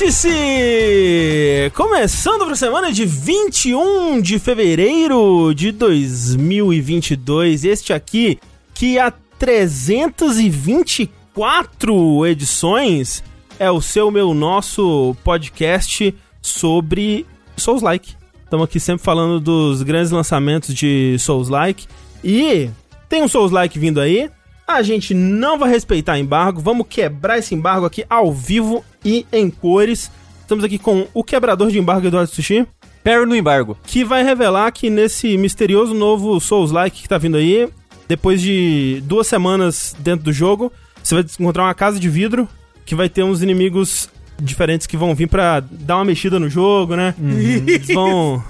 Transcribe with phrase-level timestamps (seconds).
[0.00, 1.70] Vértice!
[1.74, 7.66] Começando para a semana de 21 de fevereiro de 2022.
[7.66, 8.38] Este aqui,
[8.72, 13.22] que há 324 edições,
[13.58, 18.16] é o seu, meu, nosso podcast sobre Souls-like.
[18.42, 21.86] Estamos aqui sempre falando dos grandes lançamentos de Souls-like.
[22.24, 22.70] E
[23.06, 24.30] tem um Souls-like vindo aí.
[24.70, 29.50] A gente não vai respeitar embargo, vamos quebrar esse embargo aqui ao vivo e em
[29.50, 30.12] cores.
[30.42, 32.64] Estamos aqui com o quebrador de embargo Eduardo Sushi.
[33.02, 33.76] Perry no embargo.
[33.84, 37.68] Que vai revelar que nesse misterioso novo Souls-like que tá vindo aí,
[38.06, 42.48] depois de duas semanas dentro do jogo, você vai encontrar uma casa de vidro
[42.86, 44.08] que vai ter uns inimigos
[44.40, 47.12] diferentes que vão vir pra dar uma mexida no jogo, né?
[47.18, 47.38] Uhum.
[47.66, 48.42] Eles vão.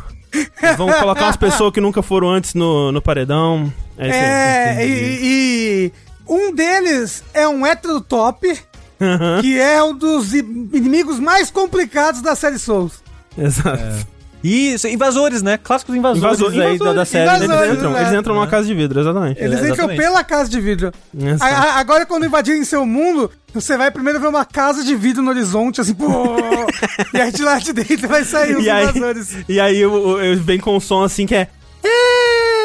[0.62, 3.72] eles vão colocar umas pessoas que nunca foram antes no, no paredão.
[3.96, 4.24] É isso aí.
[4.24, 8.58] É, e, e um deles é um hétero top,
[9.40, 13.02] que é um dos inimigos mais complicados da série Souls.
[13.36, 14.06] Exato.
[14.42, 15.58] Isso, invasores, né?
[15.62, 17.26] Clássicos invasores, Invasor- aí da, da série.
[17.26, 17.44] né?
[17.44, 18.00] invasores, Eles entram, né?
[18.00, 19.38] eles entram numa casa de vidro, exatamente.
[19.38, 19.98] Eles entram exatamente.
[20.00, 20.92] pela casa de vidro.
[21.40, 25.22] A- a- agora, quando invadirem seu mundo, você vai primeiro ver uma casa de vidro
[25.22, 26.06] no horizonte, assim, pô,
[27.12, 29.36] e aí de lá de dentro vai sair os E aí, invasores.
[29.46, 31.48] e aí eu, eu- eu- vem com um som assim que é.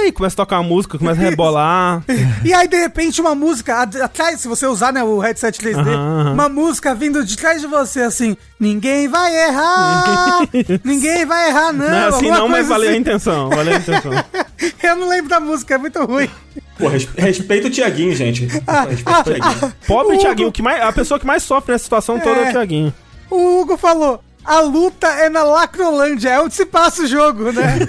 [0.03, 2.03] "Ei!" Começa a tocar uma música, começa a rebolar.
[2.43, 6.21] E aí, de repente, uma música atrás, se você usar né, o headset 3D, Aham,
[6.21, 6.33] aham.
[6.33, 10.41] uma música vindo de trás de você, assim, ninguém vai errar,
[10.83, 11.87] ninguém vai errar, não.
[11.89, 12.99] Não é assim não, mas valeu a assim.
[13.01, 13.49] intenção.
[13.49, 14.11] Valeu a intenção.
[14.83, 16.29] Eu não lembro da música, é muito ruim.
[16.77, 18.45] Pô, res- respeita o Tiaguinho, gente.
[18.45, 19.73] Respeita o Tiaguinho.
[19.87, 20.21] Pobre Hugo.
[20.21, 22.51] Thiaguinho, o que mais, a pessoa que mais sofre nessa situação toda é o É.
[22.51, 22.93] Thiaguinho.
[23.31, 27.79] O Hugo falou, a luta é na Lacrolândia, é onde se passa o jogo, né?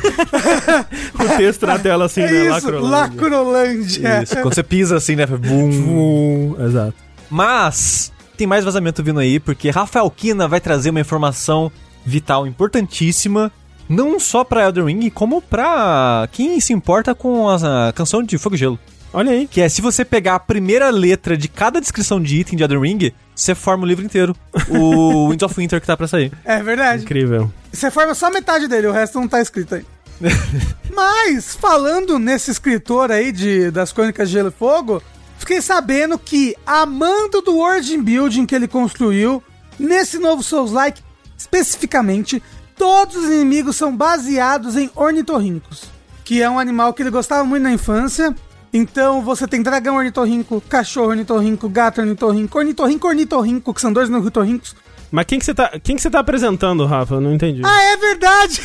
[1.15, 2.41] O texto na tela assim, É né?
[2.44, 2.89] isso, Lacrolândia.
[2.91, 4.22] Lacrolândia.
[4.22, 5.27] Isso, quando você pisa assim, né?
[5.27, 6.56] Bum.
[6.65, 6.94] Exato.
[7.31, 11.71] Mas tem mais vazamento vindo aí, porque Rafael Kina vai trazer uma informação
[12.05, 13.50] vital importantíssima,
[13.88, 18.38] não só pra Elden Ring, como pra quem se importa com a, a canção de
[18.38, 18.78] Fogo e Gelo.
[19.16, 19.49] Olha aí.
[19.49, 22.81] Que é, se você pegar a primeira letra de cada descrição de item de Elden
[22.82, 24.37] Ring, você forma o livro inteiro.
[24.69, 26.31] O Winds of Winter que tá pra sair.
[26.44, 27.03] É verdade.
[27.03, 27.50] Incrível.
[27.72, 29.87] Você forma só metade dele, o resto não tá escrito aí.
[30.94, 35.03] Mas, falando nesse escritor aí de, das Crônicas de Gelo e Fogo,
[35.38, 39.43] fiquei sabendo que, amando do World Building que ele construiu,
[39.78, 41.00] nesse novo Souls-like,
[41.38, 42.43] especificamente,
[42.76, 45.84] todos os inimigos são baseados em ornitorrincos,
[46.22, 48.37] que é um animal que ele gostava muito na infância.
[48.76, 54.76] Então você tem dragão ornitorrinco, cachorro ornitorrinco, gato ornitorrinco, ornitorrinco, ornitorrinco, que são dois ornitorrincos.
[55.10, 57.14] Mas quem que você tá, quem que você tá apresentando, Rafa?
[57.14, 57.62] Eu não entendi.
[57.64, 58.60] Ah, é verdade!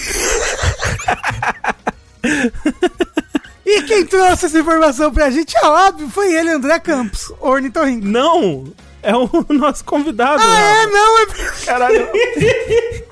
[3.66, 8.06] e quem trouxe essa informação pra gente, é óbvio, foi ele, André Campos, ornitorrinco.
[8.06, 8.66] Não!
[9.02, 10.44] É o nosso convidado.
[10.44, 10.74] Ah, é?
[10.74, 10.92] Rafa.
[10.92, 11.26] Não, é...
[11.66, 12.10] Caralho.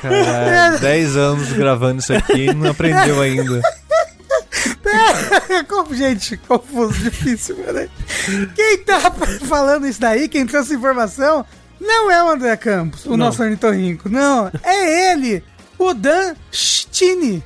[0.00, 3.60] Caralho, 10 anos gravando isso aqui e não aprendeu ainda.
[5.68, 7.88] Como, gente, confuso, difícil, peraí.
[8.54, 9.00] Quem tá
[9.46, 11.44] falando isso daí, quem trouxe informação,
[11.80, 13.16] não é o André Campos, o Não.
[13.18, 14.50] nosso ornitorrinco, não.
[14.62, 15.42] É ele,
[15.78, 17.42] o Dan Stini.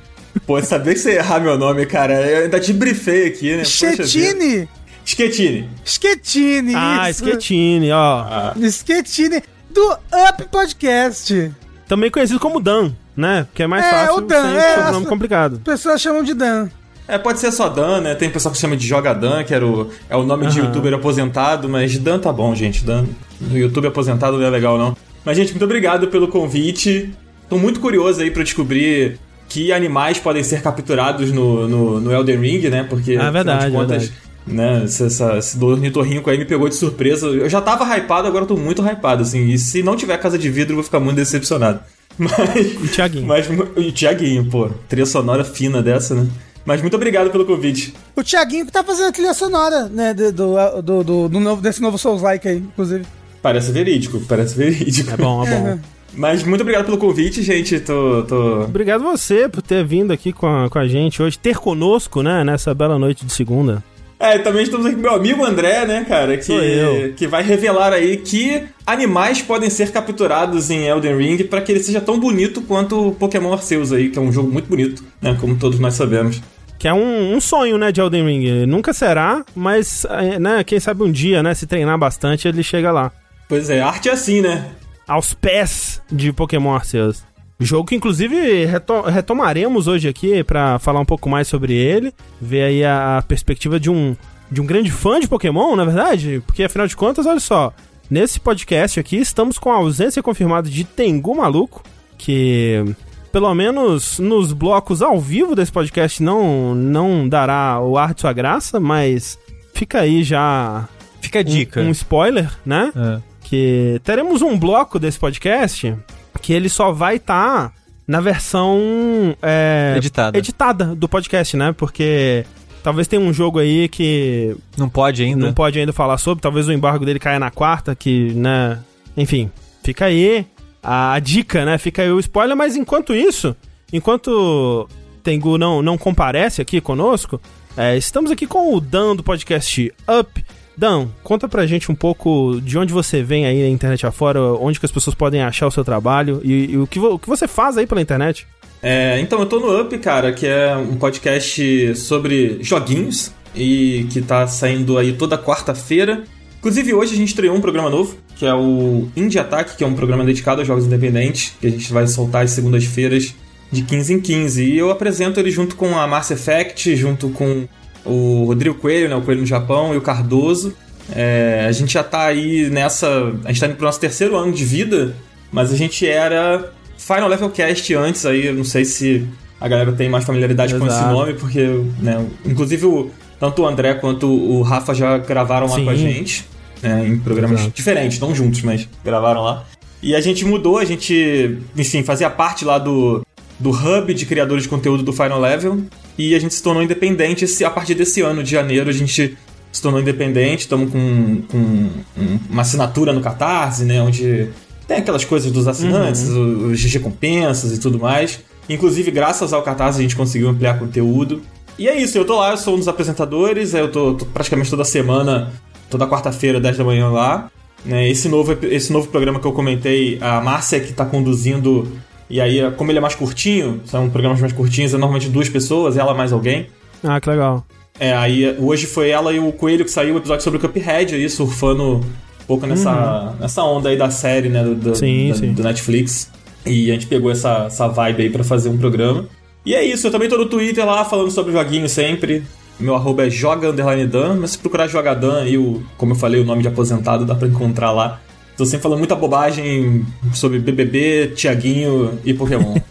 [0.47, 2.13] Pô, sabia que você ia errar meu nome, cara.
[2.21, 3.63] Eu ainda te brifei aqui, né?
[3.63, 4.67] Schettini.
[5.05, 5.69] Schettini.
[5.85, 7.23] Schettini, Ah, isso.
[7.25, 8.19] Schettini, ó.
[8.21, 9.91] Ah, Schettini do
[10.29, 11.51] Up Podcast.
[11.87, 13.45] Também conhecido como Dan, né?
[13.53, 15.59] Que é mais É, fácil o Dan, sem é, sobrenome complicado.
[15.63, 16.69] Pessoas chamam de Dan.
[17.07, 18.15] É, pode ser só Dan, né?
[18.15, 20.67] Tem pessoal que chama de Joga Dan, que era o, é o nome de Aham.
[20.67, 22.83] youtuber aposentado, mas Dan tá bom, gente.
[22.85, 23.05] Dan
[23.41, 24.95] no YouTube aposentado não é legal, não.
[25.25, 27.13] Mas, gente, muito obrigado pelo convite.
[27.49, 29.19] Tô muito curioso aí pra descobrir
[29.49, 32.83] que animais podem ser capturados no, no, no Elden Ring, né?
[32.89, 34.32] Porque, Ah, verdade, afinal de contas, verdade.
[34.45, 37.27] Né, esse, essa, esse ornitorrinco aí me pegou de surpresa.
[37.27, 39.45] Eu já tava hypado, agora eu tô muito hypado, assim.
[39.47, 41.79] E se não tiver casa de vidro, eu vou ficar muito decepcionado.
[42.17, 42.55] Mas...
[42.55, 43.25] E Thiaguinho.
[43.25, 46.27] Mas, e o Tiaguinho, pô, trilha sonora fina dessa, né?
[46.65, 47.93] Mas muito obrigado pelo convite.
[48.15, 50.13] O Thiaguinho que tá fazendo a trilha sonora, né?
[50.13, 53.05] Do, do, do, do- do novo, desse novo Souls-like aí, inclusive.
[53.41, 55.11] Parece verídico, parece verídico.
[55.11, 55.79] É bom, é bom.
[56.15, 57.79] Mas muito obrigado pelo convite, gente.
[57.79, 58.23] Tô.
[58.23, 58.61] tô...
[58.61, 62.43] Obrigado você por ter vindo aqui com a, com a gente hoje, ter conosco, né,
[62.43, 63.83] nessa bela noite de segunda.
[64.23, 66.37] É, também estamos aqui com meu amigo André, né, cara?
[66.37, 71.73] Que, que vai revelar aí que animais podem ser capturados em Elden Ring para que
[71.73, 75.03] ele seja tão bonito quanto o Pokémon Arceus aí, que é um jogo muito bonito,
[75.21, 75.35] né?
[75.41, 76.41] Como todos nós sabemos.
[76.79, 78.65] Que é um, um sonho, né, de Elden Ring.
[78.65, 82.93] Nunca será, mas, é, né, quem sabe um dia, né, se treinar bastante, ele chega
[82.93, 83.11] lá.
[83.49, 84.71] Pois é, arte é assim, né?
[85.05, 87.25] Aos pés de Pokémon Arceus.
[87.59, 92.13] Jogo que, inclusive, reto- retomaremos hoje aqui pra falar um pouco mais sobre ele.
[92.41, 94.15] Ver aí a, a perspectiva de um
[94.51, 97.73] de um grande fã de Pokémon, na verdade, porque afinal de contas, olha só,
[98.07, 101.81] nesse podcast aqui estamos com a ausência confirmada de Tengu Maluco,
[102.19, 102.83] que
[103.31, 108.31] pelo menos nos blocos ao vivo desse podcast não não dará o ar de sua
[108.33, 109.39] graça, mas
[109.73, 110.87] fica aí já
[111.19, 111.81] Fica a dica.
[111.81, 112.91] um, um spoiler, né?
[112.95, 113.19] É.
[113.43, 115.95] Que teremos um bloco desse podcast
[116.41, 117.73] que ele só vai estar
[118.07, 120.37] na versão é, Editada.
[120.37, 121.71] editada do podcast, né?
[121.71, 122.45] Porque
[122.83, 125.45] talvez tenha um jogo aí que Não pode ainda.
[125.45, 128.79] não pode ainda falar sobre, talvez o embargo dele caia na quarta, que, né?
[129.15, 129.49] Enfim,
[129.83, 130.45] fica aí
[130.81, 131.77] a, a dica, né?
[131.77, 133.55] Fica aí o spoiler, mas enquanto isso,
[133.91, 134.87] enquanto
[135.23, 137.39] Tengu não, não comparece aqui conosco,
[137.77, 140.45] é, estamos aqui com o Dan do podcast Up.
[140.75, 144.79] Dan, conta pra gente um pouco de onde você vem aí na internet afora, onde
[144.79, 147.47] que as pessoas podem achar o seu trabalho e, e o, que o que você
[147.47, 148.47] faz aí pela internet.
[148.81, 154.21] É, então, eu tô no Up, cara, que é um podcast sobre joguinhos e que
[154.21, 156.23] tá saindo aí toda quarta-feira.
[156.59, 159.87] Inclusive, hoje a gente estreou um programa novo, que é o Indie Attack, que é
[159.87, 163.33] um programa dedicado a jogos independentes, que a gente vai soltar às segundas-feiras
[163.71, 164.63] de 15 em 15.
[164.63, 167.67] E eu apresento ele junto com a Mass Effect, junto com
[168.05, 170.73] o Rodrigo Coelho, né, o Coelho no Japão, e o Cardoso.
[171.13, 173.07] É, a gente já tá aí nessa.
[173.43, 175.15] A gente tá indo pro nosso terceiro ano de vida,
[175.51, 179.27] mas a gente era Final Level Cast antes, aí eu não sei se
[179.59, 181.13] a galera tem mais familiaridade com esse Exato.
[181.13, 183.09] nome, porque, né, inclusive o,
[183.39, 185.85] tanto o André quanto o Rafa já gravaram lá Sim.
[185.85, 186.45] com a gente,
[186.81, 187.75] né, em programas Exato.
[187.75, 189.65] diferentes, não juntos, mas gravaram lá.
[190.01, 193.25] E a gente mudou, a gente, enfim, fazia parte lá do,
[193.57, 195.81] do hub de criadores de conteúdo do Final Level,
[196.17, 199.37] e a gente se tornou independente a partir desse ano, de janeiro, a gente
[199.71, 204.49] se tornou independente, estamos com, com um- uma assinatura no Catarse, né, onde
[204.87, 206.71] tem aquelas coisas dos assinantes, Uhum.
[206.71, 208.39] os recompensas e tudo mais.
[208.69, 211.41] Inclusive, graças ao Catarse, a gente conseguiu ampliar conteúdo.
[211.79, 214.69] E é isso, eu tô lá, eu sou um dos apresentadores, eu tô, tô praticamente
[214.69, 215.51] toda semana,
[215.89, 217.49] toda quarta-feira, 10 da manhã lá.
[217.83, 221.85] Né, esse, novo, esse novo programa que eu comentei, a Márcia que tá conduzindo,
[222.35, 225.97] e aí, como ele é mais curtinho, são programas mais curtinhos, é normalmente duas pessoas,
[225.97, 226.67] ela mais alguém.
[227.03, 227.65] Ah, que legal.
[227.99, 231.13] É, aí hoje foi ela e o Coelho que saiu o episódio sobre o Cuphead
[231.15, 232.01] aí, surfando um
[232.47, 234.95] pouco nessa, nessa onda aí da série, né, do, do, Uhum.
[234.95, 235.53] Sim, da- sim.
[235.53, 236.29] do Netflix.
[236.65, 239.25] E a gente pegou essa, essa vibe aí pra fazer um programa.
[239.65, 242.43] E é isso, eu também tô no Twitter lá falando sobre joguinho sempre.
[242.79, 246.15] Meu arroba é joga underline Dan, mas se procurar joga Dan aí, o, como eu
[246.15, 248.19] falei, o nome de aposentado dá pra encontrar lá.
[248.57, 252.75] Tô sempre falando muita bobagem sobre BBB, Tiaguinho e Pokémon.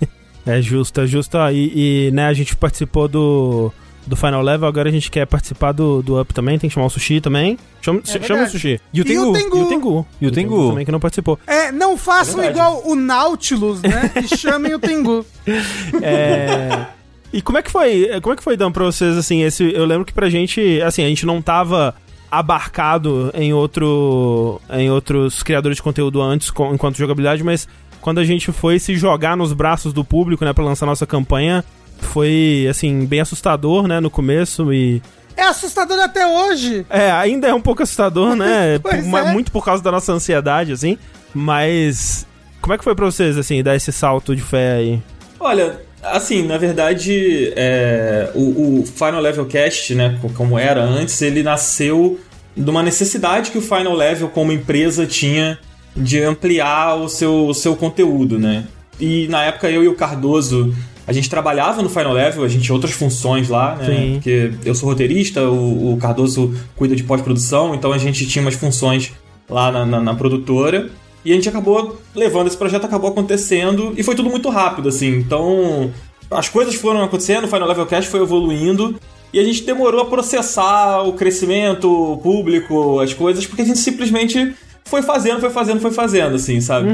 [0.45, 1.39] É justo, é justo.
[1.39, 3.71] Ah, e, e, né, a gente participou do,
[4.05, 6.87] do Final Level, agora a gente quer participar do, do Up também, tem que chamar
[6.87, 7.57] o Sushi também.
[7.81, 8.49] Chama, É chama o.
[8.49, 8.81] Sushi.
[8.93, 9.31] E o E Tengu.
[9.31, 9.57] o Tengu.
[9.57, 10.07] E o Tengu.
[10.21, 10.69] E o Tengu.
[10.71, 11.39] também que não participou.
[11.47, 14.11] É, não façam É igual o Nautilus, né?
[14.17, 15.25] E chamem o Tengu.
[16.03, 16.87] É...
[17.33, 18.09] E como é que foi?
[18.21, 19.73] Como é que foi, Dan, pra vocês, assim, esse...
[19.73, 21.95] Eu lembro que pra gente, assim, a gente não tava
[22.39, 24.61] abarcado em outro...
[24.71, 27.69] em outros criadores de conteúdo antes, com- enquanto jogabilidade, mas
[28.01, 31.63] quando a gente foi se jogar nos braços do público, né, pra lançar nossa campanha,
[32.01, 35.01] foi, assim, bem assustador, né, no começo e...
[35.37, 36.85] É assustador até hoje.
[36.91, 38.79] É, ainda é um pouco assustador, né?
[38.83, 39.33] Pois Por- mas é.
[39.33, 40.99] Muito por causa da nossa ansiedade, assim.
[41.35, 42.27] Mas.
[42.61, 45.03] Como é que foi pra vocês, assim, dar esse salto de fé aí?
[45.41, 51.21] Olha, assim, na verdade, é, o, o Final Level Cast, né, co- como era antes,
[51.23, 52.19] ele nasceu
[52.57, 55.59] de uma necessidade que o Final Level, como empresa, tinha
[55.97, 58.65] de ampliar o seu, o seu conteúdo, né?
[59.01, 60.75] E na época eu e o Cardoso,
[61.07, 63.87] a gente trabalhava no Final Level, a gente tinha outras funções lá, né?
[63.87, 64.13] Sim.
[64.15, 68.55] Porque eu sou roteirista, o, o Cardoso cuida de pós-produção, então a gente tinha umas
[68.55, 69.13] funções
[69.49, 70.89] lá na, na- na produtora.
[71.25, 75.09] E a gente acabou levando esse projeto, acabou acontecendo, e foi tudo muito rápido, assim.
[75.17, 75.93] Então,
[76.31, 78.97] as coisas foram acontecendo, o Final Level Cast foi evoluindo,
[79.33, 83.79] e a gente demorou a processar o crescimento, o público, as coisas, porque a gente
[83.79, 86.89] simplesmente foi fazendo, foi fazendo, foi fazendo, assim, sabe?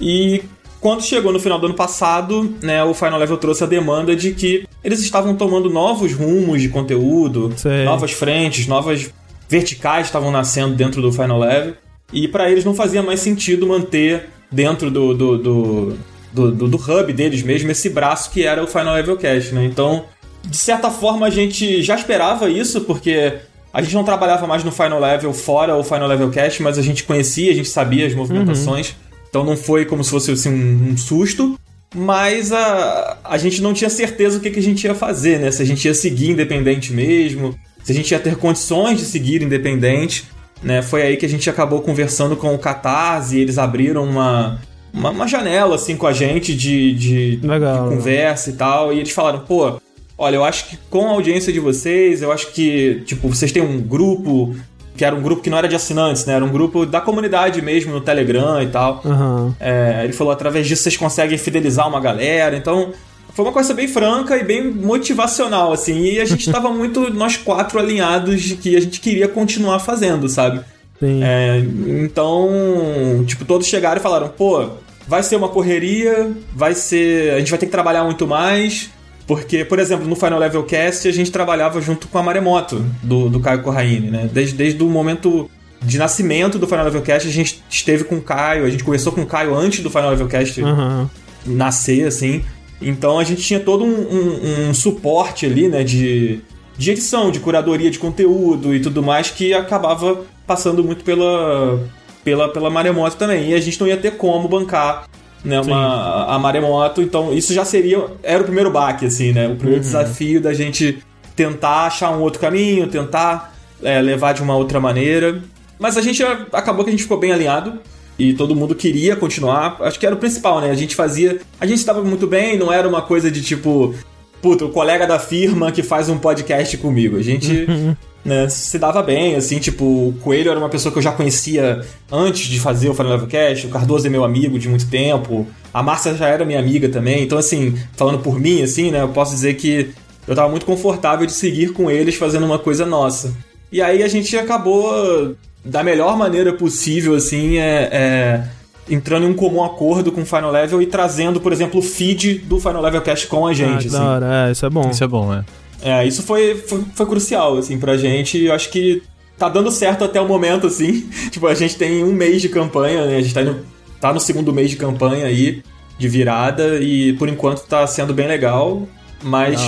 [0.00, 0.42] E
[0.80, 4.32] quando chegou no final do ano passado, né, o Final Level trouxe a demanda de
[4.32, 7.84] que eles estavam tomando novos rumos de conteúdo, Sei.
[7.84, 9.10] novas frentes, novas
[9.48, 11.74] verticais estavam nascendo dentro do Final Level.
[12.12, 15.96] E pra eles não fazia mais sentido manter dentro do, do, do,
[16.32, 19.64] do, do- hub deles mesmo esse braço que era o Final Level Cast, né?
[19.64, 20.04] Então,
[20.44, 23.34] de certa forma, a gente já esperava isso, porque
[23.72, 26.82] a gente não trabalhava mais no Final Level fora o Final Level Cast, mas a
[26.82, 28.94] gente conhecia, a gente sabia as movimentações.
[29.28, 31.56] Então não foi como se fosse assim, um, um susto.
[31.94, 35.50] Mas a, a gente não tinha certeza o que, que a gente ia fazer, né?
[35.50, 39.42] Se a gente ia seguir independente mesmo, se a gente ia ter condições de seguir
[39.42, 40.24] independente.
[40.62, 40.82] Né?
[40.82, 44.60] Foi aí que a gente acabou conversando com o Catarse e eles abriram uma,
[44.92, 48.92] uma, uma janela assim com a gente de, de, Legal, de conversa e tal.
[48.92, 49.80] E eles falaram, pô,
[50.18, 53.62] olha, eu acho que com a audiência de vocês, eu acho que, tipo, vocês têm
[53.62, 54.54] um grupo
[54.96, 56.34] que era um grupo que não era de assinantes, né?
[56.34, 59.00] Era um grupo da comunidade mesmo, no Telegram e tal.
[59.02, 59.56] Aham.
[59.58, 62.54] É, ele falou, através disso vocês conseguem fidelizar uma galera.
[62.54, 62.92] Então,
[63.32, 66.00] foi uma coisa bem franca e bem motivacional, assim.
[66.02, 70.28] E a gente tava muito, nós quatro, alinhados de que a gente queria continuar fazendo,
[70.28, 70.60] sabe?
[70.98, 71.20] Sim.
[71.22, 71.58] É,
[72.04, 74.68] então, tipo, todos chegaram e falaram, pô,
[75.08, 77.32] vai ser uma correria, vai ser.
[77.34, 78.90] A gente vai ter que trabalhar muito mais.
[79.26, 83.28] Porque, por exemplo, no Final Level Cast a gente trabalhava junto com a Maremoto, do,
[83.28, 84.28] do Caio Corraine, né?
[84.32, 85.48] Desde, desde o momento
[85.80, 89.12] de nascimento do Final Level Cast, a gente esteve com o Caio, a gente conversou
[89.12, 91.08] com o Caio antes do Final Level Cast Aham.
[91.46, 92.42] nascer, assim.
[92.80, 96.40] Então a gente tinha todo um, um- um suporte ali, né, de,
[96.78, 101.78] de edição, de curadoria de conteúdo e tudo mais, que acabava passando muito pela,
[102.24, 103.50] pela, pela Maremoto também.
[103.50, 105.04] E a gente não ia ter como bancar
[105.44, 108.04] né, uma, a Maremoto, então isso já seria.
[108.22, 109.46] Era o primeiro baque, assim, né?
[109.48, 111.02] O primeiro desafio da gente
[111.36, 115.40] tentar achar um outro caminho, tentar é, levar de uma outra maneira.
[115.78, 116.22] Mas a gente
[116.52, 117.78] acabou que a gente ficou bem alinhado
[118.20, 119.78] e todo mundo queria continuar.
[119.80, 120.70] Acho que era o principal, né?
[120.70, 121.40] A gente fazia.
[121.58, 123.94] A gente estava muito bem, não era uma coisa de tipo.
[124.42, 127.16] Puta, o colega da firma que faz um podcast comigo.
[127.16, 127.66] A gente
[128.24, 131.84] né, se dava bem, assim, tipo, o Coelho era uma pessoa que eu já conhecia
[132.10, 135.46] antes de fazer o Final Level Cast, o Cardoso é meu amigo de muito tempo,
[135.72, 139.08] a Márcia já era minha amiga também, então assim, falando por mim, assim, né, eu
[139.08, 139.90] posso dizer que
[140.26, 143.34] eu tava muito confortável de seguir com eles fazendo uma coisa nossa.
[143.72, 148.44] E aí a gente acabou, da melhor maneira possível, assim, é, é,
[148.88, 152.38] entrando em um comum acordo com o Final Level e trazendo, por exemplo, o feed
[152.38, 153.96] do Final Level Cast com a Ah, gente, que assim.
[153.96, 154.90] da hora, é, isso é bom.
[154.90, 155.44] Isso é bom, né?
[155.82, 158.38] É, isso foi, foi, foi crucial, assim, pra gente.
[158.38, 159.02] e Eu acho que
[159.38, 161.08] tá dando certo até o momento, assim.
[161.30, 163.16] tipo, a gente tem um mês de campanha, né?
[163.16, 163.60] A gente tá no,
[164.00, 165.62] tá no segundo mês de campanha aí,
[165.98, 168.86] de virada, e por enquanto tá sendo bem legal.
[169.22, 169.60] Mas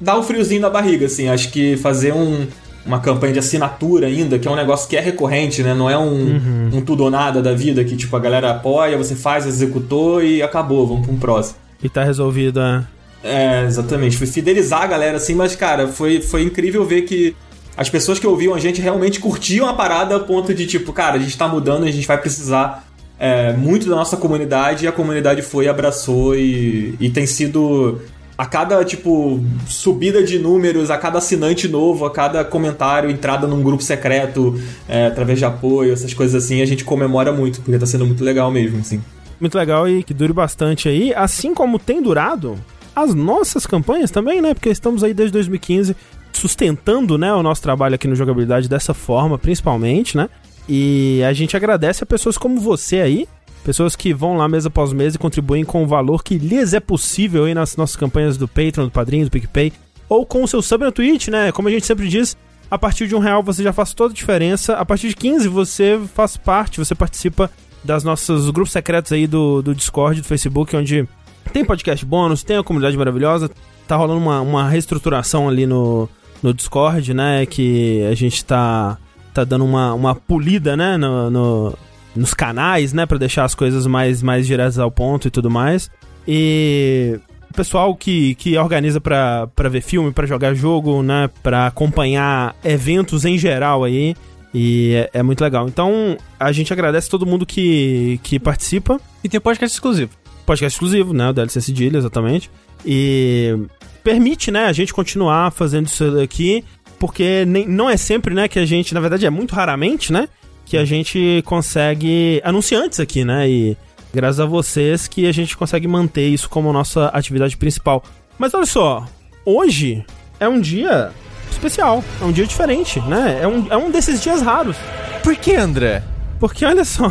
[0.00, 1.28] dá um friozinho na barriga, assim.
[1.28, 2.46] Acho que fazer um,
[2.88, 5.74] uma campanha de assinatura ainda, que é um negócio que é recorrente, né?
[5.74, 9.14] Não é um, um tudo ou nada da vida, que tipo, a galera apoia, você
[9.14, 11.56] faz, executou e acabou, vamos pra um próximo.
[11.82, 12.84] E tá resolvido, é.
[13.22, 14.16] É, exatamente.
[14.16, 17.36] Foi fidelizar a galera, assim, mas, cara, foi, foi incrível ver que
[17.76, 21.16] as pessoas que ouviam a gente realmente curtiam a parada a ponto de, tipo, cara,
[21.16, 24.92] a gente tá mudando, a gente vai precisar é, muito da nossa comunidade, e a
[24.92, 28.00] comunidade foi, abraçou e, e tem sido.
[28.38, 33.60] A cada, tipo, subida de números, a cada assinante novo, a cada comentário, entrada num
[33.60, 34.56] grupo secreto,
[34.88, 38.22] é, através de apoio, essas coisas assim, a gente comemora muito, porque tá sendo muito
[38.22, 39.02] legal mesmo, assim.
[39.40, 42.56] Muito legal e que dure bastante aí, assim como tem durado
[42.94, 44.54] as nossas campanhas também, né?
[44.54, 45.96] Porque estamos aí desde 2015
[46.32, 50.28] sustentando, né, o nosso trabalho aqui no jogabilidade dessa forma, principalmente, né?
[50.68, 53.28] E a gente agradece a pessoas como você aí,
[53.68, 56.80] pessoas que vão lá mês após mês e contribuem com o valor que lhes é
[56.80, 59.74] possível aí nas nossas campanhas do Patreon, do Padrinho, do PicPay,
[60.08, 61.52] ou com o seu sub na Twitch, né?
[61.52, 62.34] Como a gente sempre diz,
[62.70, 64.72] a partir de um real você já faz toda a diferença.
[64.72, 67.50] A partir de 15 você faz parte, você participa
[67.84, 71.06] das nossos grupos secretos aí do, do Discord, do Facebook, onde
[71.52, 73.50] tem podcast bônus, tem a comunidade maravilhosa.
[73.86, 76.08] Tá rolando uma, uma reestruturação ali no,
[76.42, 77.44] no Discord, né?
[77.44, 78.96] Que a gente tá,
[79.34, 80.96] tá dando uma, uma polida, né?
[80.96, 81.74] No, no-
[82.18, 83.06] nos canais, né?
[83.06, 85.90] Pra deixar as coisas mais, mais diretas ao ponto e tudo mais.
[86.26, 87.18] E
[87.50, 91.30] o pessoal que, que organiza pra, pra ver filme, pra jogar jogo, né?
[91.42, 94.14] Pra acompanhar eventos em geral aí.
[94.52, 95.68] E é, é muito legal.
[95.68, 99.00] Então, a gente agradece todo mundo que, que participa.
[99.22, 100.10] E tem podcast exclusivo.
[100.44, 101.30] Podcast exclusivo, né?
[101.30, 102.50] O DLC Cedilha, exatamente.
[102.84, 103.56] E
[104.02, 106.64] permite, né, a gente continuar fazendo isso daqui.
[106.98, 110.28] Porque nem, não é sempre, né, que a gente, na verdade, é muito raramente, né?
[110.68, 113.48] Que a gente consegue anunciantes aqui, né?
[113.48, 113.76] E
[114.12, 118.04] graças a vocês que a gente consegue manter isso como nossa atividade principal.
[118.38, 119.06] Mas olha só,
[119.46, 120.04] hoje
[120.38, 121.10] é um dia
[121.50, 123.38] especial, é um dia diferente, né?
[123.40, 124.76] É um, é um desses dias raros.
[125.22, 126.02] Por que, André?
[126.38, 127.10] Porque olha só,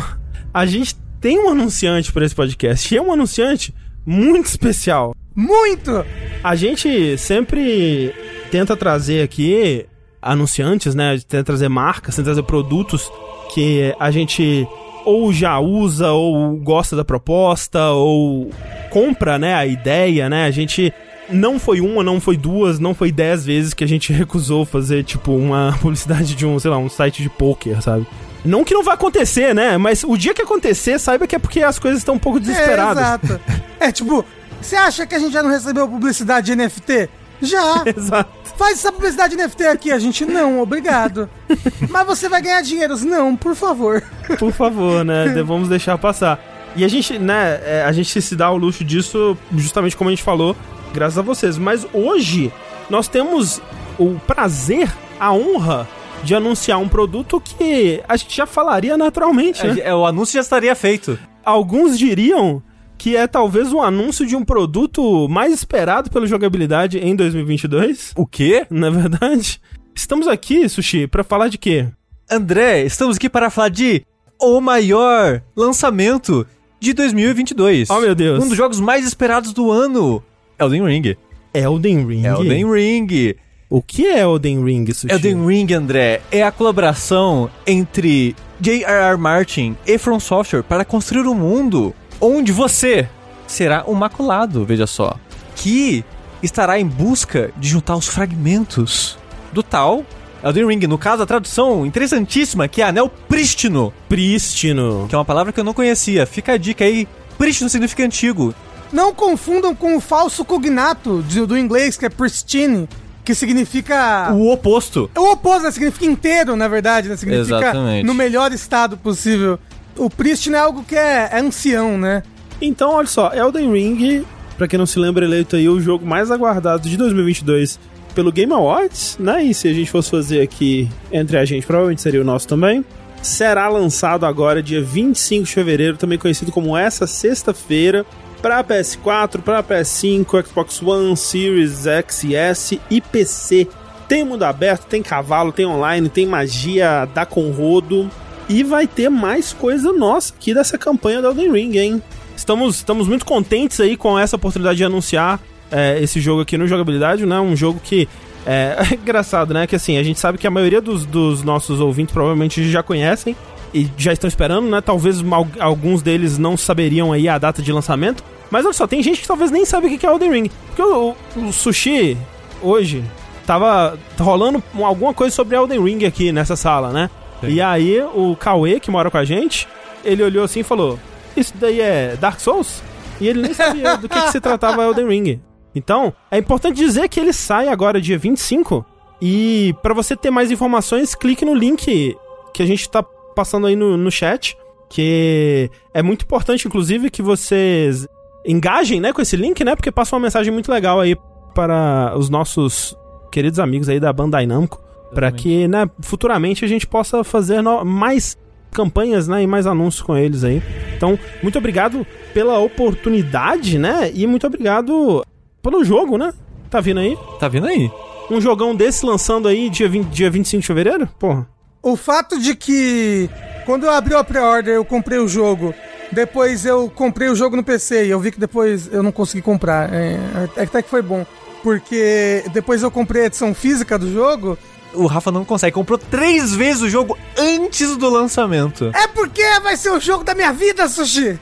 [0.54, 3.74] a gente tem um anunciante para esse podcast e é um anunciante
[4.06, 5.16] muito especial.
[5.34, 6.04] Muito!
[6.44, 8.14] A gente sempre
[8.52, 9.84] tenta trazer aqui
[10.22, 11.18] anunciantes, né?
[11.28, 13.10] Tenta trazer marcas, tenta trazer produtos
[13.54, 14.66] que a gente
[15.04, 18.50] ou já usa ou gosta da proposta ou
[18.90, 20.44] compra, né, a ideia, né?
[20.44, 20.92] A gente
[21.30, 25.04] não foi uma, não foi duas, não foi dez vezes que a gente recusou fazer,
[25.04, 28.06] tipo, uma publicidade de um, sei lá, um site de poker, sabe?
[28.44, 29.76] Não que não vai acontecer, né?
[29.78, 32.40] Mas o dia que acontecer, saiba que é porque as coisas estão um pouco É,
[32.42, 33.02] desesperadas.
[33.02, 33.40] exato.
[33.80, 34.24] É tipo,
[34.60, 37.08] você acha que a gente já não recebeu publicidade de NFT?
[37.40, 37.82] Já!
[37.96, 38.30] Exato.
[38.56, 41.28] Faz essa publicidade de NFT aqui, a gente não, obrigado.
[41.88, 42.98] Mas você vai ganhar dinheiro?
[43.04, 44.02] Não, por favor.
[44.38, 45.26] Por favor, né?
[45.44, 46.40] Vamos deixar passar.
[46.74, 50.12] E a gente, né, é, a gente se dá o luxo disso, justamente como a
[50.12, 50.56] gente falou,
[50.92, 51.56] graças a vocês.
[51.56, 52.52] Mas hoje
[52.90, 53.60] nós temos
[53.98, 55.88] o prazer, a honra
[56.22, 59.80] de anunciar um produto que a gente já falaria naturalmente, né?
[59.80, 61.18] É, o anúncio já estaria feito.
[61.44, 62.62] Alguns diriam
[62.98, 68.12] que é talvez o anúncio de um produto mais esperado pela jogabilidade em 2022.
[68.16, 68.66] O quê?
[68.68, 69.60] Na verdade,
[69.94, 71.86] estamos aqui, Sushi, para falar de quê?
[72.28, 74.02] André, estamos aqui para falar de
[74.40, 76.46] o maior lançamento
[76.80, 77.88] de 2022.
[77.88, 78.44] Oh, meu Deus.
[78.44, 80.22] Um dos jogos mais esperados do ano.
[80.58, 81.16] Elden Ring.
[81.54, 82.26] Elden Ring?
[82.26, 83.34] Elden Ring.
[83.70, 85.12] O que é Elden Ring, Sushi?
[85.12, 89.16] Elden Ring, André, é a colaboração entre J.R.R.
[89.16, 93.08] Martin e From Software para construir um mundo onde você
[93.46, 95.16] será um maculado, veja só,
[95.56, 96.04] que
[96.42, 99.18] estará em busca de juntar os fragmentos
[99.52, 100.04] do tal
[100.42, 100.86] Elden Ring.
[100.86, 103.92] No caso, a tradução interessantíssima que é Anel Prístino.
[104.08, 105.06] Prístino.
[105.08, 106.26] Que é uma palavra que eu não conhecia.
[106.26, 107.08] Fica a dica aí.
[107.36, 108.54] Prístino significa antigo.
[108.92, 112.88] Não confundam com o falso cognato do inglês, que é pristine,
[113.24, 114.32] que significa.
[114.32, 115.10] O oposto.
[115.14, 115.70] É o oposto, né?
[115.70, 117.16] Significa inteiro, na verdade, né?
[117.16, 118.06] Significa Exatamente.
[118.06, 119.58] no melhor estado possível.
[119.98, 122.22] O prístino é algo que é, é ancião, né?
[122.62, 124.24] Então, olha só, Elden Ring,
[124.56, 127.78] pra quem não se lembra, eleito aí o jogo mais aguardado de 2022
[128.14, 129.44] pelo Game Awards, né?
[129.44, 132.84] E se a gente fosse fazer aqui entre a gente, provavelmente seria o nosso também.
[133.22, 138.06] Será lançado agora, dia 25 de fevereiro, também conhecido como essa sexta-feira,
[138.40, 143.66] para PS4, para PS5, Xbox One, Series X e S e PC.
[144.06, 148.08] Tem mundo aberto, tem cavalo, tem online, tem magia, dá com rodo.
[148.48, 152.02] E vai ter mais coisa nossa aqui dessa campanha da Elden Ring, hein?
[152.36, 155.40] Estamos, estamos muito contentes aí com essa oportunidade de anunciar
[155.70, 157.38] é, esse jogo aqui no Jogabilidade, né?
[157.40, 158.08] Um jogo que
[158.46, 159.66] é, é engraçado, né?
[159.66, 163.36] Que assim, a gente sabe que a maioria dos, dos nossos ouvintes provavelmente já conhecem
[163.74, 164.80] e já estão esperando, né?
[164.80, 165.18] Talvez
[165.60, 168.24] alguns deles não saberiam aí a data de lançamento.
[168.50, 170.50] Mas olha só, tem gente que talvez nem sabe o que é Elden Ring.
[170.68, 172.16] Porque o, o, Sushi,
[172.62, 173.04] hoje,
[173.46, 177.10] tava rolando alguma coisa sobre Elden Ring aqui nessa sala, né?
[177.40, 177.48] Sim.
[177.48, 179.68] E aí o Cauê, que mora com a gente,
[180.04, 180.98] ele olhou assim e falou:
[181.36, 182.82] Isso daí é Dark Souls?
[183.20, 185.40] E ele nem sabia do que, que se tratava Elden Ring.
[185.74, 188.84] Então, é importante dizer que ele sai agora dia 25.
[189.20, 192.16] E para você ter mais informações, clique no link
[192.54, 193.02] que a gente tá
[193.34, 194.56] passando aí no, no chat.
[194.88, 198.08] Que é muito importante, inclusive, que vocês
[198.46, 199.76] engajem né, com esse link, né?
[199.76, 201.14] Porque passa uma mensagem muito legal aí
[201.54, 202.96] para os nossos
[203.30, 204.80] queridos amigos aí da Bandai Namco.
[205.12, 208.36] Para que, né, futuramente a gente possa fazer mais
[208.70, 210.62] campanhas, né, e mais anúncios com eles aí.
[210.96, 214.10] Então, muito obrigado pela oportunidade, né?
[214.14, 215.24] E muito obrigado
[215.62, 216.32] pelo jogo, né?
[216.70, 217.16] Tá vindo aí?
[217.40, 217.90] Tá vindo aí.
[218.30, 221.08] Um jogão desse lançando aí dia, 20, dia 25 de fevereiro?
[221.18, 221.48] Porra.
[221.82, 223.30] O fato de que
[223.64, 225.74] quando eu abri a pré-order eu comprei o jogo,
[226.12, 229.42] depois eu comprei o jogo no PC e eu vi que depois eu não consegui
[229.42, 229.92] comprar.
[229.92, 230.18] É,
[230.56, 231.24] é até que foi bom.
[231.62, 234.58] Porque depois eu comprei a edição física do jogo
[234.94, 235.74] o Rafa não consegue.
[235.74, 238.90] Comprou três vezes o jogo antes do lançamento.
[238.94, 241.38] É porque vai ser o jogo da minha vida, Sushi!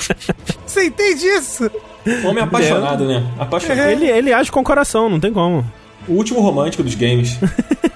[0.66, 1.70] Você entende isso?
[2.24, 3.24] Homem apaixonado, né?
[3.38, 3.88] Apaixonado.
[3.88, 3.92] É.
[3.92, 5.64] Ele, ele age com o coração, não tem como.
[6.08, 7.38] O último romântico dos games.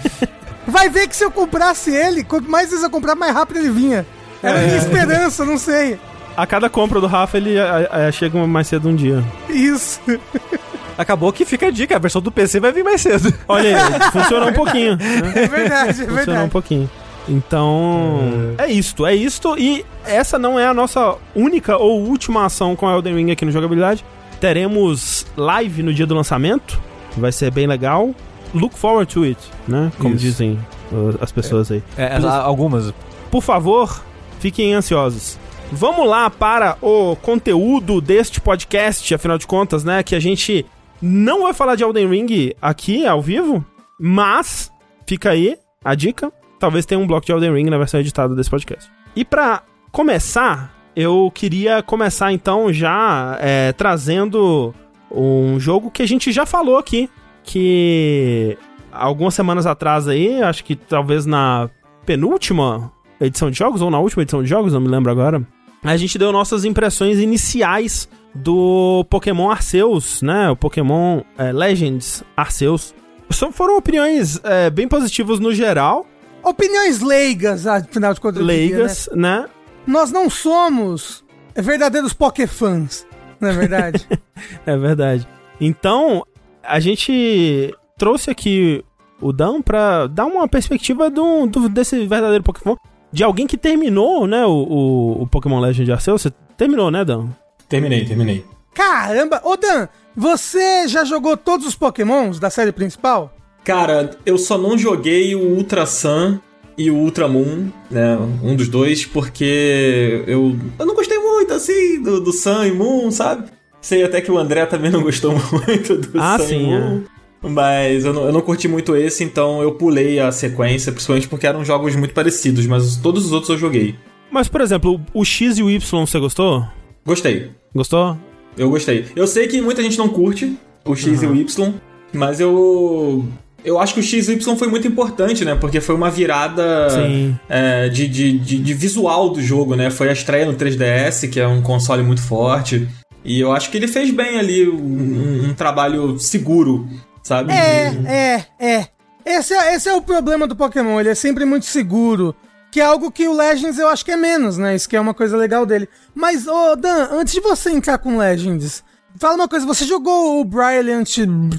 [0.67, 3.71] Vai ver que se eu comprasse ele, quanto mais vezes eu comprar, mais rápido ele
[3.71, 4.07] vinha.
[4.43, 4.67] Era é.
[4.67, 5.99] minha esperança, não sei.
[6.37, 9.25] A cada compra do Rafa, ele a, a, chega mais cedo um dia.
[9.49, 10.01] Isso.
[10.99, 13.33] Acabou que fica a dica, a versão do PC vai vir mais cedo.
[13.47, 14.97] Olha aí, funcionou um pouquinho.
[14.97, 15.33] Né?
[15.37, 16.09] É verdade, é funcionou verdade.
[16.09, 16.91] Funcionou um pouquinho.
[17.29, 18.21] Então,
[18.59, 18.65] é.
[18.65, 19.57] é isto, é isto.
[19.57, 23.53] E essa não é a nossa única ou última ação com Elden Ring aqui no
[23.53, 24.05] Jogabilidade.
[24.41, 26.81] Teremos live no dia do lançamento,
[27.17, 28.13] vai ser bem legal.
[28.53, 29.93] Look forward to it, né?
[29.99, 30.25] Como Isso.
[30.25, 30.59] dizem
[30.91, 31.83] uh, as pessoas aí.
[31.97, 32.93] É, por, algumas.
[33.31, 34.03] Por favor,
[34.41, 35.39] fiquem ansiosos.
[35.71, 40.03] Vamos lá para o conteúdo deste podcast, afinal de contas, né?
[40.03, 40.65] Que a gente
[41.01, 43.65] não vai falar de Elden Ring aqui, ao vivo,
[43.99, 44.73] mas
[45.07, 46.33] fica aí a dica.
[46.59, 48.91] Talvez tenha um bloco de Elden Ring na versão editada desse podcast.
[49.15, 54.75] E para começar, eu queria começar então já é, trazendo
[55.11, 57.09] um jogo que a gente já falou aqui,
[57.45, 58.59] que
[58.93, 61.71] algumas semanas atrás aí, acho que talvez na
[62.05, 65.47] penúltima edição de jogos ou na última edição de jogos, não me lembro agora,
[65.83, 68.09] a gente deu nossas impressões iniciais
[68.43, 70.51] do Pokémon Arceus, né?
[70.51, 72.95] O Pokémon é, Legends Arceus.
[73.31, 76.07] Só foram opiniões é, bem positivas no geral.
[76.43, 78.43] Opiniões leigas, afinal de contas.
[78.43, 79.41] Leigas, diria, né?
[79.41, 79.49] né?
[79.87, 81.25] Nós não somos
[81.55, 83.07] verdadeiros Pokéfãs,
[83.41, 84.07] não é verdade?
[84.65, 85.29] é verdade.
[85.61, 86.25] Então,
[86.63, 88.85] a gente trouxe aqui
[89.21, 92.77] o Dan pra dar uma perspectiva do, do, desse verdadeiro Pokémon.
[93.11, 96.23] De alguém que terminou, né, o, o, o Pokémon Legend Arceus.
[96.23, 97.29] Você terminou, né, Dan?
[97.69, 98.45] Terminei, terminei.
[98.75, 99.41] Caramba!
[99.45, 103.33] Ô Dan, Você já jogou todos os Pokémons da série principal?
[103.65, 106.39] Cara, eu só não joguei o Ultra Sun
[106.77, 108.17] e o Ultra Moon, né?
[108.43, 113.11] Um dos dois, porque eu, eu não gostei muito, assim, do, do Sun e Moon,
[113.11, 113.49] sabe?
[113.81, 115.33] Sei até que o André também não gostou
[115.67, 117.03] muito do Ah, Sun sim, e Moon.
[117.43, 121.47] Mas eu não, eu não curti muito esse, então eu pulei a sequência, principalmente porque
[121.47, 123.95] eram jogos muito parecidos, mas todos os outros eu joguei.
[124.31, 126.67] Mas, por exemplo, o X e o Y você gostou?
[127.05, 127.51] Gostei.
[127.75, 128.17] Gostou?
[128.57, 129.07] Eu gostei.
[129.15, 131.75] Eu sei que muita gente não curte o X e o Y,
[132.13, 133.25] mas eu.
[133.65, 135.55] Eu acho que o X e o Y foi muito importante, né?
[135.55, 137.37] Porque foi uma virada Sim.
[137.49, 139.91] é, de, de, de, de visual do jogo, né?
[139.91, 142.89] Foi a estreia no 3DS, que é um console muito forte.
[143.25, 146.89] E eu acho que ele fez bem ali um, um trabalho seguro,
[147.23, 147.53] sabe?
[147.53, 148.87] É, De- é, é.
[149.27, 152.35] Esse é, esse é o problema do Pokémon, ele é sempre muito seguro.
[152.71, 154.75] Que é algo que o Legends eu acho que é menos, né?
[154.75, 155.89] Isso que é uma coisa legal dele.
[156.15, 158.85] Mas, ô Dan, antes de você entrar com Legends,
[159.19, 161.09] fala uma coisa, você jogou o Brilliant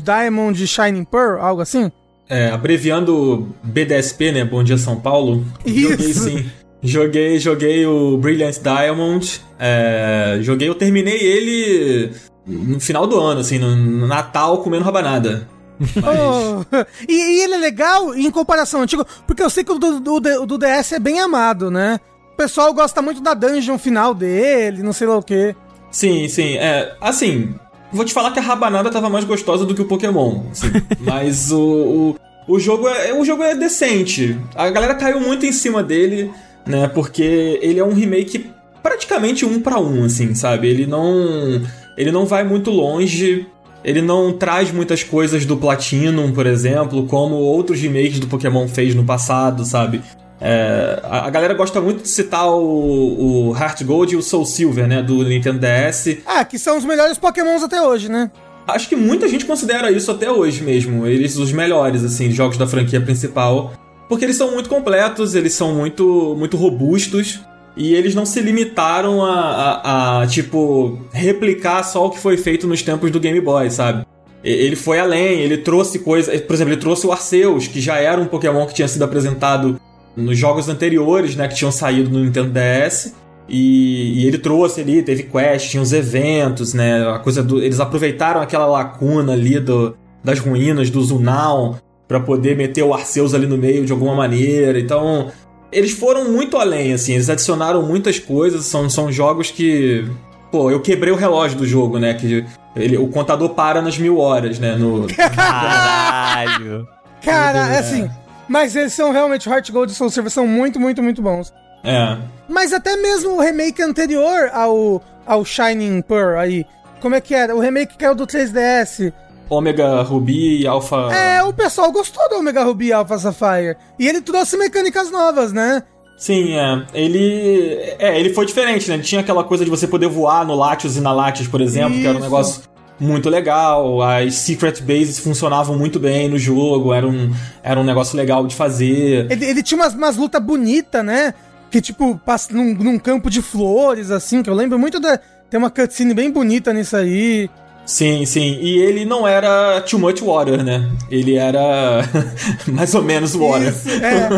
[0.04, 1.91] Diamond Shining Pearl, algo assim?
[2.28, 4.45] É, abreviando BDSP, né?
[4.45, 5.43] Bom Dia São Paulo.
[5.65, 5.89] Isso.
[5.89, 6.52] Joguei sim.
[6.82, 9.41] Joguei, joguei o Brilliant Diamond.
[9.60, 12.12] é, joguei, eu terminei ele
[12.48, 15.48] no final do ano, assim, no, no Natal comendo rabanada.
[15.80, 16.65] Mas, Oh,
[17.08, 20.00] e, e ele é legal em comparação ao antigo, porque eu sei que o do,
[20.00, 22.00] do, do DS é bem amado, né?
[22.34, 25.56] O pessoal gosta muito da dungeon final dele, não sei lá o quê.
[25.92, 26.56] Sim, sim.
[26.58, 27.56] É, assim,
[27.92, 30.44] vou te falar que a rabanada tava mais gostosa do que o Pokémon.
[30.52, 30.68] assim,
[31.00, 32.15] mas o, o,
[32.56, 34.39] o jogo é, o jogo é decente.
[34.56, 36.32] A galera caiu muito em cima dele,
[36.65, 36.88] né?
[36.88, 38.50] Porque ele é um remake
[38.82, 40.68] praticamente um pra um, assim, sabe?
[40.68, 41.62] Ele não.
[41.98, 43.48] Ele não vai muito longe.
[43.84, 48.94] Ele não traz muitas coisas do Platinum, por exemplo, como outros remakes do Pokémon fez
[48.94, 50.02] no passado, sabe?
[50.42, 54.88] É, a, galera gosta muito de citar o, o Heart Gold e o Soul Silver,
[54.88, 55.02] né?
[55.02, 56.20] Do Nintendo DS.
[56.26, 58.32] Ah, que são os melhores Pokémons até hoje, né?
[58.68, 61.06] Acho que muita gente considera isso até hoje mesmo.
[61.06, 63.74] Eles os melhores, assim, jogos da franquia principal.
[64.08, 67.39] Porque eles são muito completos, eles são muito, muito robustos.
[67.80, 72.68] E eles não se limitaram a, a, a, tipo, replicar só o que foi feito
[72.68, 74.06] nos tempos do Game Boy, sabe?
[74.44, 76.42] Ele foi além, ele trouxe coisas.
[76.42, 79.80] Por exemplo, ele trouxe o Arceus, que já era um Pokémon que tinha sido apresentado
[80.13, 81.48] nos jogos anteriores, né?
[81.48, 83.13] Que tinham saído no Nintendo DS.
[83.48, 87.08] E, e ele trouxe ali, teve quest, tinha os eventos, né?
[87.08, 87.63] A coisa do.
[87.63, 91.76] Eles aproveitaram aquela lacuna ali do, das ruínas do Zunaun
[92.10, 94.78] pra poder meter o Arceus ali no meio de alguma maneira.
[94.80, 95.32] Então,
[95.71, 100.05] eles foram muito além, assim, eles adicionaram muitas coisas, são, são jogos que.
[100.51, 102.15] Pô, eu quebrei o relógio do jogo, né?
[102.15, 102.43] Que
[102.75, 104.75] ele, o contador para nas mil horas, né?
[104.75, 106.88] No, Caralho.
[107.23, 108.10] Cara, é assim.
[108.47, 111.53] Mas eles são realmente, Heart Gold e Soul Silver são muito, muito, muito bons.
[111.84, 112.17] é.
[112.47, 116.65] Mas até mesmo o remake anterior ao, ao Shining Pearl aí.
[116.99, 117.55] Como é que era?
[117.55, 119.13] O remake que é o do 3DS.
[119.49, 121.13] Omega Ruby e Alpha.
[121.13, 123.75] É, o pessoal gostou do Omega Ruby e Alpha Sapphire.
[123.97, 125.83] E ele trouxe mecânicas novas, né?
[126.17, 126.85] Sim, é.
[126.93, 127.95] Ele.
[127.97, 128.95] É, ele foi diferente, né?
[128.95, 131.93] Ele tinha aquela coisa de você poder voar no Latios e na Latios, por exemplo,
[131.97, 132.23] que era um Isso.
[132.23, 132.62] negócio
[132.99, 134.01] muito legal.
[134.01, 137.33] As Secret Bases funcionavam muito bem no jogo, era um,
[137.63, 139.31] era um negócio legal de fazer.
[139.31, 141.33] Ele, ele tinha umas, umas lutas bonitas, né?
[141.71, 145.19] Que tipo, passa num, num campo de flores, assim, que eu lembro muito da.
[145.49, 147.49] Tem uma cutscene bem bonita nisso aí.
[147.89, 148.60] Sim, sim.
[148.62, 150.88] E ele não era too much water, né?
[151.10, 152.02] Ele era
[152.71, 153.69] mais ou menos water.
[153.69, 154.30] Isso, é.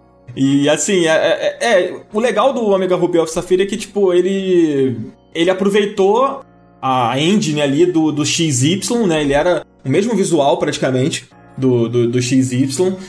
[0.36, 4.12] E assim, é, é- é- o legal do Omega Ruby of Sapphire é que, tipo,
[4.12, 4.96] ele.
[5.32, 6.44] Ele aproveitou
[6.82, 9.22] a engine ali do, do XY, né?
[9.22, 12.64] Ele era o mesmo visual praticamente do, do, do XY.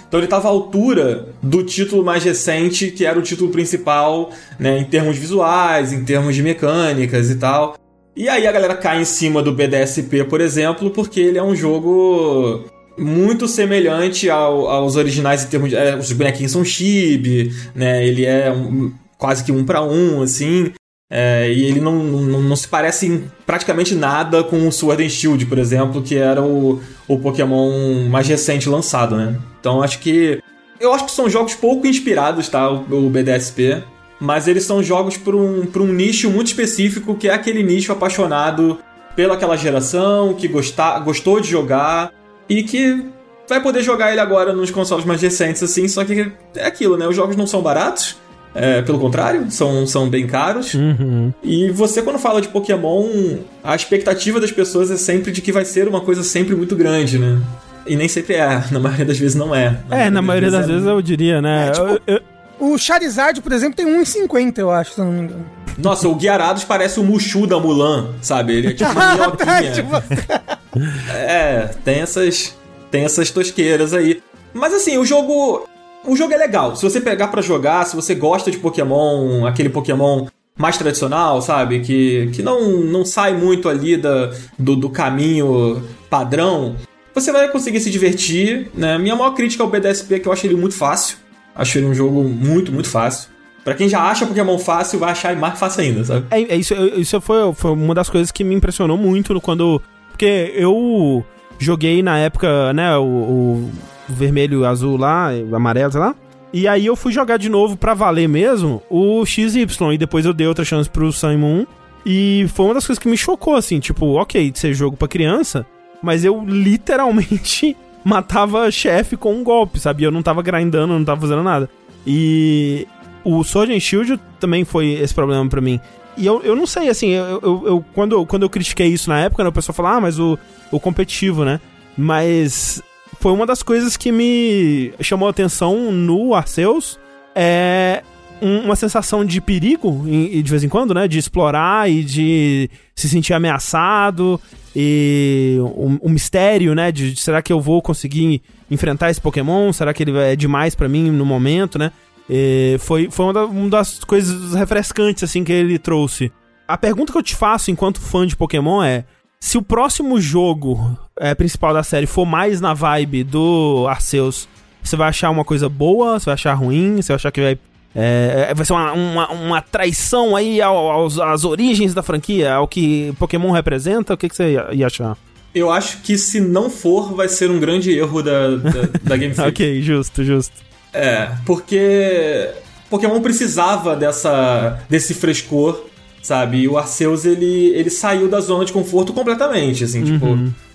[0.07, 4.77] Então ele tava à altura do título mais recente, que era o título principal, né?
[4.77, 7.75] Em termos visuais, em termos de mecânicas e tal.
[8.15, 11.55] E aí a galera cai em cima do BDSP, por exemplo, porque ele é um
[11.55, 12.63] jogo
[12.97, 15.75] muito semelhante ao- aos originais em termos de.
[15.75, 18.05] é, os bonequinhos são chibi, né?
[18.07, 20.71] Ele é um- quase que um pra um, assim.
[21.11, 25.09] É, e ele não, não, não se parece em praticamente nada com o Sword and
[25.09, 29.35] Shield, por exemplo, que era o, o Pokémon mais recente lançado, né?
[29.59, 30.39] Então acho que.
[30.79, 32.69] Eu acho que são jogos pouco inspirados, tá?
[32.71, 33.83] O, o BDSP.
[34.19, 37.91] Mas eles são jogos para um, pra um nicho muito específico, que é aquele nicho
[37.91, 38.77] apaixonado
[39.15, 42.11] pelaquela geração, que gostar, gostou de jogar
[42.49, 43.03] e que
[43.47, 45.87] vai poder jogar ele agora nos consoles mais recentes, assim.
[45.87, 47.07] Só que é aquilo, né?
[47.07, 48.17] Os jogos não são baratos.
[48.57, 50.73] É, pelo contrário, são, são bem caros.
[50.73, 51.33] Uhum.
[51.43, 55.65] E você, quando fala de Pokémon, a expectativa das pessoas é sempre de que vai
[55.65, 57.37] ser uma coisa sempre muito grande, né?
[57.85, 59.77] E nem sempre é, na maioria das vezes não é.
[59.91, 61.67] É, na maioria das vezes é- eu diria, né?
[61.67, 62.21] É, tipo, Eu- eu-
[62.59, 65.45] O Charizard, por exemplo, tem 1,50, eu acho, se eu não me engano.
[65.77, 68.53] Nossa, o Guiarados parece o Mushu da Mulan, sabe?
[68.53, 69.71] Ele é tipo uma minhoquinha.
[69.71, 69.91] Tipo,
[71.13, 72.55] É, tem essas
[72.91, 74.21] tem essas tosqueiras aí.
[74.53, 75.67] Mas assim, o jogo
[76.05, 76.75] o jogo é legal.
[76.75, 81.81] Se você pegar pra jogar, se você gosta de Pokémon, aquele Pokémon mais tradicional, sabe?
[81.81, 86.75] Que, que não, não sai muito ali da, do, do caminho padrão,
[87.13, 88.97] você vai conseguir se divertir, né?
[88.97, 91.17] Minha maior crítica ao BDSP é que eu acho ele muito fácil.
[91.55, 93.29] Acho ele um jogo muito, muito fácil.
[93.63, 96.25] Pra quem já acha Pokémon fácil, vai achar mais fácil ainda, sabe?
[96.29, 99.81] É, é isso, eu- isso foi, foi uma das coisas que me impressionou muito quando.
[100.11, 101.25] Porque eu
[101.57, 103.71] joguei na época, né, o, o
[104.07, 106.13] vermelho, azul lá, amarelo, sei lá.
[106.53, 109.65] E aí eu fui jogar de novo pra valer mesmo o XY.
[109.93, 111.65] E depois eu dei outra chance pro Sun Moon.
[112.05, 115.65] E foi uma das coisas que me chocou, assim, tipo, ok, ser jogo pra criança,
[116.03, 120.03] mas eu literalmente matava chefe com um golpe, sabe?
[120.03, 121.69] Eu não tava grindando, eu não tava fazendo nada.
[122.07, 122.87] E
[123.23, 125.79] o Sword Shield também foi esse problema pra mim.
[126.15, 129.19] E eu, eu não sei, assim, eu, eu, eu- quando, quando eu critiquei isso na
[129.19, 130.37] época, né, o pessoal falava, ah, mas o,
[130.71, 131.59] o competitivo, né?
[131.97, 132.81] Mas
[133.19, 136.99] foi uma das coisas que me chamou a atenção no Arceus.
[137.33, 138.03] É
[138.41, 141.07] um- uma sensação de perigo, de vez em quando, né?
[141.07, 144.39] De explorar e de se sentir ameaçado.
[144.75, 146.91] E um, um mistério, né?
[146.91, 149.71] De, de será que eu vou conseguir enfrentar esse Pokémon?
[149.71, 151.91] Será que ele é demais pra mim no momento, né?
[152.29, 156.31] E foi foi uma, da- uma das coisas refrescantes, assim, que ele trouxe.
[156.67, 159.05] A pergunta que eu te faço enquanto fã de Pokémon é:
[159.39, 164.47] se o próximo jogo é, principal da série for mais na vibe do Arceus,
[164.83, 166.19] você vai achar uma coisa boa?
[166.19, 166.97] Você vai achar ruim?
[166.97, 167.57] Você vai achar que vai.
[167.95, 172.67] É, vai ser uma, uma, uma traição aí ao- aos, às origens da franquia, ao
[172.67, 174.13] que Pokémon representa?
[174.13, 175.17] O que, que você ia, ia achar?
[175.53, 179.33] Eu acho que se não for, vai ser um grande erro da, da, da Game
[179.35, 179.49] Freak.
[179.51, 180.53] ok, justo, justo.
[180.93, 182.49] É, porque
[182.89, 185.85] Pokémon precisava dessa desse frescor,
[186.21, 186.57] sabe?
[186.59, 190.25] E o Arceus ele ele saiu da zona de conforto completamente, assim, tipo,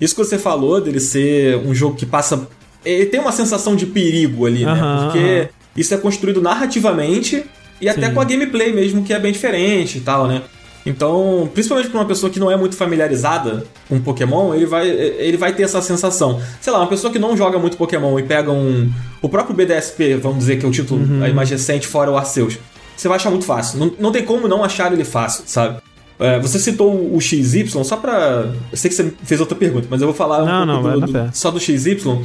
[0.00, 2.48] isso que você falou dele ser um jogo que passa
[2.84, 4.72] ele tem uma sensação de perigo ali, né?
[5.04, 5.48] Porque aham.
[5.76, 7.44] Isso é construído narrativamente
[7.80, 8.14] e até Sim.
[8.14, 10.42] com a gameplay mesmo que é bem diferente e tal, né?
[10.84, 15.36] Então, principalmente pra uma pessoa que não é muito familiarizada com Pokémon, ele vai, ele
[15.36, 16.40] vai ter essa sensação.
[16.60, 18.90] Sei lá, uma pessoa que não joga muito Pokémon e pega um.
[19.20, 22.58] O próprio BDSP, vamos dizer que é o título aí mais recente, fora o Arceus.
[22.96, 23.78] Você vai achar muito fácil.
[23.78, 25.78] Não, não tem como não achar ele fácil, sabe?
[26.18, 28.50] É, você citou o XY, só pra.
[28.72, 31.00] Eu sei que você fez outra pergunta, mas eu vou falar Não, um não, pouco
[31.12, 32.22] vai do- do- só do XY.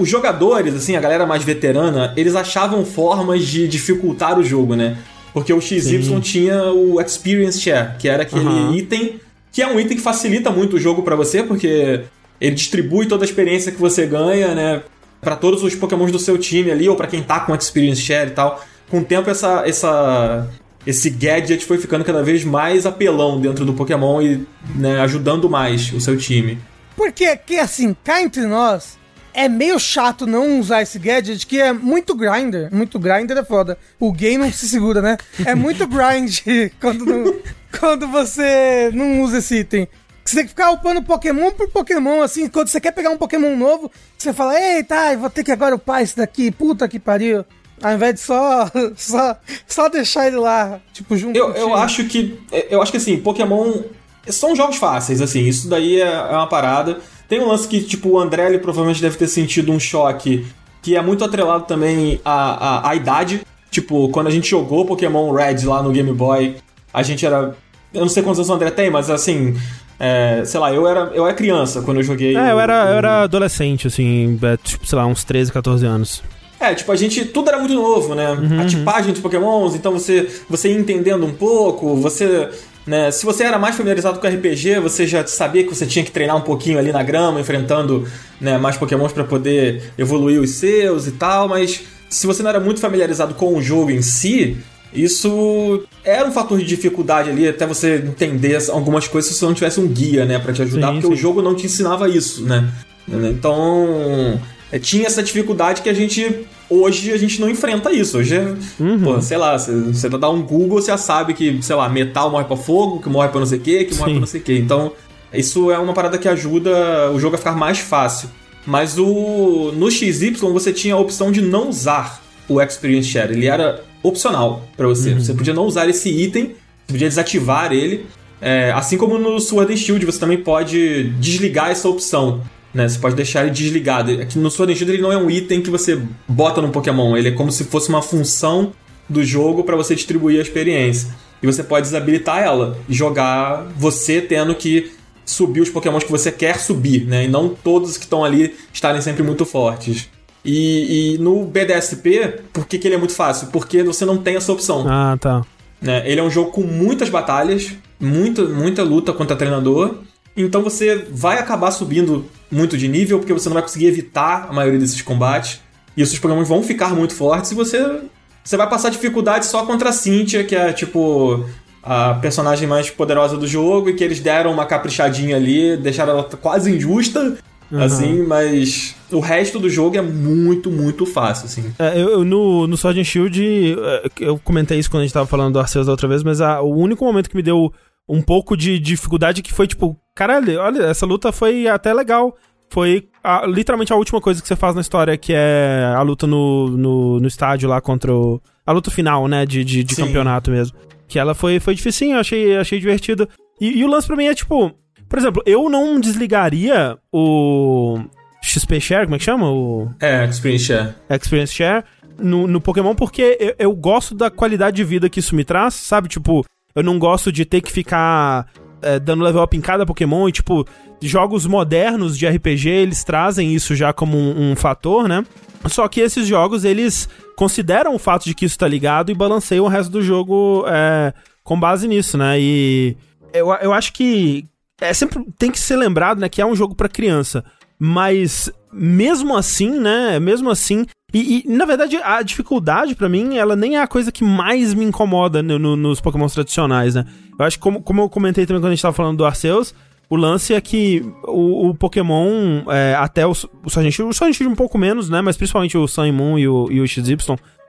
[0.00, 4.96] Os jogadores, assim, a galera mais veterana, eles achavam formas de dificultar o jogo, né?
[5.34, 6.20] Porque o XY Sim.
[6.20, 8.74] tinha o Experience Share, que era aquele Aham.
[8.74, 9.20] item
[9.52, 12.02] que é um item que facilita muito o jogo pra você, porque
[12.40, 14.82] ele distribui toda a experiência que você ganha, né,
[15.20, 18.30] Pra todos os Pokémons do seu time ali ou pra quem tá com Experience Share
[18.30, 18.64] e tal.
[18.88, 20.48] Com o tempo essa essa
[20.86, 25.92] esse gadget foi ficando cada vez mais apelão dentro do Pokémon e né, ajudando mais
[25.92, 26.58] o seu time.
[26.96, 28.98] Porque, que assim, cá entre nós,
[29.34, 32.68] é meio chato não usar esse gadget, que é muito grinder.
[32.72, 33.78] Muito grinder é foda.
[33.98, 35.16] O gay não se segura, né?
[35.44, 36.38] É muito grind
[36.80, 37.36] quando, não-
[37.78, 39.88] quando você não usa esse item.
[40.24, 43.56] Você tem que ficar upando Pokémon por Pokémon, assim, quando você quer pegar um Pokémon
[43.56, 47.44] novo, você fala, eita, eu vou ter que agora upar esse daqui, puta que pariu.
[47.82, 52.38] Ao invés de só, só, só deixar ele lá, tipo, junto Eu, eu acho que.
[52.68, 53.82] Eu acho que assim, Pokémon.
[54.28, 57.00] São jogos fáceis, assim, isso daí é, é uma parada.
[57.30, 60.44] Tem um lance que, tipo, o André ele provavelmente deve ter sentido um choque
[60.82, 63.42] que é muito atrelado também à, à, à idade.
[63.70, 66.56] Tipo, quando a gente jogou Pokémon Red lá no Game Boy,
[66.92, 67.54] a gente era.
[67.94, 69.56] Eu não sei quantos anos o André tem, mas assim.
[70.00, 72.36] é, sei lá, eu era, eu era criança quando eu joguei.
[72.36, 76.22] É, eu era, eu era adolescente, assim, é, tipo, sei lá, uns 13, 14 anos.
[76.58, 77.24] É, tipo, a gente.
[77.26, 78.32] Tudo era muito novo, né?
[78.32, 82.50] Uhum, a tipagem de Pokémons, então você, você ia entendendo um pouco, você.
[82.86, 86.10] Né, se você era mais familiarizado com RPG, você já sabia que você tinha que
[86.10, 88.08] treinar um pouquinho ali na grama, enfrentando
[88.40, 92.58] né, mais Pokémons pra poder evoluir os seus e tal, mas se você não era
[92.58, 94.56] muito familiarizado com o jogo em si,
[94.92, 99.54] isso era um fator de dificuldade ali, até você entender algumas coisas se você não
[99.54, 101.12] tivesse um guia, né, pra te ajudar, Sim, porque sim.
[101.12, 102.72] o jogo não te ensinava isso, né?
[103.08, 104.40] Então,
[104.70, 106.46] é, tinha essa dificuldade que a gente.
[106.70, 108.18] Hoje a gente não enfrenta isso.
[108.18, 109.00] Hoje, é, Uhum.
[109.02, 112.44] pô, sei lá, você, dá um Google, você já sabe que, sei lá, metal morre
[112.44, 114.14] pra fogo, que morre pra não sei o que, que morre Sim.
[114.14, 114.56] pra não sei o que.
[114.56, 114.92] Então,
[115.34, 118.28] isso é uma parada que ajuda o jogo a ficar mais fácil.
[118.64, 123.32] Mas o no XY você tinha a opção de não usar o Experience Share.
[123.32, 125.14] Ele era opcional pra você.
[125.14, 126.54] Você podia não usar esse item,
[126.86, 128.06] você podia desativar ele.
[128.40, 132.42] É, assim como no Sword and Shield, você também pode desligar essa opção.
[132.72, 132.88] Né?
[132.88, 134.12] Você pode deixar ele desligado.
[134.12, 137.16] Aqui no Sword and Shield ele não é um item que você bota no Pokémon.
[137.16, 138.72] Ele é como se fosse uma função
[139.08, 141.14] do jogo para você distribuir a experiência.
[141.42, 144.92] E você pode desabilitar ela e jogar você tendo que
[145.24, 147.24] subir os pokémons que você quer subir, né?
[147.24, 150.08] E não todos que estão ali estarem sempre muito fortes.
[150.44, 153.48] E, e, no BDSP, por que, que ele é muito fácil?
[153.48, 154.86] Porque você não tem essa opção.
[154.88, 155.44] Ah, tá.
[155.80, 156.02] Né?
[156.10, 159.98] Ele é um jogo com muitas batalhas, muita, muita luta contra treinador.
[160.36, 164.52] Então você vai acabar subindo muito de nível, porque você não vai conseguir evitar a
[164.52, 165.60] maioria desses combates.
[165.96, 168.00] E os seus vão ficar muito fortes e você,
[168.42, 171.44] você vai passar dificuldade só contra a Cynthia, que é tipo
[171.82, 176.24] a personagem mais poderosa do jogo e que eles deram uma caprichadinha ali, deixaram ela
[176.24, 177.38] quase injusta,
[177.70, 177.82] uhum.
[177.82, 181.72] assim, mas o resto do jogo é muito, muito fácil, assim.
[181.78, 185.14] É, eu, eu, no, no Sword and Shield, é, eu comentei isso quando a gente
[185.14, 187.72] tava falando do Arceus da outra vez, mas a, o único momento que me deu
[188.08, 192.36] um pouco de dificuldade que foi tipo, caralho, olha, essa luta foi até legal.
[192.68, 196.26] Foi a, literalmente a última coisa que você faz na história, que é a luta
[196.26, 198.38] no, no, no estádio lá contra o.
[198.66, 199.46] A luta final, né?
[199.46, 200.76] De, de, de campeonato mesmo.
[201.08, 203.26] Que ela foi, foi dificinho, eu achei, achei divertido.
[203.58, 204.70] E, e o lance pra mim é tipo.
[205.08, 207.98] Por exemplo, eu não desligaria o
[208.42, 209.50] XP Share, como é que chama?
[209.50, 209.90] O...
[209.98, 210.94] É, Experience Share.
[211.08, 211.82] Experience Share
[212.18, 215.74] no, no Pokémon porque eu, eu, gosto da qualidade de vida que isso me traz,
[215.74, 216.08] sabe?
[216.08, 218.46] Tipo, eu não gosto de ter que ficar
[218.82, 220.66] é, dando level up em cada Pokémon e, tipo,
[221.02, 225.24] jogos modernos de RPG, eles trazem isso já como um, um fator, né?
[225.66, 229.64] Só que esses jogos, eles consideram o fato de que isso tá ligado e balanceiam
[229.64, 231.12] o resto do jogo é,
[231.44, 232.40] com base nisso, né?
[232.40, 232.96] E
[233.32, 234.46] eu, eu acho que
[234.80, 237.44] é sempre tem que ser lembrado, né, que é um jogo para criança.
[237.78, 243.56] Mas mesmo assim, né, mesmo assim, e, e, na verdade, a dificuldade para mim, ela
[243.56, 247.04] nem é a coisa que mais me incomoda no, no, nos Pokémons tradicionais, né?
[247.40, 249.74] Eu acho que, como, como eu comentei também quando a gente tava falando do Arceus,
[250.10, 253.30] o lance é que o, o Pokémon, é, até o,
[253.64, 255.22] o Sargent o Sargent um pouco menos, né?
[255.22, 257.16] Mas principalmente o Sun e Moon e o, e o XY,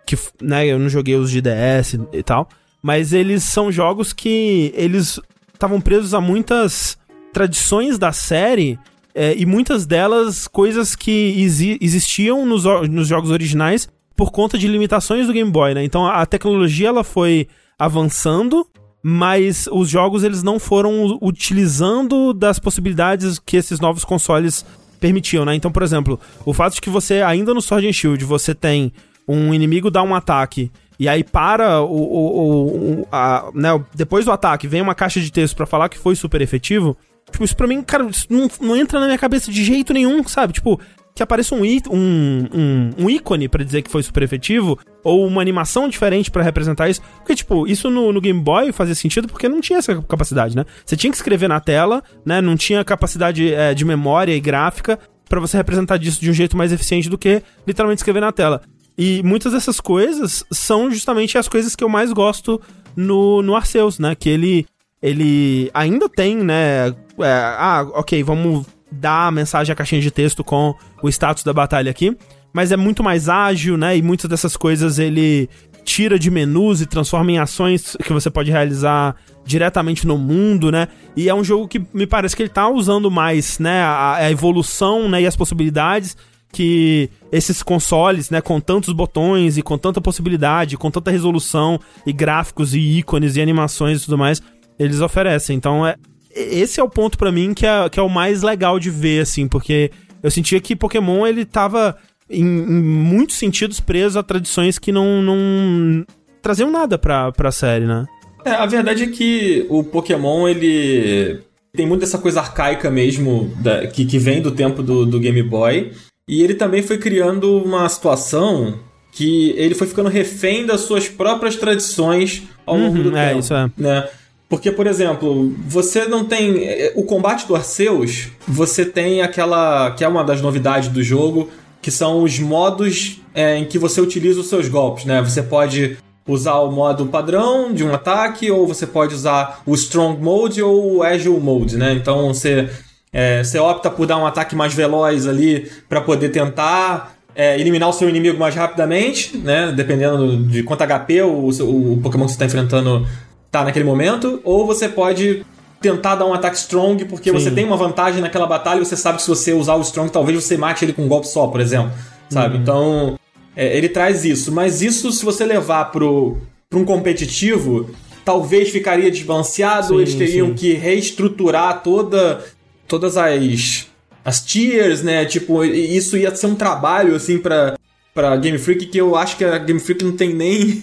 [0.05, 2.49] que, né, eu não joguei os de DS e tal.
[2.81, 5.19] Mas eles são jogos que eles
[5.53, 6.97] estavam presos a muitas
[7.31, 8.77] tradições da série
[9.15, 14.67] é, e muitas delas coisas que exi existiam nos, nos jogos originais por conta de
[14.67, 15.84] limitações do Game Boy, né?
[15.84, 17.47] Então a tecnologia ela foi
[17.79, 18.67] avançando
[19.03, 24.65] mas os jogos eles não foram utilizando das possibilidades que esses novos consoles
[24.99, 25.55] permitiam, né?
[25.55, 28.93] Então, por exemplo, o fato de que você ainda no Sword and Shield você tem
[29.27, 34.31] um inimigo dar um ataque e aí para o, o, o a, né, depois do
[34.31, 36.95] ataque vem uma caixa de texto para falar que foi super efetivo.
[37.31, 40.53] Tipo, isso pra mim, cara, não, não entra na minha cabeça de jeito nenhum, sabe?
[40.53, 40.79] Tipo,
[41.13, 45.41] que apareça um, um, um, um ícone para dizer que foi super efetivo, ou uma
[45.41, 47.02] animação diferente para representar isso.
[47.17, 50.65] Porque, tipo, isso no, no, Game Boy fazia sentido porque não tinha essa capacidade, né?
[50.86, 52.41] Você tinha que escrever na tela, né?
[52.41, 54.97] Não tinha capacidade é, de memória e gráfica
[55.28, 58.62] para você representar disso de um jeito mais eficiente do que literalmente escrever na tela.
[58.97, 62.62] E muitas dessas coisas são justamente as coisas que eu mais gosto
[62.95, 64.15] no, no Arceus, né?
[64.15, 64.65] Que ele,
[65.02, 66.89] ele ainda tem, né?
[67.19, 71.54] É, ah, ok, vamos dá a mensagem à caixinha de texto com o status da
[71.54, 72.15] batalha aqui,
[72.54, 73.95] mas é muito mais ágil, né?
[73.95, 75.49] E muitas dessas coisas ele
[75.84, 80.88] tira de menus e transforma em ações que você pode realizar diretamente no mundo, né?
[81.15, 84.32] E é um jogo que me parece que ele tá usando mais, né, a, a
[84.32, 86.15] evolução, né, e as possibilidades
[86.51, 92.12] que esses consoles, né, com tantos botões e com tanta possibilidade, com tanta resolução e
[92.12, 94.41] gráficos e ícones e animações e tudo mais,
[94.77, 95.56] eles oferecem.
[95.56, 95.95] Então é,
[96.36, 99.22] esse é o ponto para mim que é, que é o mais legal de ver,
[99.22, 99.91] assim, porque
[100.22, 101.98] eu sentia que Pokémon ele tava
[102.30, 106.06] em, em muitos sentidos preso a tradições que não, não
[106.41, 108.06] traziam nada pra, pra série, né?
[108.46, 111.39] É, a verdade é que o Pokémon, ele
[111.74, 115.41] tem muito essa coisa arcaica mesmo, da, que, que vem do tempo do, do Game
[115.44, 115.91] Boy.
[116.28, 118.80] E ele também foi criando uma situação
[119.12, 123.39] que ele foi ficando refém das suas próprias tradições ao longo uhum, do é, tempo.
[123.39, 123.70] Isso é.
[123.78, 124.08] Né?
[124.51, 126.65] Porque, por exemplo, você não tem.
[126.65, 129.91] Eh, o combate do Arceus, você tem aquela.
[129.91, 131.49] que é uma das novidades do jogo,
[131.81, 135.21] que são os modos é, em que você utiliza os seus golpes, né?
[135.21, 135.97] Você pode
[136.27, 140.97] usar o modo padrão de um ataque, ou você pode usar o Strong Mode ou
[140.97, 141.93] o Agile Mode, né?
[141.93, 142.69] Então você,
[143.13, 147.87] é, você opta por dar um ataque mais veloz ali para poder tentar é, eliminar
[147.87, 149.71] o seu inimigo mais rapidamente, né?
[149.73, 153.08] Dependendo de quanto HP o, o Pokémon que você está enfrentando
[153.52, 155.45] tá naquele momento, ou você pode
[155.81, 157.39] tentar dar um ataque strong porque Sim.
[157.39, 160.10] você tem uma vantagem naquela batalha e você sabe que se você usar o strong,
[160.12, 161.91] talvez você mate ele com um golpe só, por exemplo.
[162.29, 162.56] Sabe?
[162.56, 162.62] Uhum.
[162.62, 163.19] Então,
[163.56, 164.52] é, ele traz isso.
[164.52, 166.37] Mas isso, se você levar pro,
[166.73, 167.89] um competitivo,
[168.23, 170.54] talvez ficaria desbalanceado, sim, eles teriam sim.
[170.54, 172.45] que reestruturar toda,
[172.87, 173.87] todas as,
[174.23, 175.25] as tiers, né?
[175.25, 177.75] Tipo, isso ia ser um trabalho, assim, pra,
[178.13, 180.81] pra Game Freak que eu acho que a Game Freak não tem nem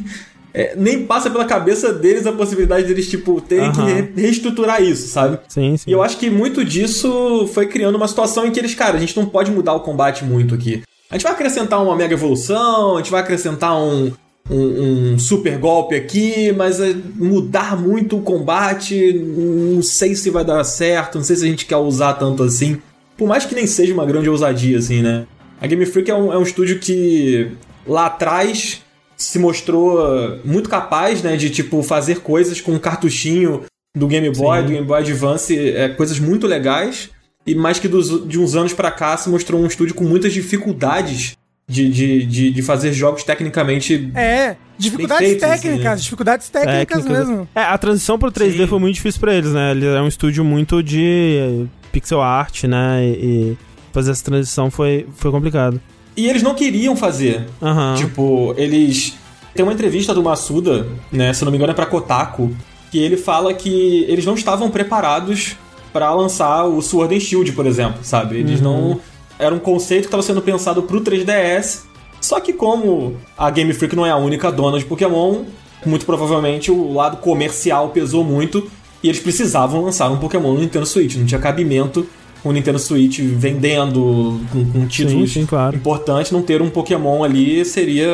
[0.59, 3.87] é, nem passa pela cabeça deles a possibilidade deles, tipo, terem que Aham.
[3.95, 5.39] re- reestruturar isso, sabe?
[5.49, 5.89] Sim, sim.
[5.89, 9.01] E eu acho que muito disso foi criando uma situação em que eles, cara, a
[9.01, 10.83] gente não pode mudar o combate muito aqui.
[11.11, 14.11] A gente vai acrescentar uma mega evolução, a gente vai acrescentar um,
[14.51, 20.45] um, um super golpe aqui, mas é, mudar muito o combate, não sei se vai
[20.45, 22.79] dar certo, não sei se a gente quer usar tanto assim.
[23.17, 25.25] Por mais que nem seja uma grande ousadia, assim, né?
[25.61, 27.49] A Game Freak é um, é um estúdio que
[27.87, 28.83] lá atrás
[29.19, 33.65] se mostrou muito capaz, né, de tipo fazer coisas com um cartuchinho
[33.97, 34.67] do Game Boy, Sim.
[34.67, 37.11] do Game Boy Advance, é, coisas muito legais.
[37.45, 40.33] E mais que dos, de uns anos pra cá se mostrou um estúdio com muitas
[40.33, 41.37] dificuldades
[41.69, 44.11] de, de, de, de fazer jogos tecnicamente.
[44.15, 45.97] É, dificuldades feitos, técnicas, assim, né?
[45.97, 47.49] dificuldades técnicas mesmo.
[47.55, 48.67] É, a transição pro 3D Sim.
[48.67, 49.73] foi muito difícil pra eles, né?
[49.73, 53.05] Ele é um estúdio muito de pixel art, né?
[53.05, 53.59] E, e
[53.93, 55.81] fazer essa transição foi, foi complicado.
[56.19, 57.47] E eles não queriam fazer.
[57.63, 57.95] Aham.
[57.97, 59.15] Tipo, eles.
[59.55, 61.33] Tem uma entrevista do Masuda, né?
[61.33, 62.53] Se não me engano, é pra Kotaku,
[62.91, 65.57] que ele fala que eles não estavam preparados
[65.93, 68.37] pra lançar o Sword and Shield, por exemplo, sabe?
[68.39, 69.01] Eles não.
[69.39, 71.85] Era um conceito que estava sendo pensado pro 3DS.
[72.21, 75.45] Só que como a Game Freak não é a única dona de Pokémon,
[75.87, 78.69] muito provavelmente o lado comercial pesou muito
[79.05, 81.15] e eles precisavam lançar um Pokémon no Nintendo Switch.
[81.15, 82.09] Não tinha cabimento
[82.45, 85.77] o Nintendo Switch vendendo com, com títulos sim, claro.
[85.77, 88.09] importantes, não ter um Pokémon ali seria.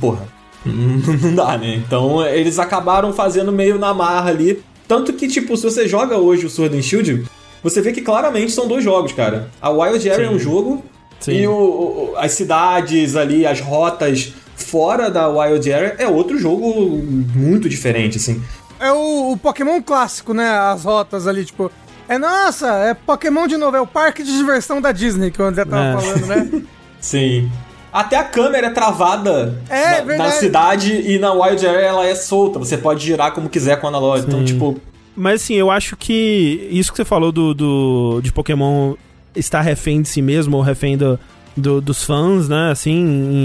[0.00, 0.26] Porra.
[0.66, 1.76] Não dá, né?
[1.76, 4.60] Então eles acabaram fazendo meio na marra ali.
[4.88, 7.24] Tanto que, tipo, se você joga hoje o Sword and Shield,
[7.62, 9.48] você vê que claramente são dois jogos, cara.
[9.62, 10.82] A Wild Area é um jogo
[11.20, 11.32] Sim.
[11.34, 16.68] e o- o- as cidades ali, as rotas fora da Wild Area é outro jogo
[17.34, 18.42] muito diferente, assim.
[18.80, 20.48] É o, o Pokémon clássico, né?
[20.48, 21.70] As rotas ali, tipo.
[22.08, 25.44] É nossa, é Pokémon de novo, é o parque de diversão da Disney que o
[25.44, 25.92] André tava É.
[25.92, 26.62] falando, né?
[27.00, 27.50] Sim.
[27.92, 32.14] Até a câmera é travada É, na, na cidade e na Wild Area ela é
[32.14, 32.58] solta.
[32.58, 34.28] Você pode girar como quiser com o analógico.
[34.30, 34.78] Então, tipo,
[35.16, 38.94] Mas assim, eu acho que isso que você falou do, do de Pokémon
[39.34, 41.18] estar refém de si mesmo ou refém do,
[41.56, 42.70] do- dos fãs, né?
[42.70, 42.92] Assim,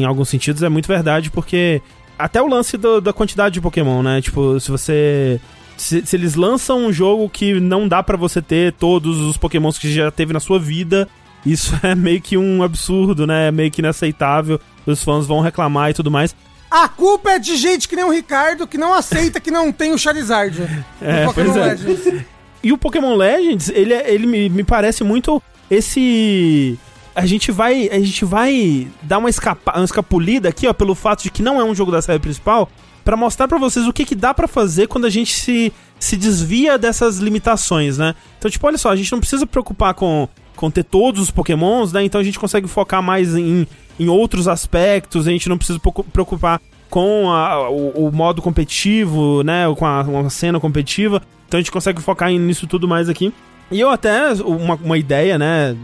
[0.02, 1.82] em alguns sentidos é muito verdade, porque
[2.20, 4.22] até o lance do- da quantidade de Pokémon, né?
[4.22, 5.40] Tipo, se você.
[5.82, 9.78] Se, se eles lançam um jogo que não dá pra você ter todos os Pokémons
[9.80, 11.10] que já teve na sua vida,
[11.46, 13.48] isso é meio que um absurdo, né?
[13.48, 14.60] É meio que inaceitável.
[14.86, 16.36] Os fãs vão reclamar e tudo mais.
[16.70, 19.92] A culpa é de gente que nem o Ricardo que não aceita que não tem
[19.92, 20.58] o Charizard.
[21.02, 21.66] É, pois é.
[21.66, 22.24] Legends.
[22.64, 26.78] E o Pokémon Legends, ele, é- ele me, me parece muito esse.
[27.16, 27.90] A gente vai.
[27.92, 31.60] A gente vai dar uma, escapa, uma escapulida aqui, ó, pelo fato de que não
[31.60, 32.70] é um jogo da série principal,
[33.04, 36.16] pra mostrar pra vocês o que, que dá pra fazer quando a gente se, se
[36.18, 38.16] desvia dessas limitações, né?
[38.38, 41.92] Então, tipo, olha só, a gente não precisa preocupar com, com ter todos os Pokémons,
[41.92, 42.04] né?
[42.04, 43.68] Então a gente consegue focar mais em,
[44.00, 49.44] em outros aspectos, a gente não precisa preocu- preocupar com a- o, o modo competitivo,
[49.44, 49.64] né?
[49.78, 51.22] Com a, uma cena competitiva.
[51.48, 53.34] Então a gente consegue focar nisso tudo mais aqui.
[53.72, 55.76] E eu até, uma, uma ideia, né?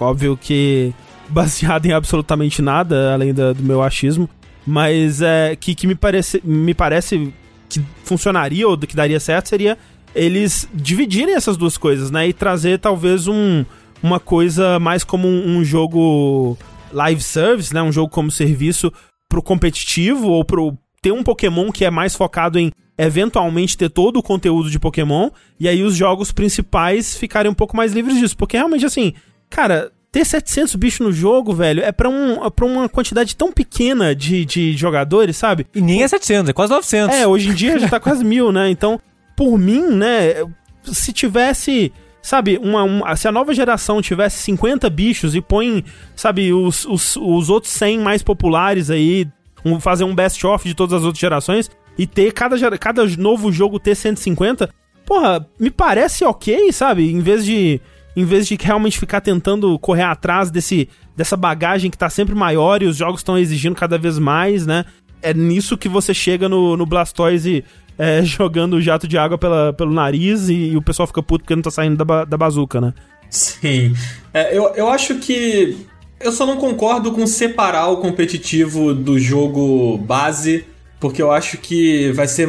[0.00, 0.92] Óbvio que
[1.28, 4.28] baseada em absolutamente nada, além da- do meu achismo,
[4.66, 7.32] mas é que, que me, parece, me parece
[7.68, 9.78] que funcionaria ou que daria certo seria
[10.14, 12.28] eles dividirem essas duas coisas, né?
[12.28, 13.64] E trazer talvez um,
[14.02, 16.58] uma coisa mais como um, um jogo
[16.92, 17.82] live service, né?
[17.82, 18.92] Um jogo como serviço
[19.28, 24.18] pro competitivo ou pro ter um Pokémon que é mais focado em eventualmente ter todo
[24.18, 28.36] o conteúdo de Pokémon e aí os jogos principais ficarem um pouco mais livres disso,
[28.36, 29.14] porque realmente assim,
[29.48, 33.52] cara, ter 700 bichos no jogo, velho, é pra, um, é pra uma quantidade tão
[33.52, 35.66] pequena de, de jogadores, sabe?
[35.74, 37.16] E nem é 700, é quase 900.
[37.16, 38.68] É, hoje em dia já tá quase mil, né?
[38.70, 39.00] Então,
[39.36, 40.34] por mim, né,
[40.82, 45.84] se tivesse, sabe, uma, uma- se a nova geração tivesse 50 bichos e põe,
[46.16, 49.28] sabe, os, os, os outros 100 mais populares aí,
[49.64, 53.78] um- fazer um best-of de todas as outras gerações e ter cada, cada novo jogo
[53.78, 54.70] ter 150,
[55.06, 57.12] porra, me parece ok, sabe?
[57.12, 57.80] Em vez de
[58.16, 62.82] em vez de realmente ficar tentando correr atrás desse, dessa bagagem que tá sempre maior
[62.82, 64.84] e os jogos estão exigindo cada vez mais, né?
[65.22, 67.64] É nisso que você chega no, no Blastoise
[67.98, 71.44] é, jogando o jato de água pela, pelo nariz e, e o pessoal fica puto
[71.44, 72.94] porque não tá saindo da, da bazuca, né?
[73.28, 73.94] Sim.
[74.34, 75.86] É, eu, eu acho que.
[76.18, 80.66] Eu só não concordo com separar o competitivo do jogo base,
[80.98, 82.46] porque eu acho que vai ser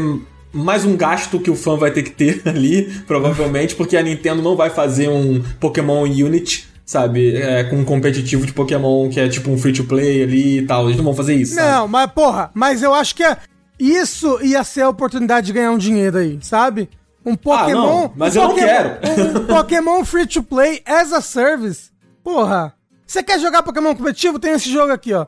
[0.54, 4.42] mais um gasto que o fã vai ter que ter ali, provavelmente, porque a Nintendo
[4.42, 7.36] não vai fazer um Pokémon Unity, sabe?
[7.36, 10.66] É, com um competitivo de Pokémon que é tipo um free to play ali e
[10.66, 10.86] tal.
[10.86, 11.56] Eles não vão fazer isso.
[11.56, 11.68] sabe?
[11.68, 13.38] Não, mas porra, mas eu acho que é-
[13.80, 16.90] isso ia ser a oportunidade de ganhar um dinheiro aí, sabe?
[17.26, 17.74] Um Pokémon.
[18.02, 19.00] não, mas um eu não Pokémon- quero.
[19.42, 21.90] Um Pokémon free to play as a service.
[22.24, 22.74] Porra.
[23.08, 24.40] Você quer jogar Pokémon competitivo?
[24.40, 25.26] Tem esse jogo aqui, ó.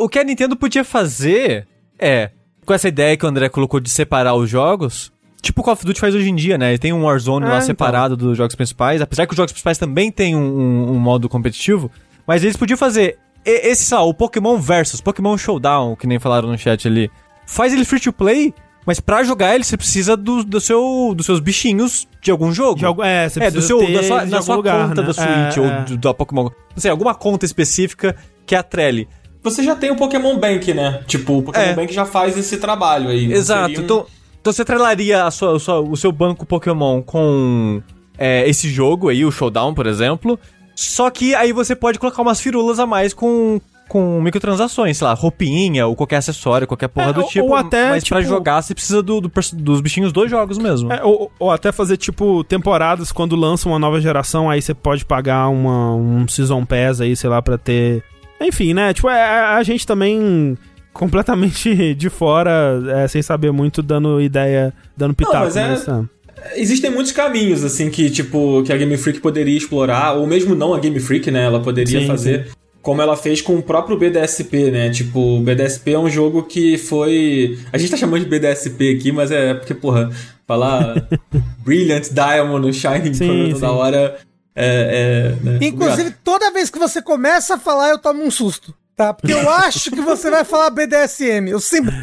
[0.00, 1.66] O que a Nintendo podia fazer
[1.98, 2.30] é.
[2.70, 5.10] Com essa ideia que o André colocou de separar os jogos,
[5.42, 6.68] tipo o Call of Duty faz hoje em dia, né?
[6.70, 7.66] Ele tem um Warzone Ah, lá então.
[7.66, 11.28] separado dos jogos principais, apesar que os jogos principais também têm um, um- um modo
[11.28, 11.90] competitivo,
[12.24, 16.48] mas eles podiam fazer esse, sei lá, o Pokémon Versus, Pokémon Showdown, que nem falaram
[16.48, 17.10] no chat ali.
[17.44, 18.54] Faz ele free to play,
[18.86, 22.78] mas pra jogar ele você precisa do, do seu, dos seus bichinhos de algum jogo.
[22.78, 25.00] De algum- é, você É, do precisa seu, ter da sua, algum sua lugar, conta
[25.00, 25.06] né?
[25.08, 25.84] da Switch É, ou é.
[25.86, 26.44] do, da Pokémon.
[26.44, 28.14] Não sei, alguma conta específica
[28.46, 29.08] que atrele.
[29.42, 31.02] Você já tem o Pokémon Bank, né?
[31.06, 31.74] Tipo, o Pokémon É.
[31.74, 33.32] Bank já faz esse trabalho aí.
[33.32, 33.80] Exato.
[33.80, 34.06] um- Então,
[34.40, 37.82] então você atrelaria a sua, o sua- o seu banco Pokémon com
[38.18, 40.38] é, esse jogo aí, o Showdown, por exemplo.
[40.76, 45.14] Só que aí você pode colocar umas firulas a mais com, com microtransações, sei lá,
[45.14, 47.46] roupinha ou qualquer acessório, qualquer porra É, do ou- tipo.
[47.46, 50.92] ou até, mas pra tipo- jogar você precisa do, do dos bichinhos dos jogos mesmo.
[50.92, 55.04] É, ou, ou até fazer, tipo, temporadas quando lança uma nova geração, aí você pode
[55.06, 58.02] pagar uma, um Season Pass aí, sei lá, pra ter...
[58.40, 58.92] Enfim, né?
[58.94, 60.56] Tipo, é, a, a gente também
[60.92, 65.38] completamente de fora, é, sem saber muito, dando ideia, dando pitaco.
[65.38, 66.08] mas é- nessa-
[66.56, 70.72] Existem muitos caminhos, assim, que, tipo, que a Game Freak poderia explorar, ou mesmo não
[70.72, 71.44] a Game Freak, né?
[71.44, 72.48] Ela poderia Sim, fazer.
[72.80, 74.88] Como ela fez com o próprio BDSP, né?
[74.88, 77.58] Tipo, o BDSP é um jogo que foi.
[77.70, 80.08] A gente tá chamando de BDSP aqui, mas é porque, porra,
[80.46, 81.06] falar
[81.62, 83.74] Brilliant Diamond, Shining Sim, Pearl toda sim.
[83.74, 84.16] hora
[84.60, 85.32] é.
[85.42, 85.58] é né?
[85.62, 89.12] Inclusive, toda vez que você começa a falar, eu tomo um susto, tá?
[89.14, 91.48] Porque eu acho que você vai falar BDSM.
[91.48, 91.94] Eu sempre.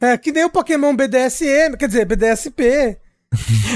[0.00, 2.98] É que nem o Pokémon BDSM, quer dizer, BDSP.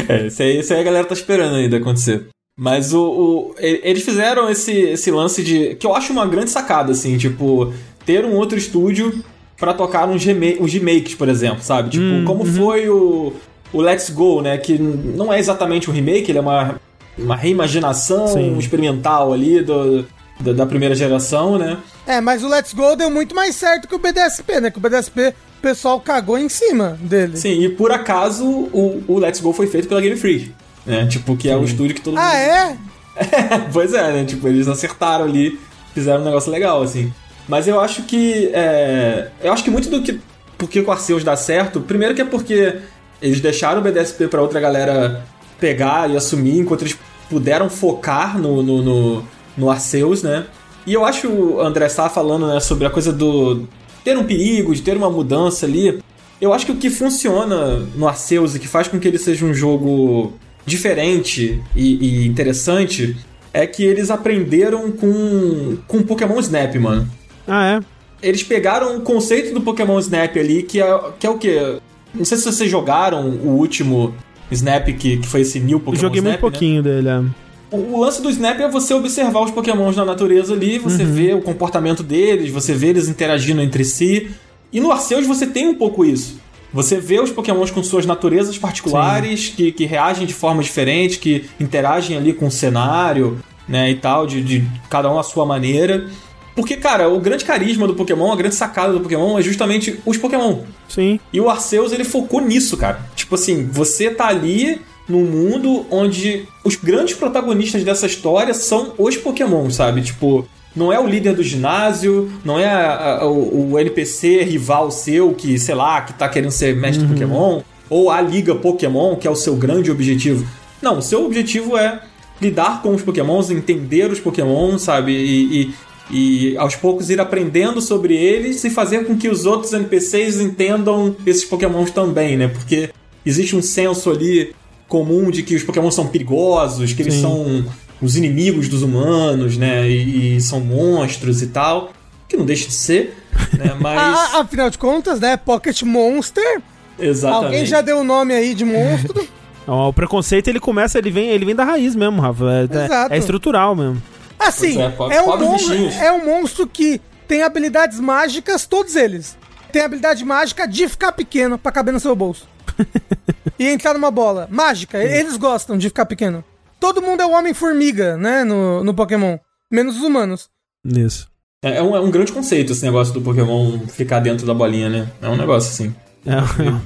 [0.09, 2.27] É, isso aí, isso aí a galera tá esperando ainda acontecer.
[2.59, 5.75] Mas o, o- eles fizeram esse, esse lance de.
[5.77, 7.73] que eu acho uma grande sacada, assim, tipo,
[8.05, 9.25] ter um outro estúdio
[9.57, 11.91] pra tocar uns, rema uns remakes, por exemplo, sabe?
[11.91, 12.53] Tipo, Hum, como uhum.
[12.55, 13.33] foi o,
[13.73, 14.59] o Let's Go, né?
[14.59, 16.81] Que não é exatamente um remake, ele é uma,
[17.23, 18.59] uma reimaginação Sim.
[18.59, 20.07] experimental ali do,
[20.41, 21.79] da, da primeira geração, né?
[22.07, 24.71] É, mas o Let's Go deu muito mais certo que o BDSP, né?
[24.71, 27.37] Que o BDSP o pessoal cagou em cima dele.
[27.37, 30.53] Sim, e por acaso o, o Let's Go foi feito pela Game Freak,
[30.87, 31.07] né?
[31.07, 32.77] Tipo, que é o estúdio que todo mundo Ah, é?
[33.73, 34.25] pois é, né?
[34.25, 35.59] Tipo, eles acertaram ali,
[35.95, 37.13] fizeram um negócio legal, assim.
[37.47, 38.51] Mas eu acho que.
[38.55, 40.21] é, Eu acho que muito do que.
[40.57, 42.77] Por que o Arceus dá certo, primeiro que é porque
[43.21, 45.25] eles deixaram o BDSP pra outra galera
[45.59, 46.97] pegar e assumir, enquanto eles
[47.31, 49.25] puderam focar no, no, no,
[49.57, 50.47] no Arceus, né?
[50.87, 53.69] E eu acho o André Sá falando né, sobre a coisa do.
[54.05, 56.03] ter um perigo, de ter uma mudança ali.
[56.41, 59.45] Eu acho que o que funciona no Arceus e que faz com que ele seja
[59.45, 60.33] um jogo
[60.65, 63.17] diferente e, e interessante
[63.53, 67.09] é que eles aprenderam com, com Pokémon Snap, mano.
[67.47, 67.81] Ah, é?
[68.27, 71.79] Eles pegaram o conceito do Pokémon Snap ali, que é, que é o quê?
[72.15, 74.15] Não sei se vocês jogaram o último
[74.55, 76.51] Snap, que, que foi esse New Eu Pokémon joguei Snap, muito né?
[76.51, 77.23] pouquinho dele, é.
[77.71, 81.41] O, lance do Snap é você observar os Pokémons na natureza ali, você vê o
[81.41, 84.31] comportamento deles, você vê eles interagindo entre si.
[84.73, 86.41] E no Arceus você tem um pouco isso.
[86.73, 91.45] Você vê os Pokémons com suas naturezas particulares, que, que reagem de forma diferente, que
[91.59, 93.39] interagem ali com o cenário,
[93.69, 96.09] né, e tal, de, de cada um à sua maneira.
[96.55, 100.17] Porque, cara, o grande carisma do Pokémon, a grande sacada do Pokémon é justamente os
[100.17, 100.59] Pokémon.
[100.89, 101.19] Sim.
[101.33, 103.01] E o Arceus, ele focou nisso, cara.
[103.15, 109.17] Tipo assim, você tá ali num mundo onde os grandes protagonistas dessa história são os
[109.17, 110.03] Pokémon, sabe?
[110.03, 114.91] Tipo, não é o líder do ginásio, não é a- a- o, o NPC rival
[114.91, 119.27] seu que, sei lá, que tá querendo ser mestre Pokémon, ou a Liga Pokémon, que
[119.27, 120.47] é o seu grande objetivo.
[120.81, 122.01] Não, o seu objetivo é
[122.41, 125.13] lidar com os Pokémons, entender os Pokémon, sabe?
[125.13, 125.75] E, e,
[126.13, 131.15] e aos poucos ir aprendendo sobre eles e fazer com que os outros NPCs entendam
[131.27, 132.49] esses Pokémons também, né?
[132.49, 132.91] Porque
[133.25, 134.55] existe um senso ali
[134.89, 137.21] comum de que os Pokémon são perigosos, que eles Sim.
[137.23, 137.65] são
[138.03, 139.89] os inimigos dos humanos, né?
[139.89, 141.93] E, e são monstros e tal.
[142.29, 143.17] Que não deixa de ser,
[143.59, 143.75] né?
[143.81, 143.99] Mas.
[143.99, 145.37] A- a- afinal de contas, né?
[145.37, 146.61] Pocket Monster.
[146.99, 147.45] exatamente.
[147.47, 149.27] Alguém já deu o nome aí de monstro.
[149.67, 152.45] Ó, O preconceito, ele começa, ele vem, ele vem da raiz mesmo, Rafa.
[152.45, 153.15] É, é- Exato.
[153.15, 154.03] é estrutural mesmo.
[154.41, 159.37] Assim, é, é, um monstro, é um monstro que tem habilidades mágicas, todos eles.
[159.71, 162.49] Tem habilidade mágica de ficar pequeno pra caber no seu bolso.
[163.59, 164.49] e entrar numa bola.
[164.51, 166.43] Mágica, eles gostam de ficar pequeno.
[166.81, 169.37] Todo mundo é o Homem-Formiga, né, no, no Pokémon.
[169.71, 170.49] Menos os humanos.
[170.85, 171.29] Isso.
[171.63, 174.89] É, é um, é um grande conceito esse negócio do Pokémon ficar dentro da bolinha,
[174.89, 175.07] né?
[175.21, 175.95] É um negócio assim.
[176.25, 176.37] É,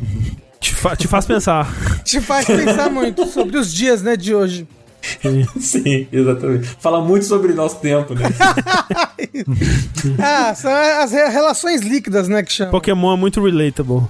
[0.58, 1.72] te, fa- te faz pensar.
[2.02, 4.66] Te faz pensar muito sobre os dias, né, de hoje.
[5.60, 6.66] Sim, exatamente.
[6.80, 8.22] Fala muito sobre nosso tempo, né?
[10.18, 12.70] Ah, são as re- relações líquidas, né, que chama.
[12.70, 14.02] Pokémon é muito relatable.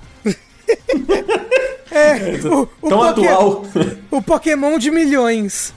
[1.90, 3.64] É, o, o Tão atual.
[4.10, 5.72] O Pokémon de milhões.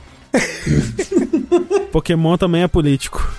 [1.91, 3.32] Pokémon também é político.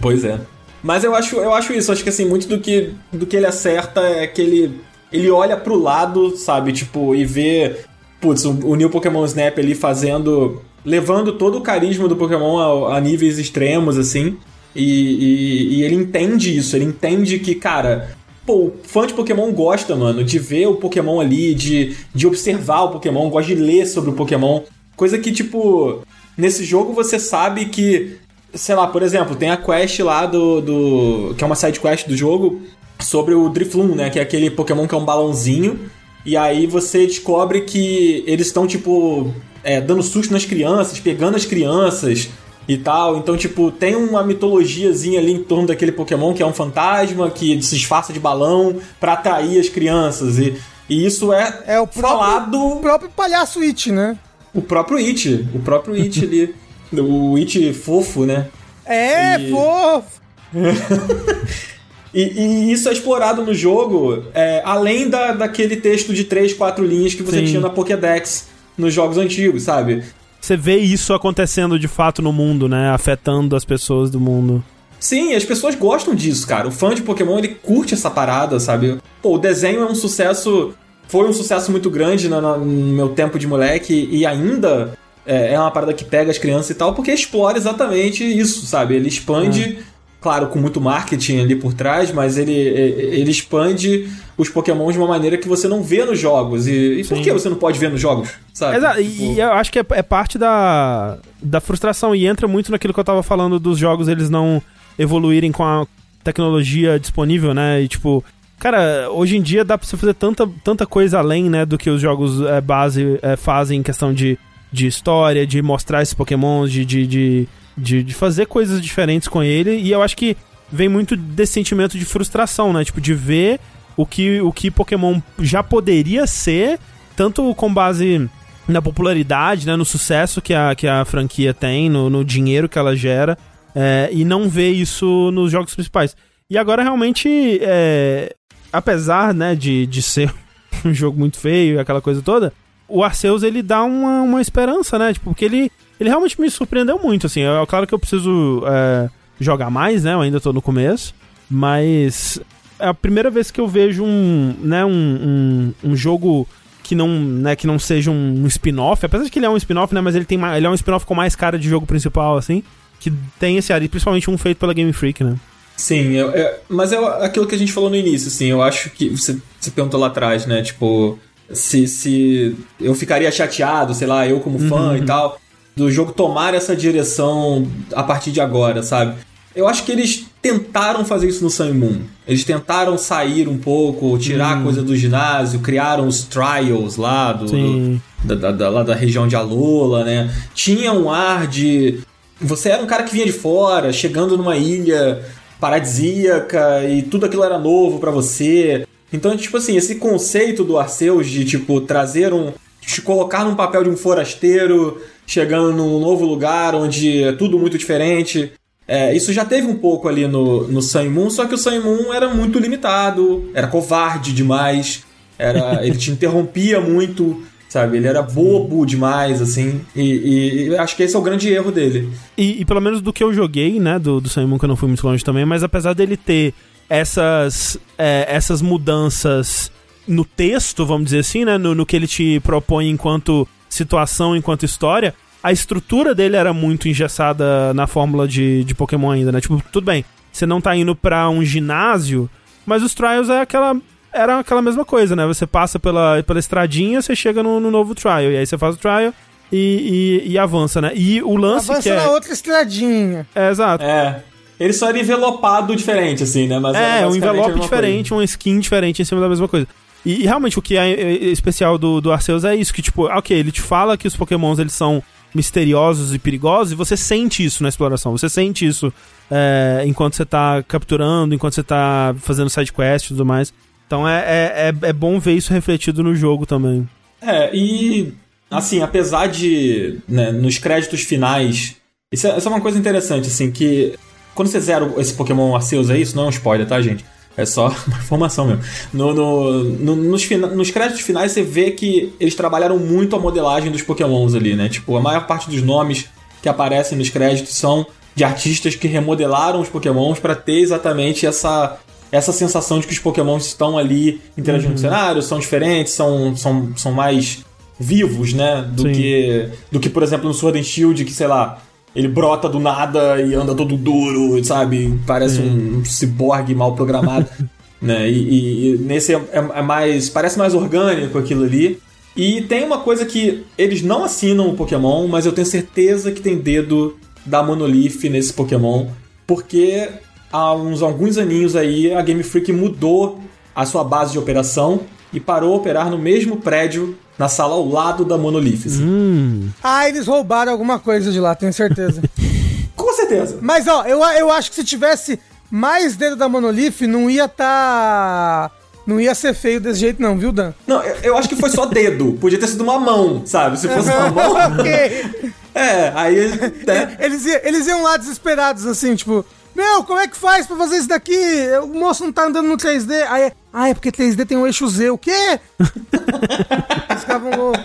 [0.00, 0.40] Pois é.
[0.82, 3.46] Mas eu acho, eu acho isso, acho que assim, muito do que, do que ele
[3.46, 4.80] acerta é que ele,
[5.12, 6.72] ele olha pro lado, sabe?
[6.72, 7.76] Tipo, e vê,
[8.20, 10.60] putz, o, o New Pokémon Snap ali fazendo.
[10.84, 14.36] Levando todo o carisma do Pokémon a, a níveis extremos, assim.
[14.74, 18.10] E, e, e, ele entende isso, ele entende que, cara,
[18.44, 22.90] pô, fã de Pokémon gosta, mano, de ver o Pokémon ali, de, de observar o
[22.90, 24.62] Pokémon, gosta de ler sobre o Pokémon.
[24.96, 26.02] Coisa que, tipo,
[26.36, 28.16] nesse jogo você sabe que,
[28.52, 30.60] sei lá, por exemplo, tem a quest lá do.
[30.60, 32.60] do que é uma side quest do jogo
[33.00, 34.10] sobre o Drifloon, né?
[34.10, 35.78] Que é aquele Pokémon que é um balãozinho.
[36.26, 39.32] E aí você descobre que eles estão, tipo,
[39.64, 42.28] é, dando susto nas crianças, pegando as crianças
[42.68, 43.16] e tal.
[43.16, 47.60] Então, tipo, tem uma mitologiazinha ali em torno daquele Pokémon que é um fantasma que
[47.62, 50.38] se disfarça de balão para atrair as crianças.
[50.38, 50.56] E,
[50.88, 52.50] e isso é, é o falado.
[52.50, 54.16] Próprio, o próprio palhaço It, né?
[54.52, 55.48] O próprio It.
[55.54, 56.54] O próprio It ali.
[56.96, 58.46] O It fofo, né?
[58.86, 59.50] É, e...
[59.50, 60.20] fofo!
[62.14, 66.84] E, e, isso é explorado no jogo, é, além da, daquele texto de 3, 4
[66.86, 67.46] linhas que você Sim.
[67.46, 68.46] tinha na Pokédex
[68.76, 70.02] nos jogos antigos, sabe?
[70.40, 72.90] Você vê isso acontecendo de fato no mundo, né?
[72.90, 74.62] Afetando as pessoas do mundo.
[75.00, 76.68] Sim, as pessoas gostam disso, cara.
[76.68, 78.98] O fã de Pokémon, ele curte essa parada, sabe?
[79.22, 80.74] Pô, o desenho é um sucesso...
[81.08, 84.96] Foi um sucesso muito grande no, no meu tempo de moleque e ainda
[85.26, 88.96] é, é, uma parada que pega as crianças e tal, porque explora exatamente isso, sabe?
[88.96, 89.78] Ele expande...
[89.80, 89.93] É
[90.24, 94.08] claro, com muito marketing ali por trás, mas ele, ele expande
[94.38, 96.66] os Pokémon de uma maneira que você não vê nos jogos.
[96.66, 98.30] E, e por que você não pode ver nos jogos?
[98.50, 98.78] Sabe?
[98.78, 99.22] Exato, tipo...
[99.22, 102.98] e eu acho que é, é, parte da, da frustração, e entra muito naquilo que
[102.98, 104.62] eu tava falando dos jogos eles não
[104.98, 105.86] evoluírem com a
[106.24, 107.82] tecnologia disponível, né?
[107.82, 108.24] E tipo,
[108.58, 111.90] cara, hoje em dia dá pra você fazer tanta, tanta coisa além, né, do que
[111.90, 114.38] os jogos é, base é, fazem em questão de,
[114.72, 119.42] de história, de mostrar esses Pokémons, de, de, de de, de fazer coisas diferentes com
[119.42, 119.76] ele.
[119.76, 120.36] E eu acho que
[120.70, 122.84] vem muito desse sentimento de frustração, né?
[122.84, 123.60] Tipo, de ver
[123.96, 126.78] o que, o que Pokémon já poderia ser,
[127.16, 128.28] tanto com base
[128.66, 132.78] na popularidade, né, no sucesso que a, que a franquia tem, no, no dinheiro que
[132.78, 133.36] ela gera,
[133.74, 136.16] é, e não ver isso nos jogos principais.
[136.48, 138.34] E agora, realmente, é,
[138.72, 140.32] apesar né, de, de ser
[140.84, 142.52] um jogo muito feio e aquela coisa toda,
[142.88, 145.12] o Arceus ele dá uma, uma esperança, né?
[145.12, 147.42] Tipo, porque ele ele realmente me surpreendeu muito, assim.
[147.42, 149.08] É claro que eu preciso é,
[149.40, 150.14] jogar mais, né?
[150.14, 151.14] Eu ainda tô no começo.
[151.48, 152.40] Mas
[152.78, 156.48] é a primeira vez que eu vejo um, né, um, um, um jogo
[156.82, 159.94] que não, né, que não seja um, spin-off, apesar de que ele é um spin-off,
[159.94, 162.62] né, mas ele tem ele é um spin-off com mais cara de jogo principal assim,
[163.00, 165.36] que tem esse ar, e principalmente um feito pela Game Freak, né?
[165.76, 168.90] Sim, eu, eu, mas é aquilo que a gente falou no início, assim, eu acho
[168.90, 171.18] que você, você perguntou lá atrás, né, tipo,
[171.50, 174.96] se, se eu ficaria chateado, sei lá, eu como fã uhum.
[174.96, 175.40] e tal
[175.76, 179.16] do jogo tomar essa direção a partir de agora, sabe?
[179.54, 182.00] Eu acho que eles tentaram fazer isso no Sun Moon.
[182.26, 184.60] Eles tentaram sair um pouco, tirar hum.
[184.60, 188.94] a coisa do ginásio, criaram os trials lá do, do da, da, da, lá da
[188.94, 190.34] região de Alola, né?
[190.54, 192.00] Tinha um ar de.
[192.40, 195.24] Você era um cara que vinha de fora, chegando numa ilha
[195.60, 198.86] paradisíaca e tudo aquilo era novo para você.
[199.12, 202.52] Então, tipo assim, esse conceito do Arceus de, tipo, trazer um.
[202.80, 207.78] te colocar num papel de um forasteiro chegando num novo lugar onde é tudo muito
[207.78, 208.52] diferente.
[208.86, 211.80] É, isso já teve um pouco ali no, no Sun Moon, só que o Sun
[211.80, 215.04] Moon era muito limitado, era covarde demais,
[215.38, 217.96] era, ele te interrompia muito, sabe?
[217.96, 222.10] Ele era bobo demais, assim, e, e, acho que esse é o grande erro dele.
[222.36, 224.68] E, e, pelo menos do que eu joguei, né, do, do Sun Moon, que eu
[224.68, 226.52] não fui muito longe também, mas apesar dele ter
[226.88, 229.72] essas, é, essas mudanças
[230.06, 234.64] no texto, vamos dizer assim, né, no, no que ele te propõe enquanto situação enquanto
[234.64, 239.40] história, a estrutura dele era muito engessada na fórmula de, de Pokémon ainda, né?
[239.40, 242.30] Tipo, tudo bem, você não tá indo pra um ginásio,
[242.64, 243.76] mas os Trials é aquela.
[244.12, 245.26] Era aquela mesma coisa, né?
[245.26, 248.22] Você passa pela, pela estradinha, você chega no, no novo trial.
[248.30, 249.12] E aí você faz o trial
[249.50, 250.92] e, e, e avança, né?
[250.94, 251.96] E o lance avança que é...
[251.96, 253.26] na outra estradinha.
[253.34, 253.84] É, exato.
[253.84, 254.22] É.
[254.58, 256.60] Ele só era envelopado diferente, assim, né?
[256.60, 258.14] Mas é, um envelope diferente, coisa.
[258.14, 259.66] uma skin diferente em cima da mesma coisa.
[260.04, 263.04] E, e, realmente o que é, é especial do, do Arceus é isso, que tipo,
[263.04, 265.02] ok, ele te fala que os pokémons eles são
[265.34, 268.92] misteriosos e perigosos e você sente isso na exploração, você sente isso
[269.30, 273.52] é, enquanto você tá capturando, enquanto você tá fazendo sidequest e tudo mais.
[273.86, 276.88] Então é, é, é, é bom ver isso refletido no jogo também.
[277.20, 278.12] É, e
[278.50, 281.76] assim, apesar de, né, nos créditos finais,
[282.12, 283.94] isso é, isso é uma coisa interessante, assim, que
[284.34, 287.04] quando você zera esse Pokémon Arceus aí, isso não é um spoiler, tá, gente?
[287.36, 288.62] É só uma informação mesmo.
[288.92, 293.70] No, no, no, nos, nos créditos finais você vê que eles trabalharam muito a modelagem
[293.72, 294.68] dos pokémons ali, né?
[294.68, 296.06] Tipo, a maior parte dos nomes
[296.42, 301.78] que aparecem nos créditos são de artistas que remodelaram os pokémons para ter exatamente essa
[302.12, 304.74] essa sensação de que os pokémons estão ali interagindo Uhum.
[304.74, 307.44] com o cenário, são diferentes, são, são, são mais
[307.80, 308.62] vivos, né?
[308.70, 308.92] Do Sim.
[308.92, 311.60] que, do que, por exemplo, no Sword and Shield, que, sei lá,
[311.94, 314.98] ele brota do nada e anda todo duro, sabe?
[315.06, 317.26] Parece um, um ciborgue mal programado.
[317.80, 318.08] né?
[318.10, 320.08] E, e- e nesse é, é- é mais.
[320.08, 321.78] Parece mais orgânico aquilo ali.
[322.16, 326.20] E tem uma coisa que eles não assinam o Pokémon, mas eu tenho certeza que
[326.20, 328.86] tem dedo da Monolith nesse Pokémon,
[329.26, 329.88] porque
[330.32, 333.20] há uns alguns aninhos aí a Game Freak mudou
[333.54, 334.80] a sua base de operação
[335.12, 338.66] e parou a operar no mesmo prédio, na sala ao lado da Monolith.
[338.66, 338.82] assim.
[338.84, 339.48] Hum.
[339.62, 342.02] Ah, eles roubaram alguma coisa de lá, tenho certeza.
[342.76, 343.38] Com certeza.
[343.40, 345.18] Mas, ó, eu, eu acho que se tivesse
[345.50, 348.50] mais dedo da Monolith, não ia tá...
[348.86, 350.52] Não ia ser feio desse jeito não, viu, Dan?
[350.66, 352.18] Não, eu, eu acho que foi só dedo.
[352.20, 353.58] Podia ter sido uma mão, sabe?
[353.58, 354.32] Se fosse uma mão.
[354.58, 355.32] ok.
[355.54, 356.28] É, aí.
[356.66, 356.96] Né?
[357.00, 359.24] Eles, iam- eles iam lá desesperados, assim, tipo...
[359.54, 361.16] Meu, como é que faz pra fazer isso daqui?
[361.62, 362.92] O moço não tá andando no 3D.
[363.08, 364.90] Aí, ah, é porque 3D tem um eixo Z.
[364.90, 365.38] O quê?
[365.60, 367.64] Eles ficavam loucos.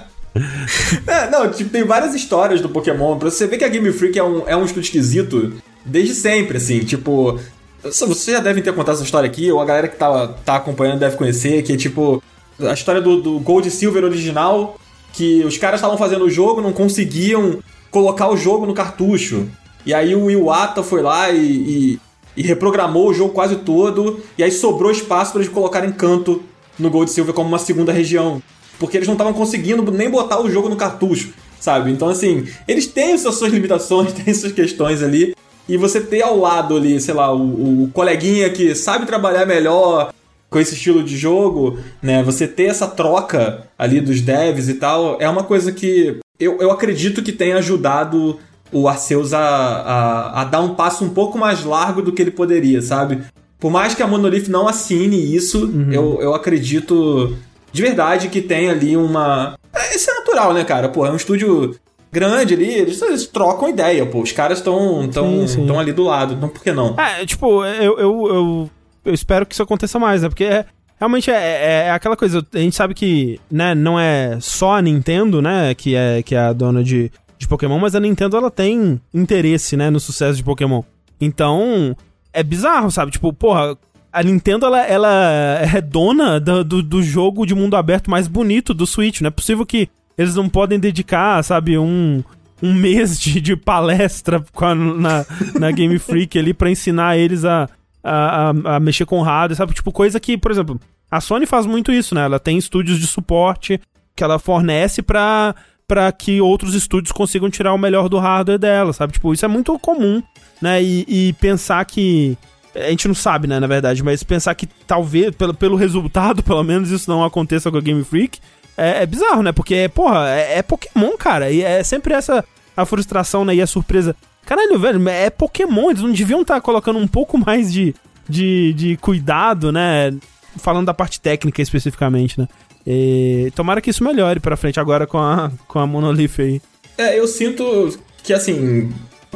[1.08, 3.18] É, não, tipo, tem várias histórias do Pokémon.
[3.18, 6.58] Pra você ver que a Game Freak é um, é um estúdio esquisito desde sempre,
[6.58, 6.80] assim.
[6.80, 7.40] Tipo,
[7.84, 11.00] vocês já devem ter contado essa história aqui, ou a galera que tá, tá acompanhando
[11.00, 12.22] deve conhecer, que é tipo
[12.60, 14.78] a história do, do Gold e Silver original,
[15.14, 17.60] que os caras estavam fazendo o jogo, não conseguiam
[17.90, 19.48] colocar o jogo no cartucho.
[19.86, 22.00] E aí o Iwata foi lá e, e,
[22.38, 26.44] e reprogramou o jogo quase todo, e aí sobrou espaço pra eles colocarem canto
[26.78, 28.42] no Gold Silver como uma segunda região.
[28.80, 31.92] Porque eles não estavam conseguindo nem botar o jogo no cartucho, sabe?
[31.92, 35.36] Então, assim, eles têm as suas limitações, têm suas questões ali.
[35.68, 40.12] E você ter ao lado ali, sei lá, o, o coleguinha que sabe trabalhar melhor
[40.50, 42.24] com esse estilo de jogo, né?
[42.24, 46.72] Você ter essa troca ali dos devs e tal, é uma coisa que eu, eu
[46.72, 48.40] acredito que tenha ajudado
[48.72, 52.32] o Arceus a, a, a dar um passo um pouco mais largo do que ele
[52.32, 53.20] poderia, sabe?
[53.60, 57.36] Por mais que a Monolith não assine isso, eu, eu acredito
[57.74, 59.58] de verdade que tem ali uma.
[59.74, 60.88] É, Isso é natural, né, cara?
[60.90, 61.76] Pô, é um estúdio
[62.12, 64.22] grande ali, eles, eles trocam ideia, pô.
[64.22, 65.68] Os caras estão tão, Sim, sim.
[65.68, 66.96] tão ali do lado, então por que não?
[67.00, 68.70] É, tipo, eu, eu, eu,
[69.06, 70.30] eu espero que isso aconteça mais, né?
[70.30, 70.66] Porque é-
[70.98, 74.82] realmente é, é- é aquela coisa, a gente sabe que, né, não é só a
[74.82, 78.52] Nintendo, né, que é, que é a dona de, de Pokémon, mas a Nintendo, ela
[78.52, 80.84] tem interesse, né, no sucesso de Pokémon.
[81.20, 81.96] Então,
[82.34, 83.12] é bizarro, sabe?
[83.12, 83.78] Tipo, porra,
[84.12, 88.74] a Nintendo, ela, ela é dona do, do, do jogo de mundo aberto mais bonito
[88.74, 89.22] do Switch.
[89.22, 92.22] Não é possível que eles não podem dedicar, sabe, um,
[92.62, 95.26] um mês de, de palestra a- na,
[95.60, 97.70] na Game Freak ali pra ensinar eles a,
[98.04, 99.74] a, a, a mexer com hardware, sabe?
[99.74, 100.80] Tipo, coisa que, por exemplo,
[101.10, 102.26] a Sony faz muito isso, né?
[102.26, 103.80] Ela tem estúdios de suporte
[104.16, 105.56] que ela fornece pra,
[105.90, 109.14] pra que outros estúdios consigam tirar o melhor do hardware dela, sabe?
[109.14, 110.22] Tipo, isso é muito comum,
[110.62, 110.82] né?
[110.82, 112.38] E, e pensar que.
[112.76, 116.64] A gente não sabe, né, na verdade, mas pensar que talvez, pelo, pelo resultado, pelo
[116.64, 118.40] menos, isso não aconteça com a Game Freak,
[118.78, 119.52] é, é bizarro, né?
[119.52, 121.50] Porque, porra, é, é Pokémon, cara.
[121.50, 122.46] E é sempre essa
[122.78, 123.56] a frustração, né?
[123.56, 124.16] E a surpresa.
[124.46, 125.90] Caralho, velho, é Pokémon.
[125.90, 127.96] Eles não deviam estar colocando um pouco mais de,
[128.30, 130.14] de, de cuidado, né?
[130.58, 132.48] Falando da parte técnica especificamente, né?
[132.92, 136.60] E tomara que isso melhore pra frente agora com a, com a Monolith aí.
[136.98, 138.92] É, eu sinto que, assim,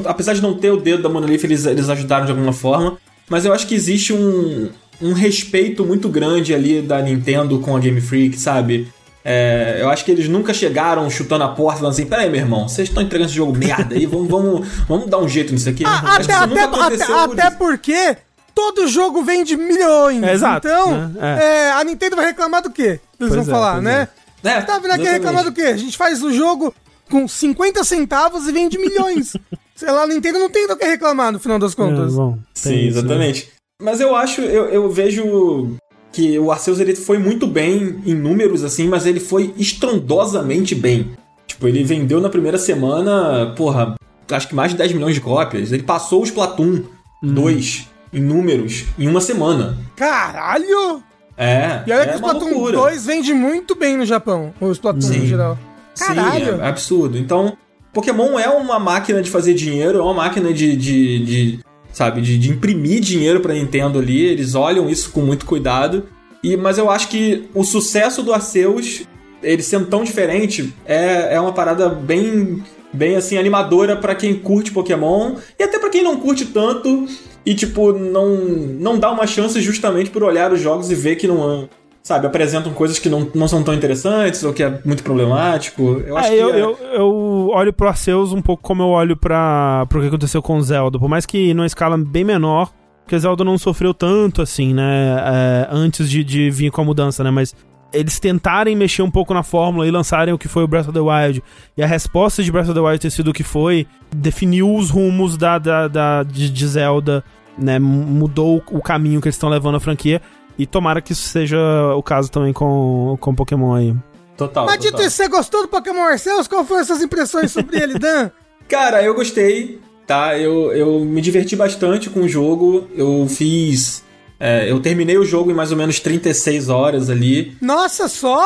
[0.05, 2.97] apesar de não ter o dedo da Monolith, eles, eles ajudaram de alguma forma,
[3.29, 7.79] mas eu acho que existe um, um respeito muito grande ali da Nintendo com a
[7.79, 8.91] Game Freak, sabe?
[9.23, 12.67] É, eu acho que eles nunca chegaram chutando a porta falando assim: peraí, meu irmão,
[12.67, 15.85] vocês estão entregando esse jogo merda aí, vamos, vamos, vamos dar um jeito nisso aqui.
[15.85, 17.57] Ah, acho até, que isso nunca até, aconteceu até, por até isso.
[17.57, 18.17] porque
[18.53, 20.21] todo jogo vende milhões.
[20.23, 21.39] É, exato, Então, né?
[21.43, 22.83] é, a Nintendo vai reclamar do quê?
[22.83, 24.07] Eles Pois vão é, falar, né?
[24.43, 25.61] É, Tá vindo aqui reclamar do quê?
[25.63, 26.73] A gente faz o jogo
[27.09, 29.33] com 50 centavos e vende milhões.
[29.75, 32.13] Sei lá, a Nintendo não tem do que reclamar no final das contas.
[32.13, 32.87] É, bom, Sim, isso, né?
[32.87, 33.49] exatamente.
[33.81, 35.75] Mas eu acho, eu, eu vejo
[36.11, 41.11] que o Arceus ele foi muito bem em números, assim, mas ele foi estrondosamente bem.
[41.47, 43.95] Tipo, ele vendeu na primeira semana, porra,
[44.29, 45.71] acho que mais de 10 milhões de cópias.
[45.71, 46.83] Ele passou o Splatoon
[47.23, 47.33] Hum.
[47.35, 49.77] 2 em números em uma semana.
[49.95, 51.03] Caralho!
[51.37, 52.77] É, E olha é que o Splatoon loucura.
[52.77, 54.53] 2 vende muito bem no Japão.
[54.61, 55.23] O Splatoon Sim.
[55.23, 55.57] em geral.
[55.97, 56.57] Caralho!
[56.57, 57.17] Sim, é absurdo.
[57.17, 57.57] Então,
[57.91, 61.59] Pokémon é uma máquina de fazer dinheiro, é uma máquina de, de, de,
[61.91, 64.23] sabe, de, de imprimir dinheiro pra Nintendo ali.
[64.23, 66.05] Eles olham isso com muito cuidado.
[66.43, 69.03] E, mas eu acho que o sucesso do Arceus,
[69.41, 72.61] ele sendo tão diferente, é, é uma parada bem,
[72.91, 77.07] bem assim, animadora pra quem curte Pokémon e até pra quem não curte tanto
[77.45, 81.27] e, tipo, não, não dá uma chance justamente por olhar os jogos e ver que
[81.27, 81.67] não.
[82.01, 86.01] Sabe, apresentam coisas que não, não são tão interessantes ou que é muito problemático.
[86.05, 88.87] Eu acho É, que eu, é- eu, eu olho pro Arceus um pouco como eu
[88.89, 90.99] olho pra, pro que aconteceu com o Zelda.
[90.99, 92.71] Por mais que numa escala bem menor,
[93.05, 95.17] Porque Zelda não sofreu tanto assim, né?
[95.25, 97.31] É, antes de, de vir com a mudança, né?
[97.31, 97.55] Mas
[97.93, 100.93] eles tentarem mexer um pouco na fórmula e lançarem o que foi o Breath of
[100.93, 101.43] the Wild,
[101.77, 104.89] e a resposta de Breath of the Wild ter sido o que foi, definiu os
[104.89, 107.23] rumos da, da, da de, de Zelda,
[107.57, 107.79] né?
[107.79, 110.21] Mudou o caminho que eles estão levando a franquia.
[110.57, 111.57] E tomara que isso seja
[111.95, 113.95] o caso também com, com Pokémon aí.
[114.37, 114.65] Total.
[114.65, 116.47] Mas dito isso, você gostou do Pokémon Arceus?
[116.47, 118.29] Qual foram essas impressões sobre ele, Dan?
[118.67, 120.37] Cara, eu gostei, tá?
[120.37, 122.87] Eu, eu me diverti bastante com o jogo.
[122.95, 124.02] Eu fiz
[124.43, 127.55] é, eu terminei o jogo em mais ou menos 36 horas ali.
[127.61, 128.45] Nossa, só?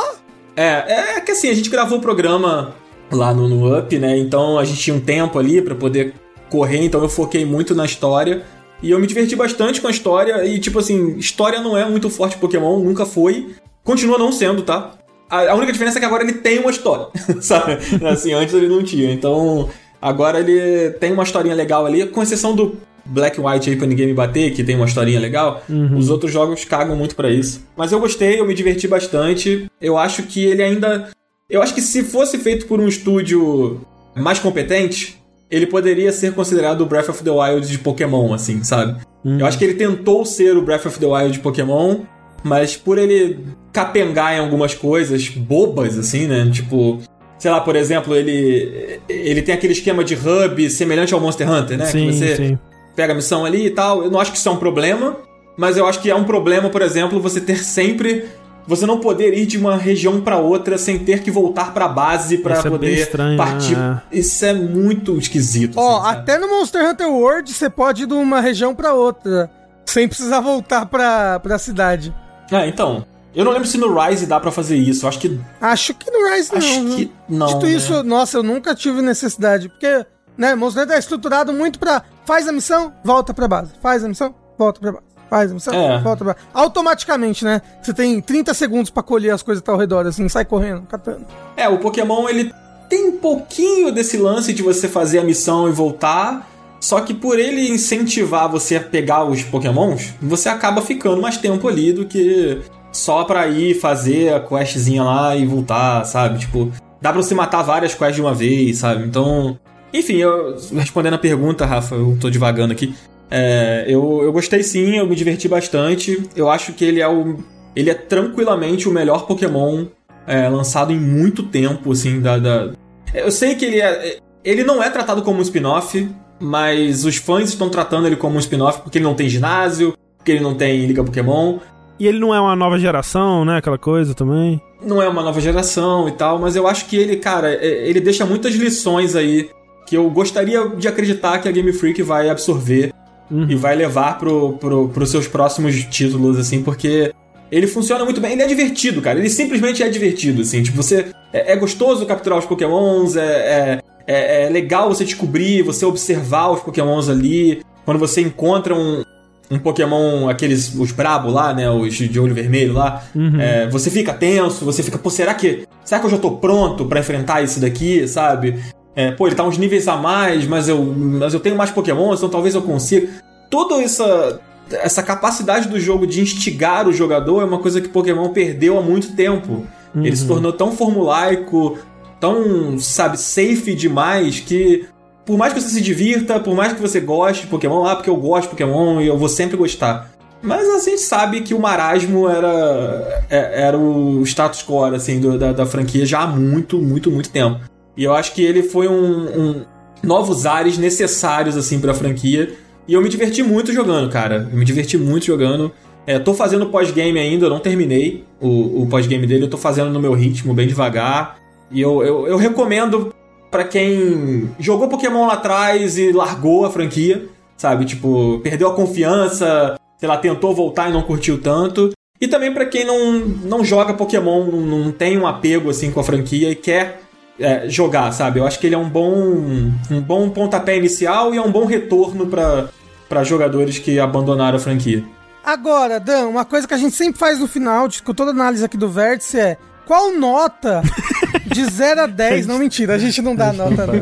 [0.55, 2.75] É, é que assim, a gente gravou o programa
[3.11, 4.15] lá no, no Up, né?
[4.15, 6.13] Então a gente tinha um tempo ali para poder
[6.51, 8.43] correr, então eu foquei muito na história.
[8.83, 10.45] E eu me diverti bastante com a história.
[10.45, 13.55] E, tipo assim, história não é muito forte Pokémon, nunca foi.
[13.83, 14.93] Continua não sendo, tá?
[15.27, 17.07] A, a única diferença é que agora ele tem uma história,
[17.41, 17.79] sabe?
[18.07, 19.11] Assim, antes ele não tinha.
[19.11, 19.67] Então,
[19.99, 22.77] agora ele tem uma historinha legal ali, com exceção do
[23.07, 25.63] Black White aí pra ninguém me bater, que tem uma historinha legal.
[25.69, 25.97] Uhum.
[25.97, 27.65] Os outros jogos cagam muito para isso.
[27.75, 29.69] Mas eu gostei, eu me diverti bastante.
[29.81, 31.09] Eu acho que ele ainda.
[31.49, 33.81] Eu acho que se fosse feito por um estúdio
[34.15, 35.17] mais competente,
[35.49, 38.99] ele poderia ser considerado o Breath of the Wild de Pokémon, assim, sabe?
[39.23, 39.39] Uhum.
[39.39, 42.01] Eu acho que ele tentou ser o Breath of the Wild de Pokémon,
[42.43, 43.39] mas por ele
[43.71, 46.49] capengar em algumas coisas bobas, assim, né?
[46.51, 46.99] Tipo,
[47.39, 51.77] sei lá, por exemplo, ele ele tem aquele esquema de hub semelhante ao Monster Hunter,
[51.77, 51.85] né?
[51.85, 52.59] Sim, que você sim
[52.97, 54.03] pega a missão ali e tal.
[54.03, 55.17] Eu não acho que isso é um problema,
[55.55, 58.25] mas eu acho que é um problema, por exemplo, você ter sempre
[58.65, 62.39] você não poder ir de uma região para outra sem ter que voltar para base
[62.39, 63.77] para é poder estranho, partir.
[63.77, 64.01] Né?
[64.11, 65.77] Isso é muito esquisito.
[65.77, 69.49] Ó, assim, até no Monster Hunter World você pode ir de uma região para outra
[69.85, 72.13] sem precisar voltar para para cidade.
[72.51, 73.05] É, então.
[73.33, 75.07] Eu não lembro se no Rise dá para fazer isso.
[75.07, 76.57] Acho que Acho que no Rise não.
[76.57, 77.47] Acho que não.
[77.47, 77.71] Dito né?
[77.71, 80.05] isso, nossa, eu nunca tive necessidade, porque
[80.37, 83.71] né, Monster Hunter é estruturado muito para Faz a missão, volta pra base.
[83.81, 85.03] Faz a missão, volta pra base.
[85.29, 86.01] Faz a missão, é.
[86.01, 86.45] volta pra base.
[86.53, 87.61] Automaticamente, né?
[87.81, 90.81] Você tem 30 segundos para colher as coisas que tá ao redor, assim, sai correndo,
[90.87, 91.25] catando.
[91.55, 92.53] É, o Pokémon, ele
[92.89, 96.45] tem um pouquinho desse lance de você fazer a missão e voltar.
[96.81, 101.65] Só que por ele incentivar você a pegar os Pokémons, você acaba ficando mais tempo
[101.69, 102.61] ali do que
[102.91, 106.39] só pra ir fazer a questzinha lá e voltar, sabe?
[106.39, 106.69] Tipo,
[107.01, 109.05] dá pra você matar várias quests de uma vez, sabe?
[109.05, 109.57] Então,
[109.99, 112.93] enfim, eu, respondendo a pergunta, Rafa, eu tô devagando aqui.
[113.29, 116.27] É, eu, eu gostei sim, eu me diverti bastante.
[116.35, 117.37] Eu acho que ele é o.
[117.75, 119.85] Ele é tranquilamente o melhor Pokémon
[120.25, 122.71] é, lançado em muito tempo, assim, da, da.
[123.13, 124.17] Eu sei que ele é.
[124.43, 128.39] Ele não é tratado como um spin-off, mas os fãs estão tratando ele como um
[128.39, 131.59] spin-off porque ele não tem ginásio, porque ele não tem Liga Pokémon.
[131.99, 133.57] E ele não é uma nova geração, né?
[133.57, 134.61] Aquela coisa também.
[134.81, 137.99] Não é uma nova geração e tal, mas eu acho que ele, cara, é, ele
[137.99, 139.49] deixa muitas lições aí
[139.87, 142.93] que eu gostaria de acreditar que a Game Freak vai absorver
[143.31, 143.49] uhum.
[143.49, 147.13] e vai levar pro, pro, pros seus próximos títulos, assim, porque
[147.49, 148.33] ele funciona muito bem.
[148.33, 149.17] Ele é divertido, cara.
[149.17, 150.61] Ele simplesmente é divertido, assim.
[150.61, 151.07] Tipo, você.
[151.31, 156.51] É, é gostoso capturar os Pokémons, é, é, é, é, legal você descobrir, você observar
[156.51, 157.61] os Pokémons ali.
[157.85, 159.03] Quando você encontra um,
[159.49, 161.69] um Pokémon, aqueles, os brabo lá, né?
[161.69, 163.03] Os de olho vermelho lá.
[163.15, 163.39] Uhum.
[163.39, 165.65] É, você fica tenso, você fica, pô, será que.
[165.85, 168.59] Será que eu já tô pronto para enfrentar esse daqui, sabe?
[168.97, 172.15] É, pô, ele tá uns níveis a mais, mas eu, mas eu tenho mais Pokémon,
[172.15, 173.07] então talvez eu consiga.
[173.47, 174.39] Toda essa,
[174.71, 178.81] essa capacidade do jogo de instigar o jogador é uma coisa que Pokémon perdeu há
[178.81, 179.67] muito tempo.
[179.93, 180.03] Uhum.
[180.03, 180.29] Ele se uhum.
[180.29, 181.77] tornou tão formulaico,
[182.19, 184.87] tão, sabe, safe demais que
[185.23, 188.09] por mais que você se divirta, por mais que você goste de Pokémon, ah, porque
[188.09, 190.09] eu gosto de Pokémon e eu vou sempre gostar.
[190.41, 195.37] Mas a gente sabe que o marasmo era, é, era o status quo assim, do,
[195.37, 197.59] da, da franquia já há muito, muito, muito tempo.
[197.97, 199.65] E eu acho que ele foi um, um
[200.03, 202.53] novos ares necessários assim para a franquia.
[202.87, 204.47] E eu me diverti muito jogando, cara.
[204.51, 205.71] Eu me diverti muito jogando.
[206.05, 209.89] É, tô fazendo pós-game ainda, eu não terminei o, o pós-game dele, eu tô fazendo
[209.89, 211.37] no meu ritmo, bem devagar.
[211.69, 213.13] E eu, eu, eu recomendo
[213.51, 217.25] para quem jogou Pokémon lá atrás e largou a franquia,
[217.57, 217.83] sabe?
[217.83, 221.91] Tipo, perdeu a confiança, sei lá, tentou voltar e não curtiu tanto.
[222.21, 225.99] E também para quem não, não joga Pokémon, não, não tem um apego assim com
[225.99, 227.01] a franquia e quer
[227.39, 228.39] é, jogar, sabe?
[228.39, 231.65] Eu acho que ele é um bom, um bom pontapé inicial e é um bom
[231.65, 235.03] retorno para jogadores que abandonaram a franquia.
[235.43, 238.75] Agora, Dan, uma coisa que a gente sempre faz no final, com toda análise aqui
[238.75, 240.81] do Vértice, é qual nota
[241.47, 242.47] de 0 a 10?
[242.47, 243.87] não, mentira, a gente não dá nota.
[243.87, 243.93] Não.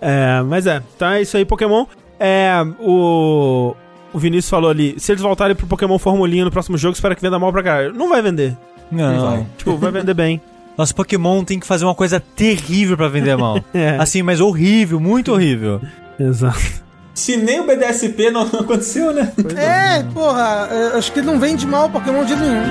[0.00, 1.86] É, mas é, tá, é isso aí, Pokémon.
[2.18, 3.74] É, o,
[4.12, 7.22] o Vinícius falou ali, se eles voltarem pro Pokémon Formulinha no próximo jogo, espera que
[7.22, 7.88] venda mal pra cá.
[7.88, 8.56] Não vai vender.
[8.90, 9.12] Não.
[9.12, 9.46] não vai.
[9.56, 10.40] Tipo, vai vender bem.
[10.76, 13.62] Nosso Pokémon tem que fazer uma coisa terrível para vender mal.
[13.74, 13.96] é.
[13.98, 15.80] Assim, mas horrível, muito horrível.
[16.18, 16.82] Exato.
[17.14, 19.32] Se nem o BDSP não aconteceu, né?
[19.56, 22.62] É, porra, é, acho que não vende mal Pokémon de nenhum.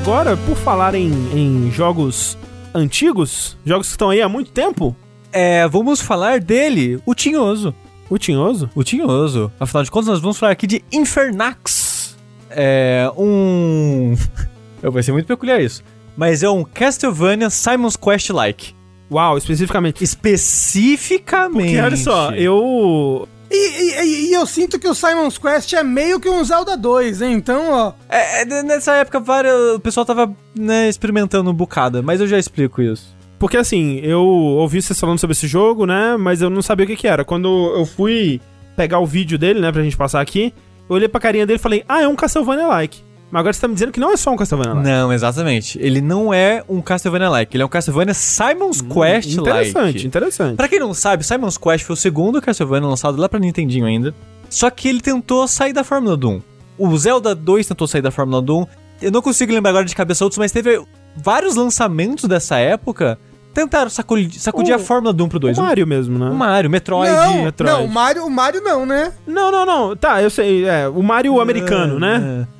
[0.00, 2.36] Agora, por falar em, em jogos
[2.74, 4.94] antigos, jogos que estão aí há muito tempo,
[5.32, 7.74] É, vamos falar dele, o Tinhoso.
[8.10, 8.68] o Tinhoso.
[8.74, 9.50] O Tinhoso.
[9.58, 12.14] Afinal de contas, nós vamos falar aqui de Infernax.
[12.50, 14.14] É um.
[14.82, 15.82] Vai ser muito peculiar isso.
[16.16, 18.74] Mas é um Castlevania Simon's Quest-like.
[19.10, 20.04] Uau, especificamente.
[20.04, 21.68] Especificamente.
[21.68, 23.26] Porque olha só, eu.
[23.50, 27.22] E, e- e eu sinto que o Simon's Quest é meio que um Zelda 2,
[27.22, 27.32] hein?
[27.34, 27.92] Então, ó.
[28.08, 32.38] É, é, nessa época, várias, o pessoal tava né, experimentando um bocado, mas eu já
[32.38, 33.14] explico isso.
[33.38, 36.16] Porque assim, eu ouvi vocês falando sobre esse jogo, né?
[36.16, 37.24] Mas eu não sabia o que, que era.
[37.24, 38.40] Quando eu fui
[38.74, 40.52] pegar o vídeo dele, né, pra gente passar aqui,
[40.88, 43.04] eu olhei pra carinha dele e falei, ah, é um Castlevania-like.
[43.30, 44.88] Mas agora você tá me dizendo que não é só um Castlevania-like.
[44.88, 45.78] Não, exatamente.
[45.82, 49.32] Ele não é um Castlevania-like, ele é um Castlevania Simon's Quest-like.
[49.40, 50.56] Interessante, interessante.
[50.56, 54.14] Pra quem não sabe, Simon's Quest foi o segundo Castlevania lançado lá pra Nintendinho ainda.
[54.48, 56.40] Só que ele tentou sair da Fórmula Doom.
[56.78, 58.64] O Zelda 2 tentou sair da Fórmula Doom.
[59.02, 60.80] Eu não consigo lembrar agora de cabeça outros, mas teve
[61.16, 63.18] vários lançamentos dessa época.
[63.52, 65.58] Tentaram sacudir, sacudir O- a Fórmula Doom pro 2.
[65.58, 66.30] O Mario mesmo, né?
[66.30, 67.10] O Mario, Metroid.
[67.10, 67.72] não, Metroid.
[67.72, 69.12] não, o Mario, o Mario não, né?
[69.26, 69.96] Não, não, não.
[69.96, 70.64] Tá, eu sei.
[70.66, 72.44] É, o Mario americano, né?
[72.52, 72.55] É,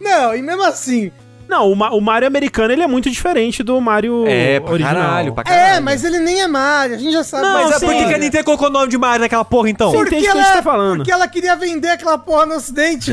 [0.00, 1.10] não, e mesmo assim.
[1.46, 4.94] Não, o, Ma- o Mario americano ele é muito diferente do Mario É, pra original.
[4.94, 5.76] caralho, pra caralho.
[5.76, 7.42] É, mas ele nem é Mario, a gente já sabe.
[7.42, 9.68] Não, Mas é por que, que a Nintendo colocou o nome de Mario naquela porra
[9.68, 9.90] então?
[9.90, 9.98] Sim.
[10.00, 10.96] entende o que a gente tá falando.
[10.98, 13.12] Porque ela queria vender aquela porra no ocidente.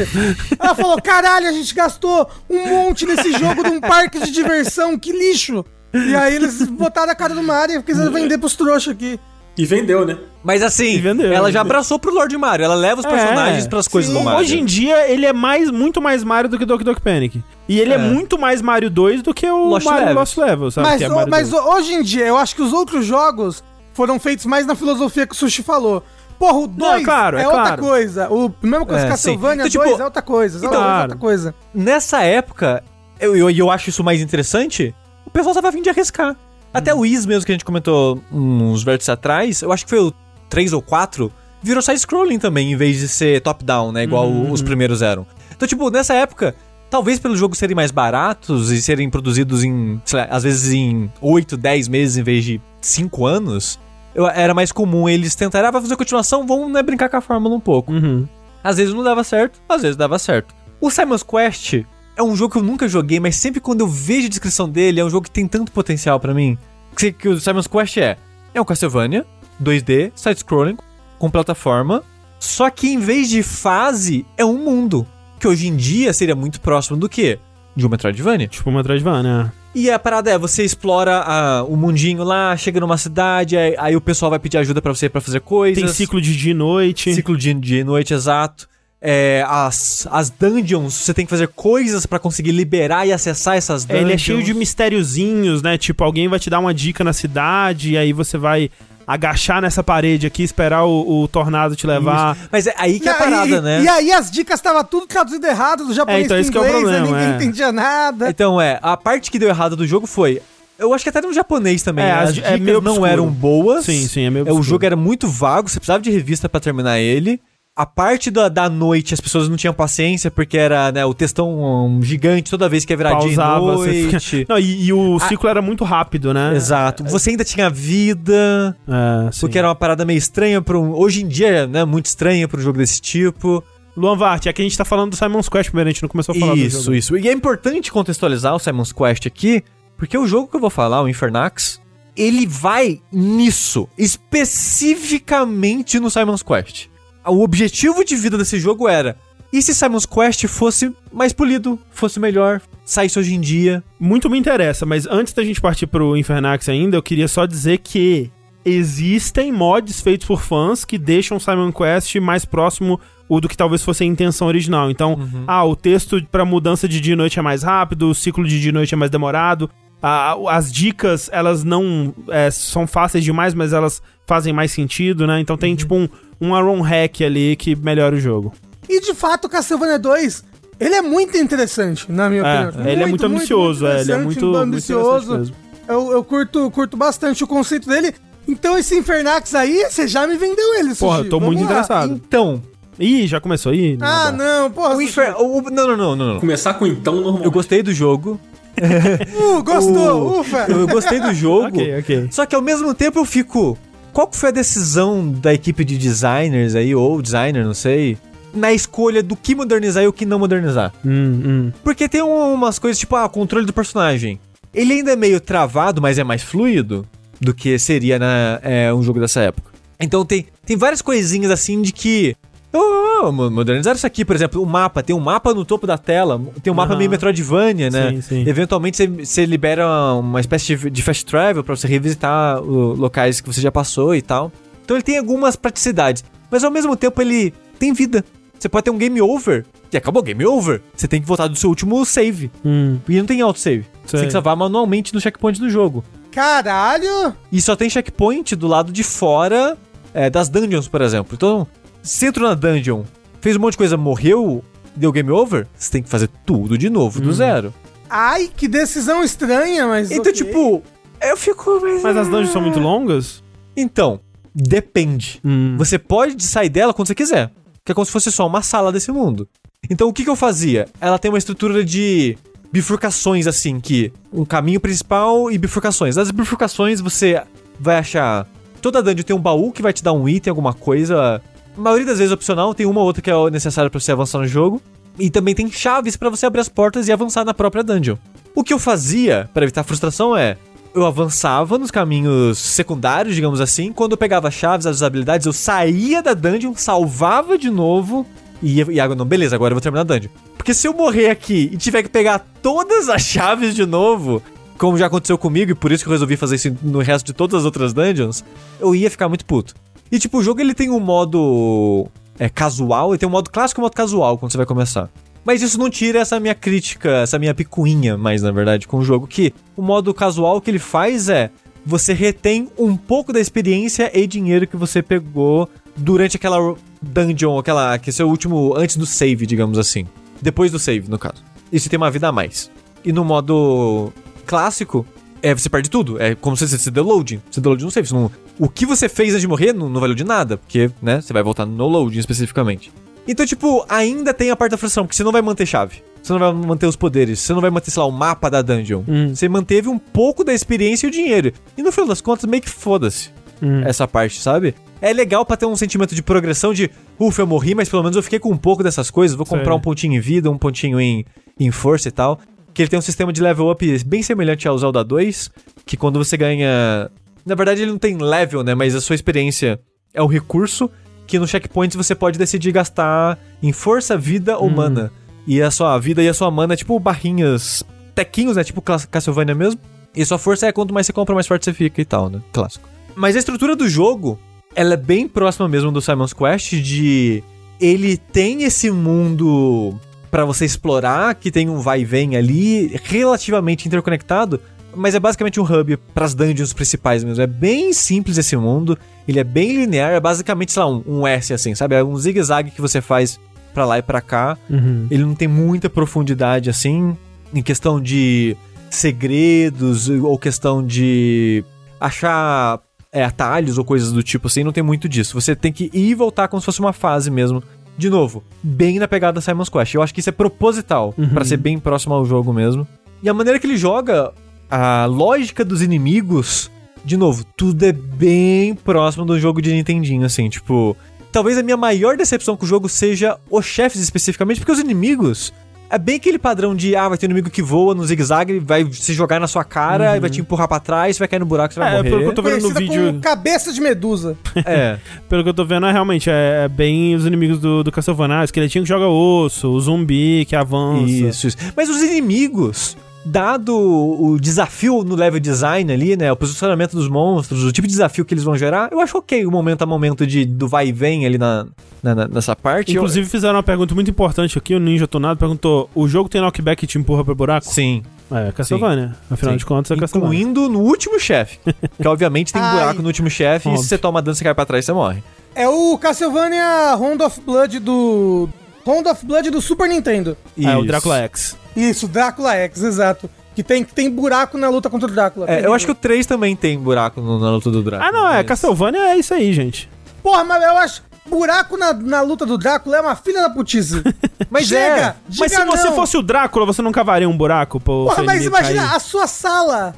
[0.57, 4.97] Ela falou, caralho, a gente gastou um monte nesse jogo de um parque de diversão,
[4.97, 5.65] que lixo.
[5.93, 9.19] E aí eles botaram a cara do Mario e quiseram vender pros trouxas aqui.
[9.57, 10.17] E vendeu, né?
[10.43, 11.31] Mas assim, E vendeu.
[11.31, 12.63] ela já abraçou pro Lord Mario.
[12.65, 14.17] Ela leva os É, personagens pras coisas sim.
[14.17, 14.39] do Mario.
[14.39, 17.43] Hoje em dia, ele é mais, muito mais Mario do que Doki Doki Panic.
[17.69, 17.97] E ele é, É.
[17.99, 20.17] muito mais Mario 2 do que o Lost Mario Levels.
[20.35, 20.87] Lost Level, sabe?
[20.87, 21.63] Mas, que é o- mas 2.
[21.65, 23.63] hoje em dia, eu acho que os outros jogos
[23.93, 26.03] foram feitos mais na filosofia que o Sushi falou.
[26.39, 27.81] Porra, o 2 é claro, é, é outra claro.
[27.83, 28.27] coisa.
[28.31, 29.69] O mesmo com É, Castlevania sim.
[29.69, 30.57] Então, 2 tipo, é outra coisa.
[30.57, 31.01] Então, 2 é claro.
[31.03, 31.55] outra coisa.
[31.71, 32.83] Nessa época,
[33.19, 36.35] eu, eu, eu acho isso mais interessante, o pessoal tava vindo de arriscar.
[36.73, 39.99] Até o Is mesmo, que a gente comentou uns vértices atrás, eu acho que foi
[39.99, 40.11] o
[40.51, 41.31] 3 ou 4,
[41.63, 44.03] virou side-scrolling também, em vez de ser top-down, né?
[44.03, 44.51] Igual Uhum.
[44.51, 45.25] os primeiros eram.
[45.55, 46.53] Então, tipo, nessa época,
[46.89, 51.11] talvez pelos jogos serem mais baratos e serem produzidos em, sei lá, às vezes em
[51.21, 53.79] 8, 10 meses em vez de 5 anos,
[54.13, 57.21] eu- era mais comum eles tentarem, ah, vai fazer continuação, vamos né, brincar com a
[57.21, 57.91] fórmula um pouco.
[57.93, 58.27] Uhum.
[58.63, 60.53] Às vezes não dava certo, às vezes dava certo.
[60.79, 61.83] O Simon's Quest
[62.17, 64.99] é um jogo que eu nunca joguei, mas sempre quando eu vejo a descrição dele,
[64.99, 66.57] é um jogo que tem tanto potencial pra mim.
[66.97, 68.17] Que, que o Simon's Quest é?
[68.53, 69.25] É um Castlevania,
[69.61, 70.77] 2D, side-scrolling,
[71.19, 72.03] com plataforma,
[72.39, 75.05] só que em vez de fase, é um mundo.
[75.39, 77.37] Que hoje em dia seria muito próximo do que?
[77.75, 78.47] De um Metroidvania.
[78.47, 79.53] Tipo uma Metroidvania.
[79.73, 83.95] E a parada é, você explora ah, o mundinho lá, chega numa cidade, aí, aí
[83.95, 85.81] o pessoal vai pedir ajuda pra você pra fazer coisas.
[85.81, 87.13] Tem ciclo de dia e noite.
[87.13, 88.67] Ciclo de dia e noite, exato.
[89.03, 93.83] É, as, as dungeons, você tem que fazer coisas pra conseguir liberar e acessar essas
[93.85, 94.03] É, dungeons.
[94.03, 95.77] ele é cheio de mistériozinhos, né?
[95.77, 98.69] Tipo, alguém vai te dar uma dica na cidade, e aí você vai
[99.13, 102.37] agachar nessa parede aqui, esperar o, o tornado te levar.
[102.51, 103.81] Mas é aí que é a parada, e, né?
[103.83, 106.61] E aí as dicas estavam tudo traduzido errado do japonês É, então esse que é
[106.61, 107.35] o problema, ninguém é.
[107.35, 108.29] entendia nada.
[108.29, 110.41] Então é, a parte que deu errado do jogo foi.
[110.79, 112.03] Eu acho que até no japonês também.
[112.05, 113.85] É, as- é dicas meio não eram boas.
[113.85, 114.63] Sim, sim, é meio É, O obscuro.
[114.69, 117.39] jogo era muito vago, você precisava de revista pra terminar ele.
[117.81, 121.49] A parte da, da noite, as pessoas não tinham paciência, porque era né, o textão
[121.49, 124.19] um, gigante toda vez que ia virar dia e Pausava, você noite.
[124.19, 124.45] fica...
[124.53, 126.55] Não, e, e o ciclo era muito rápido, né?
[126.55, 127.03] Exato.
[127.05, 128.77] Você ainda tinha vida.
[128.87, 129.31] É.
[129.39, 130.93] Porque era uma parada meio estranha para um.
[130.93, 131.83] Hoje em dia, né?
[131.83, 133.63] Muito estranha para um jogo desse tipo.
[133.97, 136.09] Luan Vart, é que a gente tá falando do Simon's Quest primeiro, a gente não
[136.09, 136.95] começou a falar do Isso, jogo.
[136.95, 137.17] isso.
[137.17, 139.63] E é importante contextualizar o Simon's Quest aqui,
[139.97, 141.81] porque o jogo que eu vou falar, o Infernax,
[142.15, 146.90] ele vai nisso, especificamente no Simon's Quest.
[147.25, 149.17] O objetivo de vida desse jogo era:
[149.53, 153.83] e se Simon's Quest fosse mais polido, fosse melhor, saísse hoje em dia?
[153.99, 157.79] Muito me interessa, mas antes da gente partir pro Infernax ainda, eu queria só dizer
[157.79, 158.31] que
[158.63, 163.83] existem mods feitos por fãs que deixam Simon Quest mais próximo o do que talvez
[163.83, 164.89] fosse a intenção original.
[164.89, 165.17] Então,
[165.47, 168.59] ah, o texto pra mudança de dia e noite é mais rápido, o ciclo de
[168.59, 169.69] dia e noite é mais demorado.
[170.01, 175.39] Ah, as dicas, elas não é, são fáceis demais, mas elas fazem mais sentido, né?
[175.39, 176.07] Então tem tipo um,
[176.41, 178.51] um Aaron Hack ali que melhora o jogo.
[178.89, 180.43] E de fato, Castlevania 2
[180.79, 182.87] Ele é muito interessante, na minha É, opinião.
[182.87, 185.53] ele é muito ambicioso, é, ele é muito, muito ambicioso.
[185.87, 188.13] Eu, eu curto, curto bastante o conceito dele.
[188.47, 191.29] Então esse Infernax aí, você já me vendeu ele, Porra, Sushi.
[191.29, 191.71] tô Vamos muito lá.
[191.71, 192.13] interessado.
[192.27, 192.61] Então,
[192.99, 193.97] Ih, já começou aí?
[194.01, 194.89] Ah, não, porra.
[194.89, 195.05] o Sushi.
[195.05, 195.35] infer...
[195.39, 196.39] o- Não, não, não, não, não.
[196.39, 197.43] Começar com então normal.
[197.43, 198.39] Eu gostei do jogo.
[198.81, 200.65] Uh, gostou, O- ufa.
[200.69, 201.67] Eu gostei do jogo.
[201.67, 202.27] Ok, ok.
[202.31, 203.77] Só que ao mesmo tempo eu fico.
[204.13, 208.17] Qual que foi a decisão da equipe de designers aí, ou designer, não sei,
[208.53, 210.91] na escolha do que modernizar e o que não modernizar?
[211.05, 211.71] Hum, hum.
[211.83, 214.39] Porque tem um- umas coisas tipo, ah, o controle do personagem.
[214.73, 217.07] Ele ainda é meio travado, mas é mais fluido
[217.39, 219.71] do que seria na, é, um jogo dessa época.
[219.99, 222.35] Então tem, tem várias coisinhas assim de que.
[222.73, 225.03] Oh, oh, modernizar isso aqui, por exemplo, o mapa.
[225.03, 228.11] Tem um mapa no topo da tela, tem um mapa meio Metroidvania, né?
[228.11, 228.43] Sim, sim.
[228.47, 233.71] Eventualmente você, libera uma espécie de, fast travel pra você revisitar locais que você já
[233.71, 234.51] passou e tal.
[234.83, 238.23] Então ele tem algumas praticidades, mas ao mesmo tempo ele tem vida.
[238.57, 240.81] Você pode ter um game over e acabou game over.
[240.95, 242.51] Você tem que voltar do seu último save.
[242.63, 242.99] Hum.
[243.09, 243.85] E não tem autosave.
[244.05, 246.03] Você tem que salvar manualmente no checkpoint do jogo.
[246.31, 247.35] Caralho.
[247.51, 249.77] E só tem checkpoint do lado de fora
[250.13, 251.33] é, das dungeons, por exemplo.
[251.33, 251.67] Então,
[252.03, 253.03] se entrou na dungeon,
[253.39, 254.63] fez um monte de coisa, morreu,
[254.95, 257.25] deu game over, você tem que fazer tudo de novo, Uhum.
[257.25, 257.73] do zero.
[258.09, 260.11] Ai, que decisão estranha, mas.
[260.11, 260.33] Então, ok.
[260.33, 260.83] tipo,
[261.21, 261.79] eu fico.
[262.03, 263.41] Mas as dungeons são muito longas?
[263.75, 264.19] Então,
[264.53, 265.39] depende.
[265.45, 265.75] Hum.
[265.77, 267.51] Você pode sair dela quando você quiser.
[267.85, 269.47] Que é como se fosse só uma sala desse mundo.
[269.89, 270.87] Então o que, que eu fazia?
[270.99, 272.37] Ela tem uma estrutura de
[272.71, 274.11] bifurcações, assim, que.
[274.31, 276.15] Um caminho principal e bifurcações.
[276.17, 277.41] Nas bifurcações você
[277.79, 278.45] vai achar.
[278.81, 281.41] Toda dungeon tem um baú que vai te dar um item, alguma coisa.
[281.77, 284.39] A maioria das vezes opcional, tem uma ou outra que é necessária pra você avançar
[284.39, 284.81] no jogo.
[285.19, 288.15] E também tem chaves pra você abrir as portas e avançar na própria dungeon.
[288.55, 290.57] O que eu fazia pra evitar frustração é.
[290.93, 293.93] Eu avançava nos caminhos secundários, digamos assim.
[293.93, 298.25] Quando eu pegava chaves, as habilidades, eu saía da dungeon, salvava de novo.
[298.61, 300.29] E, e agora, não, beleza, agora eu vou terminar a dungeon.
[300.57, 304.43] Porque se eu morrer aqui e tiver que pegar todas as chaves de novo,
[304.77, 307.33] como já aconteceu comigo, e por isso que eu resolvi fazer isso no resto de
[307.33, 308.43] todas as outras dungeons,
[308.79, 309.73] eu ia ficar muito puto.
[310.11, 312.07] E tipo, o jogo ele tem um modo
[312.37, 315.09] é, casual, e tem um modo clássico e um modo casual quando você vai começar.
[315.43, 319.03] Mas isso não tira essa minha crítica, essa minha picuinha, mais na verdade, com o
[319.03, 321.49] jogo, que o modo casual que ele faz é
[321.85, 327.97] você retém um pouco da experiência e dinheiro que você pegou durante aquela dungeon, aquela
[327.97, 330.05] que é seu último antes do save, digamos assim.
[330.41, 331.43] Depois do save, no caso.
[331.71, 332.69] E você tem uma vida a mais.
[333.03, 334.13] E no modo
[334.45, 335.05] clássico,
[335.41, 336.21] é, você perde tudo.
[336.21, 337.41] É como se você se loading.
[337.49, 338.07] Você deu loading no save.
[338.07, 338.31] Você não-
[338.63, 341.33] o que você fez antes de morrer não, não valeu de nada, porque, né, você
[341.33, 342.91] vai voltar no loading especificamente.
[343.27, 346.03] Então, tipo, ainda tem a parte da frustração, porque você não vai manter chave.
[346.21, 347.39] Você não vai manter os poderes.
[347.39, 349.03] Você não vai manter, sei lá, o mapa da dungeon.
[349.07, 349.29] Hum.
[349.33, 351.51] Você manteve um pouco da experiência e o dinheiro.
[351.77, 353.29] E no final das contas, meio que foda-se
[353.63, 353.81] Hum.
[353.85, 354.73] essa parte, sabe?
[354.99, 356.89] É legal pra ter um sentimento de progressão de,
[357.19, 359.37] ufa, eu morri, mas pelo menos eu fiquei com um pouco dessas coisas.
[359.37, 359.73] Vou comprar Sei.
[359.73, 361.25] um pontinho em vida, um pontinho em,
[361.59, 362.39] em força e tal.
[362.73, 365.49] Que ele tem um sistema de level up bem semelhante ao Zelda 2,
[365.85, 367.09] que quando você ganha.
[367.45, 368.75] Na verdade, ele não tem level, né?
[368.75, 369.79] Mas a sua experiência
[370.13, 370.89] é um recurso
[371.25, 375.11] que no checkpoint você pode decidir gastar em força, vida ou mana.
[375.47, 377.83] E a sua vida e a sua mana é tipo barrinhas,
[378.13, 378.63] tequinhos, né?
[378.63, 379.79] Tipo Cas- Castlevania mesmo.
[380.15, 382.41] E sua força é quanto mais você compra, mais forte você fica e tal, né?
[382.51, 382.87] Clássico.
[383.15, 384.37] Mas a estrutura do jogo,
[384.75, 387.43] ela é bem próxima mesmo do Simon's Quest de
[387.79, 389.97] ele tem esse mundo
[390.29, 394.61] pra você explorar, que tem um vai e vem ali, relativamente interconectado,
[394.95, 397.41] mas é basicamente um hub pras dungeons principais mesmo.
[397.41, 398.97] É bem simples esse mundo,
[399.27, 401.95] ele é bem linear, é basicamente, sei lá, um, um S assim, sabe?
[401.95, 403.39] É um zigue-zague que você faz
[403.73, 404.57] pra lá e pra cá.
[404.69, 405.07] Uhum.
[405.09, 407.15] Ele não tem muita profundidade assim,
[407.53, 408.55] em questão de
[408.89, 411.63] segredos ou questão de
[411.99, 412.79] achar
[413.11, 415.39] é, atalhos ou coisas do tipo assim, não tem muito disso.
[415.39, 417.63] Você tem que ir e voltar como se fosse uma fase mesmo.
[417.97, 419.93] De novo, bem na pegada Simon's Quest.
[419.93, 422.87] Eu acho que isso é proposital, pra ser bem próximo ao jogo mesmo.
[423.21, 424.33] E a maneira que ele joga,
[424.71, 426.71] a lógica dos inimigos,
[427.03, 430.95] de novo, tudo é bem próximo do jogo de Nintendinho, assim, tipo.
[431.31, 435.53] Talvez a minha maior decepção com o jogo seja os chefes especificamente, porque os inimigos.
[435.93, 438.89] É bem aquele padrão de, ah, vai ter um inimigo que voa no zigue-zague, vai
[438.93, 441.73] se jogar na sua cara e vai te empurrar pra trás, vai cair no buraco,
[441.73, 442.09] você vai É, morrer.
[442.09, 443.05] pelo que eu tô vendo no Conhecida vídeo.
[443.07, 444.37] como cabeça de medusa.
[444.65, 444.97] É.
[445.27, 448.39] Pelo que eu tô vendo, é realmente é, é bem os inimigos do, do Castlevania.
[448.39, 451.03] O esqueletinho que joga osso, o zumbi que avança.
[451.11, 451.57] Isso, isso.
[451.75, 452.95] Mas os inimigos,
[453.25, 456.31] dado o desafio no level design ali, né?
[456.31, 459.45] O posicionamento dos monstros, o tipo de desafio que eles vão gerar, eu acho ok
[459.45, 461.65] o momento a momento de, do vai e vem ali na,
[462.01, 462.93] na- na- nessa parte.
[462.93, 466.41] Eu- Inclusive fizeram uma pergunta muito importante aqui, o Ninja Tonado perguntou, o jogo tem
[466.41, 467.65] knockback que te empurra pro buraco?
[467.67, 468.01] Sim.
[468.31, 469.13] É, Castlevania.
[469.29, 469.57] Afinal Sim.
[469.57, 470.39] de contas, é Castlevania.
[470.39, 471.59] Incluindo no último chefe.
[472.01, 472.73] que obviamente tem Ai.
[472.79, 475.21] buraco no último chefe e se você toma dano, você cai pra trás, você morre.
[475.53, 478.47] É o Castlevania Round of Blood do.
[478.85, 480.37] Round of Blood do Super Nintendo.
[480.61, 480.87] É, o Isso.
[480.87, 481.57] Drácula X.
[481.75, 483.29] Isso, Drácula X, exato.
[483.55, 485.45] Que tem, que tem buraco na luta contra o Drácula.
[485.49, 488.07] É, eu acho que o 3 também tem buraco no- na luta do Drácula.
[488.09, 488.37] Ah, não, é.
[488.37, 489.89] mas- Castlevania é isso aí, gente.
[490.23, 491.03] Porra, mas eu acho.
[491.29, 494.01] Buraco na, na luta do Drácula é uma filha da putice.
[494.49, 494.81] Mas Chega!
[494.83, 495.15] é.
[495.29, 495.95] diga Mas se você não.
[495.95, 498.95] fosse o Drácula, você não cavaria um buraco pro Porra, mas imagina, cair?
[498.95, 499.95] a sua sala.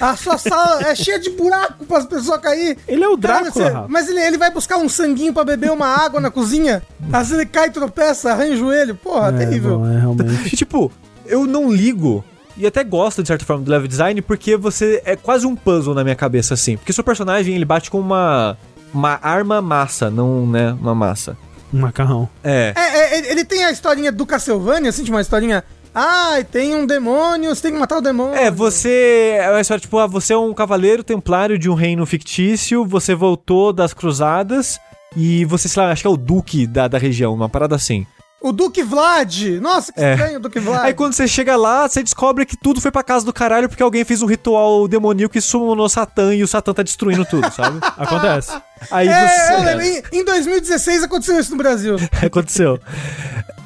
[0.00, 2.76] A sua sala é cheia de buraco para as pessoas cair.
[2.88, 3.88] Ele é o Caralho, Drácula, você- Rafa.
[3.88, 6.82] Mas ele, ele vai buscar um sanguinho pra beber uma água na cozinha?
[7.12, 8.94] Às vezes ele cai, tropeça, arranha o joelho.
[8.94, 9.78] Porra, É, terrível.
[9.78, 10.54] bom, é realmente.
[10.54, 10.90] E tipo,
[11.26, 12.24] eu não ligo.
[12.56, 15.94] E até gosto, de certa forma, do level design, porque você é quase um puzzle
[15.94, 16.76] na minha cabeça, assim.
[16.76, 18.58] Porque seu personagem, ele bate com uma,
[18.92, 21.36] uma arma massa, não, né, uma massa.
[21.72, 22.28] Um macarrão.
[22.42, 22.72] É.
[22.76, 22.80] É,
[23.18, 25.64] é, ele- tem a historinha do Castlevania, assim, tipo uma historinha.
[25.94, 28.34] Ai, tem um demônio, você tem que matar o demônio.
[28.34, 29.36] É, você.
[29.40, 33.14] É uma história, tipo, ah, você é um cavaleiro templário de um reino fictício, você
[33.14, 34.78] voltou das cruzadas
[35.16, 38.06] e você, sei lá, acho que é o duque da, da região, uma parada assim.
[38.42, 39.58] O Duque Vlad.
[39.60, 40.12] Nossa, que É.
[40.12, 40.82] estranho o Duque Vlad.
[40.86, 43.82] Aí quando você chega lá, você descobre que tudo foi pra casa do caralho porque
[43.82, 47.78] alguém fez um ritual demoníaco e summonou Satã e o Satã tá destruindo tudo, sabe?
[47.98, 48.56] Acontece.
[48.90, 50.02] Aí É, eu você.
[50.14, 51.96] em, em 2016 aconteceu isso no Brasil.
[52.24, 52.80] Aconteceu.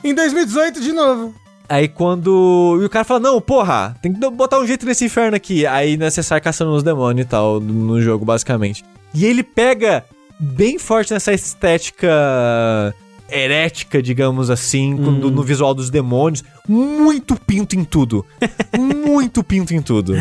[0.02, 1.32] Em 2018, de novo.
[1.69, 2.78] Aí quando.
[2.82, 5.66] E o cara fala: Não, porra, tem que botar um jeito nesse inferno aqui.
[5.66, 8.85] Aí né, você sai caçando os demônios e tal no jogo, basicamente.
[9.15, 10.05] E ele pega
[10.39, 12.95] bem forte nessa estética
[13.31, 16.45] herética, digamos assim, quando- no visual dos demônios.
[16.69, 18.24] Muito pinto em tudo.
[18.78, 20.15] muito pinto em tudo.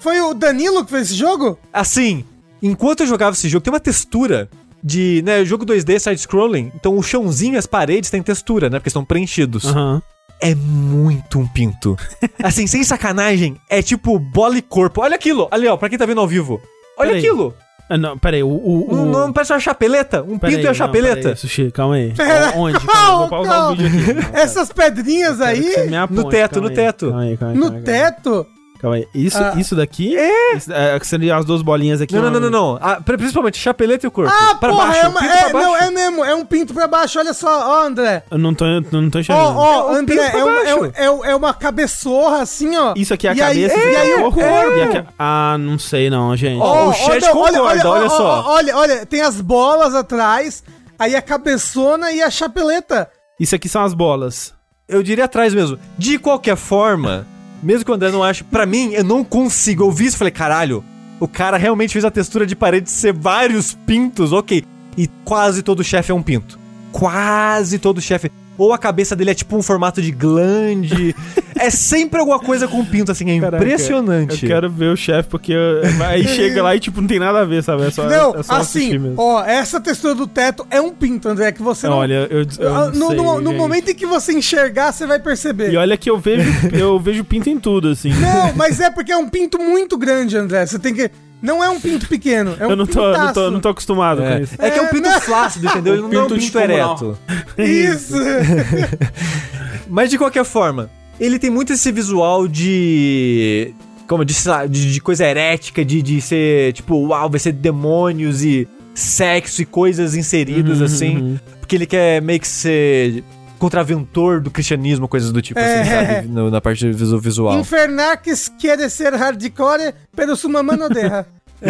[0.00, 1.58] Foi o Danilo que fez esse jogo?
[1.72, 2.24] Assim,
[2.62, 4.48] enquanto eu jogava esse jogo, tem uma textura
[4.82, 5.20] de.
[5.26, 6.70] né, jogo 2D side-scrolling.
[6.76, 8.78] Então o chãozinho e as paredes têm textura, né?
[8.78, 9.64] Porque estão preenchidos.
[9.66, 10.00] Aham.
[10.40, 11.96] É muito um pinto.
[12.42, 15.00] Assim, sem sacanagem, é tipo bola e corpo.
[15.00, 16.60] Olha aquilo, ali ó, pra quem tá vendo ao vivo.
[16.98, 17.54] Olha aquilo.
[17.88, 18.48] Ah, não, peraí, o.
[18.48, 18.96] o, o...
[18.96, 20.20] Não, não parece uma chapeleta?
[20.22, 21.20] Um pinto e uma não, chapeleta.
[21.22, 22.12] peraí, Sushi, calma aí.
[22.16, 22.84] Pera- Onde?
[22.84, 24.12] Calma, Não, o vídeo aqui.
[24.32, 24.38] Não.
[24.40, 26.74] Essas pedrinhas aí No teto, calma no aí.
[26.74, 27.06] teto.
[27.10, 28.46] Calma aí, calma aí, no aí, teto.
[28.78, 29.08] Calma aí.
[29.14, 29.54] Isso, Ah.
[29.56, 30.16] isso daqui?
[30.16, 30.56] É.
[30.56, 30.98] Isso, é,
[31.32, 32.14] as duas bolinhas aqui.
[32.14, 32.78] Não, não, não, não, não.
[32.80, 34.30] Ah, pri- principalmente chapeleta e o corpo.
[34.32, 35.66] Ah, pra porra, baixo, é, uma, pinto é, pra baixo.
[35.66, 37.18] não, é mesmo, é um pinto pra baixo.
[37.18, 38.22] Olha só, ó, André.
[38.30, 39.58] Eu não tô, não tô Ó, enxergando.
[39.58, 42.94] ó, É um André, é, um- é, é, um- é uma cabeçorra assim, ó.
[42.96, 43.74] Isso aqui é a E aí- cabeça.
[43.74, 46.60] e isso aqui aí é o corpo, e aqui é- Ah, não sei não, gente.
[46.60, 48.42] Ó, o chat concorda, olha só.
[48.46, 50.62] ó, Olha, olha, tem as bolas atrás,
[50.98, 53.08] aí a cabeçona e a chapeleta.
[53.38, 54.54] Isso aqui são as bolas.
[54.88, 55.78] Eu diria atrás mesmo.
[55.98, 57.26] De qualquer forma,
[57.62, 59.84] mesmo que o André não ache, pra mim, eu não consigo.
[59.84, 60.84] Eu vi isso e falei, caralho,
[61.18, 64.64] o cara realmente fez a textura de parede ser vários pintos, ok.
[64.96, 66.58] E quase todo chefe é um pinto.
[66.92, 68.30] Quase todo chefe.
[68.58, 71.14] Ou a cabeça dele é tipo um formato de glande.
[71.56, 74.44] é sempre alguma coisa com pinto, assim, é Caraca, impressionante.
[74.44, 77.40] Eu quero ver o chefe, porque eu- aí chega lá e tipo, não tem nada
[77.40, 77.84] a ver, sabe?
[77.84, 79.14] É só, não, é só assim, mesmo.
[79.18, 81.96] ó, essa textura do teto é um pinto, André, que você não...
[81.98, 85.06] Olha, eu, eu Ah, não no, sei, no- no momento em que você enxergar, você
[85.06, 85.70] vai perceber.
[85.72, 88.10] E olha que eu vejo, eu vejo pinto em tudo, assim.
[88.14, 90.66] Não, mas é porque é um pinto muito grande, André.
[90.66, 91.10] Você tem que...
[91.42, 93.50] Não é um pinto pequeno, é um eu não tô, não tô, pintaço.
[93.50, 94.54] não tô acostumado com É, isso.
[94.58, 95.20] é que é um É, pinto né?
[95.20, 95.92] flácido, entendeu?
[95.94, 96.90] Ele não é um Pinto pinto descomunal.
[96.96, 97.18] ereto.
[97.62, 98.14] Isso.
[99.88, 100.90] Mas de qualquer forma,
[101.20, 103.72] ele tem muito esse visual de.
[104.08, 108.68] Como lá, de, de coisa herética, de, de ser tipo, uau, vai ser demônios e
[108.94, 111.16] sexo e coisas inseridas Uhum, assim.
[111.16, 111.38] uhum.
[111.60, 113.24] Porque ele quer meio que ser
[113.58, 115.80] contraventor do cristianismo, coisas do tipo É.
[115.80, 116.28] assim, sabe?
[116.28, 117.58] No- na parte visu- visual.
[117.58, 121.26] Infernax quer ser hardcore, pero sua mamãe não derra.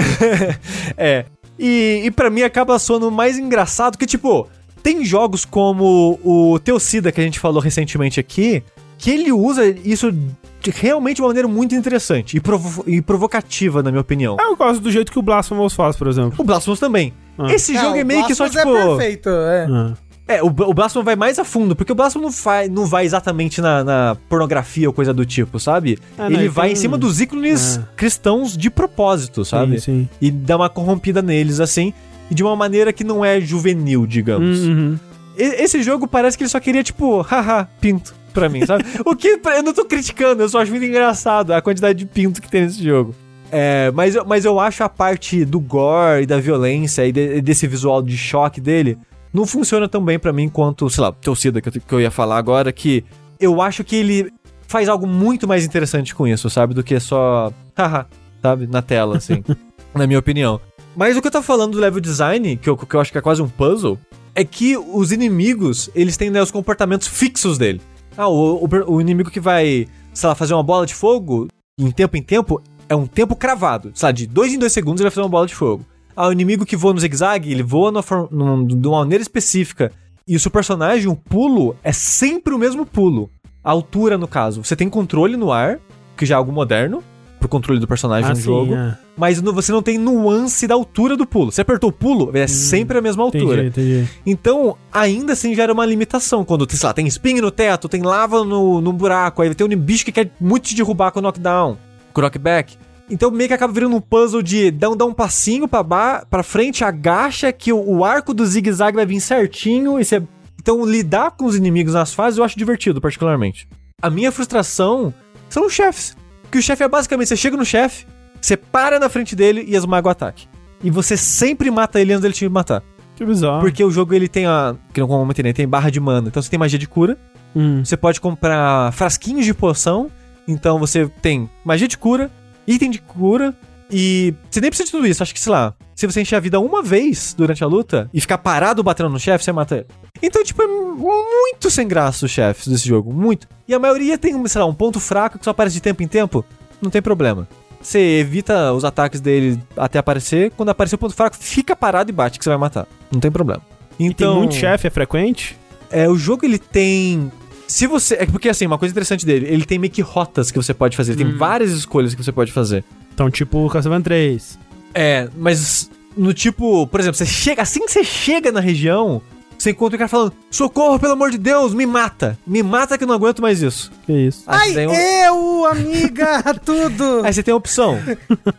[0.96, 1.24] É.
[1.58, 4.46] E, e para mim acaba soando mais engraçado que, tipo,
[4.82, 8.62] tem jogos como o Teocida que a gente falou recentemente aqui,
[8.98, 10.12] que ele usa isso
[10.60, 14.36] de realmente de uma maneira muito interessante e, provo- e provocativa, na minha opinião.
[14.40, 16.34] Ah, eu gosto do jeito que o Blasphemous faz, por exemplo.
[16.38, 17.14] O Blasphemous também.
[17.38, 17.52] Ah.
[17.52, 18.86] Esse Não, jogo é meio que só, Blasphemous tipo.
[18.94, 19.66] É perfeito, é.
[19.70, 19.92] Ah.
[20.28, 23.04] É, o, o Blasphemous vai mais a fundo, porque o Blasphemous não vai, não vai
[23.04, 25.98] exatamente na, na pornografia ou coisa do tipo, sabe?
[26.18, 27.82] Ah, não, ele ele vai em cima dos ícones É.
[27.94, 29.80] cristãos de propósito, sabe?
[29.80, 30.08] Sim, sim.
[30.20, 31.92] e dá uma corrompida neles, assim,
[32.28, 34.58] e de uma maneira que não é juvenil, digamos.
[34.64, 34.98] Uhum.
[35.38, 38.84] E- Esse jogo parece que ele só queria, tipo, haha, pinto pra mim, sabe?
[39.06, 42.42] o que eu não tô criticando, eu só acho muito engraçado a quantidade de pinto
[42.42, 43.14] que tem nesse jogo.
[43.52, 47.40] É, mas, eu- mas eu acho a parte do gore e da violência e de-
[47.40, 48.98] desse visual de choque dele
[49.32, 52.10] não funciona tão bem pra mim quanto, sei lá, Torcida que eu, que eu ia
[52.10, 53.04] falar agora, que
[53.38, 54.32] eu acho que ele
[54.66, 56.74] faz algo muito mais interessante com isso, sabe?
[56.74, 58.06] Do que só, haha,
[58.42, 58.66] sabe?
[58.66, 59.42] Na tela, assim.
[59.94, 60.60] na minha opinião.
[60.96, 63.18] Mas o que eu tô falando do level design, que eu, que eu acho que
[63.18, 63.98] é quase um puzzle,
[64.34, 67.80] é que os inimigos, eles têm né, os comportamentos fixos dele.
[68.16, 71.48] Ah, o, o, o inimigo que vai, sei lá, fazer uma bola de fogo,
[71.78, 73.92] em tempo em tempo, é um tempo cravado.
[73.94, 75.84] Sei lá, de dois em dois segundos ele vai fazer uma bola de fogo.
[76.16, 79.92] Ah, o inimigo que voa no zigue-zague, ele voa numa, de uma maneira específica.
[80.26, 83.30] E o seu personagem, o pulo, é sempre o mesmo pulo.
[83.62, 84.64] A altura, no caso.
[84.64, 85.78] Você tem controle no ar,
[86.16, 87.02] que já é algo moderno,
[87.38, 88.74] pro controle do personagem Ah, no sim, jogo.
[88.74, 88.96] é.
[89.16, 91.52] Mas no- você não tem nuance da altura do pulo.
[91.52, 93.62] Você apertou o pulo, é sempre a mesma altura.
[93.62, 94.10] Hum, Entendi, entendi.
[94.24, 96.44] Então, ainda assim gera uma limitação.
[96.44, 99.76] Quando, sei lá, tem spin no teto, tem lava no, no buraco, aí tem um
[99.80, 101.76] bicho que quer muito te derrubar com o knockdown,
[102.12, 102.76] com o knockback.
[103.08, 106.26] Então meio que acaba virando um puzzle de dá um, dá um passinho pra, ba
[106.28, 110.00] pra frente, agacha, que o, o arco do zigue-zague vai vir certinho.
[110.00, 110.22] E você...
[110.60, 113.68] Então lidar com os inimigos nas fases eu acho divertido, particularmente.
[114.02, 115.14] A minha frustração
[115.48, 116.16] são os chefes.
[116.50, 118.06] Que o chefe é basicamente, você chega no chefe,
[118.40, 120.48] você para na frente dele e esmaga o ataque.
[120.82, 122.82] E você sempre mata ele antes dele te matar.
[123.16, 123.60] Que bizarro.
[123.60, 124.76] Porque o jogo ele tem a.
[124.92, 125.52] Que não comentei, né?
[125.52, 126.28] Tem barra de mana.
[126.28, 127.16] Então você tem magia de cura.
[127.54, 127.82] Hum.
[127.82, 130.10] Você pode comprar frasquinhos de poção.
[130.46, 132.30] Então você tem magia de cura,
[132.66, 133.54] item de cura.
[133.90, 135.22] E você nem precisa de tudo isso.
[135.22, 138.20] Acho que, sei lá, se você encher a vida uma vez durante a luta e
[138.20, 139.86] ficar parado batendo no chefe, você mata ele.
[140.20, 143.12] Então, tipo, é muito sem graça os chefes desse jogo.
[143.12, 143.46] Muito.
[143.68, 146.08] E a maioria tem, sei lá, um ponto fraco que só aparece de tempo em
[146.08, 146.44] tempo.
[146.82, 147.46] Não tem problema.
[147.80, 150.50] Você evita os ataques dele até aparecer.
[150.56, 152.88] Quando aparecer o ponto fraco, fica parado e bate que você vai matar.
[153.12, 153.62] Não tem problema.
[153.98, 155.56] E Então, tem muito chefe, é frequente?
[155.90, 157.30] é, o jogo ele tem.
[157.66, 158.14] Se você.
[158.14, 160.96] É porque assim, uma coisa interessante dele, ele tem meio que rotas que você pode
[160.96, 161.12] fazer.
[161.12, 162.84] Ele tem várias escolhas que você pode fazer.
[163.14, 164.58] Então, tipo Castlevania 3.
[164.94, 167.62] É, mas no tipo, por exemplo, você chega.
[167.62, 169.20] Assim que você chega na região,
[169.58, 172.38] você encontra o cara falando: Socorro, pelo amor de Deus, me mata!
[172.46, 173.90] Me mata que eu não aguento mais isso.
[174.06, 174.44] Que isso?
[174.46, 177.22] Aí Ai, tem um- eu, amiga, tudo.
[177.24, 177.98] Aí você tem a opção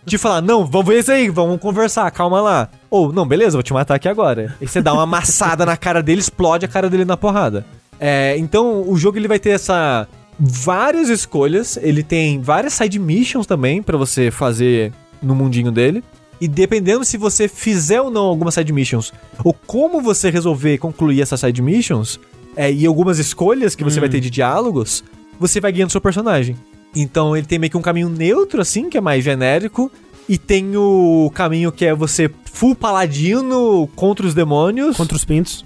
[0.06, 2.70] de falar, não, vamos ver isso aí, vamos conversar, calma lá.
[2.90, 4.56] Ou, não, beleza, vou te matar aqui agora.
[4.62, 7.66] E você dá uma amassada na cara dele, explode a cara dele na porrada.
[7.99, 10.07] É, então, o jogo ele vai ter essa
[10.40, 16.03] várias escolhas, ele tem várias side missions também pra você fazer no mundinho dele.
[16.40, 19.11] E dependendo se você fizer ou não algumas side missions,
[19.44, 22.19] ou como você resolver concluir essas side missions,
[22.56, 25.03] é, e algumas escolhas que você vai ter de diálogos,
[25.40, 26.56] você vai guiando seu personagem.
[26.95, 29.91] Então ele tem meio que um caminho neutro, assim, que é mais genérico.
[30.30, 35.24] E tem o caminho que é você full paladino contra os demônios, contra, Contra os
[35.24, 35.65] pintos.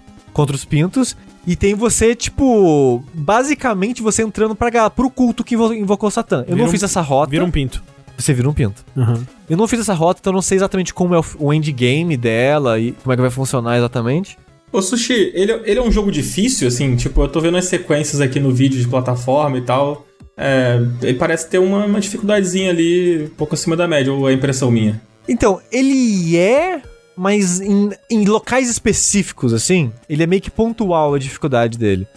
[0.56, 1.18] os pintos.
[1.46, 6.40] E tem você, tipo, basicamente você entrando pra, pro culto que invo- invocou Satã.
[6.42, 7.32] Eu Vira não um- fiz essa rota.
[7.32, 7.82] Vira um pinto.
[8.18, 8.86] Você vira um pinto.
[8.96, 9.26] Aham.
[9.50, 12.16] Eu não fiz essa rota, então eu não sei exatamente como é o, o endgame
[12.16, 14.38] dela e como é que vai funcionar exatamente.
[14.72, 16.96] Ô, Sushi, ele, ele é um jogo difícil, assim?
[16.96, 20.06] Tipo, eu tô vendo as sequências aqui no vídeo de plataforma e tal.
[20.38, 24.34] É, ele parece ter uma, uma dificuldadezinha ali, um pouco acima da média, ou é
[24.34, 25.02] impressão minha?
[25.28, 26.82] Então, ele é,
[27.16, 32.08] mas em, em locais específicos, assim, ele é meio que pontual a dificuldade dele.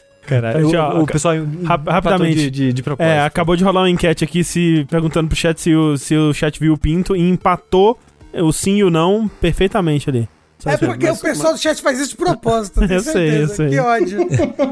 [0.79, 1.35] Ó, o, o pessoal
[1.67, 2.35] rap- rapidamente.
[2.35, 3.11] de, de, de propósito.
[3.13, 6.33] É, acabou de rolar uma enquete aqui se perguntando pro chat se o, se o
[6.33, 7.99] chat viu o pinto e empatou
[8.33, 10.27] o sim e o não perfeitamente ali.
[10.59, 13.13] Só É porque mas- o pessoal do chat faz isso de propósito, tenho Eu sei,
[13.13, 13.53] certeza.
[13.53, 13.69] eu sei.
[13.71, 14.19] Que ódio.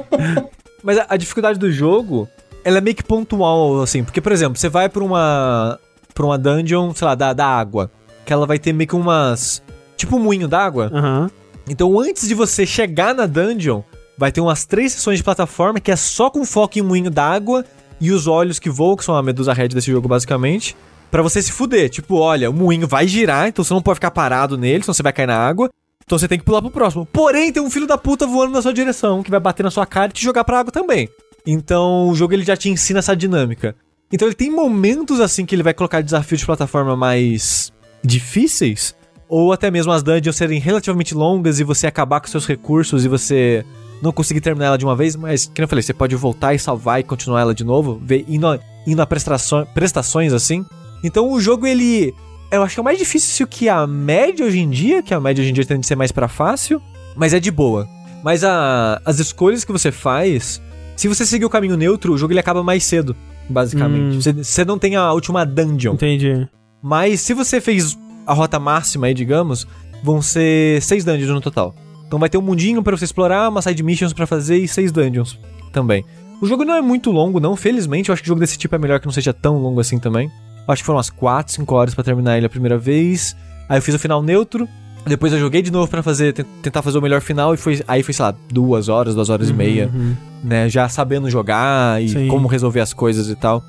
[0.82, 2.28] Mas a, a dificuldade do jogo,
[2.64, 4.02] ela é meio que pontual, assim.
[4.02, 5.78] Porque, por exemplo, você vai pra uma.
[6.14, 7.90] pra uma dungeon, sei lá, da, da água.
[8.24, 9.62] Que ela vai ter meio que umas.
[10.02, 10.90] Tipo um moinho d'água.
[10.92, 11.30] Aham.
[11.68, 13.82] Então, antes de você chegar na dungeon,
[14.18, 17.64] vai ter umas três sessões de plataforma que é só com foco em moinho d'água
[18.00, 20.76] e os olhos que voam, que são a medusa red desse jogo, basicamente.
[21.08, 21.88] Pra você se fuder.
[21.88, 25.04] Tipo, olha, o moinho vai girar, então você não pode ficar parado nele, senão você
[25.04, 25.70] vai cair na água.
[26.04, 27.06] Então você tem que pular pro próximo.
[27.06, 29.86] Porém, tem um filho da puta voando na sua direção, que vai bater na sua
[29.86, 31.08] cara e te jogar pra água também.
[31.46, 33.76] Então, o jogo ele já te ensina essa dinâmica.
[34.12, 37.72] Então ele tem momentos assim que ele vai colocar desafios de plataforma mais
[38.04, 38.96] difíceis,
[39.34, 43.08] ou até mesmo as dungeons serem relativamente longas e você acabar com seus recursos e
[43.08, 43.64] você
[44.02, 46.58] não conseguir terminar ela de uma vez, mas, como eu falei, você pode voltar e
[46.58, 50.66] salvar e continuar ela de novo, ver, indo, a- indo a prestações, prestações assim.
[51.02, 52.12] Então o jogo, ele.
[52.50, 55.40] Eu acho que é mais difícil que a média hoje em dia, que a média
[55.40, 56.78] hoje em dia tende a ser mais pra fácil,
[57.16, 57.88] mas é de boa.
[58.22, 60.60] Mas a- as escolhas que você faz,
[60.94, 63.16] se você seguir o caminho neutro, o jogo ele acaba mais cedo,
[63.48, 64.16] basicamente.
[64.16, 64.20] Hum.
[64.20, 65.94] Você, você não tem a última dungeon.
[65.94, 66.46] Entendi.
[66.82, 67.96] Mas se você fez
[68.26, 69.66] a rota máxima aí, digamos,
[70.02, 71.74] vão ser seis dungeons no total.
[72.06, 74.92] Então vai ter um mundinho pra você explorar, uma side missions pra fazer e seis
[74.92, 75.38] dungeons
[75.72, 76.04] também.
[76.40, 78.08] O jogo não é muito longo, não, felizmente.
[78.08, 80.28] Eu acho que jogo desse tipo é melhor que não seja tão longo assim também.
[80.66, 83.34] Eu acho que foram umas 4, 5 horas pra terminar ele a primeira vez.
[83.68, 84.68] Aí eu fiz o final neutro.
[85.06, 87.82] Depois eu joguei de novo pra fazer, te- tentar fazer o melhor final e foi,
[87.88, 90.14] aí foi, sei lá, duas horas, duas horas e meia Uhum.
[90.44, 90.68] né?
[90.68, 92.28] Já sabendo jogar e Sim.
[92.28, 93.64] como resolver as coisas e tal.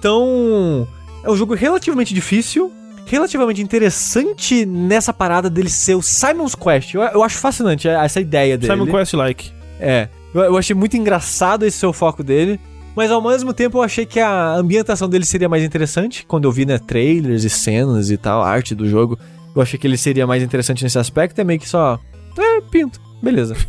[0.00, 0.86] Então,
[1.24, 2.70] é um jogo relativamente difícil,
[3.06, 6.94] relativamente interessante nessa parada dele ser o Simon's Quest.
[6.94, 8.72] Eu, eu acho fascinante essa ideia dele.
[8.72, 9.50] Simon Quest-like.
[9.80, 10.08] É.
[10.34, 12.60] Eu, eu achei muito engraçado esse seu foco dele.
[12.94, 16.24] Mas ao mesmo tempo eu achei que a ambientação dele seria mais interessante.
[16.26, 19.18] Quando eu vi, né, trailers e cenas e tal, a arte do jogo.
[19.54, 21.38] Eu achei que ele seria mais interessante nesse aspecto.
[21.40, 21.98] É meio que só.
[22.38, 23.00] É, pinto.
[23.22, 23.54] Beleza.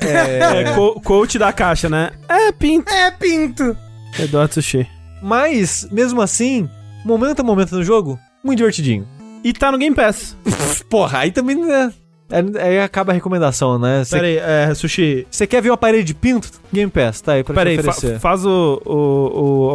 [0.00, 2.10] É, co- coach da caixa, né?
[2.28, 2.92] É, pinto.
[2.92, 3.76] É, pinto.
[4.18, 4.86] Eduardo Sushi.
[5.22, 6.68] Mas, mesmo assim,
[7.04, 9.06] momento a momento no jogo, muito divertidinho.
[9.44, 10.36] E tá no Game Pass.
[10.88, 11.92] Porra, aí também né,
[12.30, 14.02] é, aí acaba a recomendação, né?
[14.08, 15.26] Pera aí, é, Sushi.
[15.30, 16.50] você quer ver uma parede de pinto?
[16.72, 18.94] Game Pass, tá aí pra Pera te aí, fa- faz o, o,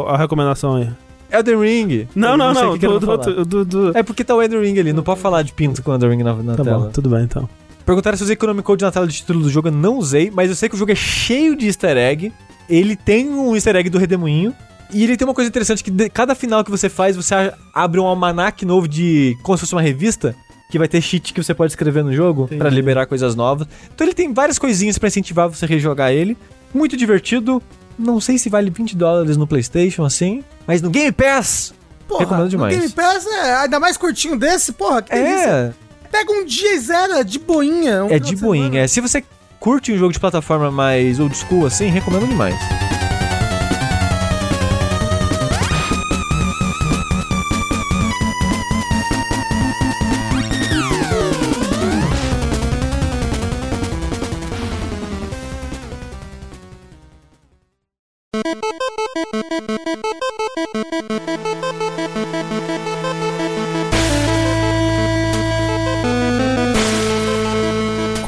[0.05, 0.89] o- a recomendação aí.
[1.29, 2.07] Elden Ring.
[2.15, 2.77] Não, não, não.
[2.77, 3.11] do, falar.
[3.17, 5.83] outro- do, do- É porque tá o Elden Ring ali, não pode falar de pinto
[5.83, 6.79] com o Elden Ring na, na Tá tela.
[6.85, 7.49] bom, tudo bem então.
[7.85, 10.31] Perguntaram se eu usei Economic Code na tela de título do jogo, eu não usei,
[10.31, 12.31] mas eu sei que o jogo é cheio de easter egg.
[12.69, 14.53] Ele tem um easter egg do Redemoinho.
[14.91, 17.33] E ele tem uma coisa interessante que de- cada final que você faz, você
[17.73, 19.37] abre um almanac novo de.
[19.43, 20.35] como se fosse uma revista.
[20.69, 23.65] Que vai ter cheat que você pode escrever no jogo pra liberar coisas novas.
[23.93, 26.37] Então ele tem várias coisinhas pra incentivar você a rejogar ele.
[26.73, 27.63] Muito divertido.
[27.97, 31.73] Não sei se vale 20 dólares no PlayStation assim, mas no Game Pass.
[32.05, 32.75] Porra, Recomendo demais.
[32.75, 35.01] O Game Pass é ainda mais curtinho desse, porra.
[35.01, 35.47] Que delícia.
[35.47, 35.73] É,
[36.11, 38.03] Pega um dia e zero, de boinha.
[38.03, 38.81] um é de boinha.
[38.81, 39.23] É, Se você
[39.61, 42.55] curte um jogo de plataforma mais old school assim, recomendo demais.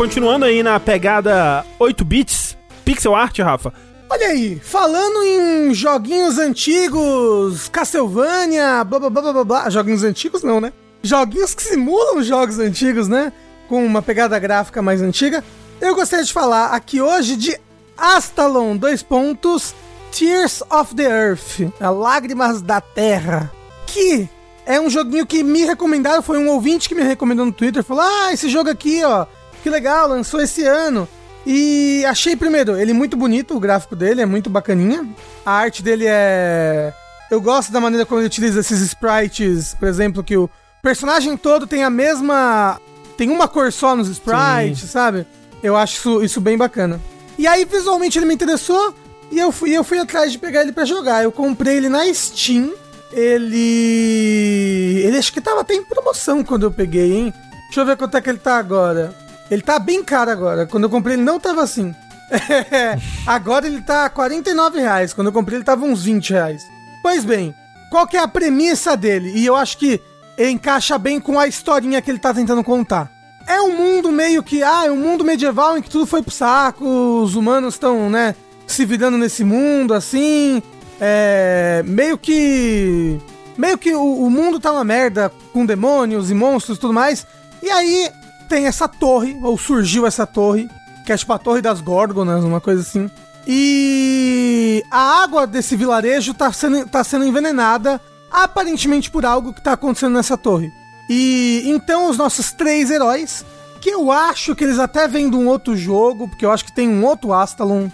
[0.09, 3.71] Continuando aí na pegada 8 bits, pixel art, Rafa.
[4.09, 9.69] Olha aí, falando em joguinhos antigos, Castlevania, blá blá blá blá blá.
[9.69, 10.73] Joguinhos antigos não, né?
[11.03, 13.31] Joguinhos que simulam jogos antigos, né?
[13.67, 15.43] Com uma pegada gráfica mais antiga.
[15.79, 17.55] Eu gostaria de falar aqui hoje de
[17.95, 19.75] Astalon, dois pontos,
[20.11, 23.51] Tears of the Earth, a Lágrimas da Terra.
[23.85, 24.27] Que
[24.65, 28.03] é um joguinho que me recomendaram, foi um ouvinte que me recomendou no Twitter, falou,
[28.03, 29.27] ah, esse jogo aqui, ó,
[29.59, 31.07] que legal, lançou esse ano.
[31.45, 35.07] E achei primeiro, ele muito bonito, o gráfico dele é muito bacaninha.
[35.45, 36.93] A arte dele é.
[37.31, 40.49] Eu gosto da maneira como ele utiliza esses sprites, por exemplo, que o
[40.81, 42.79] personagem todo tem a mesma.
[43.17, 45.25] Tem uma cor só nos sprites, sabe?
[45.61, 46.99] Eu acho isso, isso bem bacana.
[47.37, 48.93] E aí, visualmente, ele me interessou
[49.31, 51.23] e eu fui, eu fui atrás de pegar ele pra jogar.
[51.23, 52.73] Eu comprei ele na Steam.
[53.11, 55.01] Ele.
[55.03, 57.33] Ele acho que tava até em promoção quando eu peguei, hein?
[57.65, 59.15] Deixa eu ver quanto é que ele tá agora.
[59.49, 60.65] Ele tá bem caro agora.
[60.65, 61.93] Quando eu comprei ele não tava assim.
[63.25, 65.13] agora ele tá 49 reais.
[65.13, 66.63] Quando eu comprei ele tava uns 20 reais.
[67.01, 67.55] Pois bem,
[67.89, 69.31] qual que é a premissa dele?
[69.35, 70.01] E eu acho que
[70.37, 73.11] encaixa bem com a historinha que ele tá tentando contar.
[73.47, 76.31] É um mundo meio que, ah, é um mundo medieval em que tudo foi pro
[76.31, 76.85] saco,
[77.23, 78.35] os humanos estão, né,
[78.67, 80.61] se virando nesse mundo, assim,
[81.01, 83.19] é, meio que,
[83.57, 87.25] meio que o, o mundo tá uma merda, com demônios e monstros e tudo mais,
[87.63, 88.11] e aí
[88.49, 90.67] tem essa torre, ou surgiu essa torre,
[91.05, 93.09] que é tipo a torre das górgonas, uma coisa assim,
[93.47, 98.01] e a água desse vilarejo tá sendo, tá sendo envenenada,
[98.31, 100.71] aparentemente por algo que tá acontecendo nessa torre.
[101.09, 103.45] E então os nossos três heróis,
[103.81, 106.71] que eu acho que eles até vêm de um outro jogo, porque eu acho que
[106.71, 107.87] tem um outro Astalon,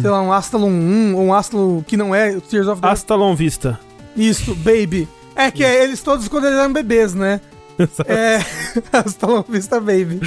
[0.00, 2.88] sei lá, um Astalon 1, ou um Astalon que não é o Tears of the
[2.88, 3.78] Astalon Vista.
[4.16, 5.08] Isso, Baby.
[5.36, 7.40] É que eles todos quando eles eram bebês, né?
[8.06, 8.40] É.
[8.92, 10.20] Astalon Vista Baby.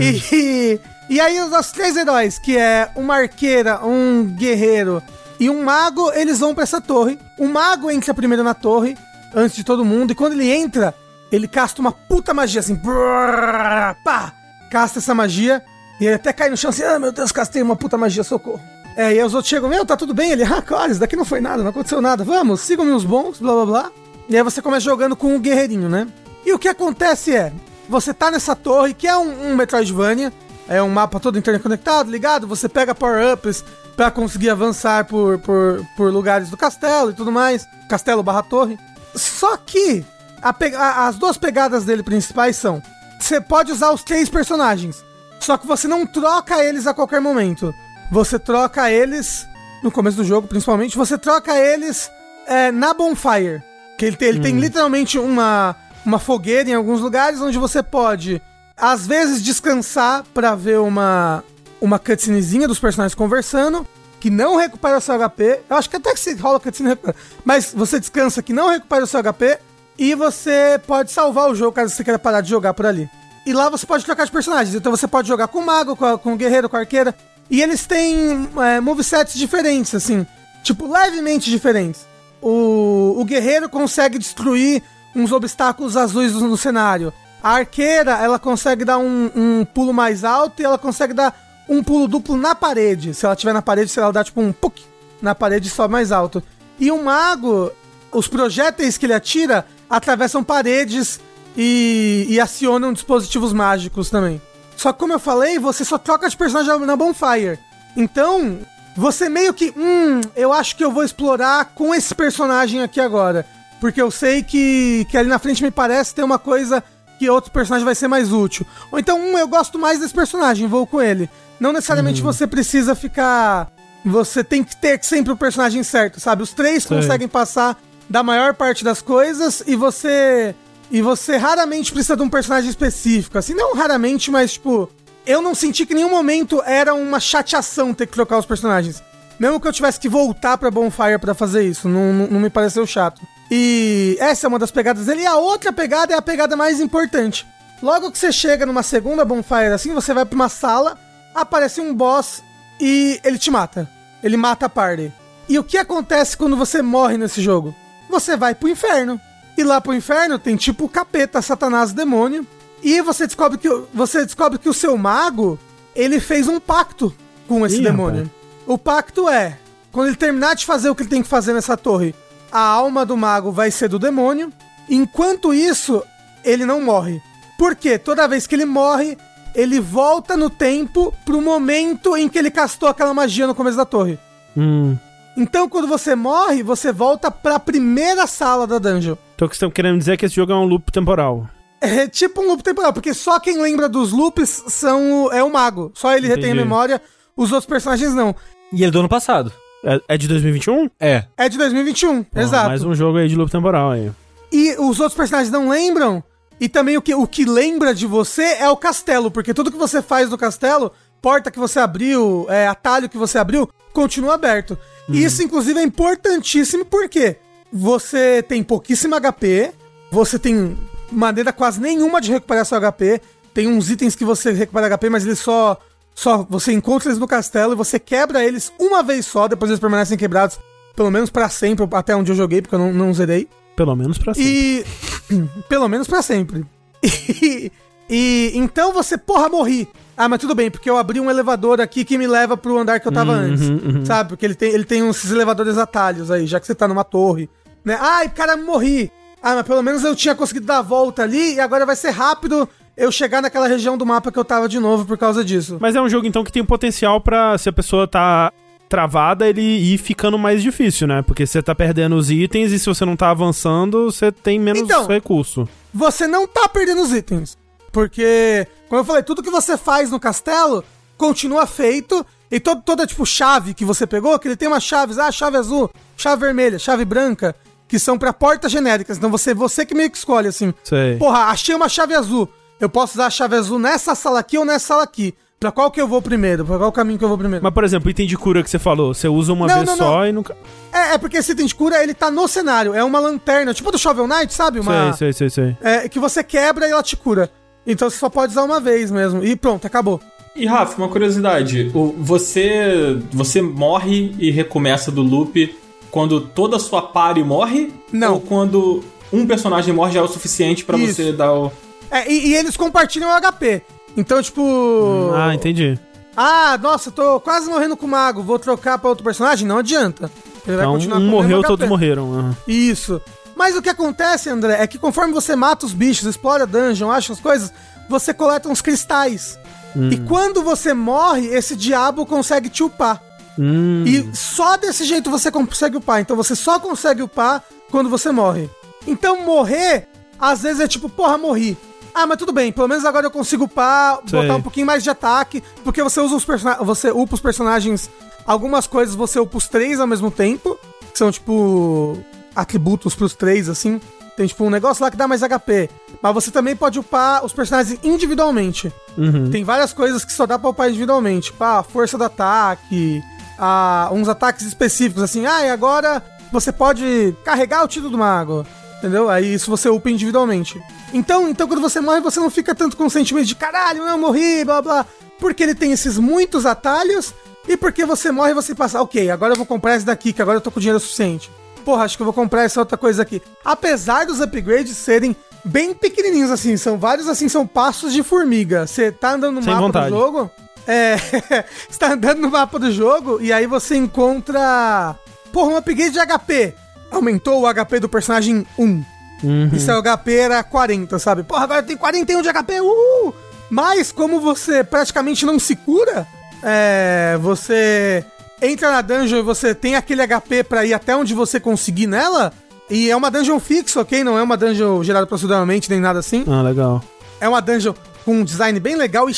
[0.00, 5.02] E, e, e aí os nossos três heróis, que é uma arqueira, um guerreiro
[5.40, 7.18] e um mago, eles vão pra essa torre.
[7.38, 8.96] O mago entra primeiro na torre,
[9.34, 10.94] antes de todo mundo, e quando ele entra,
[11.30, 12.74] ele casta uma puta magia assim.
[12.74, 14.32] brrr, Pá!
[14.70, 15.62] Casta essa magia.
[16.00, 18.60] E ele até cai no chão assim, ah, meu Deus, castei uma puta magia, socorro.
[18.96, 20.30] É, e aí os outros chegam, meu, tá tudo bem?
[20.32, 22.22] Ele, ah, claro, isso daqui não foi nada, não aconteceu nada.
[22.24, 23.92] Vamos, sigam-me os bons, blá blá blá.
[24.28, 26.06] E aí você começa jogando com o guerreirinho, né?
[26.44, 27.52] E o que acontece é,
[27.88, 30.32] você tá nessa torre, que é um, um Metroidvania,
[30.68, 32.46] é um mapa todo interconectado, ligado?
[32.46, 33.64] Você pega power-ups
[33.96, 37.66] pra conseguir avançar por, por, por lugares do castelo e tudo mais.
[37.88, 38.78] Castelo barra torre.
[39.14, 40.04] Só que
[40.42, 42.82] a a- as duas pegadas dele principais são:
[43.18, 45.02] você pode usar os três personagens,
[45.40, 47.74] só que você não troca eles a qualquer momento.
[48.12, 49.46] Você troca eles
[49.82, 50.96] no começo do jogo, principalmente.
[50.96, 52.10] Você troca eles
[52.46, 53.62] é, na bonfire,
[53.98, 55.76] que ele tem, ele tem literalmente uma
[56.06, 58.40] uma fogueira em alguns lugares onde você pode
[58.76, 61.44] às vezes descansar pra ver uma
[61.80, 63.86] uma cutscenezinha dos personagens conversando
[64.20, 65.60] que não recupera o seu HP.
[65.70, 66.96] Eu acho que até que se rola cutscene.
[67.44, 69.58] Mas você descansa que não recupera o seu HP.
[69.96, 73.08] E você pode salvar o jogo caso você queira parar de jogar por ali.
[73.46, 74.74] E lá você pode trocar de personagens.
[74.74, 77.14] Então você pode jogar com o mago, com, a- com o guerreiro, com a arqueira.
[77.48, 80.26] E eles têm é, movesets diferentes, assim.
[80.64, 82.04] Tipo, levemente diferentes.
[82.40, 84.82] O, o guerreiro consegue destruir
[85.14, 87.12] uns obstáculos azuis no, cenário.
[87.42, 91.34] A arqueira, ela consegue dar um, um pulo mais alto e ela consegue dar
[91.68, 93.14] um pulo duplo na parede.
[93.14, 94.82] Se ela estiver na parede, se ela dá tipo um puk
[95.20, 96.42] na parede, sobe mais alto.
[96.78, 97.72] E o mago,
[98.12, 101.20] os projéteis que ele atira atravessam paredes
[101.56, 104.40] e, e acionam dispositivos mágicos também.
[104.76, 107.58] Só que, como eu falei, você só troca de personagem na Bonfire.
[107.96, 108.58] Então,
[108.98, 113.46] você meio que, hum, eu acho que eu vou explorar com esse personagem aqui agora.
[113.80, 116.82] Porque eu sei que, que ali na frente me parece ter uma coisa
[117.16, 118.66] que outro personagem vai ser mais útil.
[118.90, 121.30] Ou então, hum, eu gosto mais desse personagem, vou com ele.
[121.60, 122.26] Não necessariamente uhum.
[122.26, 123.70] você precisa ficar.
[124.04, 126.42] Você tem que ter sempre o personagem certo, sabe?
[126.42, 126.96] Os três Sim.
[126.96, 127.80] conseguem passar
[128.10, 130.56] da maior parte das coisas e você
[130.90, 133.38] e você raramente precisa de um personagem específico.
[133.38, 134.90] Assim, não raramente, mas tipo,
[135.28, 139.02] eu não senti que em nenhum momento era uma chateação ter que trocar os personagens.
[139.38, 142.48] Mesmo que eu tivesse que voltar pra Bonfire para fazer isso, não, não, não, me
[142.48, 143.20] pareceu chato.
[143.50, 145.22] E essa é uma das pegadas dele.
[145.22, 147.46] E a outra pegada é a pegada mais importante.
[147.82, 150.98] Logo que você chega numa segunda Bonfire assim, você vai pra uma sala,
[151.34, 152.42] aparece um boss
[152.80, 153.88] e ele te mata.
[154.22, 155.12] Ele mata a party.
[155.46, 157.74] E o que acontece quando você morre nesse jogo?
[158.08, 159.20] Você vai pro inferno.
[159.58, 162.46] E lá pro inferno tem tipo capeta, satanás, demônio.
[162.82, 165.58] E você descobre que você descobre que o seu mago,
[165.94, 167.14] ele fez um pacto
[167.46, 168.24] com esse Ih, demônio.
[168.24, 168.38] Rapaz.
[168.66, 169.58] O pacto é,
[169.90, 172.14] quando ele terminar de fazer o que ele tem que fazer nessa torre,
[172.52, 174.52] a alma do mago vai ser do demônio.
[174.88, 176.02] Enquanto isso,
[176.44, 177.20] ele não morre.
[177.58, 179.18] Porque toda vez que ele morre,
[179.54, 183.84] ele volta no tempo pro momento em que ele castou aquela magia no começo da
[183.84, 184.18] torre.
[184.56, 184.96] Hum.
[185.36, 189.16] Então, quando você morre, você volta pra primeira sala da dungeon.
[189.34, 191.48] Então, o que tá querendo dizer é que esse jogo é um loop temporal.
[191.80, 195.92] É tipo um loop temporal, porque só quem lembra dos loops são é o mago.
[195.94, 196.40] Só ele Entendi.
[196.40, 197.00] retém a memória,
[197.36, 198.34] os outros personagens não.
[198.72, 199.52] E ele é do ano passado.
[199.84, 200.90] É, é de 2021?
[200.98, 201.24] É.
[201.36, 202.68] É de 2021, Pô, exato.
[202.68, 204.10] Mais um jogo aí de loop temporal aí.
[204.50, 206.22] E os outros personagens não lembram.
[206.60, 209.76] E também o que, o que lembra de você é o castelo, porque tudo que
[209.76, 210.92] você faz no castelo,
[211.22, 214.76] porta que você abriu, é, atalho que você abriu, continua aberto.
[215.08, 215.14] Uhum.
[215.14, 217.36] E isso, inclusive, é importantíssimo porque
[217.72, 219.72] você tem pouquíssimo HP,
[220.10, 220.76] você tem
[221.10, 223.20] maneira quase nenhuma de recuperar seu HP.
[223.54, 225.78] Tem uns itens que você recupera HP, mas eles só.
[226.14, 229.78] Só você encontra eles no castelo e você quebra eles uma vez só, depois eles
[229.78, 230.58] permanecem quebrados,
[230.96, 233.48] pelo menos para sempre, até onde eu joguei, porque eu não, não zerei.
[233.76, 234.50] Pelo menos pra sempre.
[234.50, 234.84] E.
[235.68, 236.64] pelo menos para sempre.
[237.40, 237.70] E,
[238.10, 238.52] e.
[238.54, 239.86] Então você, porra, morri.
[240.16, 242.98] Ah, mas tudo bem, porque eu abri um elevador aqui que me leva pro andar
[242.98, 243.68] que eu tava uhum, antes.
[243.68, 244.04] Uhum.
[244.04, 244.30] Sabe?
[244.30, 247.48] Porque ele tem, ele tem uns elevadores atalhos aí, já que você tá numa torre.
[247.84, 247.96] Né?
[248.00, 249.12] Ai, cara, morri.
[249.42, 252.10] Ah, mas pelo menos eu tinha conseguido dar a volta ali e agora vai ser
[252.10, 255.78] rápido eu chegar naquela região do mapa que eu tava de novo por causa disso.
[255.80, 258.52] Mas é um jogo então que tem um potencial para se a pessoa tá
[258.88, 261.22] travada, ele ir ficando mais difícil, né?
[261.22, 264.82] Porque você tá perdendo os itens e se você não tá avançando, você tem menos
[264.82, 265.68] então, recurso.
[265.94, 267.56] Você não tá perdendo os itens.
[267.92, 270.82] Porque, como eu falei, tudo que você faz no castelo
[271.16, 272.24] continua feito.
[272.50, 275.58] E todo, toda, tipo, chave que você pegou, que ele tem umas chaves, ah, chave
[275.58, 277.54] azul, chave vermelha, chave branca,
[277.88, 279.16] que são para portas genéricas.
[279.16, 280.72] Então você, você que meio que escolhe, assim.
[280.84, 281.16] Sei.
[281.16, 282.48] Porra, achei uma chave azul.
[282.78, 285.34] Eu posso usar a chave azul nessa sala aqui ou nessa sala aqui.
[285.58, 286.64] Pra qual que eu vou primeiro?
[286.64, 287.64] Pra qual caminho que eu vou primeiro?
[287.64, 289.96] Mas, por exemplo, item de cura que você falou, você usa uma não, vez não,
[289.96, 290.26] só não.
[290.26, 290.56] e nunca.
[290.92, 292.94] É, é porque esse item de cura, ele tá no cenário.
[292.94, 294.78] É uma lanterna, tipo do Shovel Knight, sabe?
[294.78, 295.12] Uma...
[295.14, 295.76] Sei, sei, sei, sei.
[295.80, 297.50] É, que você quebra e ela te cura.
[297.84, 299.42] Então você só pode usar uma vez mesmo.
[299.42, 300.20] E pronto, acabou.
[300.54, 301.90] E Rafa, uma curiosidade.
[301.92, 305.74] O, você, você morre e recomeça do loop
[306.10, 307.92] quando toda a sua party morre?
[308.12, 308.34] Não.
[308.34, 311.72] Ou quando um personagem morre já é o suficiente para você dar o.
[312.10, 313.82] É, e, e, eles compartilham o HP.
[314.16, 314.62] Então, tipo.
[314.62, 315.98] Hum, ah, entendi.
[316.36, 319.66] Ah, nossa, tô quase morrendo com o mago, vou trocar pra outro personagem?
[319.66, 320.30] Não adianta.
[320.66, 322.24] Ele vai então, continuar um morreu, todos morreram.
[322.30, 322.54] Uhum.
[322.66, 323.20] Isso.
[323.56, 327.10] Mas o que acontece, André, é que conforme você mata os bichos, explora a dungeon,
[327.10, 327.72] acha as coisas,
[328.08, 329.58] você coleta uns cristais.
[329.96, 330.10] Hum.
[330.10, 333.20] E quando você morre, esse diabo consegue te upar.
[333.58, 334.04] Hum.
[334.06, 336.20] E só desse jeito você consegue upar.
[336.20, 338.70] Então você só consegue upar quando você morre.
[339.06, 340.06] Então morrer,
[340.38, 341.76] às vezes é tipo, porra, morri.
[342.14, 344.40] Ah, mas tudo bem, pelo menos agora eu consigo upar, Sei.
[344.40, 346.86] botar um pouquinho mais de ataque, porque você usa os personagens.
[346.86, 348.10] Você upa os personagens.
[348.46, 350.78] Algumas coisas você upa os três ao mesmo tempo.
[351.12, 352.18] Que são tipo
[352.54, 354.00] atributos pros três, assim.
[354.36, 355.90] Tem tipo um negócio lá que dá mais HP.
[356.22, 358.92] Mas você também pode upar os personagens individualmente.
[359.16, 359.50] Uhum.
[359.50, 361.50] Tem várias coisas que só dá pra upar individualmente.
[361.50, 363.22] Tipo, a força do ataque,
[363.58, 365.46] a, uns ataques específicos, assim.
[365.46, 366.22] Ah, e agora
[366.52, 368.66] você pode carregar o título do mago.
[368.98, 369.30] Entendeu?
[369.30, 370.80] Aí isso você upa individualmente.
[371.12, 374.18] Então, então quando você morre, você não fica tanto com o sentimento de caralho, eu
[374.18, 375.06] morri, blá blá.
[375.38, 377.32] Porque ele tem esses muitos atalhos.
[377.68, 380.56] E porque você morre, você passa, ok, agora eu vou comprar esse daqui, que agora
[380.56, 381.50] eu tô com dinheiro suficiente
[381.88, 383.40] porra, acho que eu vou comprar essa outra coisa aqui.
[383.64, 386.76] Apesar dos upgrades serem bem pequenininhos, assim.
[386.76, 388.86] São vários, assim, são passos de formiga.
[388.86, 390.10] Você tá andando no Sem mapa vontade.
[390.10, 390.50] do jogo.
[390.88, 391.16] É.
[391.88, 395.14] Você tá andando no mapa do jogo e aí você encontra.
[395.52, 396.74] Porra, um upgrade de HP.
[397.10, 399.04] Aumentou o HP do personagem 1.
[399.42, 399.70] Uhum.
[399.72, 401.42] E seu HP era 40, sabe?
[401.42, 403.34] Porra, agora tem 41 de HP, uhul!
[403.70, 406.26] Mas como você praticamente não se cura,
[406.62, 408.24] é, você
[408.60, 412.52] entra na dungeon e você tem aquele HP pra ir até onde você conseguir nela.
[412.90, 414.24] E é uma dungeon fixa, ok?
[414.24, 416.44] Não é uma dungeon gerada proceduralmente nem nada assim.
[416.46, 417.02] Ah, legal.
[417.40, 417.94] É uma dungeon
[418.24, 419.34] com um design bem legal e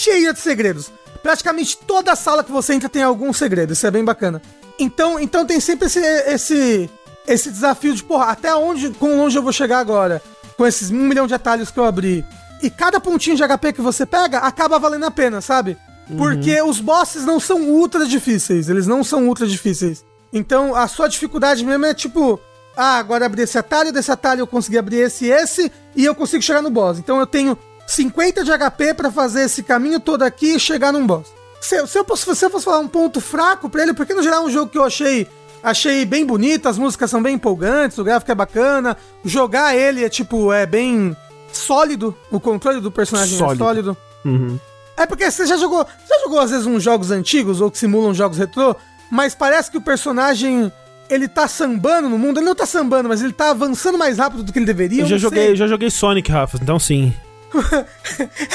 [0.00, 0.90] cheia de segredos.
[1.22, 4.40] Praticamente toda sala que você entra tem algum segredo, isso é bem bacana.
[4.78, 6.90] Então, então tem sempre esse, esse,
[7.26, 10.22] esse desafio de, porra, até onde, quão longe eu vou chegar agora?
[10.56, 12.24] Com esses um milhão de atalhos que eu abri.
[12.62, 15.76] E cada pontinho de HP que você pega acaba valendo a pena, sabe?
[16.16, 20.04] Porque os bosses não são ultra difíceis, eles não são ultra difíceis.
[20.32, 22.40] Então a sua dificuldade mesmo é tipo,
[22.76, 26.14] ah, agora abri esse atalho, desse atalho eu consegui abrir esse e esse, e eu
[26.14, 26.98] consigo chegar no boss.
[26.98, 27.56] Então eu tenho
[27.90, 31.26] 50 de HP pra fazer esse caminho todo aqui e chegar num boss.
[31.60, 34.22] Se, se eu, posso, se eu fosse falar um ponto fraco pra ele, porque no
[34.22, 35.26] geral é um jogo que eu achei
[35.62, 40.08] achei bem bonito, as músicas são bem empolgantes, o gráfico é bacana, jogar ele é
[40.08, 41.14] tipo, é bem
[41.52, 43.62] sólido, o controle do personagem Sólido.
[43.62, 43.96] é sólido.
[44.24, 44.58] Uhum.
[44.96, 45.84] É porque você já jogou.
[46.08, 48.76] Já jogou às vezes uns jogos antigos ou que simulam jogos retrô,
[49.10, 50.72] mas parece que o personagem
[51.10, 52.38] ele tá sambando no mundo.
[52.38, 55.02] Ele não tá sambando, mas ele tá avançando mais rápido do que ele deveria.
[55.02, 55.56] Eu já joguei, sei.
[55.56, 57.12] já joguei Sonic, Rafa, então sim.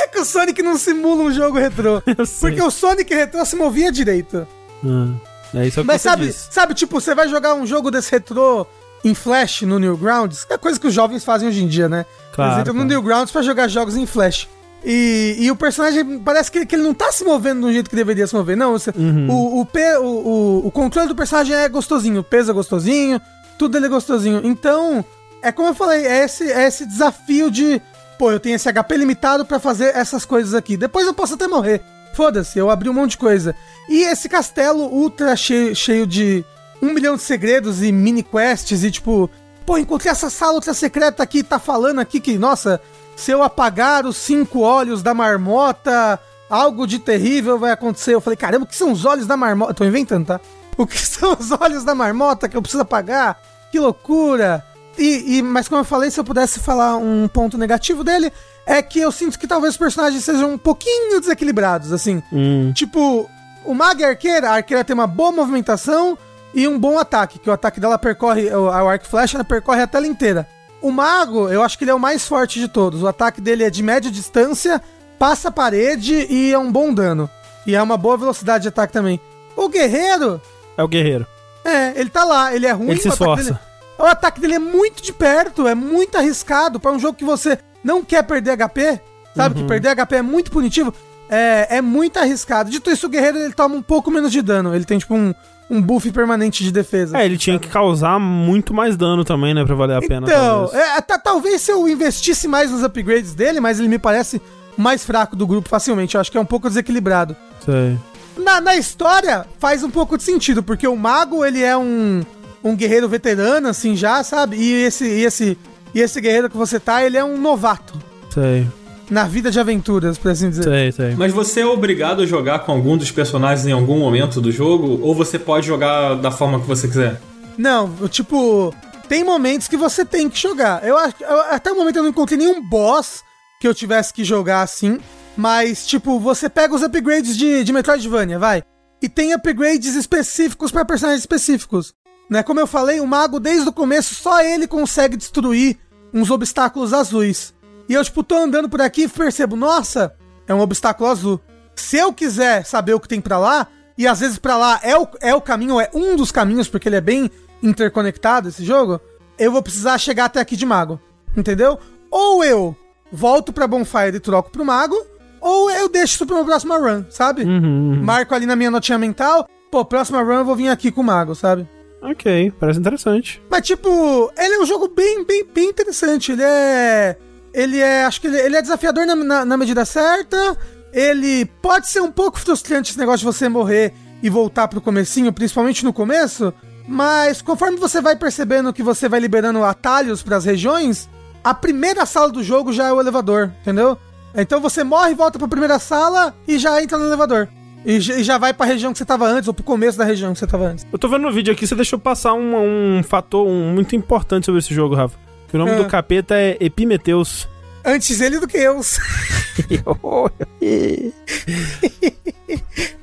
[0.01, 2.01] É que o Sonic não simula um jogo retrô.
[2.39, 4.47] Porque o Sonic retrô se movia direito.
[4.85, 5.13] Ah,
[5.53, 6.47] é isso é que Mas sabe, disse.
[6.51, 8.65] sabe, tipo, você vai jogar um jogo desse retrô
[9.03, 12.05] em Flash no Newgrounds, é coisa que os jovens fazem hoje em dia, né?
[12.33, 12.89] Claro, Eles entram no claro.
[12.89, 14.47] Newgrounds pra jogar jogos em Flash.
[14.83, 17.95] E, e o personagem parece que, que ele não tá se movendo do jeito que
[17.95, 18.55] deveria se mover.
[18.57, 19.27] Não, você- Uhum.
[19.29, 23.19] o, o, pe- o, o, o controle do personagem é gostosinho, o peso é gostosinho,
[23.57, 24.41] tudo dele é gostosinho.
[24.43, 25.03] Então,
[25.41, 27.81] é como eu falei, é esse, é esse desafio de,
[28.17, 30.77] pô, eu tenho esse HP limitado pra fazer essas coisas aqui.
[30.77, 31.81] Depois eu posso até morrer.
[32.13, 33.55] Foda-se, eu abri um monte de coisa.
[33.89, 36.45] E esse castelo ultra cheio, cheio de
[36.81, 39.29] um milhão de segredos e mini quests e tipo,
[39.65, 42.79] pô, encontrei essa sala ultra secreta aqui, tá falando aqui que, nossa,
[43.15, 46.19] se eu apagar os cinco olhos da marmota,
[46.49, 48.13] algo de terrível vai acontecer.
[48.13, 49.73] Eu falei, caramba, o que são os olhos da marmota?
[49.73, 50.39] Tô inventando, tá?
[50.77, 53.41] O que são os olhos da marmota que eu preciso apagar?
[53.71, 54.61] Que loucura!
[54.97, 58.31] E, e- mas como eu falei, se eu pudesse falar um ponto negativo dele,
[58.65, 62.23] é que eu sinto que talvez os personagens sejam um pouquinho desequilibrados, assim.
[62.31, 63.29] Hum, Tipo,
[63.65, 66.17] o Mago e a Arqueira, a Arqueira tem uma boa movimentação
[66.53, 69.81] e um bom ataque, que o ataque dela percorre, o, o Arc Flash, ela percorre
[69.81, 70.47] a tela inteira.
[70.81, 73.01] O Mago, eu acho que ele é o mais forte de todos.
[73.03, 74.81] O ataque dele é de média distância,
[75.19, 77.29] passa a parede e é um bom dano.
[77.67, 79.19] E é uma boa velocidade de ataque também.
[79.57, 80.39] O Guerreiro,
[80.77, 81.25] é o guerreiro.
[81.63, 82.91] é, ele tá lá, ele é ruim.
[82.91, 83.59] Ele se esforça.
[83.97, 87.57] O ataque dele é muito de perto, é muito arriscado pra um jogo que você
[87.83, 88.99] não quer perder HP,
[89.35, 89.55] sabe?
[89.55, 89.61] Uhum.
[89.61, 90.93] Que perder HP é muito punitivo.
[91.29, 92.69] É, é muito arriscado.
[92.69, 94.75] Dito isso, o guerreiro ele toma um pouco menos de dano.
[94.75, 95.33] Ele tem tipo um,
[95.69, 97.17] um buff permanente de defesa.
[97.17, 100.27] É, ele tinha que causar muito mais dano também, né, pra valer a pena.
[100.27, 100.83] Então, talvez.
[100.97, 104.39] é, tá- talvez se eu investisse mais nos upgrades dele, mas ele me parece
[104.77, 106.15] mais fraco do grupo facilmente.
[106.15, 107.35] Eu acho que é um pouco desequilibrado.
[107.63, 107.97] Sei.
[108.37, 112.21] Na, na história, faz um pouco de sentido, porque o mago, ele é um,
[112.65, 114.57] um guerreiro veterano, assim, já, sabe?
[114.57, 115.57] E esse, e esse,
[115.93, 117.93] e esse guerreiro que você tá, ele é um novato
[118.33, 118.67] Sei,
[119.09, 120.63] na vida de aventuras, por assim dizer.
[120.63, 121.15] sei, sei.
[121.15, 124.99] Mas você é obrigado a jogar com algum dos personagens em algum momento do jogo?
[125.03, 127.21] Ou você pode jogar da forma que você quiser?
[127.57, 128.73] Não, tipo,
[129.07, 130.83] tem momentos que você tem que jogar.
[130.85, 133.23] Eu acho eu- até o momento eu não encontrei nenhum boss
[133.61, 134.97] que eu tivesse que jogar assim,
[135.37, 138.63] mas tipo, você pega os upgrades de, de Metroidvania, vai.
[139.01, 141.93] E tem upgrades específicos para personagens específicos.
[142.29, 142.43] Né?
[142.43, 145.77] Como eu falei, o mago desde o começo só ele consegue destruir
[146.13, 147.53] uns obstáculos azuis.
[147.87, 150.15] E eu tipo tô andando por aqui e percebo, nossa,
[150.47, 151.39] é um obstáculo azul.
[151.75, 154.97] Se eu quiser saber o que tem pra lá, e às vezes pra lá é
[154.97, 157.29] o, é o caminho, é um dos caminhos, porque ele é bem
[157.61, 158.99] interconectado esse jogo,
[159.37, 160.99] eu vou precisar chegar até aqui de mago.
[161.35, 161.77] Entendeu?
[162.09, 162.75] Ou eu
[163.11, 164.95] volto pra Bonfire e troco pro mago,
[165.39, 167.43] ou eu deixo isso pra uma próxima run, sabe?
[167.43, 171.01] Uhum, Marco ali na minha notinha mental, pô, próxima run eu vou vir aqui com
[171.01, 171.67] o mago, sabe?
[172.11, 173.41] Ok, parece interessante.
[173.49, 176.31] Mas, tipo, ele é um jogo bem, bem, bem interessante.
[176.31, 177.17] Ele é.
[177.53, 178.05] Ele é.
[178.05, 180.57] Acho que ele, ele é desafiador na, na, na medida certa.
[180.93, 185.33] Ele pode ser um pouco frustrante esse negócio de você morrer e voltar pro comecinho,
[185.33, 186.53] principalmente no começo.
[186.87, 191.09] Mas conforme você vai percebendo que você vai liberando atalhos pras regiões,
[191.43, 193.97] a primeira sala do jogo já é o elevador, entendeu?
[194.35, 197.49] Então você morre, volta pra primeira sala e já entra no elevador.
[197.85, 200.03] E, já- e já vai pra região que você tava antes, ou pro começo da
[200.03, 200.85] região que você tava antes.
[200.91, 204.45] Eu tô vendo no vídeo aqui, você deixou passar um, um fator um, muito importante
[204.45, 205.17] sobre esse jogo, Rafa.
[205.47, 205.75] Que o nome Ah.
[205.75, 207.47] do capeta é Epimeteus.
[207.85, 208.81] Antes ele do que eu.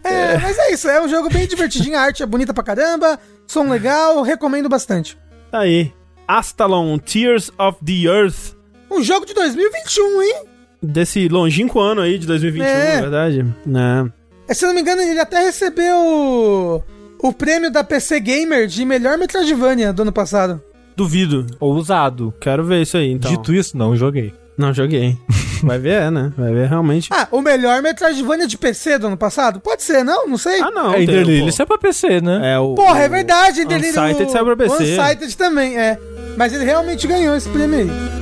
[0.05, 3.19] É, mas é isso, é um jogo bem divertidinho, a arte é bonita pra caramba,
[3.47, 5.17] som legal, recomendo bastante.
[5.51, 5.93] Tá aí.
[6.27, 8.55] Astalon, Tears of the Earth.
[8.91, 10.35] Um jogo de 2021, hein?
[10.83, 12.95] Desse longínquo ano aí de 2021, É.
[12.97, 13.55] na verdade.
[13.65, 14.13] Né?
[14.53, 16.85] É, Se eu não me engano, ele até recebeu
[17.19, 20.61] o prêmio da PC Gamer de melhor Metroidvania do ano passado.
[20.95, 21.47] Duvido.
[21.59, 22.35] Ousado.
[22.39, 23.31] Quero ver isso aí, então.
[23.31, 24.35] Dito isso, não joguei.
[24.59, 25.17] Não, joguei.
[25.65, 26.31] Vai ver, é, né?
[26.37, 27.09] Vai ver realmente.
[27.11, 29.59] Ah, o melhor Metroidvania de PC do ano passado?
[29.59, 30.29] Pode ser, não?
[30.29, 30.61] Não sei.
[30.61, 30.93] Ah, não.
[30.93, 31.49] é pô.
[31.49, 32.53] isso é pra PC, né?
[32.53, 32.75] É o.
[32.75, 33.89] Porra, é o- verdade, Interlily.
[33.89, 34.83] Unsighted saiu pra PC.
[34.99, 35.99] Unsighted também, é.
[36.37, 38.22] Mas ele realmente ganhou esse prêmio aí.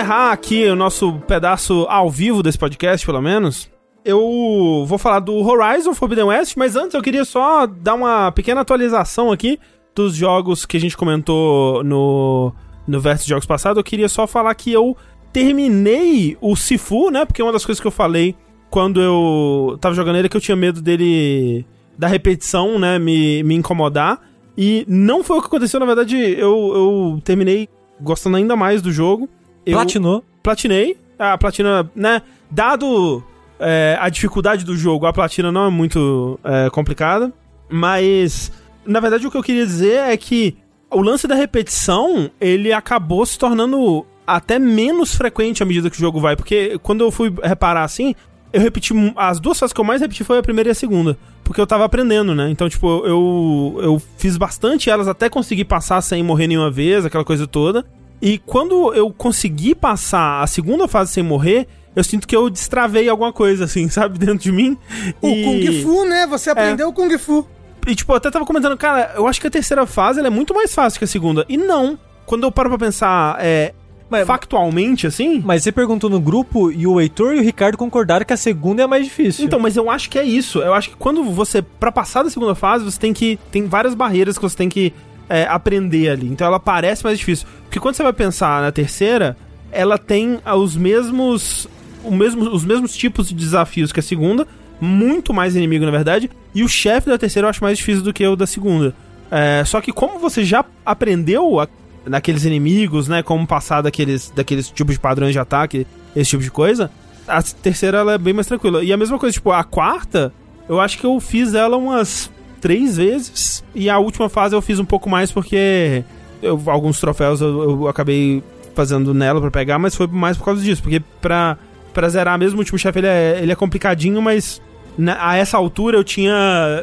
[0.00, 3.70] Encerrar aqui o nosso pedaço ao vivo desse podcast, pelo menos,
[4.02, 8.62] eu vou falar do Horizon Forbidden West, mas antes eu queria só dar uma pequena
[8.62, 9.58] atualização aqui
[9.94, 12.50] dos jogos que a gente comentou no,
[12.88, 13.78] no Versus Jogos passado.
[13.78, 14.96] Eu queria só falar que eu
[15.34, 17.26] terminei o Sifu, né?
[17.26, 18.34] Porque uma das coisas que eu falei
[18.70, 21.66] quando eu tava jogando ele é que eu tinha medo dele,
[21.98, 22.98] da repetição, né?
[22.98, 24.18] Me, me incomodar.
[24.56, 27.68] E não foi o que aconteceu, na verdade, eu, eu terminei
[28.00, 29.28] gostando ainda mais do jogo.
[29.64, 30.24] Eu Platinou.
[30.42, 30.96] platinei.
[31.18, 32.22] A platina, né?
[32.50, 33.22] Dado
[33.58, 37.32] é, a dificuldade do jogo, a platina não é muito é, complicada.
[37.68, 38.50] Mas,
[38.84, 40.56] na verdade, o que eu queria dizer é que
[40.90, 46.00] o lance da repetição, ele acabou se tornando até menos frequente à medida que o
[46.00, 46.34] jogo vai.
[46.34, 48.14] Porque quando eu fui reparar assim,
[48.52, 48.92] eu repeti.
[49.14, 51.16] As duas fases que eu mais repeti foi a primeira e a segunda.
[51.44, 52.48] Porque eu tava aprendendo, né?
[52.50, 57.24] Então, tipo, eu, eu fiz bastante elas até conseguir passar sem morrer nenhuma vez, aquela
[57.24, 57.84] coisa toda.
[58.20, 63.08] E quando eu consegui passar a segunda fase sem morrer, eu sinto que eu destravei
[63.08, 64.76] alguma coisa, assim, sabe, dentro de mim.
[65.20, 65.44] O e...
[65.44, 66.26] Kung Fu, né?
[66.26, 67.46] Você aprendeu o Kung Fu.
[67.86, 70.30] E, tipo, eu até tava comentando, cara, eu acho que a terceira fase ela é
[70.30, 71.44] muito mais fácil que a segunda.
[71.48, 71.98] E não.
[72.26, 73.72] Quando eu paro pra pensar, é.
[74.08, 75.40] Mas- factualmente, assim.
[75.44, 78.82] Mas você perguntou no grupo e o Heitor e o Ricardo concordaram que a segunda
[78.82, 79.44] é a mais difícil.
[79.44, 80.58] Então, mas eu acho que é isso.
[80.58, 81.62] Eu acho que quando você.
[81.62, 83.38] Pra passar da segunda fase, você tem que.
[83.50, 84.92] Tem várias barreiras que você tem que
[85.30, 86.26] é, aprender ali.
[86.26, 87.46] Então ela parece mais difícil.
[87.62, 89.36] Porque quando você vai pensar na terceira,
[89.70, 91.68] ela tem ah, os mesmos.
[92.04, 94.46] Mesmo, os mesmos tipos de desafios que a segunda.
[94.80, 96.28] Muito mais inimigo, na verdade.
[96.54, 98.94] E o chefe da terceira eu acho mais difícil do que o da segunda.
[99.30, 101.68] É, só que como você já aprendeu a-
[102.06, 103.22] naqueles inimigos, né?
[103.22, 105.86] Como passar daqueles, daqueles tipos de padrões de ataque,
[106.16, 106.90] esse tipo de coisa.
[107.28, 108.82] A terceira ela é bem mais tranquila.
[108.82, 110.32] E a mesma coisa, tipo, a quarta,
[110.68, 112.30] eu acho que eu fiz ela umas
[112.60, 113.64] três vezes.
[113.74, 116.04] E a última fase eu fiz um pouco mais porque
[116.42, 118.42] eu- alguns troféus eu, eu acabei
[118.74, 120.82] fazendo nela pra pegar, mas foi mais por causa disso.
[120.82, 121.56] Porque pra,
[121.92, 124.60] pra zerar mesmo, o último chefe ele é, ele é complicadinho, mas
[124.96, 126.32] na- a essa altura eu tinha.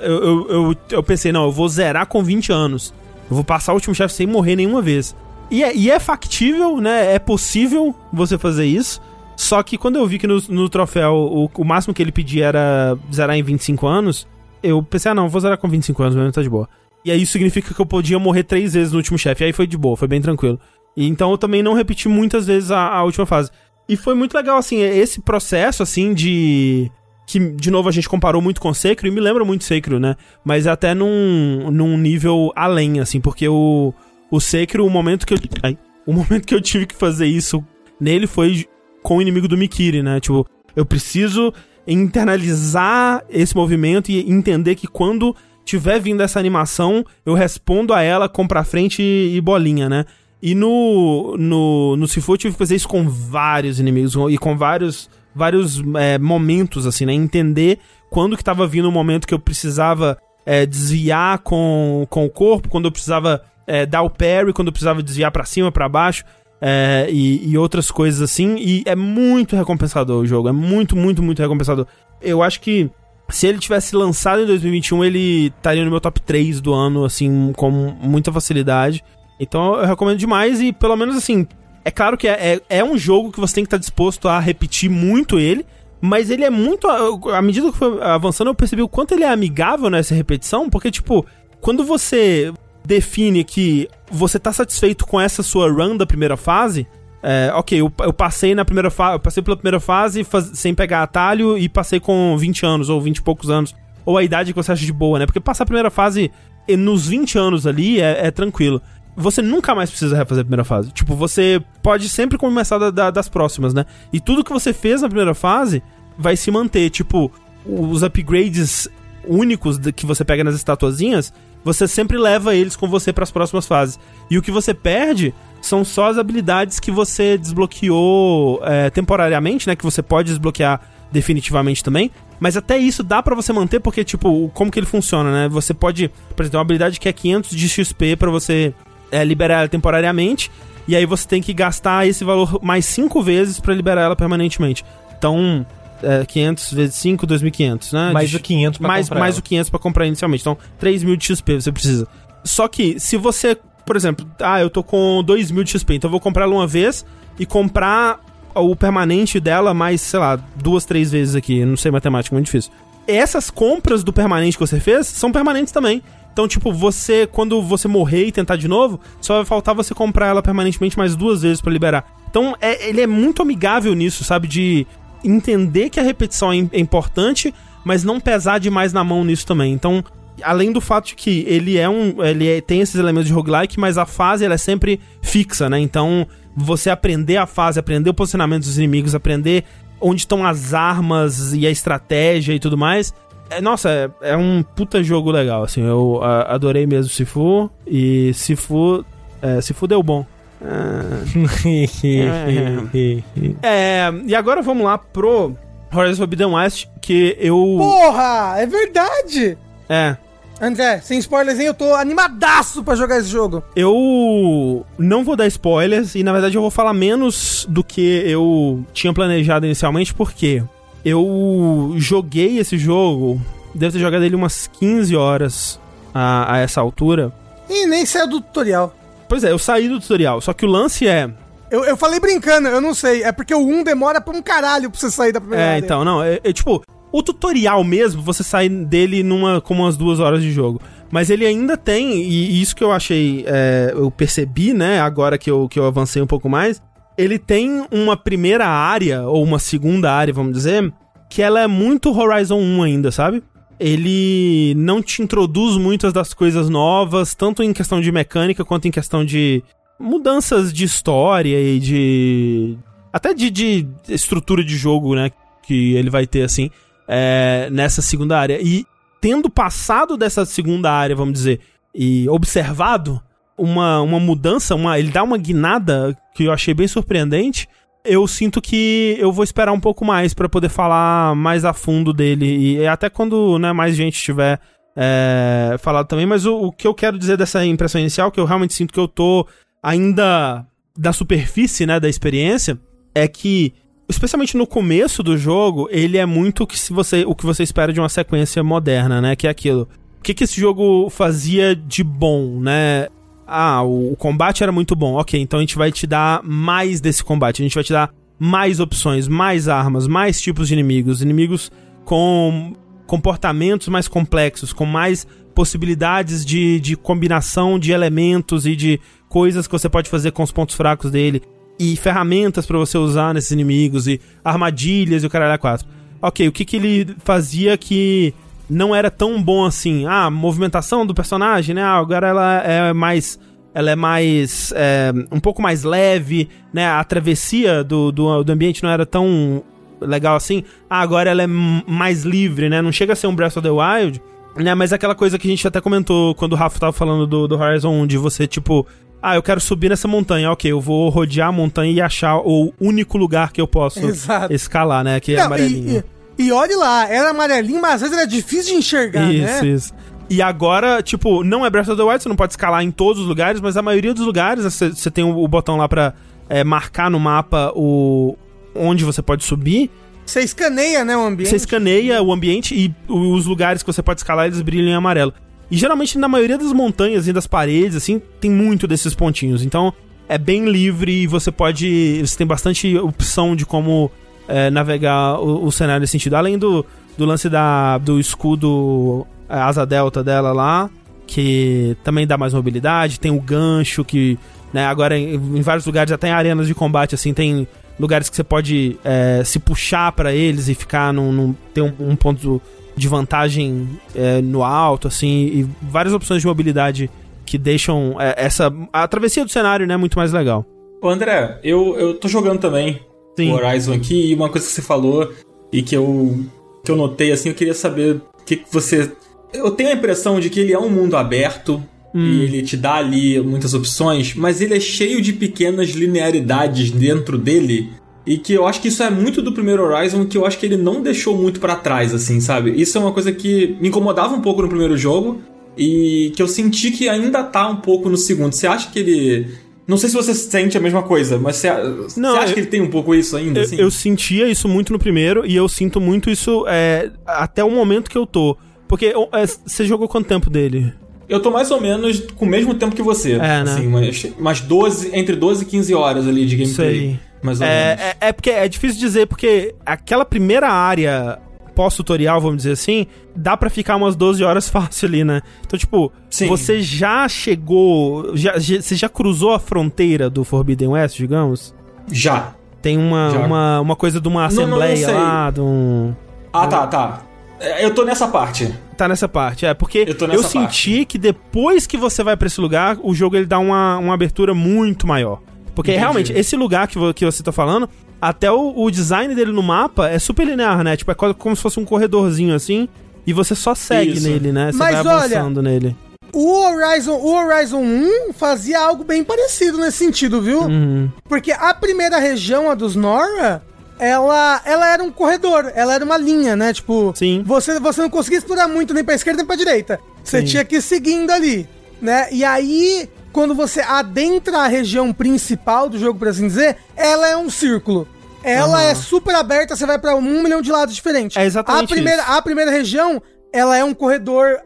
[0.04, 2.94] Eu, eu, eu, eu pensei, não, eu vou zerar com 20 anos.
[3.30, 5.16] Eu vou passar o último chefe sem morrer nenhuma vez.
[5.52, 7.14] E é, e é factível, né?
[7.16, 9.02] É possível você fazer isso.
[9.36, 12.46] Só que quando eu vi que no, no troféu o, o máximo que ele pedia
[12.48, 14.28] era zerar em 25 anos,
[14.62, 16.68] eu pensei, ah não, vou zerar com 25 anos mesmo, tá de boa.
[17.04, 19.44] E aí isso significa que eu podia morrer três vezes no último chefe.
[19.44, 20.60] Aí foi de boa, foi bem tranquilo.
[20.96, 23.52] E então eu também não repeti muitas vezes a, a última fase.
[23.88, 26.92] E foi muito legal, assim, esse processo, assim, de.
[27.26, 30.16] Que, de novo, a gente comparou muito com Sekiro, e me lembra muito Sekiro, né?
[30.44, 33.94] Mas até num, num nível além, assim, porque o,
[34.32, 35.38] o Sekiro, o momento que eu.
[35.64, 37.64] Ai, o momento que eu tive que fazer isso
[38.00, 38.66] nele foi
[39.02, 40.20] com o inimigo do Mikiri, né?
[40.20, 41.54] Tipo, eu preciso
[41.88, 48.30] internalizar esse movimento e entender que quando tiver vindo essa animação, eu respondo a ela
[48.30, 50.06] com pra frente e, bolinha, né?
[50.42, 54.56] E no, no, no Sifu eu tive que fazer isso com vários inimigos e com
[54.56, 57.14] vários, vários é, momentos, assim, né?
[57.14, 62.30] Entender quando que tava vindo o momento que eu precisava é, desviar com, com o
[62.30, 65.90] corpo, quando eu precisava é, dar o parry, quando eu precisava desviar pra cima, pra
[65.90, 66.24] baixo.
[66.62, 71.22] É, e, e outras coisas assim, e é muito recompensador o jogo, é muito, muito,
[71.22, 71.86] muito recompensador.
[72.22, 72.90] Eu acho que
[73.30, 77.52] se ele tivesse lançado em 2021, ele estaria no meu top 3 do ano, assim,
[77.56, 79.04] com muita facilidade.
[79.40, 81.48] Então eu recomendo demais e pelo menos assim,
[81.86, 84.40] é claro que é, é, é um jogo que você tem que estar disposto a
[84.40, 85.66] repetir muito ele,
[86.02, 86.88] Mas ele é muito.
[86.88, 90.92] À medida que foi avançando, eu percebi o quanto ele é amigável nessa repetição, porque,
[90.92, 91.26] tipo,
[91.60, 92.54] quando você
[92.88, 96.88] define que você tá satisfeito com essa sua run da primeira fase,
[97.22, 101.04] é, ok, eu, eu, passei na primeira fase, passei pela primeira fase faz, sem pegar
[101.04, 103.76] atalho e passei com 20 anos ou 20 e poucos anos.
[104.06, 105.26] Ou a idade que você acha de boa, né?
[105.26, 106.32] Porque passar a primeira fase
[106.70, 108.82] nos 20 anos ali é, é tranquilo.
[109.18, 110.92] Você nunca mais precisa refazer a primeira fase.
[110.92, 113.86] Tipo, você pode sempre começar da, da, das próximas, né?
[114.14, 115.84] E tudo que você fez na primeira fase
[116.18, 116.90] vai se manter.
[116.90, 117.30] Tipo,
[117.66, 118.88] os upgrades
[119.28, 121.34] únicos que você pega nas estatuazinhas,
[121.68, 124.00] você sempre leva eles com você para as próximas fases.
[124.32, 129.76] E o que você perde são só as habilidades que você desbloqueou é, temporariamente, né?
[129.76, 130.80] Que você pode desbloquear
[131.12, 132.10] definitivamente também.
[132.40, 135.50] Mas até isso dá para você manter, porque, tipo, como que ele funciona, né?
[135.50, 138.74] Você pode, por exemplo, uma habilidade que é 500 de XP para você
[139.12, 140.50] é, liberar ela temporariamente.
[140.88, 144.86] E aí você tem que gastar esse valor mais 5 vezes para liberar ela permanentemente.
[145.18, 145.66] Então,
[146.04, 148.12] é, 500 vezes 5, 2.500, né?
[148.12, 149.20] Mais de, o 500 pra mais, comprar.
[149.20, 149.40] Mais ela.
[149.40, 150.42] o 500 pra comprar inicialmente.
[150.42, 152.08] Então, 3.000 de XP você precisa.
[152.44, 156.12] Só que, se você, por exemplo, ah, eu tô com 2.000 de XP, então eu
[156.12, 157.06] vou comprar ela uma vez
[157.40, 158.20] e comprar
[158.56, 161.64] o permanente dela mais, sei lá, duas, três vezes aqui.
[161.66, 162.72] não sei matemática, muito difícil.
[163.08, 166.02] Essas compras do permanente que você fez são permanentes também.
[166.34, 170.28] Então, tipo, você, quando você morrer e tentar de novo, só vai faltar você comprar
[170.28, 172.06] ela permanentemente mais duas vezes para liberar.
[172.30, 174.48] Então, é, ele é muito amigável nisso, sabe?
[174.48, 174.86] De
[175.28, 179.74] entender que a repetição é, é importante, mas não pesar demais na mão nisso também.
[179.74, 180.04] Então,
[180.44, 182.24] além do fato de que ele é um.
[182.24, 185.80] Ele é, tem esses elementos de roguelike, mas a fase ela é sempre fixa, né?
[185.80, 189.64] Então, você aprender a fase, aprender o posicionamento dos inimigos, aprender
[190.00, 193.14] onde estão as armas e a estratégia e tudo mais.
[193.50, 195.82] É, nossa, é, é, um puta jogo legal, assim.
[195.82, 197.70] Eu a, adorei mesmo Sifu.
[197.86, 199.06] E Sifu.
[199.42, 200.26] É, Sifu deu bom.
[203.62, 205.56] é, e agora vamos lá pro
[205.94, 207.56] Horizon Forbidden West, que eu.
[207.78, 208.56] Porra!
[208.58, 209.58] É verdade!
[209.88, 210.18] É.
[210.60, 211.68] André, sem spoilers, hein?
[211.68, 213.64] Eu tô animadaço pra jogar esse jogo.
[213.76, 218.84] Eu não vou dar spoilers e, na verdade, eu vou falar menos do que eu
[218.92, 220.64] tinha planejado inicialmente, porque
[221.06, 223.40] eu joguei esse jogo,
[223.74, 225.80] devo ter jogado ele umas 15 horas
[226.14, 227.32] a, a essa altura.
[227.70, 228.96] E nem saiu do tutorial.
[229.28, 231.30] Pois é, eu saí do tutorial, só que o lance é.
[231.70, 233.24] Eu, eu falei brincando, eu não sei.
[233.24, 236.06] É porque o 1 demora pra um caralho pra você sair da primeira É, então,
[236.06, 236.24] não.
[236.24, 236.82] É, é, tipo,
[237.12, 240.82] o tutorial mesmo, você sai dele numa como umas duas horas de jogo.
[241.12, 245.50] Mas ele ainda tem, e isso que eu achei, é, eu percebi, né, agora que
[245.50, 246.82] eu, que eu avancei um pouco mais,
[247.18, 250.94] ele tem uma primeira área, ou uma segunda área, vamos dizer,
[251.30, 253.42] que ela é muito Horizon 1 ainda, sabe?
[253.80, 258.92] Ele não te introduz muitas das coisas novas, tanto em questão de mecânica quanto em
[258.92, 259.64] questão de
[260.00, 262.78] mudanças de história e de.
[263.12, 265.32] até de, de estrutura de jogo, né?
[265.64, 266.70] Que ele vai ter assim
[267.08, 268.60] é, nessa segunda área.
[268.62, 268.86] E
[269.22, 271.60] tendo passado dessa segunda área, vamos dizer,
[271.94, 273.22] e observado
[273.58, 277.68] uma, uma mudança, uma, ele dá uma guinada que eu achei bem surpreendente
[278.08, 282.14] eu sinto que eu vou esperar um pouco mais para poder falar mais a fundo
[282.14, 282.78] dele.
[282.80, 284.60] E até quando né, mais gente tiver
[284.96, 286.26] é, falado também.
[286.26, 289.00] Mas o, o, que eu quero dizer dessa impressão inicial, que eu realmente sinto que
[289.00, 289.48] eu tô
[289.82, 290.66] ainda
[290.98, 292.80] da superfície né, da experiência,
[293.14, 293.74] é que,
[294.10, 297.94] especialmente no começo do jogo, ele é muito que se você, o que você espera
[297.94, 299.36] de uma sequência moderna, né?
[299.36, 299.88] Que é aquilo.
[300.20, 303.08] O que, que esse jogo fazia de bom, né?
[303.48, 305.14] Ah, o, combate era muito bom.
[305.14, 307.62] Ok, então a gente vai te dar mais desse combate.
[307.62, 311.22] A gente vai te dar mais opções, mais armas, mais tipos de inimigos.
[311.22, 311.72] Inimigos
[312.04, 312.76] com
[313.06, 315.26] comportamentos mais complexos, com mais
[315.56, 319.00] possibilidades de, de combinação de elementos e de
[319.30, 321.42] coisas que você pode fazer com os pontos fracos dele.
[321.80, 325.88] E ferramentas para você usar nesses inimigos, e armadilhas e o caralho a quatro.
[326.22, 328.34] Ok, o que, que ele fazia que
[328.70, 330.06] não era tão bom assim.
[330.06, 331.84] Ah, a movimentação do personagem, né?
[331.84, 333.40] Ah, agora ela é mais.
[333.74, 334.74] Ela é mais.
[334.76, 336.88] É, um pouco mais leve, né?
[336.88, 339.64] A travessia do, do, do, ambiente não era tão
[340.02, 340.64] legal assim.
[340.90, 342.82] Ah, agora ela é mais livre, né?
[342.82, 344.22] Não chega a ser um Breath of the Wild,
[344.56, 344.74] né?
[344.76, 347.58] Mas aquela coisa que a gente até comentou quando o Rafa tava falando do, do
[347.58, 348.86] Horizon 1, de você, tipo.
[349.20, 350.52] Ah, eu quero subir nessa montanha.
[350.52, 354.54] Ok, eu vou rodear a montanha e achar o único lugar que eu posso Exato.
[354.54, 355.20] escalar, né?
[355.20, 355.90] Que é não, amarelinho.
[355.90, 359.44] E, e e olhe lá, era amarelinho, mas às vezes era difícil de enxergar, isso,
[359.44, 359.56] né?
[359.56, 359.94] Isso, isso.
[360.30, 363.22] E agora, tipo, não é Breath of the Wild, você não pode escalar em todos
[363.22, 366.14] os lugares, mas a maioria dos lugares você, tem o, o, botão lá pra
[366.50, 368.38] é, marcar no mapa o
[368.76, 369.90] onde você pode subir.
[370.26, 371.50] Você escaneia, né, o ambiente.
[371.50, 375.34] Você escaneia o ambiente e os lugares que você pode escalar, eles brilham em amarelo.
[375.72, 379.64] E geralmente na maioria das montanhas e das paredes, assim, tem muito desses pontinhos.
[379.64, 379.94] Então
[380.28, 382.20] é bem livre e você pode.
[382.20, 384.12] Você tem bastante opção de como
[384.48, 386.36] é, navegar o, o, cenário nesse sentido.
[386.36, 386.86] Além do,
[387.18, 390.90] do lance da, do escudo asa delta dela lá,
[391.26, 394.38] que também dá mais mobilidade, tem o gancho que,
[394.74, 397.68] né, agora em, em vários lugares, até em arenas de combate, assim, tem
[398.00, 401.94] lugares que você pode é, se puxar para eles e ficar num, num ter um,
[402.00, 402.62] um ponto
[402.96, 407.10] de vantagem é, no alto, assim, e várias opções de mobilidade
[407.46, 410.66] que deixam é, essa a travessia do cenário, né, muito mais legal.
[411.02, 413.00] Ô André, eu, eu tô jogando também
[413.38, 413.52] Sim.
[413.52, 415.32] o Horizon aqui e uma coisa que você falou
[415.72, 416.44] e que eu
[416.84, 419.12] que eu notei assim, eu queria saber o que, que você
[419.54, 421.82] eu tenho a impressão de que ele é um mundo aberto
[422.14, 422.20] hum.
[422.20, 427.38] e ele te dá ali muitas opções, mas ele é cheio de pequenas linearidades dentro
[427.38, 427.90] dele
[428.28, 430.66] e que eu acho que isso é muito do primeiro Horizon, que eu acho que
[430.66, 432.72] ele não deixou muito para trás, assim, sabe?
[432.72, 435.42] Isso é uma coisa que me incomodava um pouco no primeiro jogo
[435.78, 438.52] e que eu senti que ainda tá um pouco no segundo.
[438.52, 439.48] Você acha que ele.
[439.88, 441.70] Não sei se você sente a mesma coisa, mas você,
[442.18, 443.62] não, você acha eu, que ele tem um pouco isso ainda?
[443.62, 443.76] Eu, assim?
[443.78, 448.12] eu sentia isso muito no primeiro e eu sinto muito isso é, até o momento
[448.12, 448.58] que eu tô.
[448.88, 450.94] Porque é, você jogou quanto tempo dele?
[451.30, 453.34] Eu tô mais ou menos com o mesmo tempo que você.
[453.34, 453.62] É, né?
[453.62, 457.00] Assim, umas, umas 12, entre 12 e 15 horas ali de gameplay.
[457.00, 457.20] Sei.
[457.42, 458.02] Mais ou é, menos.
[458.02, 461.40] É, é porque é difícil dizer, porque aquela primeira área
[461.78, 463.06] pós-tutorial, vamos dizer assim,
[463.36, 465.44] dá para ficar umas 12 horas fácil ali, né?
[465.64, 466.48] Então, tipo, Sim.
[466.48, 468.36] você já chegou.
[468.36, 471.76] Já, já, você já cruzou a fronteira do Forbidden West, digamos?
[472.12, 472.56] Já.
[472.82, 473.40] Tem uma, já.
[473.46, 476.16] uma, uma coisa de uma assembleia não, não, não lá, de um.
[476.52, 477.22] Ah, tá, tá.
[477.60, 478.74] É, eu tô nessa parte.
[478.96, 481.06] Tá nessa parte, é, porque eu, eu senti parte.
[481.06, 484.56] que depois que você vai para esse lugar, o jogo ele dá uma, uma abertura
[484.56, 485.40] muito maior.
[485.76, 486.02] Porque Entendi.
[486.02, 487.88] realmente, esse lugar que, que você tá falando,
[488.22, 490.98] até o, o, design dele no mapa é super linear, né?
[490.98, 492.88] Tipo, é como se fosse um corredorzinho assim,
[493.26, 494.28] e você só segue Isso.
[494.28, 494.72] nele, né?
[494.72, 495.96] Você Mas vai avançando olha, nele.
[496.34, 500.62] O Horizon, o Horizon 1 fazia algo bem parecido nesse sentido, viu?
[500.62, 501.10] Uhum.
[501.28, 503.62] Porque a primeira região, a dos Nora,
[504.00, 506.74] ela, ela era um corredor, ela era uma linha, né?
[506.74, 507.44] Tipo, Sim.
[507.46, 510.00] Você, você não conseguia explorar muito nem pra esquerda nem pra direita.
[510.24, 510.46] Você Sim.
[510.46, 511.68] tinha que ir seguindo ali,
[512.02, 512.28] né?
[512.32, 517.38] E aí, quando você adentra a região principal do jogo, por assim dizer, ela é
[517.38, 518.08] um círculo.
[518.44, 518.90] Ela uhum.
[518.90, 521.38] é super aberta, você vai para um milhão de lados diferentes.
[521.38, 522.32] É exatamente a primeira, isso.
[522.32, 523.22] A primeira região,
[523.54, 524.58] ela é um corredor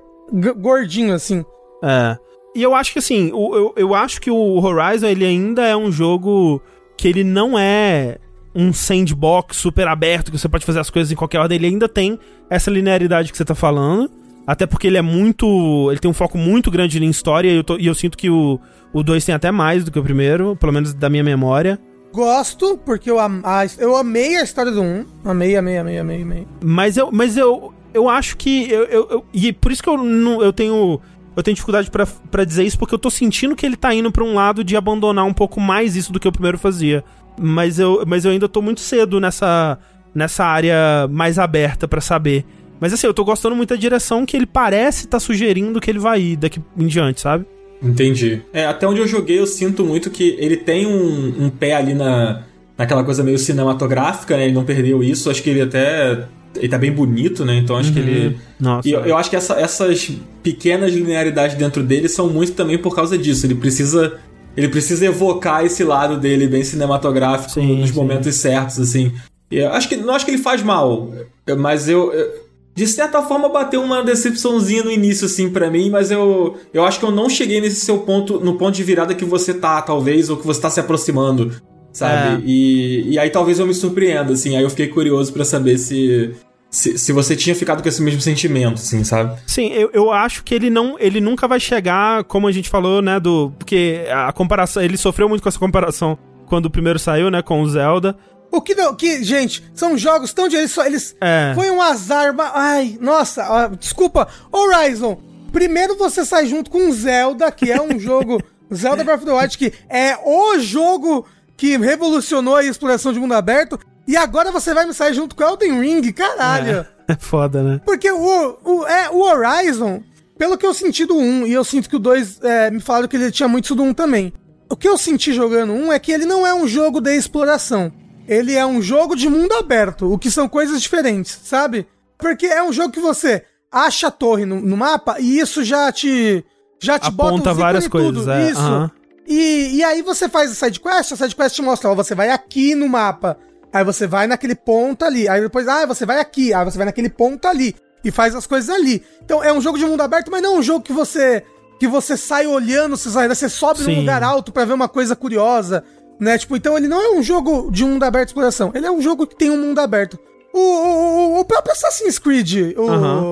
[0.56, 1.44] gordinho, assim.
[1.84, 2.18] É.
[2.56, 5.76] E eu acho que, assim, o, eu, eu acho que o Horizon, ele ainda é
[5.76, 6.62] um jogo
[6.98, 8.20] que ele não é
[8.56, 11.58] um sandbox super aberto, que você pode fazer as coisas em qualquer ordem.
[11.58, 12.18] Ele ainda tem
[12.50, 14.10] essa linearidade que você tá falando.
[14.46, 15.90] Até porque ele é muito.
[15.90, 18.30] Ele tem um foco muito grande em história e eu, tô, e eu sinto que
[18.30, 18.60] o
[18.94, 21.80] 2 tem até mais do que o primeiro, pelo menos da minha memória.
[22.14, 24.86] Gosto, porque eu, am, a, eu amei a história do 1.
[24.86, 25.06] Um.
[25.24, 26.48] Amei, amei, amei, amei, amei.
[26.62, 28.70] Mas eu, mas eu, eu acho que.
[28.70, 31.00] Eu, eu, eu e por isso que eu, não, eu tenho.
[31.34, 34.24] Eu tenho dificuldade para dizer isso, porque eu tô sentindo que ele tá indo pra
[34.24, 37.06] um lado de abandonar um pouco mais isso do que o primeiro fazia.
[37.40, 39.80] Mas eu, mas eu ainda tô muito cedo nessa,
[40.14, 42.46] nessa área mais aberta para saber.
[42.82, 45.92] Mas assim, eu tô gostando muito da direção que ele parece estar tá sugerindo que
[45.92, 47.46] ele vai ir daqui em diante, sabe?
[47.82, 48.42] Entendi.
[48.52, 51.94] É, até onde eu joguei, eu sinto muito que ele tem um, um pé ali
[51.94, 52.44] na,
[52.76, 54.46] naquela coisa meio cinematográfica, né?
[54.46, 55.30] Ele não perdeu isso.
[55.30, 56.26] Acho que ele até.
[56.56, 57.56] Ele tá bem bonito, né?
[57.58, 57.94] Então acho uhum.
[57.94, 58.28] que ele.
[58.28, 58.36] Uhum.
[58.60, 58.88] Nossa.
[58.88, 62.96] E eu, eu acho que essa, essas pequenas linearidades dentro dele são muito também por
[62.96, 63.46] causa disso.
[63.46, 64.20] Ele precisa.
[64.58, 67.96] Ele precisa evocar esse lado dele bem cinematográfico sim, nos sim.
[67.96, 69.14] momentos certos, assim.
[69.50, 71.10] Eu acho que não acho que ele faz mal,
[71.58, 72.41] mas eu, eu
[72.74, 77.00] de certa forma bateu uma decepçãozinha no início, assim, para mim, mas eu, eu acho
[77.00, 80.30] que eu não cheguei nesse seu ponto, no ponto de virada que você tá, talvez,
[80.30, 81.52] ou que você tá se aproximando,
[81.92, 82.42] sabe?
[82.42, 82.46] É.
[82.46, 86.34] E, e aí talvez eu me surpreenda, assim, aí eu fiquei curioso para saber se,
[86.70, 89.38] se, se, você tinha ficado com esse mesmo sentimento, assim, sabe?
[89.46, 93.02] Sim, eu, eu acho que ele não, ele nunca vai chegar, como a gente falou,
[93.02, 97.30] né, do, porque a comparação, ele sofreu muito com essa comparação quando o primeiro saiu,
[97.30, 98.16] né, com o Zelda,
[98.52, 98.94] o que não.
[98.94, 100.58] Que, gente, são jogos tão de.
[100.58, 101.54] Eles, eles é.
[101.56, 102.36] Foi um azar.
[102.54, 104.28] Ai, nossa, ó, desculpa.
[104.52, 105.20] Horizon,
[105.52, 108.44] primeiro você sai junto com Zelda, que é um jogo.
[108.74, 111.26] Zelda Breath of the Wild, que é o jogo
[111.58, 113.80] que revolucionou a exploração de mundo aberto.
[114.08, 116.88] E agora você vai me sair junto com Elden Ring, caralho.
[117.08, 117.82] É, é foda, né?
[117.86, 120.02] Porque o, o, é, o Horizon,
[120.38, 123.08] pelo que eu senti do 1, e eu sinto que o 2 é, me falaram
[123.08, 124.34] que ele tinha muito isso do 1 também.
[124.70, 127.92] O que eu senti jogando 1 é que ele não é um jogo de exploração
[128.32, 131.86] ele é um jogo de mundo aberto, o que são coisas diferentes, sabe?
[132.18, 135.92] Porque é um jogo que você acha a torre no, no mapa e isso já
[135.92, 136.42] te
[136.80, 138.50] já te Aponta bota um várias coisas, é.
[138.50, 138.62] Isso.
[138.62, 138.90] Uhum.
[139.28, 142.74] E, e aí você faz a sidequest, a sidequest te mostra, ó, você vai aqui
[142.74, 143.38] no mapa,
[143.72, 146.86] aí você vai naquele ponto ali, aí depois, ah, você vai aqui, aí você vai
[146.86, 149.04] naquele ponto ali e faz as coisas ali.
[149.26, 151.44] Então é um jogo de mundo aberto, mas não é um jogo que você
[151.78, 153.92] que você sai olhando, você, sai, você sobe Sim.
[153.92, 155.84] num lugar alto para ver uma coisa curiosa
[156.22, 156.38] Né?
[156.38, 158.72] Tipo, então ele não é um jogo de mundo aberto de exploração.
[158.76, 160.20] Ele é um jogo que tem um mundo aberto.
[160.54, 163.24] O, o, o próprio Assassin's Creed, o, Aham.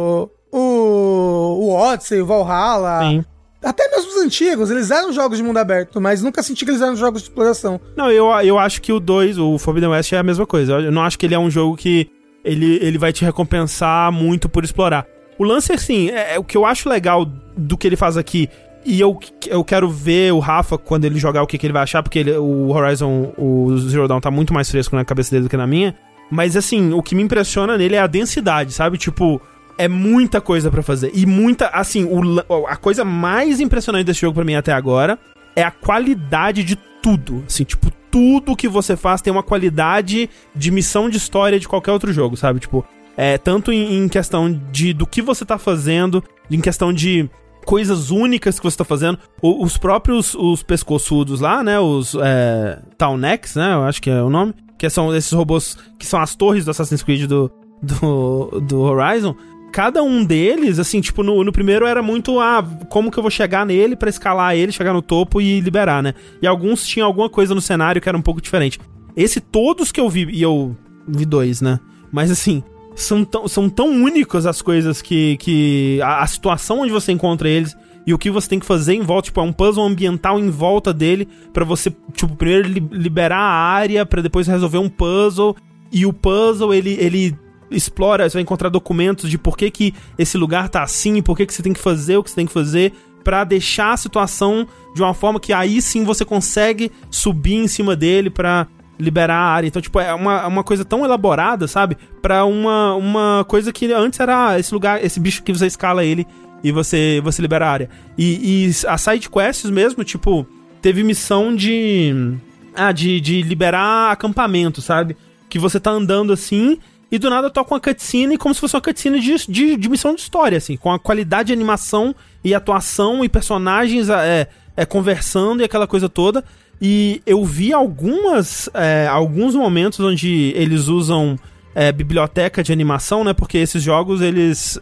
[0.52, 3.24] o, o Odyssey, o Valhalla, Sim.
[3.64, 6.82] até mesmo os antigos, eles eram jogos de mundo aberto, mas nunca senti que eles
[6.82, 7.80] eram jogos de exploração.
[7.96, 10.80] Não, eu, eu acho que o 2, o Forbidden West, é a mesma coisa.
[10.80, 12.10] Eu não acho que ele é um jogo que
[12.44, 15.06] ele, ele vai te recompensar muito por explorar.
[15.38, 17.26] O lance, assim, é, é o que eu acho legal
[17.56, 18.50] do que ele faz aqui.
[18.86, 21.84] E eu, eu quero ver o Rafa, quando ele jogar, o que, que ele vai
[21.84, 25.44] achar, porque ele- o Horizon, o Zero Dawn tá muito mais fresco na cabeça dele
[25.44, 25.96] do que na minha.
[26.32, 28.98] Mas, assim, o que me impressiona nele é a densidade, sabe?
[28.98, 29.42] Tipo,
[29.78, 31.12] é muita coisa pra fazer.
[31.14, 35.18] E muita, assim, o a coisa mais impressionante desse jogo pra mim até agora
[35.56, 37.44] é a qualidade de tudo.
[37.48, 41.92] Assim, tipo, tudo que você faz tem uma qualidade de missão de história de qualquer
[41.92, 42.60] outro jogo, sabe?
[42.60, 42.86] Tipo,
[43.18, 47.30] é tanto em, em questão de do que você tá fazendo, em questão de
[47.66, 49.18] coisas únicas que você tá fazendo.
[49.42, 51.80] O- os próprios os pescoçudos lá, né?
[51.80, 53.74] Os é, Townex, né?
[53.74, 54.54] Eu acho que é o nome.
[54.78, 59.36] Que são esses robôs que são as torres do Assassin's Creed do, do, do Horizon.
[59.72, 63.30] Cada um deles, assim, tipo, no, no primeiro era muito, ah, como que eu vou
[63.30, 66.16] chegar nele pra escalar ele, chegar no topo e liberar, né?
[66.42, 68.80] E alguns tinham alguma coisa no cenário que era um pouco diferente.
[69.16, 70.76] Esse, todos que eu vi, e eu
[71.08, 71.80] vi dois, né?
[72.12, 72.64] Mas assim,
[73.02, 75.38] são tão, são tão únicas as coisas que.
[75.38, 77.76] que a, a situação onde você encontra eles
[78.08, 79.26] e o que você tem que fazer em volta.
[79.26, 83.54] Tipo, é um puzzle ambiental em volta dele pra você, tipo, primeiro li- liberar a
[83.72, 85.56] área pra depois resolver um puzzle.
[85.92, 86.98] E o puzzle, ele.
[87.00, 87.36] ele
[87.72, 91.46] explora, você vai encontrar documentos de por que, que esse lugar tá assim, por que,
[91.46, 92.92] que você tem que fazer o que você tem que fazer
[93.24, 94.66] pra deixar a situação
[94.96, 98.66] de uma forma que aí sim você consegue subir em cima dele pra
[99.00, 99.68] liberar a área.
[99.68, 101.98] Então, tipo, é uma, uma coisa tão elaborada, sabe?
[102.22, 106.04] Pra uma, uma coisa que antes era ah, esse lugar, esse bicho que você escala
[106.04, 106.28] ele
[106.64, 107.90] e você, você libera a área.
[108.18, 110.46] E, e as side quests mesmo, tipo,
[110.82, 112.36] teve missão de.
[112.76, 115.18] Ah, de, de liberar acampamento, sabe?
[115.50, 116.78] Que você tá andando assim
[117.12, 120.14] e do nada toca uma cutscene como se fosse uma cutscene de, de, de missão
[120.14, 124.48] de história, assim, com a qualidade de animação e atuação e personagens é,
[124.78, 126.44] é, conversando e aquela coisa toda.
[126.82, 128.70] E eu vi algumas.
[128.74, 131.38] é, alguns momentos onde eles usam
[131.76, 133.34] é, biblioteca de animação, né?
[133.34, 134.80] Porque esses jogos, eles.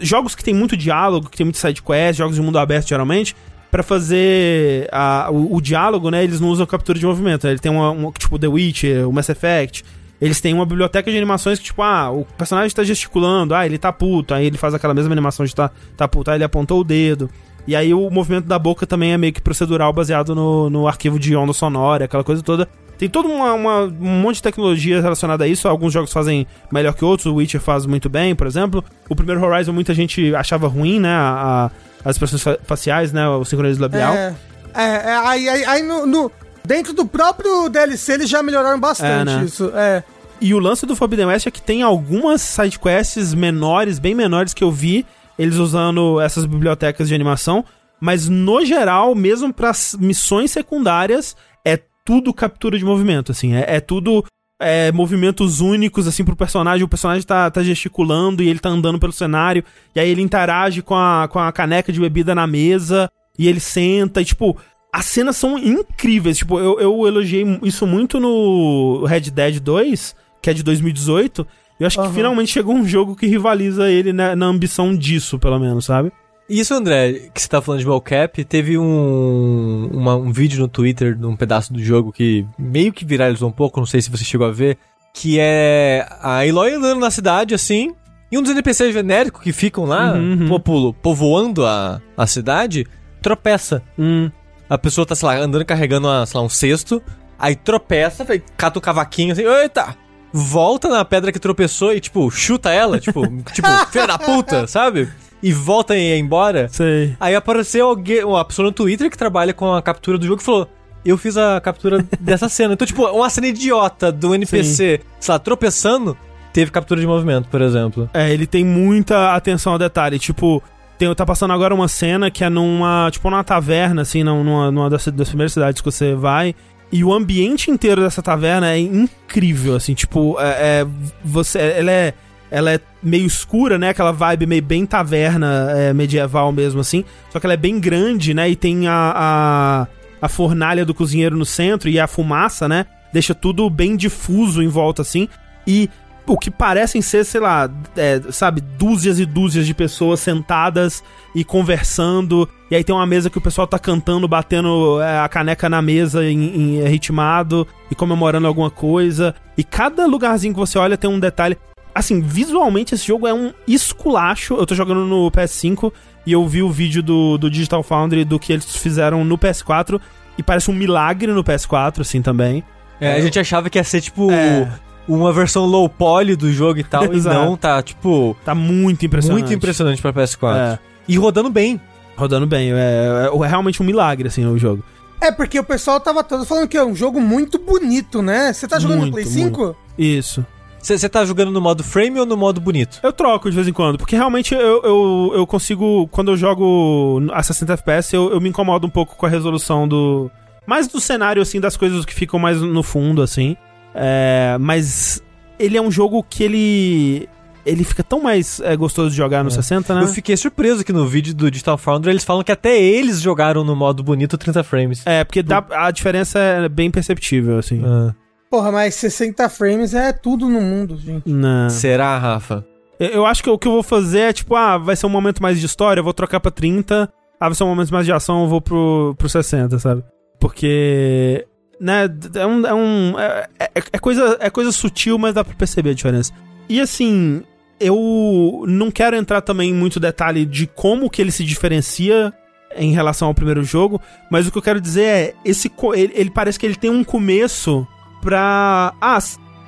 [0.00, 3.34] Jogos que tem muito diálogo, que tem muito side quest, jogos de mundo aberto geralmente,
[3.70, 6.24] Pra fazer a- o, o diálogo, né?
[6.24, 7.44] Eles não usam captura de movimento.
[7.46, 9.84] né, Ele tem uma, um, tipo The Witcher, o Mass Effect.
[10.20, 13.76] Eles têm uma biblioteca de animações que, tipo, ah, o personagem tá gesticulando, ah, ele
[13.78, 16.80] tá puto, aí ele faz aquela mesma animação de tá, tá puto, aí ele apontou
[16.80, 17.28] o dedo.
[17.68, 21.18] E aí o movimento da boca também é meio que procedural, baseado no, no arquivo
[21.18, 22.66] de onda sonora, aquela coisa toda.
[22.96, 25.68] Tem todo uma, uma- um monte de tecnologia relacionada a isso.
[25.68, 27.26] Alguns jogos fazem melhor que outros.
[27.26, 28.82] O Witcher faz muito bem, por exemplo.
[29.08, 31.10] O primeiro Horizon muita gente achava ruim, né?
[31.12, 31.70] A-
[32.04, 33.28] a- as expressões fa- faciais, né?
[33.28, 34.14] O sincronismo labial.
[34.14, 34.34] É,
[34.74, 36.32] é, é, aí, aí, aí no, no-
[36.64, 39.44] dentro do próprio DLC eles já melhoraram bastante É, né?
[39.44, 39.70] isso.
[39.74, 40.02] É.
[40.40, 44.64] E o lance do Forbidden West é que tem algumas sidequests menores, bem menores, que
[44.64, 45.04] eu vi
[45.38, 47.64] eles usando essas bibliotecas de animação.
[48.00, 53.54] Mas no geral, mesmo para missões secundárias, é tudo captura de movimento, assim.
[53.54, 54.24] É, é tudo
[54.60, 56.84] é, movimentos únicos, assim, pro personagem.
[56.84, 59.64] O personagem tá, tá gesticulando e ele tá andando pelo cenário.
[59.94, 63.10] E aí ele interage com a, com a caneca de bebida na mesa.
[63.38, 64.56] E ele senta e, tipo...
[64.90, 66.38] As cenas são incríveis.
[66.38, 71.46] Tipo, eu, eu elogiei isso muito no Red Dead 2, que é de 2018.
[71.78, 72.08] E eu acho Aham.
[72.08, 76.10] que finalmente chegou um jogo que rivaliza ele na, na ambição disso, pelo menos, sabe?
[76.48, 81.14] Isso, André, que você tá falando de mocap, teve um, uma- um vídeo no Twitter
[81.14, 84.24] de um pedaço do jogo que meio que viralizou um pouco, não sei se você
[84.24, 84.78] chegou a ver,
[85.12, 87.92] que é a Eloy andando na cidade, assim,
[88.32, 90.48] e um dos NPCs genéricos que ficam lá, Uhum, uhum.
[90.48, 92.86] populo, povoando a, a cidade,
[93.20, 93.82] tropeça.
[93.98, 94.30] Hum.
[94.70, 97.02] A pessoa tá, sei lá, andando carregando, uma, sei lá, um cesto,
[97.38, 98.24] aí tropeça,
[98.56, 99.94] cata o cavaquinho assim, eita!
[100.32, 103.22] Volta na pedra que tropeçou e, tipo, chuta ela, tipo,
[103.52, 105.08] tipo, filha da puta, sabe?
[105.42, 106.68] E volta e ir embora.
[106.68, 107.14] Sei.
[107.20, 110.44] Aí apareceu alguém, uma pessoa no Twitter que trabalha com a captura do jogo e
[110.44, 110.68] falou:
[111.04, 112.74] Eu fiz a captura dessa cena.
[112.74, 116.16] Então, tipo, uma cena idiota do NPC, sei lá, tropeçando,
[116.52, 118.10] teve captura de movimento, por exemplo.
[118.12, 120.18] É, ele tem muita atenção ao detalhe.
[120.18, 120.60] Tipo,
[120.98, 123.08] tem, tá passando agora uma cena que é numa.
[123.12, 126.52] Tipo, numa taverna, assim, num- numa, numa das, das primeiras cidades que você vai.
[126.90, 130.86] E o ambiente inteiro dessa taverna é incrível, assim, tipo, é, é-
[131.22, 132.14] você, ela é,
[132.50, 137.38] ela é meio escura, né, aquela vibe meio bem taverna é, medieval mesmo, assim, só
[137.38, 139.86] que ela é bem grande, né, e tem a, a,
[140.22, 144.68] a fornalha do cozinheiro no centro e a fumaça, né, deixa tudo bem difuso em
[144.68, 145.28] volta, assim,
[145.66, 145.90] e
[146.28, 151.02] o que parecem ser, sei lá, é, sabe, dúzias e dúzias de pessoas sentadas
[151.34, 152.48] e conversando.
[152.70, 155.80] E aí tem uma mesa que o pessoal tá cantando, batendo é, a caneca na
[155.80, 159.34] mesa em, em ritmado e comemorando alguma coisa.
[159.56, 161.56] E cada lugarzinho que você olha tem um detalhe.
[161.94, 164.54] Assim, visualmente esse jogo é um esculacho.
[164.54, 165.92] Eu tô jogando no PS5
[166.26, 170.00] e eu vi o vídeo do, do Digital Foundry do que eles fizeram no PS4
[170.36, 172.62] e parece um milagre no PS4, assim, também.
[173.00, 174.70] É, a gente achava que ia ser, tipo, É.
[175.08, 179.40] uma versão low poly do jogo e tal, e não, tá, tipo, Tá muito impressionante.
[179.42, 180.56] muito impressionante pra PS4.
[180.56, 180.78] É,
[181.08, 181.80] E rodando bem.
[182.16, 182.72] rodando bem.
[182.72, 184.84] É, é, é realmente um milagre, assim, o jogo.
[185.20, 188.52] É, porque o pessoal tava todo falando que é um jogo muito bonito, né?
[188.52, 189.76] Você tá jogando Muito, no Play 5?
[189.98, 190.46] Isso.
[190.80, 193.00] Você tá jogando no modo frame ou no modo bonito?
[193.02, 197.20] Eu troco de vez em quando, porque realmente eu, eu, eu consigo, quando eu jogo
[197.32, 200.30] a 60 FPS, eu, eu me incomodo um pouco com a resolução do.
[200.66, 203.56] Mais do cenário, assim, das coisas que ficam mais no fundo, assim.
[204.00, 205.22] É, mas
[205.58, 207.28] ele é um jogo que ele.
[207.66, 210.02] Ele fica tão mais é, gostoso de jogar no 60, né?
[210.04, 213.62] Eu fiquei surpreso que no vídeo do Digital Foundry eles falam que até eles jogaram
[213.62, 215.02] no modo bonito 30 frames.
[215.04, 217.82] É, porque dá, a diferença é bem perceptível, assim.
[217.84, 218.14] Ah.
[218.50, 221.28] Porra, mas 60 frames é tudo no mundo, gente.
[221.28, 221.68] Não.
[221.68, 222.64] Será, Rafa?
[222.98, 225.10] Eu- Eu acho que o que eu vou fazer é tipo, ah, vai ser um
[225.10, 227.06] momento mais de história, eu vou trocar pra 30.
[227.38, 230.02] Ah, vai ser um momento mais de ação, eu vou pro, pro 60, sabe?
[230.40, 231.46] Porque.
[231.80, 232.66] Né, é um.
[232.66, 236.32] É, um é, é- é coisa, é coisa sutil, mas dá pra perceber a diferença.
[236.68, 237.42] E assim,
[237.80, 242.32] eu não quero entrar também em muito detalhe de como que ele se diferencia
[242.76, 244.00] em relação ao primeiro jogo,
[244.30, 247.04] mas o que eu quero dizer é, esse ele, ele parece que ele tem um
[247.04, 247.86] começo
[248.20, 248.92] pra.
[249.00, 249.18] Ah,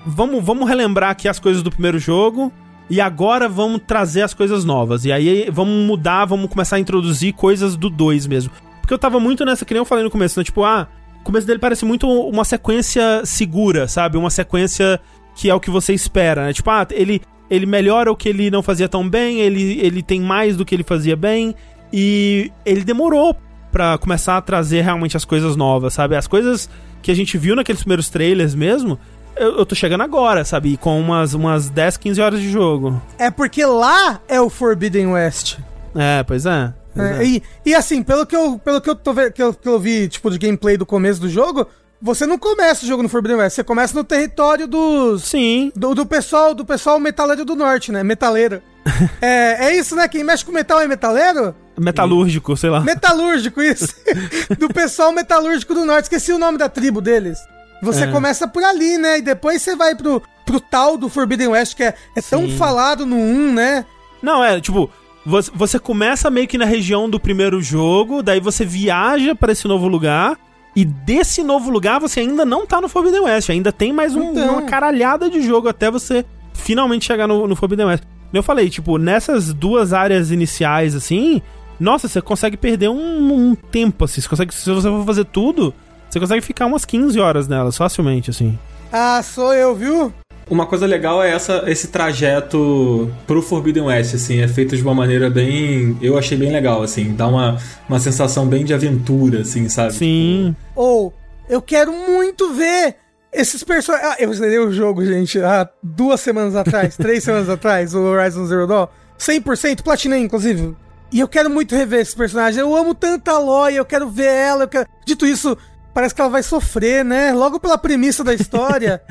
[0.05, 2.53] vamos, vamos relembrar aqui as coisas do primeiro jogo.
[2.93, 5.05] E agora vamos trazer as coisas novas.
[5.05, 8.51] E aí vamos mudar, vamos começar a introduzir coisas do 2 mesmo.
[8.81, 10.43] Porque eu tava muito nessa, que nem eu falei no começo, né?
[10.43, 10.89] Tipo, ah,
[11.31, 14.19] começo dele parece muito uma sequência segura, sabe?
[14.19, 15.01] Uma sequência
[15.35, 16.53] que é o que você espera, né?
[16.53, 20.21] Tipo, ah, ele, ele melhora o que ele não fazia tão bem, ele, ele tem
[20.21, 21.55] mais do que ele fazia bem.
[21.93, 23.37] E ele demorou
[23.71, 26.17] pra começar a trazer realmente as coisas novas, sabe?
[26.17, 26.69] As coisas
[27.01, 28.99] que a gente viu naqueles primeiros trailers mesmo,
[29.37, 30.77] eu, eu tô chegando agora, sabe?
[30.77, 33.01] Com umas, umas 10, 15 horas de jogo.
[33.19, 35.59] É porque lá é o Forbidden West.
[35.95, 36.73] É, pois é.
[36.97, 37.25] É.
[37.25, 40.09] E, e assim, pelo que eu, pelo que eu, tô, que eu, que eu vi,
[40.09, 41.67] tipo, de gameplay do começo do jogo,
[42.03, 45.25] você não começa o jogo no Forbidden West, você começa no território dos.
[45.25, 45.71] Sim.
[45.77, 48.03] Do, do pessoal, do pessoal metaleiro do norte, né?
[48.03, 48.63] Metaleiro.
[49.21, 50.09] é, é isso, né?
[50.09, 51.55] Quem mexe com metal é metaleiro?
[51.79, 52.81] Metalúrgico, sei lá.
[52.81, 53.95] Metalúrgico, isso.
[54.59, 56.05] do pessoal metalúrgico do norte.
[56.05, 57.39] Esqueci o nome da tribo deles.
[57.83, 58.07] Você É.
[58.09, 59.19] começa por ali, né?
[59.19, 62.57] E depois você vai pro, pro tal do Forbidden West, que é, é tão Sim.
[62.57, 63.87] falado no 1, né?
[64.23, 64.91] Não, é, tipo,
[65.25, 69.87] você, começa meio que na região do primeiro jogo, daí você viaja pra esse novo
[69.87, 70.39] lugar,
[70.75, 74.31] e desse novo lugar você ainda não tá no Forbidden West, ainda tem mais um-
[74.33, 74.53] Então.
[74.55, 76.25] uma caralhada de jogo até você
[76.55, 78.05] finalmente chegar no, no Forbidden West.
[78.33, 81.43] Eu falei, tipo, nessas duas áreas iniciais, assim,
[81.79, 85.75] nossa, você consegue perder um, um tempo, assim, você consegue, se você for fazer tudo,
[86.09, 88.57] você consegue ficar umas 15 horas nelas, facilmente, assim.
[88.93, 90.13] Ah, sou eu, viu?
[90.51, 94.93] Uma coisa legal é essa, esse trajeto pro Forbidden West, assim, é feito de uma
[94.93, 95.97] maneira bem.
[96.03, 97.57] Eu achei bem legal, assim, dá uma,
[97.89, 99.93] uma sensação bem de aventura, assim, sabe?
[99.93, 100.57] Sim.
[100.75, 101.15] Ou,
[101.49, 102.97] eu quero muito ver
[103.33, 104.13] esses personagens.
[104.13, 108.47] Ah, eu zerei o jogo, gente, há duas semanas atrás, três semanas atrás, o Horizon
[108.47, 108.89] Zero Dawn.
[109.19, 110.75] 100%, platinei, inclusive.
[111.13, 112.57] E eu quero muito rever esses personagens.
[112.57, 114.65] Eu amo tanto a Aloy, eu quero ver ela.
[114.65, 114.89] Eu quero...
[115.05, 115.57] Dito isso,
[115.95, 117.33] parece que ela vai sofrer, né?
[117.33, 119.01] Logo pela premissa da história.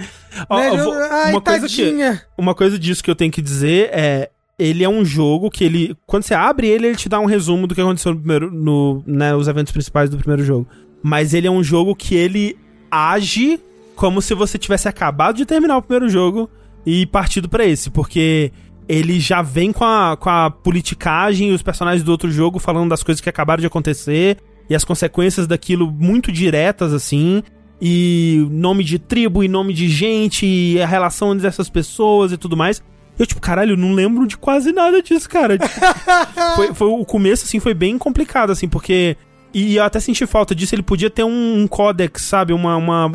[0.49, 0.69] Né?
[0.77, 2.21] vou- Ai, uma coisa que- tadinha.
[2.37, 4.29] uma coisa disso que eu tenho que dizer é.
[4.57, 5.95] Ele é um jogo que ele.
[6.05, 8.51] Quando você abre ele, ele te dá um resumo do que aconteceu no primeiro.
[8.51, 10.67] No, né, os eventos principais do primeiro jogo.
[11.01, 12.57] Mas ele é um jogo que ele
[12.91, 13.59] age
[13.95, 16.49] como se você tivesse acabado de terminar o primeiro jogo
[16.85, 17.89] e partido pra esse.
[17.89, 18.51] Porque
[18.87, 22.89] ele já vem com a, com a politicagem e os personagens do outro jogo falando
[22.89, 24.37] das coisas que acabaram de acontecer
[24.69, 27.41] e as consequências daquilo muito diretas, assim.
[27.81, 32.37] E nome de tribo e nome de gente e a relação entre essas pessoas e
[32.37, 32.83] tudo mais.
[33.17, 35.57] Eu, tipo, caralho, eu não lembro de quase nada disso, cara.
[35.57, 35.75] Tipo,
[36.55, 39.17] foi, foi o começo, assim, foi bem complicado, assim, porque.
[39.53, 40.75] E eu até senti falta disso.
[40.75, 42.53] Ele podia ter um, um códex, sabe?
[42.53, 43.11] Uma, uma,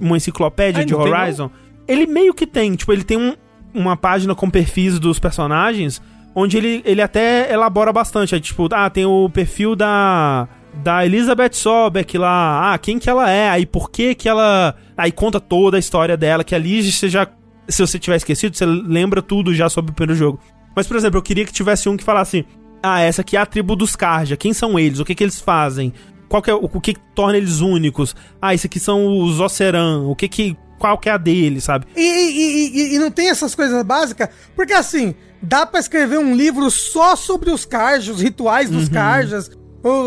[0.00, 0.94] uma enciclopédia Ai, de?
[0.94, 1.50] Horizon.
[1.86, 3.34] Ele meio que tem, tipo, ele tem um,
[3.72, 6.02] uma página com perfis dos personagens,
[6.34, 8.34] onde ele, ele até elabora bastante.
[8.34, 10.48] É, tipo, ah, tem o perfil da.
[10.74, 14.76] Da Elizabeth Sobeck lá, ah, quem que ela é, aí por que que ela.
[14.96, 17.26] Aí conta toda a história dela, que ali você já.
[17.68, 20.40] Se você tiver esquecido, você lembra tudo já sobre o primeiro jogo.
[20.74, 22.46] Mas, por exemplo, eu queria que tivesse um que falasse:
[22.82, 25.00] Ah, essa aqui é a tribo dos Karja, quem são eles?
[25.00, 25.92] O que que eles fazem?
[26.28, 28.14] Qual que é, o, o que, que torna eles únicos?
[28.40, 31.86] Ah, isso aqui são os Oceran, o que que qual que é a dele, sabe?
[31.96, 36.34] E, e, e, e não tem essas coisas básicas, porque assim, dá pra escrever um
[36.34, 39.57] livro só sobre os Karjas, os rituais dos Karjas, ou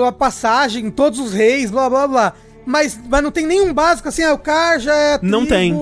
[0.07, 2.33] a passagem, todos os reis, blá blá blá.
[2.65, 5.73] Mas, mas não tem nenhum básico assim, ah, o Karja é a Não tem.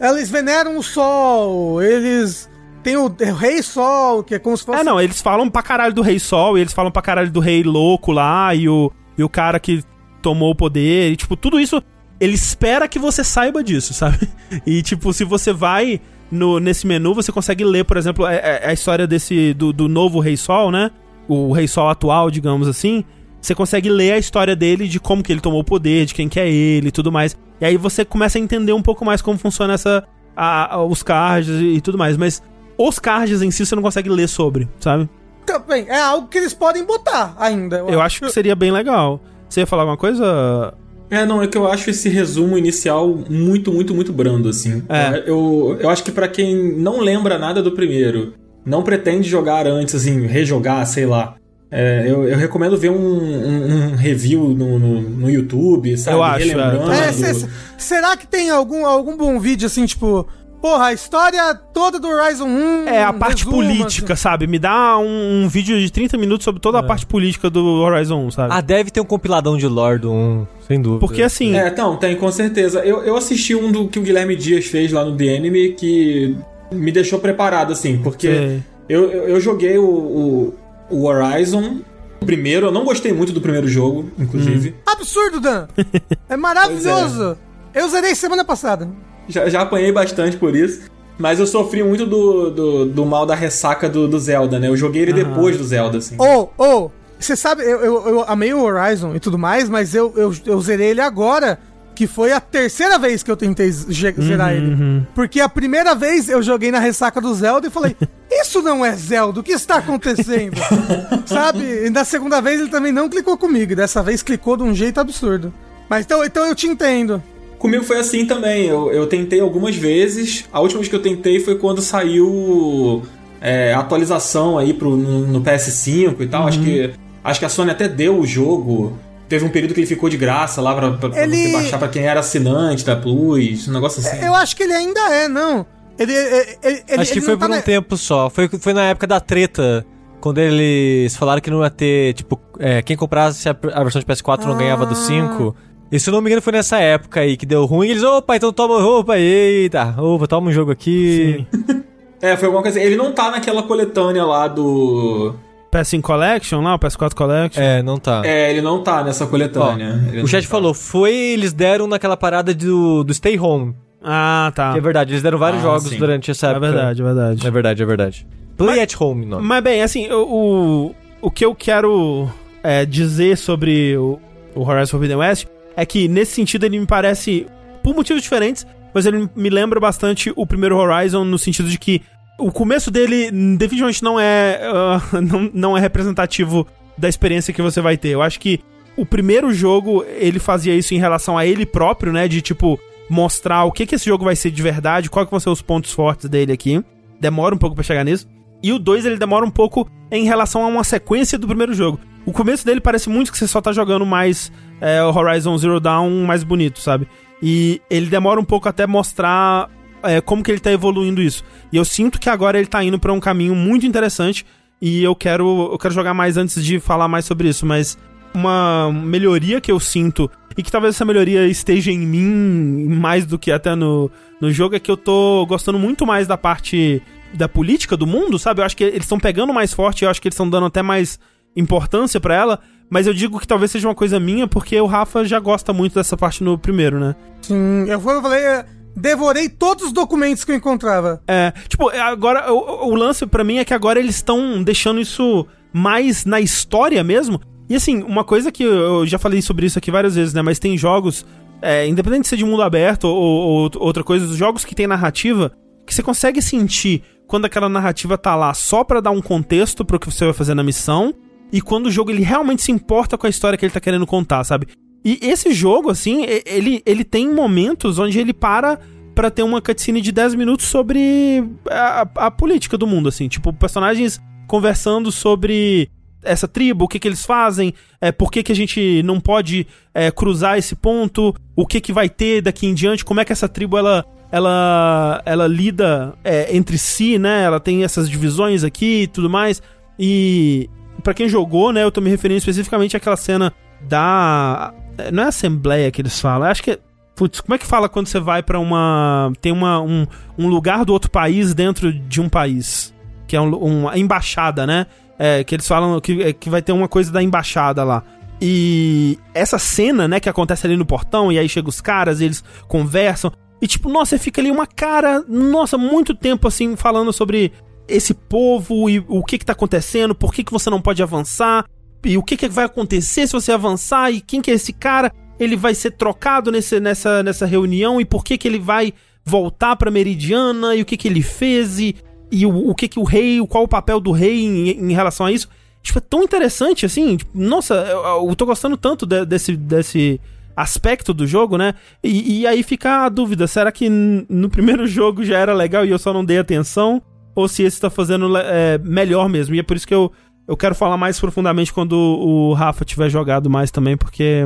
[0.00, 2.48] Eles veneram o sol, eles
[2.82, 4.80] tem o, o Rei Sol, que é como se fosse.
[4.80, 7.40] É, não, eles falam pra caralho do Rei Sol, e eles falam pra caralho do
[7.40, 9.82] Rei Louco lá, e o, e o cara que
[10.22, 11.82] tomou o poder, e tipo, tudo isso,
[12.20, 14.28] ele espera que você saiba disso, sabe?
[14.64, 16.00] E tipo, se você vai
[16.30, 19.88] no, nesse menu, você consegue ler, por exemplo, a, a- a história desse, do, do
[19.88, 20.90] novo Rei Sol, né?
[21.26, 23.04] O Rei Sol atual, digamos assim.
[23.40, 26.28] Você consegue ler a história dele, de como que ele tomou o poder, de quem
[26.28, 27.36] que é ele e tudo mais.
[27.60, 30.04] E aí você começa a entender um pouco mais como funciona essa,
[30.36, 32.16] a- a- os cards e, e tudo mais.
[32.16, 32.42] Mas
[32.76, 35.08] os cards em si você não consegue ler sobre, sabe?
[35.46, 37.78] Também, é algo que eles podem botar ainda.
[37.88, 39.20] Eu acho que seria bem legal.
[39.48, 40.74] Você ia falar alguma coisa?
[41.10, 44.82] É, não, é que eu acho esse resumo inicial muito, muito, muito brando, assim.
[44.90, 45.22] É.
[45.26, 49.94] Eu, eu acho que pra quem não lembra nada do primeiro, não pretende jogar antes,
[49.94, 51.36] assim, rejogar, sei lá.
[51.70, 56.16] É, eu, eu recomendo ver um, um- um review no, no, no YouTube, sabe?
[56.16, 56.92] Eu acho, é, Relembrando.
[56.92, 60.26] É, cê- cê- será que tem algum, algum bom vídeo assim, tipo,
[60.62, 62.88] porra, a história toda do Horizon 1?
[62.88, 64.46] É, a parte resumo, política, sabe?
[64.46, 68.26] Me dá um, um vídeo de 30 minutos sobre toda a parte política do Horizon
[68.26, 68.54] 1, sabe?
[68.54, 71.00] Ah, deve ter um compiladão de lore do 1, sem dúvida.
[71.00, 72.80] Porque assim, É, não, tem, com certeza.
[72.80, 76.34] Eu, eu assisti um do que o Guilherme Dias fez lá no The Enemy que
[76.72, 78.58] me deixou preparado, assim, porque
[78.88, 80.54] eu, eu, eu joguei o, o,
[80.90, 81.80] o Horizon.
[82.20, 84.74] O primeiro, eu não gostei muito do primeiro jogo, inclusive.
[84.84, 85.68] Absurdo, Dan!
[86.28, 87.36] É maravilhoso!
[87.74, 88.88] Eu zerei semana passada.
[89.28, 90.88] Já, já apanhei bastante por isso.
[91.18, 94.68] Mas eu sofri muito do, do, do mal da ressaca do, do Zelda, né?
[94.68, 96.16] Eu joguei ele depois do Zelda, assim.
[96.16, 100.12] Ô, ô, você sabe, eu, eu, eu amei o Horizon e tudo mais, mas eu,
[100.16, 101.58] eu, eu zerei ele agora,
[101.98, 105.04] que foi a terceira vez que eu tentei zerar ele.
[105.16, 107.96] Porque a primeira vez eu joguei na ressaca do Zelda e falei,
[108.30, 110.54] isso não é Zelda, o que está acontecendo?
[111.26, 111.86] sabe?
[111.86, 114.72] E na segunda vez ele também não clicou comigo, e dessa vez clicou de um
[114.72, 115.52] jeito absurdo.
[115.90, 117.20] Mas então, então eu te entendo.
[117.58, 118.66] Comigo foi assim também.
[118.66, 120.44] Eu, eu tentei algumas vezes.
[120.52, 123.02] A última vez que eu tentei foi quando saiu
[123.40, 126.46] é, a atualização aí pro, no, no PS5 e tal.
[126.46, 126.92] Acho que
[127.24, 128.96] acho que a Sony até deu o jogo.
[129.28, 131.78] Teve um período que ele ficou de graça lá pra, pra, pra Ele- você baixar
[131.78, 134.24] pra quem era assinante da Plus, um negócio assim.
[134.24, 135.66] Eu acho que ele ainda é, não.
[135.98, 138.30] Ele, ele, ele- ele- Acho que foi tá por um na- tempo só.
[138.30, 139.84] Foi, foi na época da treta.
[140.20, 144.06] Quando eles falaram que não ia ter, tipo, é, quem comprasse a, a versão de
[144.06, 145.54] PS4 não ganhava do 5.
[145.92, 147.88] E se eu não me engano foi nessa época aí que deu ruim.
[147.88, 151.46] Eles, opa, então toma, opa, eita, opa, toma um jogo aqui.
[152.20, 152.80] É, foi alguma coisa.
[152.80, 155.36] Ele não tá naquela coletânea lá do.
[155.72, 157.62] PS5 Collection lá, o PS4 Collection.
[157.62, 158.22] É, não tá.
[158.24, 160.02] É, ele não tá nessa coletânea.
[160.08, 160.50] Ele O chat tá.
[160.50, 163.74] falou, foi, eles deram naquela parada do, do Stay Home.
[164.02, 164.72] Ah, tá.
[164.72, 165.98] Que é verdade, eles deram vários Ah, jogos sim.
[165.98, 166.66] durante essa É época.
[166.70, 167.46] verdade, é verdade.
[167.46, 168.26] É verdade, é verdade.
[168.56, 169.40] Play Mas- at Home, não.
[169.42, 172.28] Mas bem, assim, o, o, o que eu quero
[172.62, 174.18] é, dizer sobre o,
[174.54, 175.46] o Horizon Forbidden West
[175.76, 177.46] é que, nesse sentido, ele me parece,
[177.82, 182.00] por motivos diferentes, mas ele me lembra bastante o primeiro Horizon no sentido de que
[182.38, 186.66] o começo dele definitivamente não é, ah, não, não é representativo
[186.96, 188.10] da experiência que você vai ter.
[188.10, 188.60] Eu acho que
[188.96, 192.26] o primeiro jogo, ele fazia isso em relação a ele próprio, né?
[192.26, 192.78] De, tipo,
[193.10, 195.62] mostrar o que, que esse jogo vai ser de verdade, qual que vão ser os
[195.62, 196.82] pontos fortes dele aqui.
[197.20, 198.26] Demora um pouco pra chegar nisso.
[198.62, 202.00] E o 2 ele demora um pouco em relação a uma sequência do primeiro jogo.
[202.26, 204.50] O começo dele parece muito que você só tá jogando mais
[204.80, 207.08] é, Horizon Zero Dawn mais bonito, sabe?
[207.40, 209.70] E ele demora um pouco até mostrar
[210.02, 211.44] é, como que ele tá evoluindo isso.
[211.72, 214.44] E eu sinto que agora ele tá indo pra um caminho muito interessante
[214.80, 217.98] e eu quero, eu quero jogar mais antes de falar mais sobre isso, mas
[218.34, 223.38] uma melhoria que eu sinto e que talvez essa melhoria esteja em mim mais do
[223.38, 224.10] que até no,
[224.40, 227.02] no jogo é que eu tô gostando muito mais da parte
[227.34, 228.60] da política do mundo, sabe?
[228.60, 230.82] Eu acho que eles estão pegando mais forte, eu acho que eles estão dando até
[230.82, 231.18] mais
[231.56, 232.60] importância pra ela,
[232.90, 235.94] mas eu digo que talvez seja uma coisa minha porque o Rafa já gosta muito
[235.94, 237.14] dessa parte no primeiro, né?
[237.42, 238.64] Sim, eu falei,
[238.98, 241.22] devorei todos os documentos que eu encontrava.
[241.26, 245.46] É, tipo, agora o, o lance pra mim é que agora eles estão deixando isso
[245.72, 247.40] mais na história mesmo.
[247.68, 250.42] E assim, uma coisa que eu já falei sobre isso aqui várias vezes, né?
[250.42, 251.24] Mas tem jogos,
[251.60, 254.86] é, independente de ser de mundo aberto ou, ou outra coisa, os jogos que tem
[254.86, 255.52] narrativa,
[255.86, 260.00] que você consegue sentir quando aquela narrativa tá lá só pra dar um contexto pro
[260.00, 261.14] que você vai fazer na missão,
[261.52, 264.06] e quando o jogo ele realmente se importa com a história que ele tá querendo
[264.06, 264.66] contar, sabe?
[265.04, 268.78] E esse jogo, assim, ele, ele tem momentos onde ele para
[269.14, 273.26] pra ter uma cutscene de 10 minutos sobre a, a- a política do mundo, assim.
[273.28, 275.88] Tipo, personagens conversando sobre
[276.22, 279.66] essa tribo, o que que eles fazem, é, por que que a gente não pode
[279.94, 283.32] é, cruzar esse ponto, o que que vai ter daqui em diante, como é que
[283.32, 287.44] essa tribo, ela ela, ela lida é, entre si, né?
[287.44, 289.62] Ela tem essas divisões aqui e tudo mais.
[289.98, 290.68] E
[291.02, 291.82] para quem jogou, né?
[291.82, 293.52] Eu tô me referindo especificamente àquela cena
[293.88, 294.74] da.
[295.12, 296.78] Não é assembleia que eles falam, acho que é
[297.18, 299.32] Putz, como é que fala quando você vai para uma.
[299.40, 300.06] Tem uma, um,
[300.38, 302.94] um lugar do outro país dentro de um país?
[303.26, 304.86] Que é um, uma embaixada, né?
[305.18, 308.04] É, que eles falam que, é, que vai ter uma coisa da embaixada lá.
[308.40, 312.26] E essa cena, né, que acontece ali no portão, e aí chegam os caras, e
[312.26, 313.32] eles conversam.
[313.60, 317.52] E tipo, nossa, você fica ali uma cara, nossa, muito tempo assim, falando sobre
[317.88, 321.64] esse povo e o que que tá acontecendo, por que que você não pode avançar,
[322.04, 325.12] e o que que vai acontecer se você avançar, e quem que é esse cara
[325.38, 328.92] ele vai ser trocado nesse, nessa, nessa reunião e por que, que ele vai
[329.24, 331.94] voltar para Meridiana e o que, que ele fez e,
[332.30, 335.26] e o, o que, que o rei, qual o papel do rei em, em relação
[335.26, 335.48] a isso.
[335.82, 337.16] Tipo, é tão interessante assim.
[337.16, 340.20] Tipo, nossa, eu, eu tô gostando tanto de, desse, desse
[340.56, 341.74] aspecto do jogo, né?
[342.02, 345.90] E, e aí fica a dúvida: será que no primeiro jogo já era legal e
[345.90, 347.00] eu só não dei atenção?
[347.34, 349.54] Ou se esse tá fazendo é, melhor mesmo?
[349.54, 350.10] E é por isso que eu,
[350.48, 354.44] eu quero falar mais profundamente quando o Rafa tiver jogado mais também, porque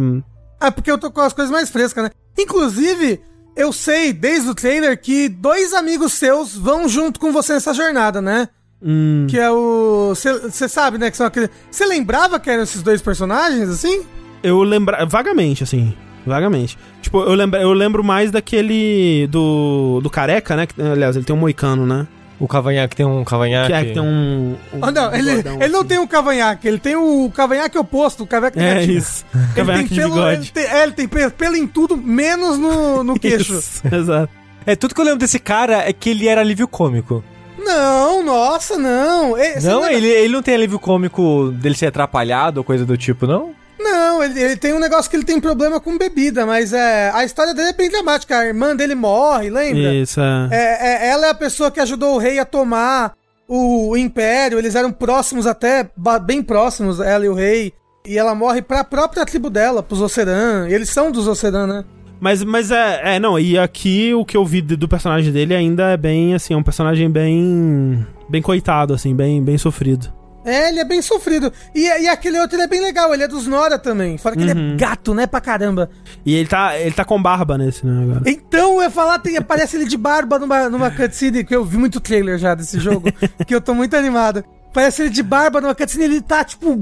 [0.62, 2.10] ah, porque eu tô com as coisas mais frescas, né?
[2.38, 3.20] Inclusive,
[3.56, 8.22] eu sei desde o trailer que dois amigos seus vão junto com você nessa jornada,
[8.22, 8.48] né?
[8.80, 9.26] Hum.
[9.28, 10.14] Que é o.
[10.14, 11.10] Você sabe, né?
[11.10, 11.50] Que são aqueles.
[11.68, 14.02] Você lembrava que eram esses dois personagens, assim?
[14.40, 14.94] Eu lembro.
[15.08, 15.94] Vagamente, assim.
[16.24, 16.78] Vagamente.
[17.00, 19.26] Tipo, eu lembro, eu lembro mais daquele.
[19.28, 20.00] Do.
[20.00, 20.68] Do careca, né?
[20.92, 22.06] Aliás, ele tem um moicano, né?
[22.42, 23.68] O cavanhaque tem um cavanhaque.
[23.68, 24.56] Que é, que tem um.
[24.74, 25.68] um oh, não, ele, ele assim.
[25.68, 28.98] não tem um cavanhaque, ele tem o cavanhaque oposto, o cavanhaque É negativo.
[28.98, 29.24] isso.
[29.54, 30.28] Cavanhaque de pelo.
[30.28, 33.54] Ele tem, é, ele tem pelo em tudo, menos no, no queixo.
[33.54, 34.32] Isso, exato.
[34.66, 37.22] É, tudo que eu lembro desse cara é que ele era alívio cômico.
[37.56, 39.38] Não, nossa, não.
[39.38, 43.24] Ele, não, ele, ele não tem alívio cômico dele ser atrapalhado ou coisa do tipo,
[43.24, 43.54] não?
[43.82, 47.24] Não, ele, ele, tem um negócio que ele tem problema com bebida, mas é, a
[47.24, 48.38] história dele é bem dramática.
[48.38, 49.94] A irmã dele morre, lembra?
[49.94, 50.48] Isso, é.
[50.50, 53.14] é, é ela é a pessoa que ajudou o rei a tomar
[53.48, 54.58] o, império.
[54.58, 55.90] Eles eram próximos até,
[56.24, 57.72] bem próximos, ela e o rei.
[58.06, 60.68] E ela morre pra própria tribo dela, pros Oceran.
[60.68, 61.84] Eles são dos Oceran, né?
[62.20, 65.90] Mas, mas é, é, não, e aqui o que eu vi do personagem dele ainda
[65.90, 68.06] é bem, assim, é um personagem bem.
[68.28, 70.21] bem coitado, assim, bem, bem sofrido.
[70.44, 71.52] É, ele é bem sofrido.
[71.74, 74.18] E, e aquele outro ele é bem legal, ele é dos Nora também.
[74.18, 74.50] Fora que uhum.
[74.50, 74.76] ele é uhum.
[74.76, 75.88] gato, né, pra caramba.
[76.24, 78.22] E ele tá, ele tá com barba nesse, né, agora.
[78.26, 81.78] Então, eu ia falar, tem, aparece ele de barba numa, numa cutscene, que eu vi
[81.78, 83.08] muito trailer já desse jogo,
[83.46, 84.44] que eu tô muito animado.
[84.72, 86.76] Parece ele de barba numa cutscene, ele tá, tipo,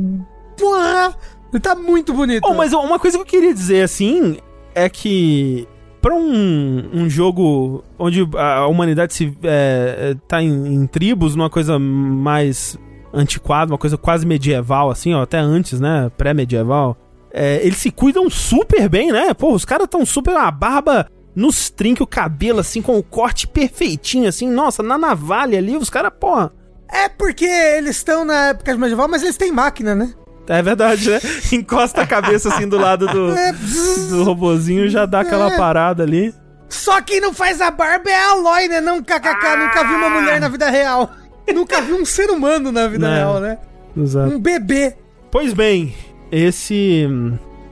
[0.56, 1.14] porra,
[1.52, 2.46] ele tá muito bonito.
[2.48, 4.38] Oh, mas uma coisa que eu queria dizer, assim,
[4.74, 5.68] é que
[6.00, 11.50] para um, um jogo onde a humanidade se é, é tá em, em tribos, numa
[11.50, 12.78] coisa mais
[13.12, 16.10] antiquado, uma coisa quase medieval, assim, ó, até antes, né?
[16.16, 16.96] Pré-medieval.
[17.32, 19.32] É, eles se cuidam super bem, né?
[19.34, 20.36] Pô, os caras tão super.
[20.36, 24.48] A barba nos trinque, o cabelo, assim, com o corte perfeitinho, assim.
[24.48, 26.52] Nossa, na navalha ali, os caras, porra.
[26.88, 30.12] É porque eles estão na época de medieval, mas eles têm máquina, né?
[30.48, 31.20] É verdade, né?
[31.52, 35.56] Encosta a cabeça assim do lado do, é, do robozinho já dá aquela é.
[35.56, 36.34] parada ali.
[36.68, 38.80] Só quem não faz a barba é a Aloy, né?
[38.80, 39.56] Não kkk, ah.
[39.56, 41.10] nunca vi uma mulher na vida real.
[41.52, 43.58] Nunca vi um ser humano na vida real, né?
[43.96, 44.34] Exato.
[44.34, 44.94] Um bebê.
[45.30, 45.94] Pois bem,
[46.30, 47.06] esse.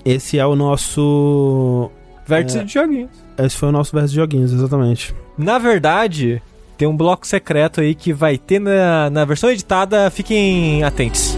[0.05, 1.91] Esse é o nosso.
[2.27, 3.11] Vértice é, de joguinhos.
[3.39, 5.15] Esse foi o nosso vértice de joguinhos, exatamente.
[5.37, 6.43] Na verdade,
[6.77, 10.11] tem um bloco secreto aí que vai ter na, na versão editada.
[10.11, 11.38] Fiquem atentos.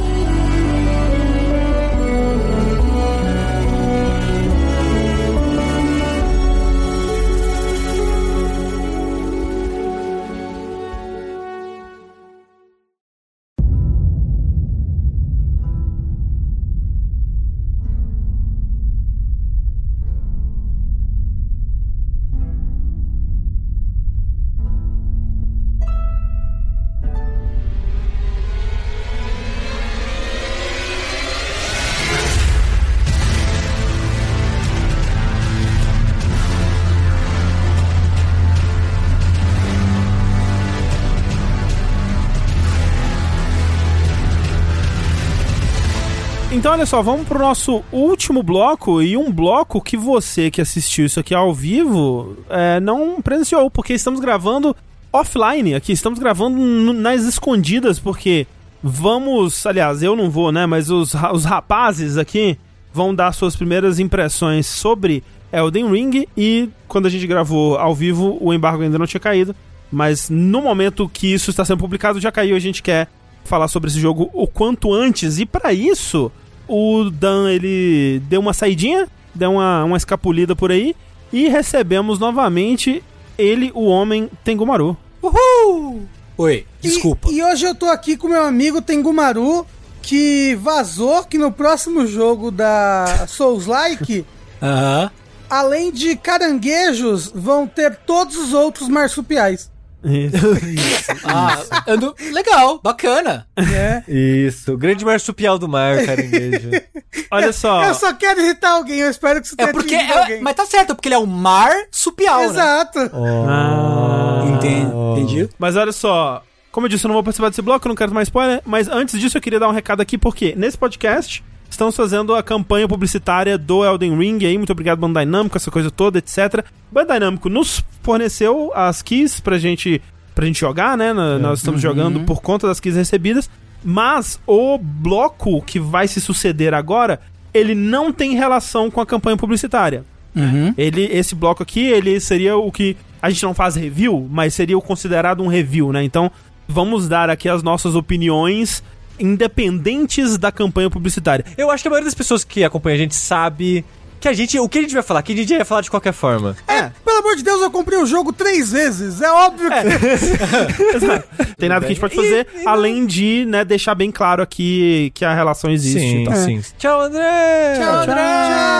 [46.70, 51.04] Então, olha só, vamos pro nosso último bloco e um bloco que você que assistiu
[51.04, 54.76] isso aqui ao vivo é, não presenciou, porque estamos gravando
[55.12, 58.46] offline aqui, estamos gravando nas escondidas, porque
[58.80, 62.56] vamos, aliás, eu não vou, né, mas os, os rapazes aqui
[62.94, 68.38] vão dar suas primeiras impressões sobre Elden Ring e quando a gente gravou ao vivo,
[68.40, 69.56] o embargo ainda não tinha caído,
[69.90, 73.08] mas no momento que isso está sendo publicado já caiu, a gente quer
[73.44, 75.40] falar sobre esse jogo o quanto antes.
[75.40, 76.30] E para isso
[76.70, 80.94] o Dan ele deu uma saidinha, deu uma, uma escapulida por aí
[81.32, 83.02] e recebemos novamente
[83.36, 84.96] ele, o homem Tengumaru.
[85.22, 86.02] Uhul!
[86.38, 87.28] Oi, E- desculpa.
[87.30, 89.66] E, hoje eu tô aqui com meu amigo Tengumaru,
[90.02, 94.24] que vazou que no próximo jogo da Souls Like,
[94.62, 95.10] Aham.
[95.48, 99.70] além de caranguejos, vão ter todos os outros marsupiais.
[100.04, 101.12] Isso.
[101.24, 103.46] Ah, eu não- legal, bacana.
[103.56, 104.02] né?
[104.08, 106.70] Isso, o grande marsupial do mar, caranguejo.
[107.30, 107.84] Olha só.
[107.84, 109.94] Eu só quero irritar alguém, eu espero que você É tenha porque.
[109.94, 110.40] é- alguém.
[110.40, 112.46] mas tá certo, porque ele é o mar supial, né?
[112.46, 112.98] Exato.
[113.14, 114.44] Ah.
[114.54, 114.86] Entendi.
[115.12, 115.48] Entendi.
[115.58, 118.12] Mas olha só, como eu disse, eu não vou participar desse bloco, eu não quero
[118.14, 121.96] mais spoiler, mas antes disso eu queria dar um recado aqui, porque nesse podcast estamos
[121.96, 126.18] fazendo a campanha publicitária do Elden Ring aí, muito obrigado Bandai Namco, essa coisa toda,
[126.18, 126.64] etc.
[126.90, 130.02] Bandai Namco nos forneceu as keys pra gente,
[130.34, 133.48] pra gente jogar, né, nós estamos jogando por conta das keys recebidas,
[133.82, 137.20] mas o bloco que vai se suceder agora,
[137.52, 140.04] ele não tem relação com a campanha publicitária.
[140.34, 140.72] Uhum.
[140.76, 144.78] Ele, esse bloco aqui, ele seria o que a gente não faz review, mas seria
[144.78, 146.04] o considerado um review, né?
[146.04, 146.30] Então,
[146.68, 148.82] vamos dar aqui as nossas opiniões
[149.20, 151.44] independentes da campanha publicitária.
[151.56, 153.84] Eu acho que a maioria das pessoas que acompanha a gente sabe
[154.20, 154.58] que a gente.
[154.58, 155.22] O que a gente vai falar?
[155.22, 156.54] Que a gente ia falar de qualquer forma.
[156.68, 159.22] É, pelo amor de Deus, eu comprei o jogo três vezes.
[159.22, 161.56] É óbvio que.
[161.56, 165.24] Tem nada que a gente pode fazer, além de, né, deixar bem claro aqui que
[165.24, 166.00] a relação existe.
[166.00, 166.44] Sim, então.
[166.44, 166.62] sim.
[166.78, 167.78] Tchau, André!
[167.78, 168.22] Tchau, André!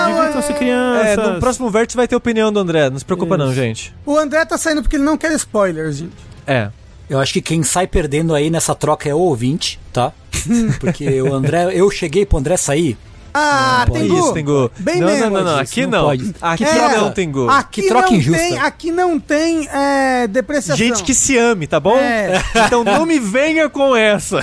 [0.08, 1.34] Divirtam-se, É, crianças.
[1.34, 2.90] no próximo vértice vai ter opinião do André.
[2.90, 3.94] Não se preocupa, não, gente.
[4.04, 6.12] O André tá saindo porque ele não quer spoilers, gente.
[6.46, 6.70] É.
[7.08, 10.12] Eu acho que quem sai perdendo aí nessa troca é o ouvinte, tá?
[10.80, 12.96] Porque o André, eu cheguei pro André sair.
[13.32, 14.70] Ah, Não, tem pode Isso, Tengu.
[14.80, 15.20] Bem não, menos.
[15.22, 15.58] não, não, não.
[15.60, 16.04] Aqui não não.
[16.06, 16.34] pode.
[16.40, 17.48] Aqui troca- não, Tengu.
[17.48, 18.42] Aqui Que troca não injusta.
[18.42, 20.76] tem, aqui não tem é, depreciação.
[20.76, 21.96] Gente que se ame, tá bom?
[21.96, 22.42] É.
[22.66, 24.40] Então não me venha com essa.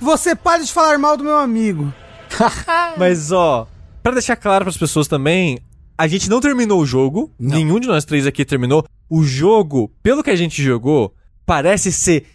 [0.00, 1.92] Você pare de falar mal do meu amigo.
[2.98, 3.68] Mas, ó,
[4.02, 5.58] pra deixar claro pras pessoas também,
[5.96, 7.30] a gente não terminou o jogo.
[7.38, 7.56] Não.
[7.56, 8.84] Nenhum de nós três aqui terminou.
[9.08, 11.14] O jogo, pelo que a gente jogou,
[11.46, 12.26] parece ser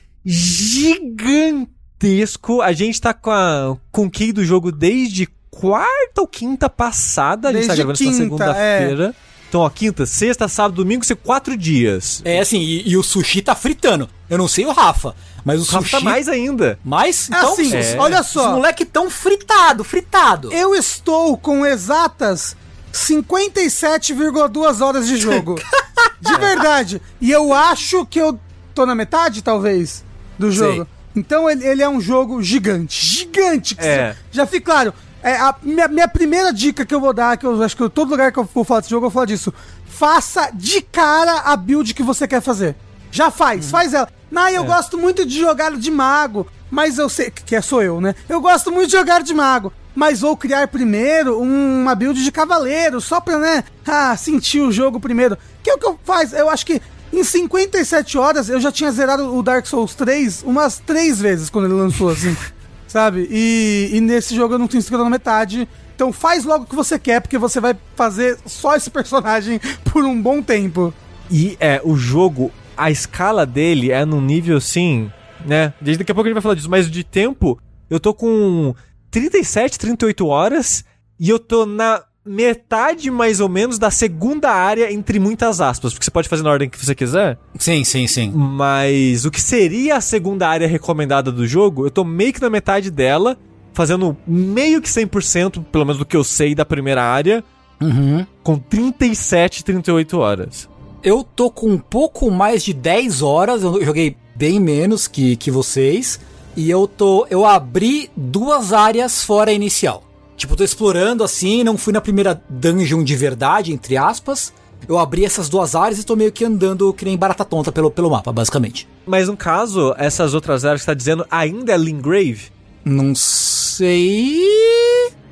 [2.00, 2.62] gigantesco.
[2.62, 7.50] A gente tá com, a, com o key do jogo desde quarta ou quinta passada.
[7.50, 8.80] A gente tá Desde gravando isso na quinta, é.
[8.80, 9.16] segunda-feira.
[9.48, 12.22] Então, ó, quinta, sexta, sábado, domingo, ser quatro dias.
[12.24, 14.08] É assim, e, e o sushi tá fritando.
[14.30, 15.92] Eu não sei o Rafa, mas o O Rafa sushi.
[15.92, 16.78] tá mais ainda.
[16.84, 17.28] Mais?
[17.28, 17.96] Então, assim, é.
[17.98, 18.52] olha Os só.
[18.52, 20.54] moleque tão fritado, fritado.
[20.54, 22.56] Eu estou com exatas
[22.94, 25.56] 57,2 horas de jogo.
[26.22, 27.02] de verdade.
[27.20, 28.40] E eu acho que eu
[28.76, 30.06] tô na metade, talvez,
[30.38, 30.84] do jogo.
[30.84, 30.99] Sei.
[31.16, 33.04] Então ele, ele é um jogo gigante.
[33.06, 33.76] Gigante.
[33.80, 34.16] É.
[34.32, 34.94] Já, fica claro.
[35.22, 38.10] É, a minha, minha primeira dica que eu vou dar, que eu acho que todo
[38.12, 39.54] lugar que eu for falar desse jogo, eu vou falar disso.
[39.86, 42.76] Faça de cara a build que você quer fazer.
[43.12, 44.08] Já faz, faz ela.
[44.32, 47.32] Mas eu gosto muito de jogar de mago, mas eu sei.
[47.32, 48.14] Que é sou eu, né?
[48.30, 49.74] Eu gosto muito de jogar de mago.
[49.96, 54.72] Mas vou criar primeiro um- uma build de cavaleiro, só pra, né, ah, sentir o
[54.72, 55.38] jogo primeiro.
[55.64, 56.32] Que é o que eu faz?
[56.32, 56.80] Eu acho que
[57.12, 61.66] em 57 horas eu já tinha zerado o Dark Souls 3 umas três vezes quando
[61.66, 62.36] ele lançou, assim.
[62.90, 63.28] sabe?
[63.30, 65.68] E, e nesse jogo eu não tenho inscrito na metade.
[65.96, 70.04] Então faz logo o que você quer, porque você vai fazer só esse personagem por
[70.04, 70.94] um bom tempo.
[71.32, 75.12] E é, o jogo, a escala dele é num nível assim,
[75.46, 75.74] né?
[75.80, 77.60] Desde daqui a pouco a gente vai falar disso, mas de tempo,
[77.90, 78.74] eu tô com
[79.12, 80.84] 37, 38 horas
[81.20, 86.06] e eu tô na metade mais ou menos da segunda área entre muitas aspas, porque
[86.06, 88.32] você pode fazer na ordem que você quiser, Sim, sim, sim.
[88.32, 92.50] mas o que seria a segunda área recomendada do jogo, eu tô meio que na
[92.50, 93.38] metade dela,
[93.74, 97.44] fazendo meio que 100%, pelo menos do que eu sei da primeira área,
[97.82, 98.26] Uhum.
[98.44, 100.68] com 37, 38 horas.
[101.02, 105.50] Eu tô com um pouco mais de 10 horas, eu joguei bem menos que, que
[105.50, 106.20] vocês.
[106.58, 107.26] E eu tô.
[107.30, 110.04] Eu abri duas áreas fora a inicial.
[110.40, 114.54] Tipo, tô explorando assim, não fui na primeira dungeon de verdade, entre aspas.
[114.88, 117.92] Eu abri essas duas áreas e tô meio que andando que nem barata tonta pelo,
[117.92, 118.88] pelo mapa, basicamente.
[119.06, 122.54] Mas no caso, essas outras áreas que você tá dizendo ainda é Lingrave?
[122.86, 124.40] Não sei.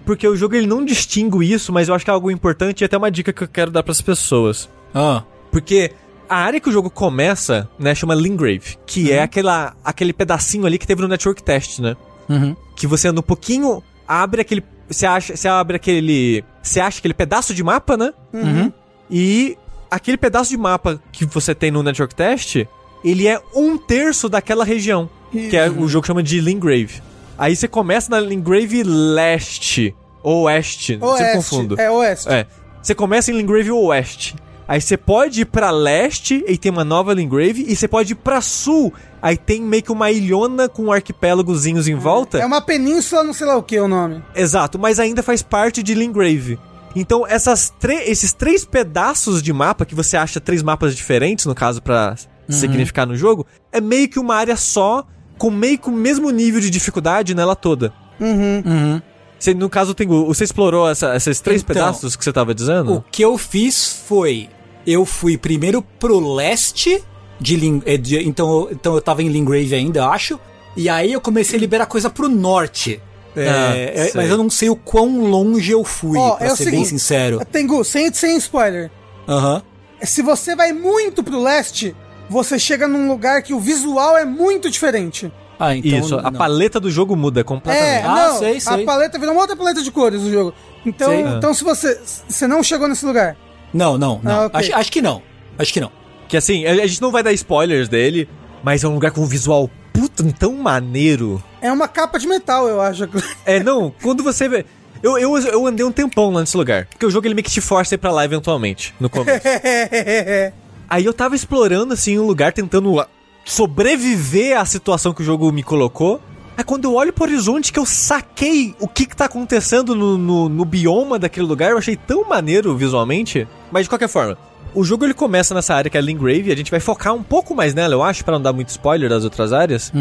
[0.06, 2.84] Porque o jogo ele não distingue isso, mas eu acho que é algo importante e
[2.84, 4.68] até uma dica que eu quero dar pras pessoas.
[4.94, 5.24] Ah.
[5.50, 5.94] Porque
[6.28, 10.78] a área que o jogo começa, né, chama Lingrave, que é aquela, aquele pedacinho ali
[10.78, 11.96] que teve no Network Test, né?
[12.28, 12.54] Uhum.
[12.76, 14.64] Que você anda um pouquinho, abre aquele.
[14.90, 16.44] Você acha, você abre aquele.
[16.62, 18.14] Você acha aquele pedaço de mapa, né?
[18.34, 18.72] Uhum.
[19.10, 19.58] E
[19.90, 22.66] aquele pedaço de mapa que você tem no Network Test,
[23.04, 25.10] ele é um terço daquela região.
[25.32, 27.02] Que é o jogo chama de Lingrave.
[27.38, 29.94] Aí você começa na Lingrave Leste.
[30.24, 31.34] Ou Oeste, não Oeste.
[31.36, 31.80] confundo.
[31.80, 32.30] É, Oeste.
[32.30, 32.48] É.
[32.82, 34.36] Você começa em Lingrave Oeste.
[34.68, 37.66] Aí você pode ir pra leste e tem uma nova Lingrave.
[37.68, 38.94] E você pode ir pra sul.
[39.22, 42.38] Aí tem meio que uma ilhona com arquipélagozinhos em volta.
[42.40, 44.24] É uma península, não sei lá o que é o nome.
[44.36, 46.60] Exato, mas ainda faz parte de Lingrave.
[46.96, 47.72] Então, essas
[48.06, 52.16] esses três pedaços de mapa, que você acha três mapas diferentes, no caso, pra
[52.50, 55.06] significar no jogo, é meio que uma área só,
[55.38, 57.94] com meio que o mesmo nível de dificuldade nela toda.
[58.20, 59.02] Uhum.
[59.38, 62.96] Você, no caso, tem, você explorou essa- esses três Então, pedaços que você tava dizendo?
[62.96, 64.50] O que eu fiz foi.
[64.86, 67.04] Eu fui primeiro pro leste
[67.40, 70.40] de, eh, de- então, eu- então eu tava em Lingrave ainda, eu acho.
[70.76, 73.02] E aí eu comecei a liberar coisa pro norte.
[73.36, 74.12] É, Ah, é, sei.
[74.16, 76.90] mas eu não sei o quão longe eu fui, Ó, pra é ser bem seguinte,
[76.90, 77.40] sincero.
[77.52, 78.90] Tengu, sem, sem spoiler.
[79.28, 79.62] Aham.
[80.02, 81.96] Se você vai muito pro leste,
[82.30, 85.32] você chega num lugar que o visual é muito diferente.
[85.60, 86.00] Ah, então.
[86.00, 86.34] Isso, a não.
[86.34, 88.06] paleta do jogo muda É, completamente.
[88.06, 88.86] Ah, não, sei, a sei.
[88.86, 90.54] paleta virou uma outra paleta de cores do jogo.
[90.86, 91.22] Então, Sei.
[91.22, 93.36] então se você, você não chegou nesse lugar.
[93.74, 94.32] Não, não, não.
[94.32, 94.60] Ah, ok.
[94.60, 95.22] acho, acho que não.
[95.58, 95.92] Acho que não.
[96.28, 98.28] Que assim, a, a gente não vai dar spoilers dele,
[98.64, 101.44] mas é um lugar com um visual puta tão maneiro.
[101.62, 103.10] É uma capa de metal, eu acho.
[103.46, 104.66] É, não, quando você vê.
[105.02, 106.86] Eu, eu, eu andei um tempão lá nesse lugar.
[106.88, 109.42] Porque o jogo ele meio que te força a ir pra lá eventualmente, no começo.
[110.90, 113.06] Aí eu tava explorando, assim, um lugar, tentando
[113.46, 116.22] sobreviver à situação que o jogo me colocou.
[116.58, 120.18] Aí quando eu olho pro horizonte que eu saquei o que que tá acontecendo no,
[120.18, 123.48] no, no bioma daquele lugar, eu achei tão maneiro visualmente.
[123.72, 124.38] Mas de qualquer forma,
[124.80, 127.56] o jogo ele começa nessa área que é Lingrave, a gente vai focar um pouco
[127.56, 129.92] mais nela, eu acho, pra não dar muito spoiler das outras áreas.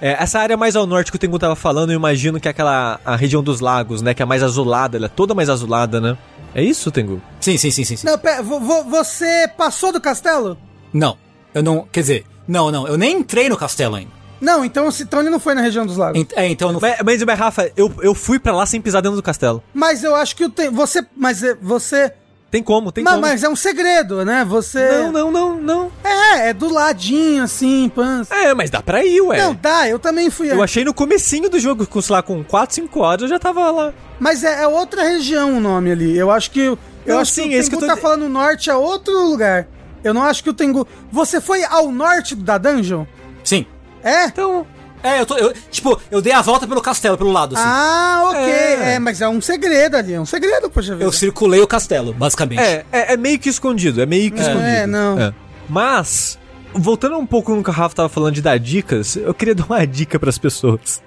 [0.00, 2.50] É, essa área mais ao norte que o Tengu tava falando, eu imagino que é
[2.50, 4.14] aquela a região dos lagos, né?
[4.14, 6.16] Que é mais azulada, ela é toda mais azulada, né?
[6.54, 7.20] É isso, Tengu?
[7.40, 7.96] Sim, sim, sim, sim.
[7.96, 8.06] sim.
[8.06, 10.56] não, pera, vo- vo- você passou do castelo?
[10.92, 11.16] Não.
[11.54, 11.86] Eu não.
[11.92, 12.86] Quer dizer, não, não.
[12.86, 14.10] Eu nem entrei no castelo ainda.
[14.40, 16.20] Não, então, então ele não foi na região dos lagos.
[16.20, 16.80] Ent- É, então eu não.
[16.80, 19.62] Mas, mas, mas, Rafa, eu, eu fui pra lá sem pisar dentro do castelo.
[19.74, 22.12] Mas eu acho que o tem, você, mas é- você,
[22.50, 23.26] Tem como, tem mas, como.
[23.26, 24.42] mas é um segredo, né?
[24.44, 25.92] Você Não, não, não, não.
[26.02, 28.30] É, é do ladinho assim, pans.
[28.30, 29.36] É, mas dá pra ir, ué.
[29.36, 30.50] Não, dá, eu também fui.
[30.50, 33.38] Eu achei no comecinho do jogo, com, sei lá, com 4, 5 horas eu já
[33.38, 33.92] tava lá.
[34.18, 36.16] Mas é, é outra região o nome ali.
[36.16, 38.00] Eu acho que eu Não, acho sim, que é o que Tengu eu tô tá
[38.00, 39.68] falando norte é outro lugar.
[40.02, 40.86] Eu não acho que o Tengu.
[41.12, 43.04] Você foi ao norte da dungeon?
[43.44, 43.66] Sim.
[44.02, 44.24] É?
[44.24, 44.66] Então,
[45.02, 45.36] É, eu tô.
[45.36, 47.64] Eu, tipo, eu dei a volta pelo castelo, pelo lado, assim.
[47.66, 48.40] Ah, ok.
[48.40, 48.94] É.
[48.94, 48.98] É.
[48.98, 51.04] mas é um segredo ali, é um segredo, poxa vida.
[51.04, 52.60] Eu circulei o castelo, basicamente.
[52.60, 54.64] é, é, é meio que escondido, é meio que escondido.
[54.64, 55.20] É, não.
[55.20, 55.34] É.
[55.68, 56.38] Mas,
[56.72, 59.66] voltando um pouco no que o Rafa tava falando de dar dicas, eu queria dar
[59.66, 61.02] uma dica pras pessoas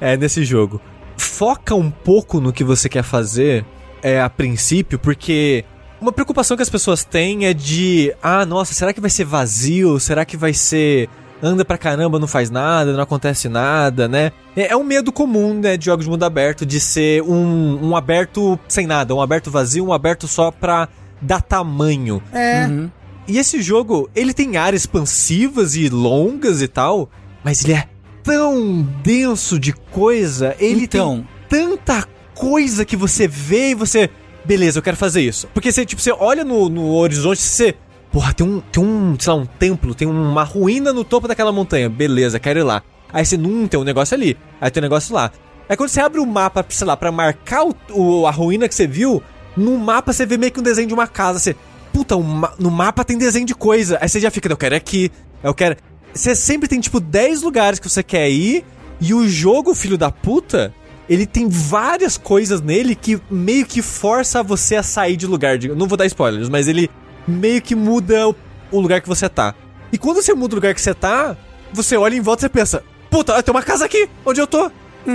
[0.00, 0.80] é, nesse jogo.
[1.16, 3.64] Foca um pouco no que você quer fazer
[4.02, 5.64] é, a princípio, porque
[6.00, 9.98] uma preocupação que as pessoas têm é de: ah, nossa, será que vai ser vazio?
[9.98, 11.08] Será que vai ser.
[11.42, 14.32] Anda pra caramba, não faz nada, não acontece nada, né?
[14.56, 17.96] É, é um medo comum, né, de jogos de mundo aberto, de ser um, um
[17.96, 20.88] aberto sem nada, um aberto vazio, um aberto só pra
[21.20, 22.22] dar tamanho.
[22.32, 22.64] É.
[22.66, 22.90] Uhum.
[23.28, 27.10] E esse jogo, ele tem áreas expansivas e longas e tal,
[27.44, 27.88] mas ele é
[28.22, 31.24] tão denso de coisa, ele Então.
[31.48, 34.08] tem tanta coisa que você vê e você.
[34.44, 35.48] Beleza, eu quero fazer isso.
[35.52, 37.74] Porque você, tipo, você olha no, no horizonte e você.
[38.12, 41.52] Porra, tem um, tem um, sei lá, um templo, tem uma ruína no topo daquela
[41.52, 41.88] montanha.
[41.88, 42.82] Beleza, quero ir lá.
[43.12, 44.36] Aí você, não, tem um negócio ali.
[44.60, 45.30] Aí tem um negócio lá.
[45.68, 48.74] Aí quando você abre o mapa, sei lá, pra marcar o, o- a ruína que
[48.74, 49.22] você viu,
[49.56, 51.38] no mapa você vê meio que um desenho de uma casa.
[51.38, 51.56] Você,
[51.92, 53.98] puta, um no mapa tem desenho de coisa.
[54.00, 55.10] Aí você já fica, eu quero aqui,
[55.42, 55.76] eu quero.
[56.14, 58.64] Você sempre tem, tipo, 10 lugares que você quer ir,
[59.00, 60.72] e o jogo, filho da puta,
[61.08, 65.58] ele tem várias coisas nele que meio que força você a sair de lugar.
[65.76, 66.88] Não vou dar spoilers, mas ele
[67.26, 68.34] meio que muda o,
[68.70, 69.54] o lugar que você tá.
[69.92, 71.36] E quando você muda o lugar que você tá,
[71.72, 74.70] você olha em volta e pensa, puta, tem uma casa aqui, onde eu tô.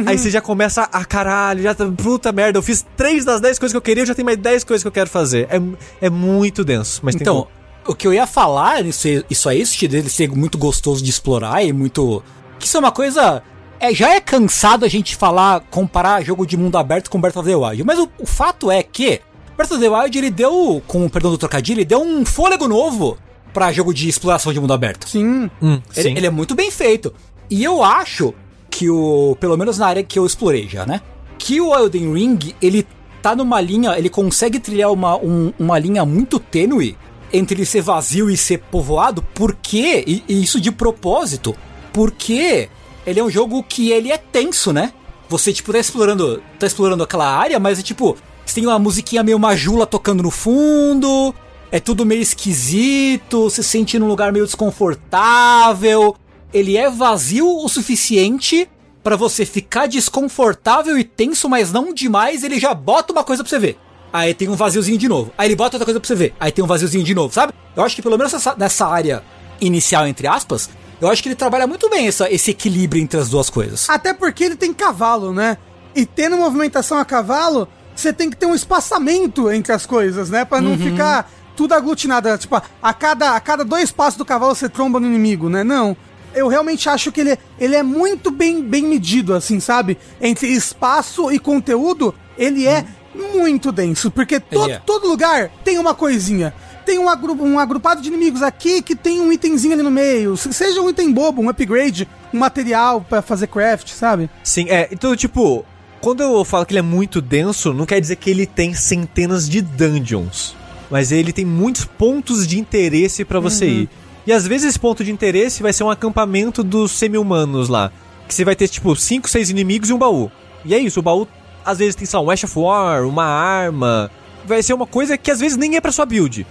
[0.06, 3.60] Aí você já começa a caralho, já tá, puta merda, eu fiz três das 10
[3.60, 5.48] coisas que eu queria, eu já tenho mais 10 coisas que eu quero fazer.
[5.50, 7.48] É, é muito denso, mas tem Então,
[7.86, 11.64] o que eu ia falar, isso, isso aí, isso dele ser muito gostoso de explorar
[11.64, 12.24] e muito.
[12.58, 13.44] Que isso é uma coisa.
[13.80, 17.50] É, já é cansado a gente falar, comparar jogo de mundo aberto com Breath of
[17.50, 17.84] the Wild.
[17.84, 19.20] Mas o, o fato é que
[19.58, 22.68] Breath of the Wild ele deu, com o perdão do trocadilho, ele deu um fôlego
[22.68, 23.18] novo
[23.54, 25.08] pra jogo de exploração de mundo aberto.
[25.10, 25.50] Sim.
[25.62, 26.16] Hum, Ele, sim.
[26.18, 27.14] ele é muito bem feito.
[27.50, 28.34] E eu acho
[28.70, 29.36] que o.
[29.40, 31.02] Pelo menos na área que eu explorei já, né?
[31.38, 32.88] Que o Elden Ring, ele
[33.22, 33.98] tá numa linha.
[33.98, 36.98] Ele consegue trilhar uma, um- uma linha muito tênue
[37.34, 40.04] entre ele ser vazio e ser povoado, porque.
[40.08, 41.54] E, e isso de propósito.
[41.92, 42.70] Porque
[43.06, 44.94] ele é um jogo que ele é tenso, né?
[45.28, 46.42] Você, tipo, tá explorando.
[46.58, 48.16] Tá explorando aquela área, mas é tipo.
[48.46, 51.34] Você tem uma musiquinha meio majula tocando no fundo.
[51.72, 56.16] É tudo meio esquisito, se sente num lugar meio desconfortável.
[56.54, 58.68] Ele é vazio o suficiente
[59.02, 62.44] pra você ficar desconfortável e tenso, mas não demais.
[62.44, 63.78] Ele já bota uma coisa pra você ver.
[64.12, 65.32] Aí tem um vaziozinho de novo.
[65.38, 66.34] Aí ele bota outra coisa pra você ver.
[66.40, 67.54] Aí tem um vaziozinho de novo, sabe?
[67.76, 69.24] Eu acho que pelo menos nessa, nessa área
[69.62, 73.30] inicial, entre aspas, eu acho que ele trabalha muito bem essa, esse equilíbrio entre as
[73.30, 73.90] duas coisas.
[73.90, 75.58] Até porque ele tem cavalo, né?
[75.96, 80.44] E tendo movimentação a cavalo, você tem que ter um espaçamento entre as coisas, né?
[80.46, 82.36] Pra não ficar tudo aglutinado.
[82.38, 85.64] Tipo, a cada, a cada dois passos do cavalo você tromba no inimigo, né?
[85.64, 85.96] Não.
[86.34, 89.98] Eu realmente acho que ele, ele é muito bem, bem medido, assim, sabe?
[90.22, 92.86] Entre espaço e conteúdo, ele é
[93.34, 94.10] muito denso.
[94.10, 94.82] Porque todo, é.
[94.86, 96.54] todo lugar tem uma coisinha.
[96.86, 100.36] Tem um, agru um agrupado de inimigos aqui que tem um itemzinho ali no meio.
[100.36, 104.30] Se- Seja um item bobo, um upgrade, um material pra fazer craft, sabe?
[104.44, 104.88] Sim, é.
[104.92, 105.64] Então, tipo,
[106.02, 109.48] quando eu falo que ele é muito denso, não quer dizer que ele tem centenas
[109.48, 110.56] de dungeons.
[110.90, 113.90] Mas ele tem muitos pontos de interesse pra você ir.
[114.28, 117.92] E às vezes esse ponto de interesse vai ser um acampamento dos semi-humanos lá.
[118.28, 120.30] Que você vai ter, tipo, 5, 6 inimigos e um baú.
[120.66, 121.28] E é isso, o baú
[121.64, 124.12] às vezes tem, lá, um Ash of War, uma arma.
[124.46, 126.46] Vai ser uma coisa que às vezes nem é pra sua build.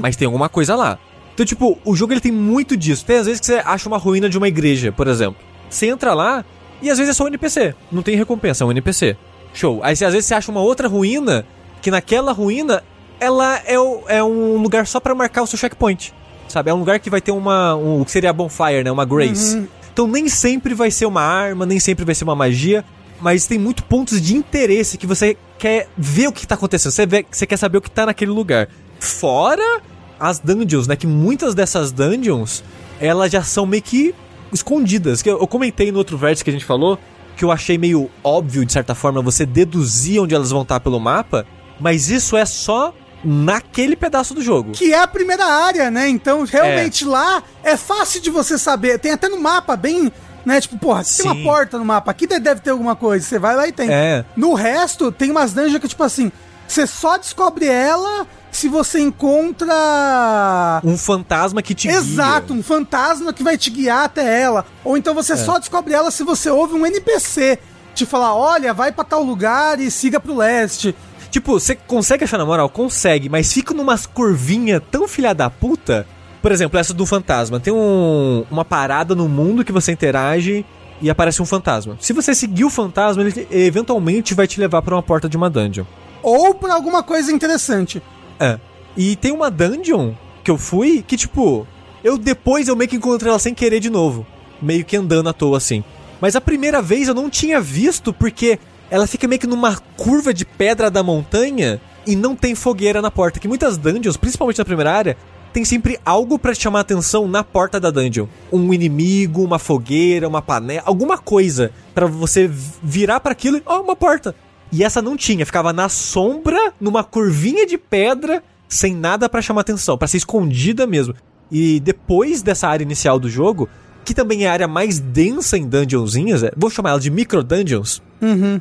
[0.00, 0.98] Mas tem alguma coisa lá.
[1.34, 3.04] Então, tipo, o jogo ele tem muito disso.
[3.04, 5.36] Tem às vezes que você acha uma ruína de uma igreja, por exemplo.
[5.68, 6.44] Você entra lá
[6.82, 7.74] e às vezes é só um NPC.
[7.90, 9.16] Não tem recompensa, é um NPC.
[9.54, 9.80] Show.
[9.82, 11.44] Aí às vezes você acha uma outra ruína,
[11.80, 12.82] que naquela ruína,
[13.20, 16.12] ela é, o- é um lugar só pra marcar o seu checkpoint.
[16.48, 16.70] Sabe?
[16.70, 17.74] É um lugar que vai ter uma.
[17.76, 18.90] Um, o que seria a bonfire, né?
[18.90, 19.56] Uma grace.
[19.92, 22.84] Então nem sempre vai ser uma arma, nem sempre vai ser uma magia.
[23.20, 26.90] Mas tem muito pontos de interesse que você quer ver o que tá acontecendo.
[26.92, 28.68] Você, vê, você quer saber o que tá naquele lugar.
[28.98, 29.80] Fora
[30.18, 30.96] as dungeons, né?
[30.96, 32.62] Que muitas dessas dungeons,
[33.00, 34.14] elas já são meio que
[34.52, 35.22] escondidas.
[35.22, 36.98] Que eu, eu comentei no outro vértice que a gente falou,
[37.36, 41.00] que eu achei meio óbvio, de certa forma, você deduzir onde elas vão estar pelo
[41.00, 41.46] mapa,
[41.80, 44.72] mas isso é só naquele pedaço do jogo.
[44.72, 46.08] Que é a primeira área, né?
[46.08, 48.98] Então, realmente lá é fácil de você saber.
[48.98, 50.12] Tem até no mapa, bem.
[50.44, 50.60] Né?
[50.60, 52.10] Tipo, porra, tem uma porta no mapa.
[52.10, 53.24] Aqui deve ter alguma coisa.
[53.24, 53.88] Você vai lá e tem.
[53.90, 54.24] É.
[54.36, 56.32] No resto, tem umas dungeons que, tipo assim,
[56.66, 60.80] você só descobre ela se você encontra.
[60.84, 61.96] Um fantasma que te guia.
[61.96, 64.64] Exato, um fantasma que vai te guiar até ela.
[64.84, 65.16] Ou então É.
[65.16, 67.58] você só descobre ela se você ouve um NPC
[67.94, 70.94] te falar: olha, vai pra tal lugar e siga pro leste.
[71.30, 72.68] Tipo, você consegue achar na moral?
[72.68, 76.06] Consegue, mas fica numas curvinha tão filha da puta.
[76.42, 77.58] Por exemplo, essa do fantasma.
[77.60, 80.66] Tem um- uma parada no mundo que você interage
[81.00, 81.96] e aparece um fantasma.
[82.00, 85.48] Se você seguir o fantasma, ele eventualmente vai te levar pra uma porta de uma
[85.48, 85.84] dungeon.
[86.22, 88.02] Ou por alguma coisa interessante.
[88.42, 88.58] É.
[88.96, 90.12] E tem uma dungeon
[90.42, 91.64] que eu fui que, tipo,
[92.02, 94.26] eu depois eu meio que encontrei ela sem querer de novo.
[94.60, 95.84] Meio que andando à toa assim.
[96.20, 98.58] Mas a primeira vez eu não tinha visto porque
[98.90, 103.10] ela fica meio que numa curva de pedra da montanha e não tem fogueira na
[103.10, 103.38] porta.
[103.38, 105.16] Que muitas dungeons, principalmente na primeira área,
[105.52, 108.26] tem sempre algo te chamar a atenção na porta da dungeon.
[108.52, 112.50] Um inimigo, uma fogueira, uma panela, alguma coisa pra você
[112.82, 114.34] virar pra aquilo e, ó, uma porta.
[114.72, 119.60] E essa não tinha, ficava na sombra, numa curvinha de pedra, sem nada pra chamar
[119.60, 121.14] atenção, pra ser escondida mesmo.
[121.50, 123.68] E depois dessa área inicial do jogo,
[124.04, 127.42] que também é a área mais densa em dungeonzinhas, é- vou chamar ela de micro
[127.44, 128.00] dungeons.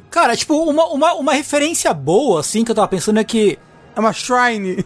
[0.10, 3.58] Cara, tipo, uma, uma, uma referência boa, assim, que eu tava pensando é que.
[3.96, 4.84] É uma shrine.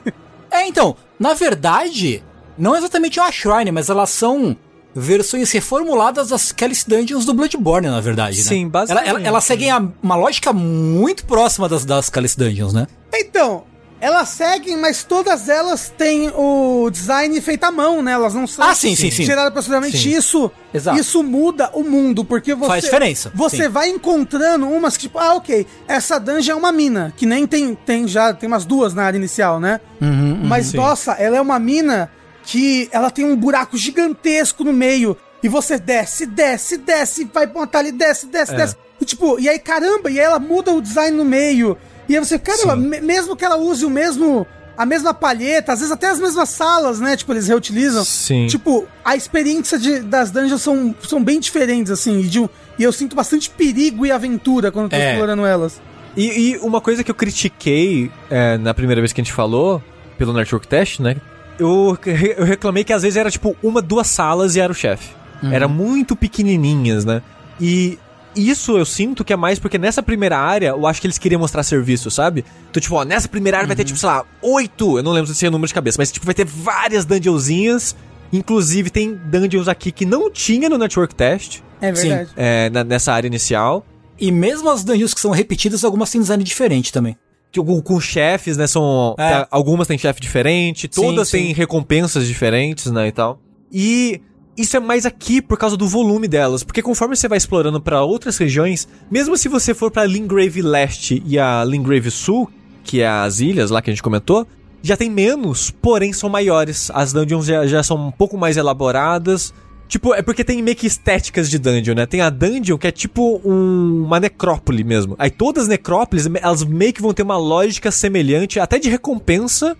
[0.51, 2.23] É, então, na verdade,
[2.57, 4.55] não exatamente uma Shrine, mas elas são
[4.95, 8.43] versões reformuladas das Kelly's Dungeons do Bloodborne, na verdade, né?
[8.43, 9.09] Sim, basicamente.
[9.09, 12.87] Ela- ela- Elas seguem a- uma lógica muito próxima das, das Kelly's Dungeons, né?
[13.13, 13.63] Então,
[13.99, 18.11] elas seguem, mas todas elas têm o design feito à mão, né?
[18.13, 19.23] Elas não são Ah, sim, sim, sim.
[19.23, 19.97] geradas profissionalmente.
[19.97, 20.09] Sim.
[20.15, 20.99] Isso, Exato.
[20.99, 23.69] isso muda o mundo, porque você Faz diferença, Você sim.
[23.69, 27.73] vai encontrando umas que tipo, ah, OK, essa dungeon é uma mina, que nem tem
[27.75, 29.81] tem já tem umas duas na área inicial, né?
[30.01, 30.77] Uhum, Mas sim.
[30.77, 32.09] nossa, ela é uma mina
[32.45, 35.17] que ela tem um buraco gigantesco no meio.
[35.43, 38.57] E você desce, desce, desce, vai pra uma talha, desce, desce, É.
[38.57, 38.75] desce.
[38.99, 41.77] E, tipo, e aí caramba, e aí ela muda o design no meio.
[42.07, 44.45] E aí você, caramba, me- mesmo que ela use o mesmo.
[44.77, 47.15] A mesma palheta, às vezes até as mesmas salas, né?
[47.15, 48.03] Tipo, eles reutilizam.
[48.03, 48.47] Sim.
[48.47, 52.19] Tipo, a experiência de- das dungeons são, são bem diferentes, assim.
[52.19, 52.39] E, de
[52.77, 55.11] e eu sinto bastante perigo e aventura quando tô É.
[55.11, 55.79] explorando elas.
[56.17, 59.81] E, e uma coisa que eu critiquei é, na primeira vez que a gente falou,
[60.17, 61.15] pelo Network Test, né?
[61.59, 61.97] Eu,
[62.37, 65.09] eu reclamei que às vezes era tipo uma, duas salas e era o chefe.
[65.51, 67.21] Era muito pequenininhas, né?
[67.61, 67.99] E
[68.35, 71.39] isso eu sinto que é mais porque nessa primeira área eu acho que eles queriam
[71.39, 72.43] mostrar serviço, sabe?
[72.69, 75.31] Então, tipo, ó, nessa primeira área vai ter, tipo, sei lá, oito, eu não lembro
[75.33, 77.95] se é o número de cabeça, mas tipo, vai ter várias dungeonzinhas.
[78.33, 82.09] Inclusive, tem dungeons aqui que não tinha no Network Test, É Sim.
[82.09, 82.29] verdade.
[82.35, 83.85] é, na- nessa área inicial.
[84.19, 87.15] E mesmo as dungeons que são repetidas, algumas têm design diferente também.
[87.63, 88.67] Com, com chefes, né?
[88.67, 89.15] São.
[89.17, 89.29] É.
[89.29, 91.37] tá, algumas têm chefe diferente, todas sim.
[91.37, 93.07] têm recompensas diferentes, né?
[93.07, 93.39] E tal.
[93.71, 94.21] E
[94.57, 96.63] isso é mais aqui por causa do volume delas.
[96.63, 101.21] Porque conforme você vai explorando pra outras regiões, mesmo se você for pra Lingrave Leste
[101.25, 102.49] e a Lingrave Sul,
[102.83, 104.47] que é as ilhas lá que a gente comentou,
[104.81, 106.91] já tem menos, porém são maiores.
[106.93, 109.53] As dungeons já, já são um pouco mais elaboradas.
[109.87, 112.05] Tipo, é porque tem meio que estéticas de dungeon, né?
[112.07, 115.15] Tem a dungeon que é tipo um- uma necrópole mesmo.
[115.19, 119.77] Aí todas as necrópolis, elas meio que vão ter uma lógica semelhante, até de recompensa,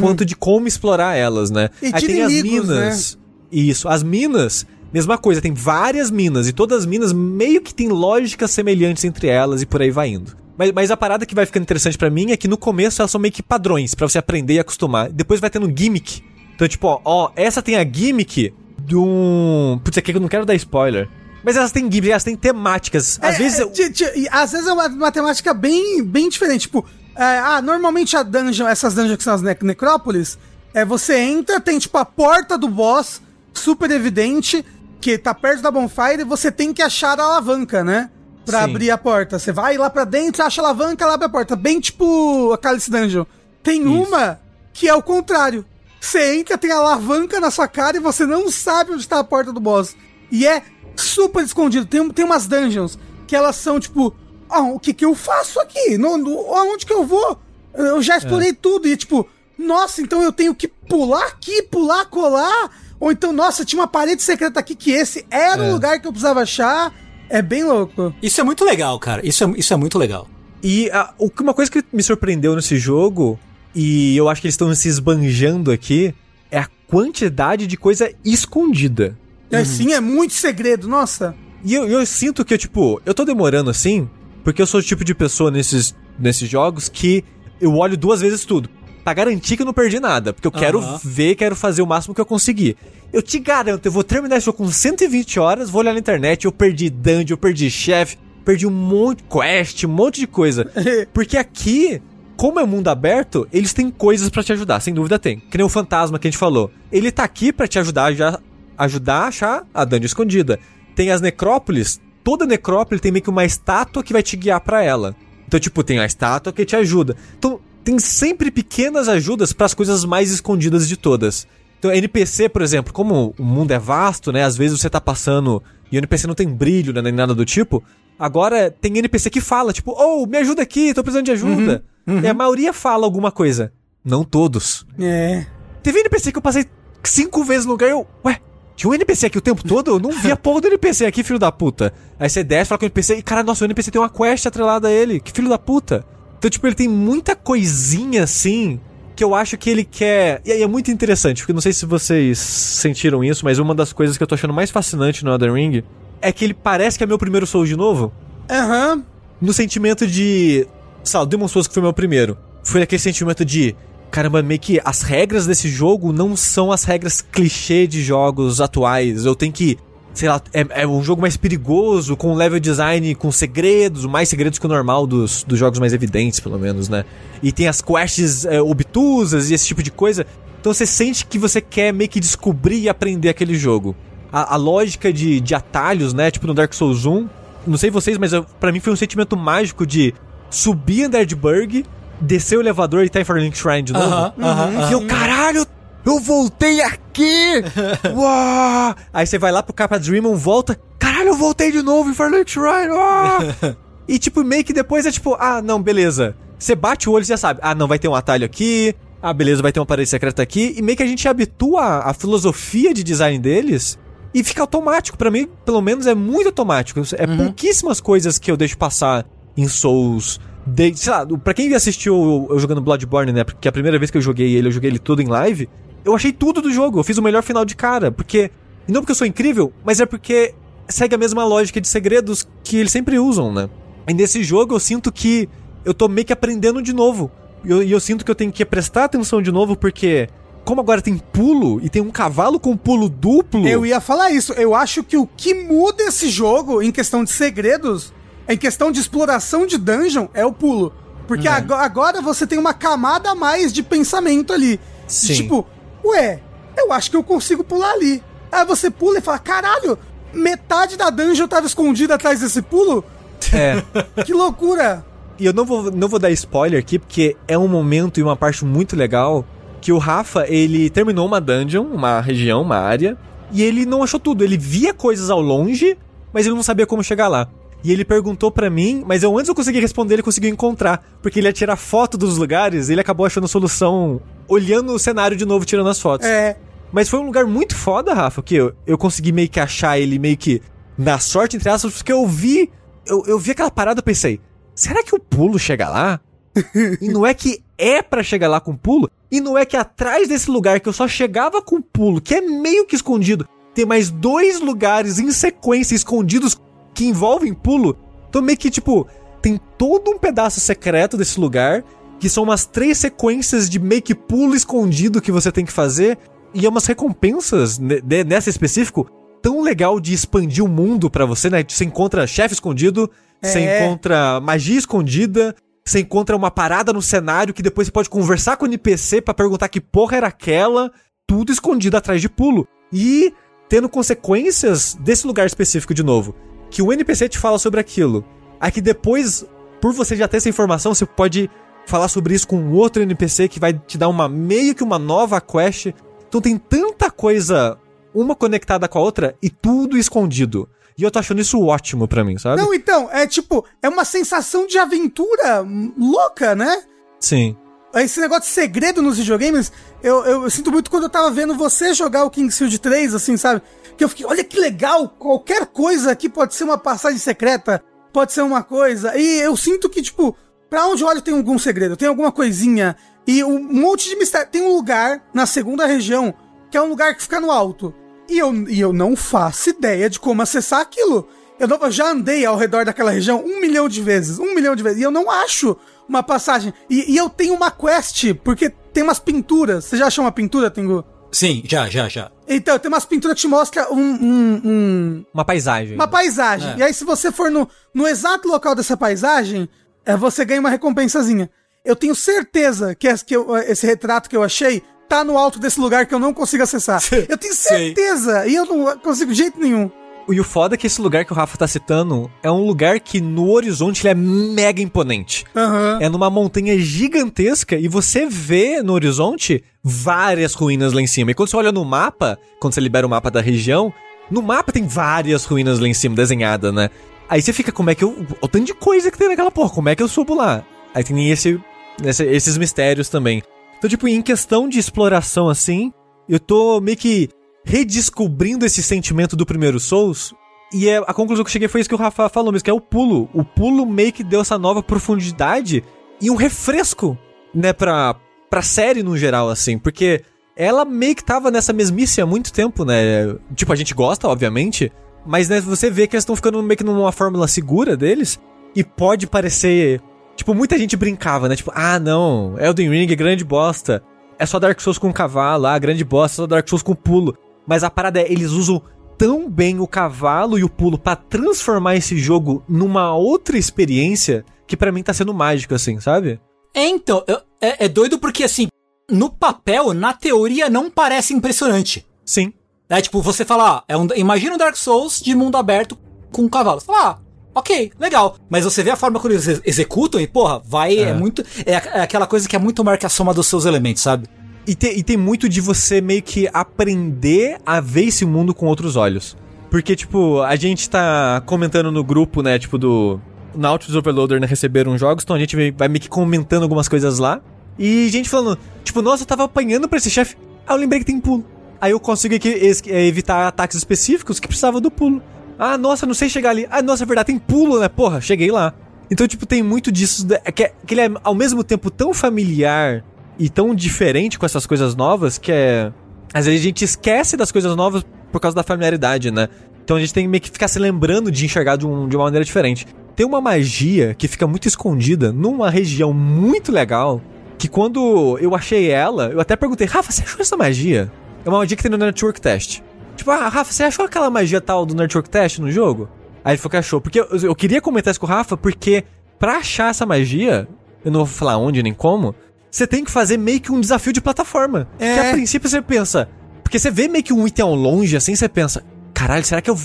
[0.00, 1.68] quanto de como explorar elas, né?
[1.82, 1.88] Uhum.
[1.88, 2.80] E Aí tem as inimigos, né?
[2.80, 3.18] minas.
[3.50, 7.88] Isso, as minas, mesma coisa, tem várias minas, e todas as minas meio que tem
[7.88, 10.36] lógicas semelhantes entre elas e por aí vai indo.
[10.56, 13.10] Mas, mas a parada que vai ficando interessante pra mim é que no começo elas
[13.10, 15.10] são meio que padrões, pra você aprender e acostumar.
[15.10, 16.22] Depois vai tendo gimmick.
[16.54, 18.52] Então, tipo, ó, ó, essa tem a gimmick
[18.84, 19.80] de um.
[19.82, 21.08] Putz, aqui eu não quero dar spoiler.
[21.44, 23.18] Mas elas têm gimmicks, elas têm temáticas.
[23.20, 23.58] Às É, vezes.
[23.58, 26.62] é, eu- às vezes é uma matemática bem, bem diferente.
[26.62, 26.84] Tipo,
[27.16, 30.38] é, ah, normalmente a dungeon, essas dungeons que são as ne necrópolis,
[30.72, 33.20] é você entra, tem tipo a porta do boss,
[33.52, 34.64] super evidente,
[35.00, 38.08] que tá perto da bonfire, e você tem que achar a alavanca, né?
[38.46, 38.64] Pra Sim.
[38.70, 39.38] abrir a porta.
[39.38, 41.56] Você vai lá pra dentro, acha a alavanca, ela abre a porta.
[41.56, 43.24] Bem tipo a Cálice Dungeon.
[43.62, 44.38] Tem uma
[44.72, 45.64] que é o contrário.
[46.04, 49.24] Você entra, tem a alavanca na sua cara e você não sabe onde tá a
[49.24, 49.94] porta do boss.
[50.32, 50.62] E é
[50.96, 51.86] super escondido.
[51.86, 54.12] Tem, tem umas dungeons que elas são tipo,
[54.50, 55.96] ah, o que que eu faço aqui?
[55.96, 57.38] No, no- aonde que eu vou?
[57.72, 62.70] Eu já explorei tudo e tipo, nossa, então eu tenho que pular aqui, pular, colar.
[62.98, 65.68] Ou então, nossa, tinha uma parede secreta aqui que esse era É.
[65.70, 66.92] o lugar que eu precisava achar.
[67.30, 68.12] É bem louco.
[68.20, 69.24] Isso é muito legal, cara.
[69.26, 70.28] Isso é, isso é muito legal.
[70.62, 73.38] E a- que- uma coisa que me surpreendeu nesse jogo,
[73.74, 76.14] e eu acho que eles estão se esbanjando aqui,
[76.50, 79.16] é a quantidade de coisa escondida.
[79.50, 81.34] É, sim, é muito segredo, nossa.
[81.64, 84.08] E eu, eu sinto que, tipo, eu tô demorando assim,
[84.42, 87.24] porque eu sou o tipo de pessoa nesses, nesses jogos que
[87.60, 88.68] eu olho duas vezes tudo.
[89.04, 90.32] Pra garantir que eu não perdi nada.
[90.32, 92.76] Porque eu quero ver, quero fazer o máximo que eu conseguir.
[93.12, 96.44] Eu te garanto, eu vou terminar esse jogo com 120 horas, vou olhar na internet,
[96.44, 100.70] eu perdi dungeon, eu perdi chefe, perdi um monte de quest, um monte de coisa.
[101.12, 102.00] Porque aqui,
[102.36, 105.38] como é mundo aberto, eles têm coisas pra te ajudar, sem dúvida tem.
[105.38, 106.70] Que nem o fantasma que a gente falou.
[106.90, 108.38] Ele tá aqui pra te ajudar já
[108.76, 110.58] ajudar a achar a dungeon escondida.
[110.94, 114.82] Tem as necrópolis, toda necrópole tem meio que uma estátua que vai te guiar pra
[114.82, 115.14] ela.
[115.46, 117.16] Então, tipo, tem a estátua que te ajuda.
[117.38, 121.46] Então, tem sempre pequenas ajudas para as coisas mais escondidas de todas.
[121.78, 124.44] Então, NPC, por exemplo, como o mundo é vasto, né?
[124.44, 127.44] Às vezes você tá passando e o NPC não tem brilho, né, nem nada do
[127.44, 127.82] tipo.
[128.18, 131.84] Agora tem NPC que fala, tipo, oh, me ajuda aqui, tô precisando de ajuda.
[132.06, 133.72] E a maioria fala alguma coisa.
[134.04, 134.86] Não todos.
[134.98, 135.46] É.
[135.82, 136.66] Teve NPC que eu passei
[137.04, 138.06] cinco vezes no lugar e eu.
[138.24, 138.38] Ué,
[138.74, 139.92] tinha um NPC aqui o tempo todo?
[139.92, 141.92] Eu não vi a porra do NPC aqui, filho da puta.
[142.18, 144.46] Aí você desce, fala com o NPC e, cara, nossa, o NPC tem uma quest
[144.46, 145.20] atrelada a ele.
[145.20, 146.04] Que filho da puta.
[146.38, 148.80] Então, tipo, ele tem muita coisinha assim
[149.14, 150.40] que eu acho que ele quer.
[150.44, 153.92] E aí é muito interessante, porque não sei se vocês sentiram isso, mas uma das
[153.92, 155.84] coisas que eu tô achando mais fascinante no Elden Ring
[156.20, 158.12] é que ele parece que é meu primeiro Soul de novo
[158.50, 159.04] Aham.
[159.40, 160.66] no sentimento de.
[161.04, 162.36] Sei Demon Souls que foi meu primeiro.
[162.62, 163.74] Foi aquele sentimento de.
[164.10, 169.24] Caramba, meio que as regras desse jogo não são as regras clichê de jogos atuais.
[169.24, 169.78] Eu tenho que.
[170.14, 174.58] Sei lá, é, é um jogo mais perigoso, com level design, com segredos, mais segredos
[174.58, 177.06] que o normal dos, dos jogos mais evidentes, pelo menos, né?
[177.42, 180.26] E tem as quests é, obtusas e esse tipo de coisa.
[180.60, 183.96] Então você sente que você quer meio que descobrir e aprender aquele jogo.
[184.30, 186.30] A, a lógica de, de atalhos, né?
[186.30, 187.28] Tipo no Dark Souls 1,
[187.66, 190.14] não sei vocês, mas pra mim foi um sentimento mágico de
[190.52, 191.84] subir Underdburg,
[192.20, 194.04] descer o elevador e tá em Firelink Shrine de novo.
[194.04, 194.92] Aham, aham, E aham.
[194.92, 195.66] eu, caralho,
[196.04, 197.62] eu voltei aqui!
[198.14, 198.94] Uau!
[199.12, 202.50] Aí você vai lá pro Capa Dreamon, volta, caralho, eu voltei de novo em Firelink
[202.50, 202.90] Shrine!
[202.90, 203.38] uau!
[204.06, 206.36] e tipo, meio que depois é tipo, ah, não, beleza.
[206.58, 209.32] Você bate o olho e já sabe, ah, não, vai ter um atalho aqui, ah,
[209.32, 212.92] beleza, vai ter uma parede secreta aqui, e meio que a gente habitua à filosofia
[212.94, 213.98] de design deles
[214.34, 215.16] e fica automático.
[215.18, 217.00] Pra mim, pelo menos, é muito automático.
[217.16, 220.40] É pouquíssimas coisas que eu deixo passar em Souls.
[220.66, 223.44] De, sei lá, pra quem assistiu eu, jogando Bloodborne, né?
[223.44, 225.68] Porque a primeira vez que eu joguei ele, eu joguei ele todo em live.
[226.04, 226.98] Eu achei tudo do jogo.
[226.98, 228.10] Eu fiz o melhor final de cara.
[228.12, 228.50] Porque.
[228.86, 230.54] E não porque eu sou incrível, mas é porque
[230.88, 233.68] segue a mesma lógica de segredos que eles sempre usam, né?
[234.08, 235.48] E nesse jogo eu sinto que
[235.84, 237.30] eu tô meio que aprendendo de novo.
[237.64, 240.28] E eu, eu sinto que eu tenho que prestar atenção de novo, porque.
[240.64, 243.66] Como agora tem pulo e tem um cavalo com pulo duplo.
[243.66, 244.52] Eu ia falar isso.
[244.52, 248.12] Eu acho que o que muda esse jogo em questão de segredos,
[248.48, 250.92] em questão de exploração de dungeon, é o pulo.
[251.26, 251.54] Porque Uhum.
[251.54, 254.78] ago- agora você tem uma camada a mais de pensamento ali.
[255.06, 255.34] Sim.
[255.34, 255.66] Tipo,
[256.04, 256.40] ué,
[256.76, 258.22] eu acho que eu consigo pular ali.
[258.50, 259.98] Aí você pula e fala, caralho,
[260.32, 263.04] metade da dungeon tava escondida atrás desse pulo?
[263.52, 263.82] É.
[264.24, 265.04] Que loucura!
[265.38, 268.36] E eu não vou, não vou dar spoiler aqui, porque é um momento e uma
[268.36, 269.44] parte muito legal
[269.80, 273.16] que o Rafa, ele terminou uma dungeon, uma região, uma área,
[273.50, 274.44] e ele não achou tudo.
[274.44, 275.96] Ele via coisas ao longe,
[276.32, 277.48] mas ele não sabia como chegar lá.
[277.84, 281.40] E ele perguntou pra mim, mas eu antes eu consegui responder, ele conseguiu encontrar, porque
[281.40, 285.44] ele ia tirar foto dos lugares, ele acabou achando a solução olhando o cenário de
[285.44, 286.26] novo, tirando as fotos.
[286.26, 286.56] É.
[286.92, 290.18] Mas foi um lugar muito foda, Rafa, que eu, eu consegui meio que achar ele
[290.18, 290.60] meio que
[290.96, 292.70] na sorte, entre aspas, porque eu vi.
[293.06, 294.40] Eu, eu vi aquela parada e pensei,
[294.74, 296.20] será que o pulo chega lá?
[297.00, 300.28] e não é que é para chegar lá com pulo, e não é que atrás
[300.28, 304.10] desse lugar que eu só chegava com pulo, que é meio que escondido, tem mais
[304.10, 306.60] dois lugares em sequência escondidos
[306.94, 307.96] que envolvem pulo.
[308.28, 309.06] Então meio que tipo,
[309.40, 311.84] tem todo um pedaço secreto desse lugar,
[312.18, 316.18] que são umas três sequências de meio que pulo escondido que você tem que fazer,
[316.54, 319.10] e é umas recompensas nessa específico
[319.42, 321.64] tão legal de expandir o mundo para você, né?
[321.66, 323.10] Você encontra chefe escondido,
[323.42, 323.48] é.
[323.48, 325.54] você encontra magia escondida,
[325.84, 329.34] você encontra uma parada no cenário que depois você pode conversar com o NPC para
[329.34, 330.92] perguntar que porra era aquela,
[331.26, 332.68] tudo escondido atrás de pulo.
[332.92, 333.34] E
[333.68, 336.34] tendo consequências desse lugar específico de novo.
[336.72, 338.24] Que o NPC te fala sobre aquilo.
[338.58, 339.44] Aí que depois,
[339.78, 341.50] por você já ter essa informação, você pode
[341.86, 345.38] falar sobre isso com outro NPC que vai te dar uma meio que uma nova
[345.38, 345.92] quest.
[346.26, 347.78] Então tem tanta coisa,
[348.14, 350.66] uma conectada com a outra e tudo escondido.
[350.96, 352.62] E eu tô achando isso ótimo pra mim, sabe?
[352.62, 355.62] Não, então, é tipo, é uma sensação de aventura
[355.98, 356.82] louca, né?
[357.20, 357.54] Sim.
[357.94, 359.70] Esse negócio de segredo nos videogames,
[360.02, 363.36] eu, eu, eu sinto muito quando eu tava vendo você jogar o Kingsfield 3, assim,
[363.36, 363.60] sabe?
[363.96, 368.32] Que eu fiquei, olha que legal, qualquer coisa aqui pode ser uma passagem secreta, pode
[368.32, 369.16] ser uma coisa.
[369.16, 370.36] E eu sinto que, tipo,
[370.68, 372.96] pra onde eu olho tem algum segredo, tem alguma coisinha.
[373.26, 374.48] E um monte de mistério.
[374.50, 376.34] Tem um lugar na segunda região
[376.70, 377.94] que é um lugar que fica no alto.
[378.28, 381.28] E eu, e eu não faço ideia de como acessar aquilo.
[381.60, 384.74] Eu, não, eu já andei ao redor daquela região um milhão de vezes, um milhão
[384.74, 385.76] de vezes, e eu não acho
[386.08, 386.72] uma passagem.
[386.88, 389.84] E, e eu tenho uma quest, porque tem umas pinturas.
[389.84, 391.04] Você já achou uma pintura, Tengu?
[391.30, 392.31] Sim, já, já, já.
[392.48, 395.24] Então, tem umas pinturas que te mostram um, um, um...
[395.32, 395.94] Uma paisagem.
[395.94, 396.72] Uma paisagem.
[396.72, 396.76] É.
[396.78, 399.68] E aí, se você for no, no exato local dessa paisagem,
[400.04, 401.50] é, você ganha uma recompensazinha.
[401.84, 405.58] Eu tenho certeza que, esse, que eu, esse retrato que eu achei tá no alto
[405.58, 407.02] desse lugar que eu não consigo acessar.
[407.28, 408.46] Eu tenho certeza!
[408.46, 409.90] E eu não consigo de jeito nenhum.
[410.28, 413.00] E o foda é que esse lugar que o Rafa tá citando é um lugar
[413.00, 415.44] que no horizonte ele é mega imponente.
[415.54, 416.00] Uhum.
[416.00, 421.30] É numa montanha gigantesca e você vê no horizonte várias ruínas lá em cima.
[421.30, 423.92] E quando você olha no mapa, quando você libera o mapa da região,
[424.30, 426.88] no mapa tem várias ruínas lá em cima desenhadas, né?
[427.28, 428.26] Aí você fica, como é que eu.
[428.40, 430.64] O tanto de coisa que tem naquela porra, como é que eu subo lá?
[430.94, 431.60] Aí tem esse,
[432.04, 433.42] esse esses mistérios também.
[433.78, 435.92] Então, tipo, em questão de exploração assim,
[436.28, 437.28] eu tô meio que
[437.64, 440.34] redescobrindo esse sentimento do primeiro Souls.
[440.72, 442.70] E é, a conclusão que eu cheguei foi isso que o Rafa falou mesmo, que
[442.70, 443.28] é o pulo.
[443.34, 445.84] O pulo meio que deu essa nova profundidade
[446.20, 447.16] e um refresco,
[447.54, 448.16] né, pra,
[448.48, 449.78] pra série no geral, assim.
[449.78, 450.22] Porque
[450.56, 453.36] ela meio que tava nessa mesmice há muito tempo, né?
[453.54, 454.90] Tipo, a gente gosta, obviamente.
[455.26, 458.40] Mas, né, você vê que eles estão ficando meio que numa fórmula segura deles.
[458.74, 460.00] E pode parecer
[460.36, 461.56] Tipo, muita gente brincava, né?
[461.56, 464.02] Tipo, ah, não, Elden Ring é grande bosta.
[464.38, 467.36] É só Dark Souls com cavalo, ah, grande bosta, é só Dark Souls com pulo.
[467.66, 468.82] Mas a parada é, eles usam
[469.16, 474.76] tão bem o cavalo e o pulo para transformar esse jogo numa outra experiência que
[474.76, 476.40] para mim tá sendo mágico, assim, sabe?
[476.74, 478.68] É, então, eu, é, é doido porque, assim,
[479.10, 482.06] no papel, na teoria, não parece impressionante.
[482.24, 482.52] Sim.
[482.88, 485.96] É tipo, você fala, ah, é um, imagina um Dark Souls de mundo aberto
[486.30, 486.80] com um cavalo.
[486.80, 487.18] Você fala, ah,
[487.54, 488.36] Ok, legal.
[488.48, 490.96] Mas você vê a forma como eles executam e, porra, vai.
[490.96, 491.44] É, é muito.
[491.66, 494.26] É, é, aquela coisa que é muito maior que a soma dos seus elementos, sabe?
[494.66, 498.66] E tem, e tem muito de você meio que aprender a ver esse mundo com
[498.66, 499.36] outros olhos.
[499.70, 503.20] Porque, tipo, a gente tá comentando no grupo, né, tipo, do
[503.54, 507.40] Nautilus Overloader, né, receberam jogos, então a gente vai meio que comentando algumas coisas lá.
[507.78, 510.36] E gente falando, tipo, nossa, eu tava apanhando pra esse chefe.
[510.66, 511.44] Ah, eu lembrei que tem pulo.
[511.80, 512.48] Aí eu consigo aqui
[512.86, 515.20] evitar ataques específicos que precisavam do pulo.
[515.58, 516.66] Ah, nossa, não sei chegar ali.
[516.70, 517.88] Ah, nossa, é verdade, tem pulo, né?
[517.88, 518.74] Porra, cheguei lá.
[519.10, 520.26] Então, tipo, tem muito disso.
[520.54, 523.04] Que, é, que ele é ao mesmo tempo tão familiar
[523.42, 525.92] e tão diferente com essas coisas novas que é.
[526.32, 529.48] Às vezes a gente esquece das coisas novas por causa da familiaridade, né?
[529.84, 532.24] Então a gente tem meio que ficar se lembrando de enxergar de, um, de uma
[532.24, 532.86] maneira diferente.
[533.16, 537.20] Tem uma magia que fica muito escondida numa região muito legal.
[537.58, 541.12] Que quando eu achei ela, eu até perguntei, Rafa, você achou essa magia?
[541.44, 542.80] É uma magia que tem no Network Test.
[543.16, 546.08] Tipo, ah, Rafa, você achou aquela magia tal do Network Test no jogo?
[546.44, 547.00] Aí ele falou que achou.
[547.00, 549.04] Porque eu, eu queria comentar isso com o Rafa, porque
[549.38, 550.68] pra achar essa magia,
[551.04, 552.34] eu não vou falar onde nem como,
[552.72, 554.88] você tem que fazer meio que um desafio de plataforma.
[554.98, 555.14] É.
[555.14, 556.26] Que a princípio você pensa.
[556.62, 559.68] Porque você vê meio que um item ao longe, assim, você pensa, caralho, será que
[559.68, 559.78] eu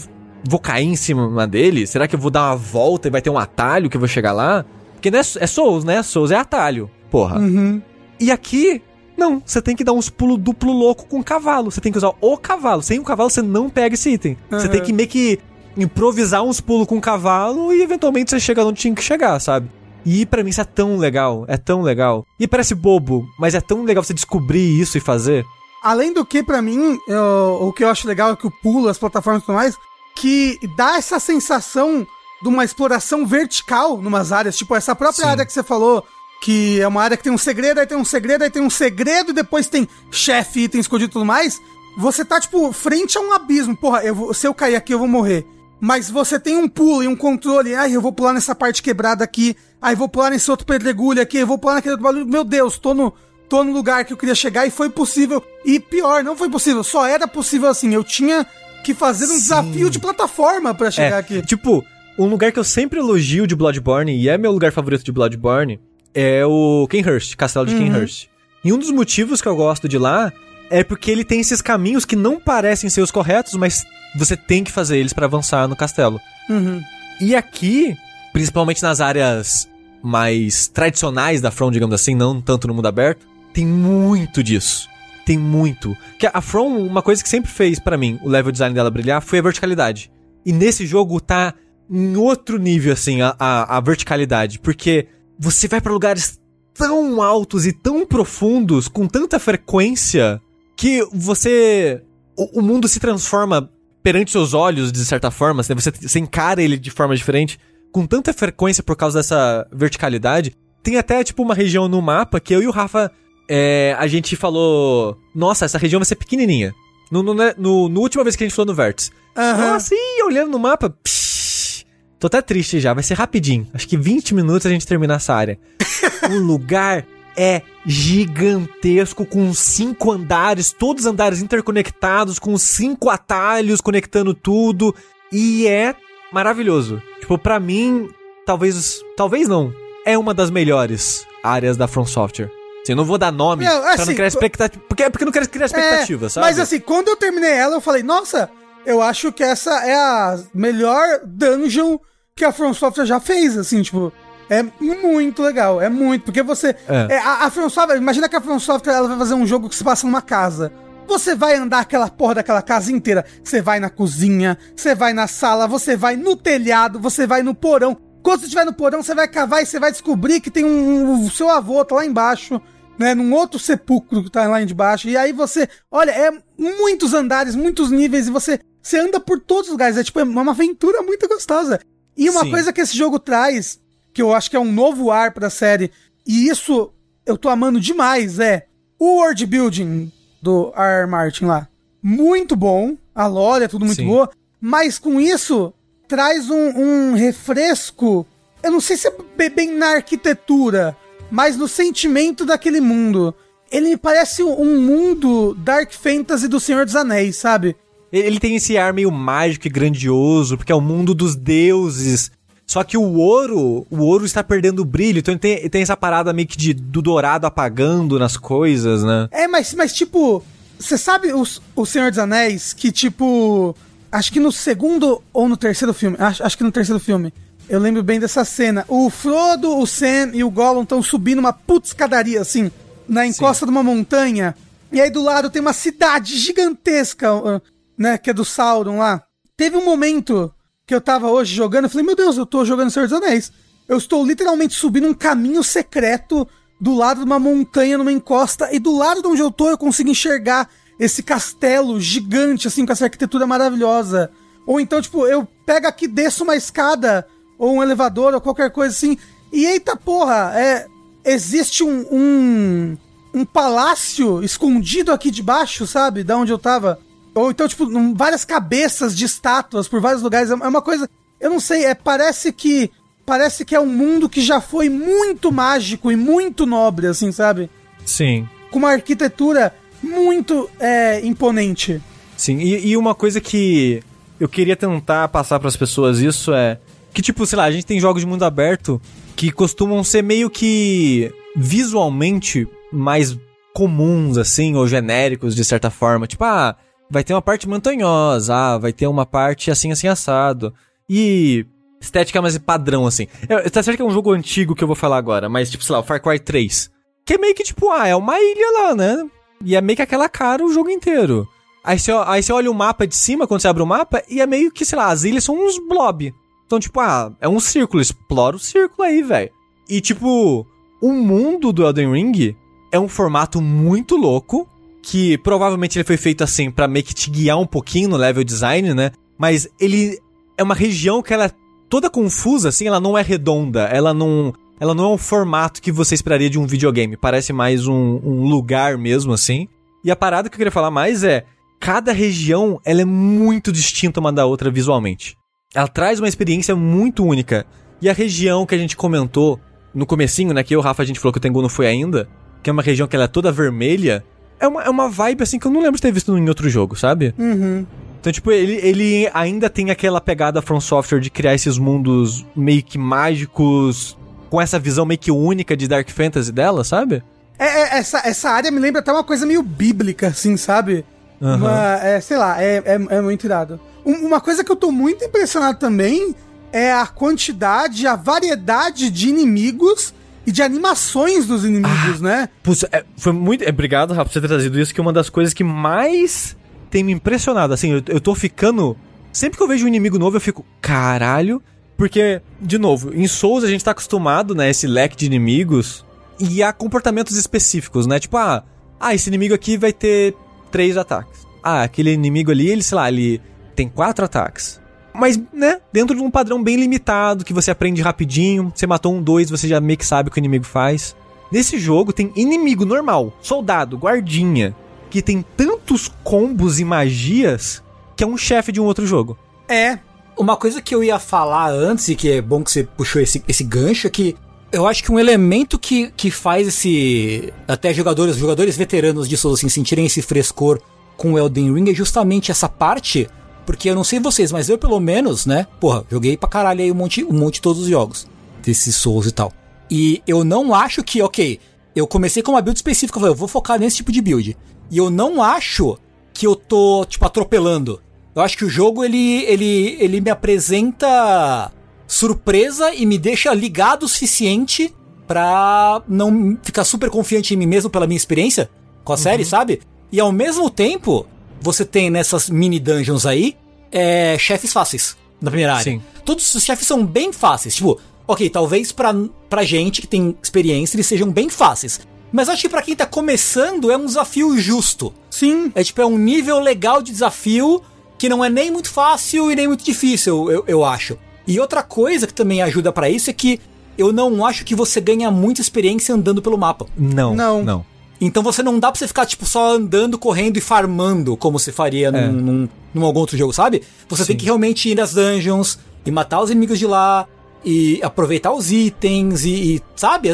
[0.47, 1.85] vou cair em cima dele?
[1.85, 4.07] Será que eu vou dar uma volta e vai ter um atalho que eu vou
[4.07, 4.65] chegar lá?
[4.93, 6.01] Porque não é, é Souls, né?
[6.01, 6.89] Souls é atalho.
[7.11, 7.39] Porra.
[7.39, 7.81] Uhum.
[8.17, 8.81] E aqui,
[9.17, 11.69] não, você tem que dar uns pulos duplo louco com o cavalo.
[11.69, 12.81] Você tem que usar o cavalo.
[12.81, 14.37] Sem o cavalo, você não pega esse item.
[14.49, 14.59] Uhum.
[14.59, 15.39] Você tem que meio que
[15.75, 19.69] improvisar uns pulos com o cavalo e eventualmente você chega onde tinha que chegar, sabe?
[20.09, 22.25] E para mim isso é tão legal, é tão legal.
[22.39, 25.45] E parece bobo, mas é tão legal você descobrir isso e fazer.
[25.83, 28.87] Além do que, pra mim, eu- o que eu acho legal é que o pulo,
[28.87, 29.75] as plataformas e tudo mais,
[30.15, 32.07] que dá essa sensação
[32.41, 34.55] de uma exploração vertical numas áreas.
[34.57, 35.29] Tipo, essa própria Sim.
[35.29, 36.03] área que você falou,
[36.41, 38.69] que é uma área que tem um segredo, aí tem um segredo, aí tem um
[38.69, 41.59] segredo, e depois tem chefe, item escondido e tudo mais.
[41.97, 43.75] Você tá, tipo, frente a um abismo.
[43.75, 45.45] Porra, eu vou- se eu cair aqui, eu vou morrer.
[45.81, 47.75] Mas você tem um pulo e um controle.
[47.75, 49.55] Ai, eu vou pular nessa parte quebrada aqui.
[49.81, 51.37] Aí vou pular nesse outro pedregulho aqui.
[51.37, 52.25] Eu vou pular naquele outro bagulho.
[52.25, 53.13] Meu Deus, tô no,
[53.47, 55.43] tô no lugar que eu queria chegar e foi possível.
[55.65, 56.83] E pior, não foi possível.
[56.83, 57.93] Só era possível assim.
[57.93, 58.45] Eu tinha
[58.83, 59.35] que fazer um Sim.
[59.39, 61.41] desafio de plataforma pra chegar É, aqui.
[61.41, 61.83] Tipo,
[62.17, 65.79] um lugar que eu sempre elogio de Bloodborne, e é meu lugar favorito de Bloodborne,
[66.13, 67.79] é o Kenhurst, Castelo de Uhum.
[67.91, 68.27] Kenhurst.
[68.63, 70.31] E um dos motivos que eu gosto de lá
[70.69, 73.85] é porque ele tem esses caminhos que não parecem ser os corretos, mas
[74.17, 76.19] você tem que fazer eles pra avançar no castelo.
[76.49, 76.81] Uhum.
[77.21, 77.95] E aqui,
[78.37, 79.67] principalmente nas áreas
[80.03, 84.87] mais tradicionais da From, digamos assim, não tanto no mundo aberto, tem muito disso.
[85.25, 85.97] Tem muito.
[86.19, 89.23] Que a From, uma coisa que sempre fez pra mim o level design dela brilhar
[89.23, 90.11] foi a verticalidade.
[90.45, 91.55] E nesse jogo tá
[91.89, 94.59] em outro nível, assim, a, a, a verticalidade.
[94.59, 95.07] Porque
[95.39, 96.39] você vai pra lugares
[96.75, 100.39] tão altos e tão profundos, com tanta frequência,
[100.75, 102.03] que você.
[102.37, 103.67] O, o mundo se transforma
[104.03, 107.59] perante seus olhos, de certa forma, assim, você, você encara ele de forma diferente,
[107.91, 110.55] com tanta frequência por causa dessa verticalidade.
[110.83, 113.11] Tem até, tipo, uma região no mapa que eu e o Rafa,
[113.49, 116.73] é, a gente falou, nossa, essa região vai ser pequenininha.
[117.11, 119.11] No, no, no, no última vez que a gente falou no Vértice.
[119.35, 119.73] Aham.
[119.73, 121.85] Nossa, e olhando no mapa, psh,
[122.19, 123.67] tô até triste já, vai ser rapidinho.
[123.73, 125.59] Acho que 20 minutos a gente termina essa área.
[126.29, 127.05] o lugar
[127.37, 134.93] é gigantesco, com cinco andares, todos andares interconectados, com cinco atalhos conectando tudo.
[135.31, 135.95] E é
[136.31, 137.01] maravilhoso.
[137.19, 138.09] Tipo, pra mim,
[138.45, 139.01] talvez.
[139.15, 139.73] Talvez não.
[140.05, 142.49] É uma das melhores áreas da From Software.
[142.81, 144.81] Assim, eu não vou dar nome Não, pra assim, não criar expectativa.
[144.87, 146.47] Porque, porque eu não quero criar expectativa, É, sabe?
[146.47, 148.49] Mas assim, quando eu terminei ela, eu falei, nossa,
[148.85, 151.97] eu acho que essa é a melhor dungeon
[152.33, 154.13] que a From Software já fez, assim, tipo.
[154.49, 156.73] É muito legal, é muito, porque você...
[156.87, 157.15] É.
[157.15, 159.67] é, a, a From Software, imagina que a From Software ela vai fazer um jogo
[159.67, 160.71] que se passa numa casa.
[161.07, 163.25] Você vai andar aquela porra daquela casa inteira.
[163.43, 167.55] Você vai na cozinha, você vai na sala, você vai no telhado, você vai no
[167.55, 167.97] porão.
[168.21, 171.25] Quando você estiver no porão, você vai cavar e você vai descobrir que tem um,
[171.25, 172.61] o seu avô tá lá embaixo
[172.97, 175.07] né, num outro sepulcro que tá lá embaixo.
[175.07, 179.67] E aí você, olha, é muitos andares, muitos níveis, e você, você anda por todos
[179.67, 179.97] os lugares.
[179.97, 181.79] É tipo, é uma aventura muito gostosa.
[182.17, 182.51] E uma Sim.
[182.51, 183.79] coisa que esse jogo traz,
[184.13, 185.91] que eu acho que é um novo ar pra série,
[186.25, 186.91] e isso
[187.25, 188.65] eu tô amando demais, é
[188.99, 190.11] o world building
[190.41, 191.07] do R.
[191.07, 191.67] Martin lá.
[192.01, 194.07] Muito bom, a lore é tudo muito Sim.
[194.07, 194.29] boa,
[194.61, 195.73] mas com isso
[196.07, 196.69] traz um,
[197.11, 198.25] um refresco.
[198.63, 200.95] Eu não sei se é be- bem na arquitetura,
[201.29, 203.33] mas no sentimento daquele mundo.
[203.69, 207.75] Ele me parece um mundo Dark Fantasy do Senhor dos Anéis, sabe?
[208.11, 212.31] Ele tem esse ar meio mágico e grandioso, porque é o mundo dos deuses.
[212.67, 216.33] Só que o ouro, o ouro está perdendo o brilho, então tem, tem essa parada
[216.33, 219.29] meio que de, do dourado apagando nas coisas, né?
[219.31, 220.43] É, mas, mas tipo,
[220.77, 221.43] você sabe o,
[221.75, 223.73] o Senhor dos Anéis que, tipo,
[224.11, 227.33] acho que no segundo ou no terceiro filme, acho, acho que no terceiro filme,
[227.69, 228.83] eu lembro bem dessa cena.
[228.89, 232.69] O Frodo, o Sam e o Gollum estão subindo uma puta escadaria, assim,
[233.07, 234.53] na encosta de uma montanha.
[234.91, 237.61] E aí do lado tem uma cidade gigantesca, uh,
[237.97, 239.23] né, que é do Sauron lá.
[239.55, 240.53] Teve um momento
[240.87, 243.51] que eu tava hoje jogando, eu falei, meu Deus, eu tô jogando Senhor dos Anéis.
[243.89, 246.47] Eu estou literalmente subindo um caminho secreto
[246.79, 249.77] do lado de uma montanha, numa encosta, e do lado de onde eu tô eu
[249.77, 254.31] consigo enxergar esse castelo gigante, assim, com essa arquitetura maravilhosa.
[254.65, 258.95] Ou então, tipo, eu pego aqui, desço uma escada, ou um elevador, ou qualquer coisa
[258.95, 259.17] assim,
[259.51, 260.87] e eita porra, é.
[261.25, 262.05] Existe um.
[262.09, 262.97] um,
[263.33, 266.23] um palácio escondido aqui debaixo, sabe?
[266.23, 266.99] Da onde eu tava.
[267.37, 270.49] Ou então, tipo, várias cabeças de estátuas por vários lugares.
[270.49, 271.09] É é uma coisa.
[271.39, 272.89] Eu não sei, é, parece que.
[273.25, 277.69] Parece que é um mundo que já foi muito mágico e muito nobre, assim, sabe?
[278.05, 278.47] Sim.
[278.71, 282.01] Com uma arquitetura muito é, imponente.
[282.37, 284.01] Sim, e, e uma coisa que
[284.39, 286.79] eu queria tentar passar pras pessoas isso é
[287.13, 289.01] que, tipo, sei lá, a gente tem jogos de mundo aberto
[289.35, 293.37] que costumam ser meio que visualmente mais
[293.73, 296.27] comuns, assim, ou genéricos de certa forma.
[296.27, 296.77] Tipo, ah,
[297.09, 300.73] vai ter uma parte montanhosa, ah, vai ter uma parte assim, assim, assado.
[301.09, 301.65] E
[301.99, 303.27] estética mais padrão, assim.
[303.47, 305.83] É, tá certo que é um jogo antigo que eu vou falar agora, mas, tipo,
[305.83, 306.91] sei lá, o Far Cry 3.
[307.25, 309.25] Que é meio que, tipo, ah, é uma ilha lá, né?
[309.63, 311.47] E é meio que aquela cara o jogo inteiro.
[311.83, 314.41] Aí você, aí você olha o mapa de cima, quando você abre o mapa, e
[314.41, 316.33] é meio que, sei lá, as ilhas são uns blob.
[316.65, 319.51] Então, tipo, ah, é um círculo, explora o círculo aí, velho.
[319.89, 320.67] E, tipo,
[321.01, 322.55] o mundo do Elden Ring
[322.91, 324.67] é um formato muito louco,
[325.09, 328.43] que provavelmente ele foi feito assim pra meio que te guiar um pouquinho no level
[328.43, 329.11] design, né?
[329.37, 330.19] Mas ele
[330.57, 331.51] é uma região que ela é
[331.87, 335.93] toda confusa, assim, ela não é redonda, ela não, ela não é um formato que
[335.93, 339.69] você esperaria de um videogame, parece mais um, um lugar mesmo, assim.
[340.03, 341.45] E a parada que eu queria falar mais é,
[341.79, 345.37] cada região, ela é muito distinta uma da outra visualmente.
[345.73, 347.65] Ela traz uma experiência muito única.
[348.01, 349.57] E a região que a gente comentou
[349.95, 352.27] no comecinho, né, que eu, Rafa, a gente falou que o Tengu não foi ainda,
[352.61, 354.21] que é uma região que ela é toda vermelha,
[354.59, 356.69] é uma, é uma vibe assim que eu não lembro de ter visto em outro
[356.69, 357.33] jogo, sabe?
[357.37, 357.85] Uhum.
[358.19, 362.83] Então, tipo, ele, ele ainda tem aquela pegada From Software de criar esses mundos meio
[362.83, 364.17] que mágicos,
[364.49, 367.23] com essa visão meio que única de Dark Fantasy dela, sabe?
[367.59, 371.05] É, é, essa, essa área me lembra até uma coisa meio bíblica, assim, sabe?
[371.41, 371.57] Aham.
[371.57, 373.79] Uma, é, sei lá, é, é, é muito irado.
[374.05, 376.35] Um- uma coisa que eu tô muito impressionado também
[376.71, 380.13] é a quantidade, a variedade de inimigos
[380.47, 382.47] e de animações dos inimigos, né?
[382.63, 383.65] Putz, é, foi muito.
[383.65, 386.55] É, obrigado, Rafa, por você ter trazido isso, que é uma das coisas que mais
[386.89, 387.73] tem me impressionado.
[387.73, 388.95] Assim, eu, eu tô ficando.
[389.33, 391.61] Sempre que eu vejo um inimigo novo, eu fico, caralho.
[391.97, 396.05] Porque, de novo, em Souls a gente tá acostumado, né, esse leque de inimigos
[396.39, 398.19] e há comportamentos específicos, né?
[398.19, 398.63] Tipo, ah,
[398.99, 400.35] ah, esse inimigo aqui vai ter
[400.71, 401.45] três ataques.
[401.61, 403.41] Ah, aquele inimigo ali, ele, sei lá, ele
[403.75, 404.79] tem quatro ataques.
[405.17, 408.71] Mas, né, dentro de um padrão bem limitado, que você aprende rapidinho.
[408.73, 411.15] Você matou um, dois, você já meio que sabe o que o inimigo faz.
[411.51, 414.75] Nesse jogo tem inimigo normal, soldado, guardinha,
[415.09, 417.81] que tem tantos combos e magias
[418.15, 419.37] que é um chefe de um outro jogo.
[419.67, 419.99] É.
[420.37, 423.43] Uma coisa que eu ia falar antes, e que é bom que você puxou esse,
[423.47, 424.35] esse gancho, é que
[424.71, 427.51] eu acho que um elemento que, que faz esse.
[427.67, 430.79] Até jogadores, jogadores veteranos de Souls assim, sentirem esse frescor
[431.15, 433.27] com Elden Ring é justamente essa parte.
[433.67, 435.67] Porque eu não sei vocês, mas eu pelo menos, né?
[435.77, 438.25] Porra, joguei pra caralho aí um monte, um monte de todos os jogos.
[438.63, 439.51] Desses Souls e tal.
[439.91, 441.59] E eu não acho que, ok,
[441.93, 444.57] eu comecei com uma build específica, eu falei, eu vou focar nesse tipo de build.
[444.89, 445.97] E eu não acho
[446.33, 448.01] que eu tô, tipo, atropelando.
[448.33, 451.69] Eu acho que o jogo, ele, ele, ele me apresenta
[452.07, 454.95] surpresa e me deixa ligado o suficiente
[455.27, 458.69] pra não ficar super confiante em mim mesmo pela minha experiência
[459.03, 459.81] com a série, sabe?
[460.09, 461.27] E ao mesmo tempo,
[461.61, 463.55] você tem nessas mini dungeons aí,
[463.91, 465.83] é, chefes fáceis na primeira área.
[465.83, 466.01] Sim.
[466.25, 467.75] Todos os chefes são bem fáceis.
[467.75, 469.13] Tipo, ok, talvez pra,
[469.49, 471.99] pra gente que tem experiência eles sejam bem fáceis.
[472.31, 475.13] Mas acho que pra quem tá começando é um desafio justo.
[475.29, 475.71] Sim.
[475.73, 477.81] É tipo, é um nível legal de desafio
[478.17, 481.17] que não é nem muito fácil e nem muito difícil, eu, eu acho.
[481.45, 483.61] E outra coisa que também ajuda pra isso é que
[483.97, 486.85] eu não acho que você ganha muita experiência andando pelo mapa.
[486.97, 487.33] Não.
[487.33, 487.63] Não.
[487.63, 487.85] Não.
[488.19, 491.71] Então você não dá pra você ficar, tipo, só andando, correndo e farmando, como você
[491.71, 492.27] faria num, É.
[492.27, 493.83] num, num algum outro jogo, sabe?
[494.09, 494.37] Você tem Sim.
[494.39, 497.27] que realmente ir nas dungeons e matar os inimigos de lá
[497.63, 500.29] e aproveitar os itens e, e, sabe?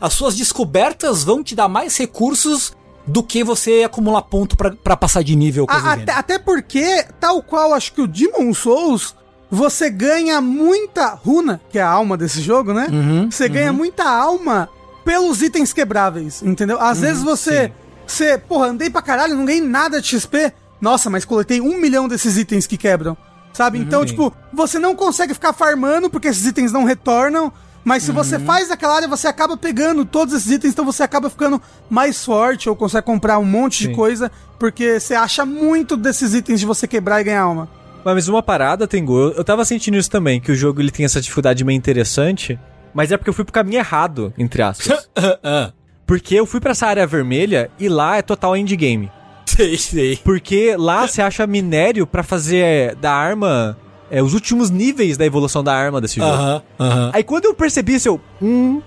[0.00, 2.72] As suas descobertas vão te dar mais recursos
[3.06, 5.66] do que você acumular ponto pra, pra passar de nível.
[5.68, 9.14] A- até, até porque, tal qual acho que o Demon Souls,
[9.50, 12.88] você ganha muita runa, que é a alma desse jogo, né?
[12.90, 14.68] Uhum, você ganha muita alma
[15.06, 16.80] pelos itens quebráveis, entendeu?
[16.80, 17.70] Às vezes você,
[18.04, 20.52] você, porra, andei pra caralho, não ganhei nada de XP.
[20.80, 23.16] Nossa, mas coletei um milhão desses itens que quebram.
[23.52, 23.78] Sabe?
[23.78, 24.08] Então, Sim.
[24.08, 27.52] tipo, você não consegue ficar farmando porque esses itens não retornam.
[27.84, 31.30] Mas se você faz aquela área, você acaba pegando todos esses itens, então você acaba
[31.30, 33.94] ficando mais forte ou consegue comprar um monte de Sim.
[33.94, 34.28] coisa,
[34.58, 37.68] porque você acha muito desses itens de você quebrar e ganhar alma.
[38.04, 41.20] Mas uma parada, Tengu, eu tava sentindo isso também, que o jogo ele tem essa
[41.20, 42.58] dificuldade meio interessante,
[42.96, 45.06] mas é porque eu fui pro caminho errado, entre aspas.
[45.44, 45.72] Ah,
[46.06, 49.10] porque eu fui pra essa área vermelha e lá é total endgame.
[49.44, 50.16] sei, sei.
[50.16, 53.76] Porque lá você acha minério pra fazer é, da arma
[54.10, 56.30] é, os últimos níveis da evolução da arma desse jogo.
[56.32, 57.10] Aham, aham.
[57.12, 58.20] Aí quando eu percebi isso, eu.
[58.40, 58.80] Hum.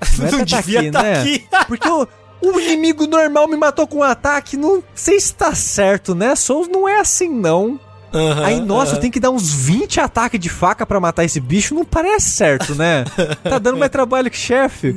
[0.18, 1.20] Não, é Não tá devia aqui, tá né?
[1.20, 1.44] aqui.
[1.68, 2.06] Porque o,
[2.42, 4.56] o inimigo normal me matou com um ataque.
[4.56, 6.34] Não sei se tá certo, né?
[6.36, 7.78] Souls não é assim, não.
[8.12, 11.40] Aham, Aí, nossa, eu tenho que dar uns 20 ataques de faca pra matar esse
[11.40, 11.74] bicho.
[11.74, 13.04] Não parece certo, né?
[13.44, 14.94] tá dando mais trabalho que chefe.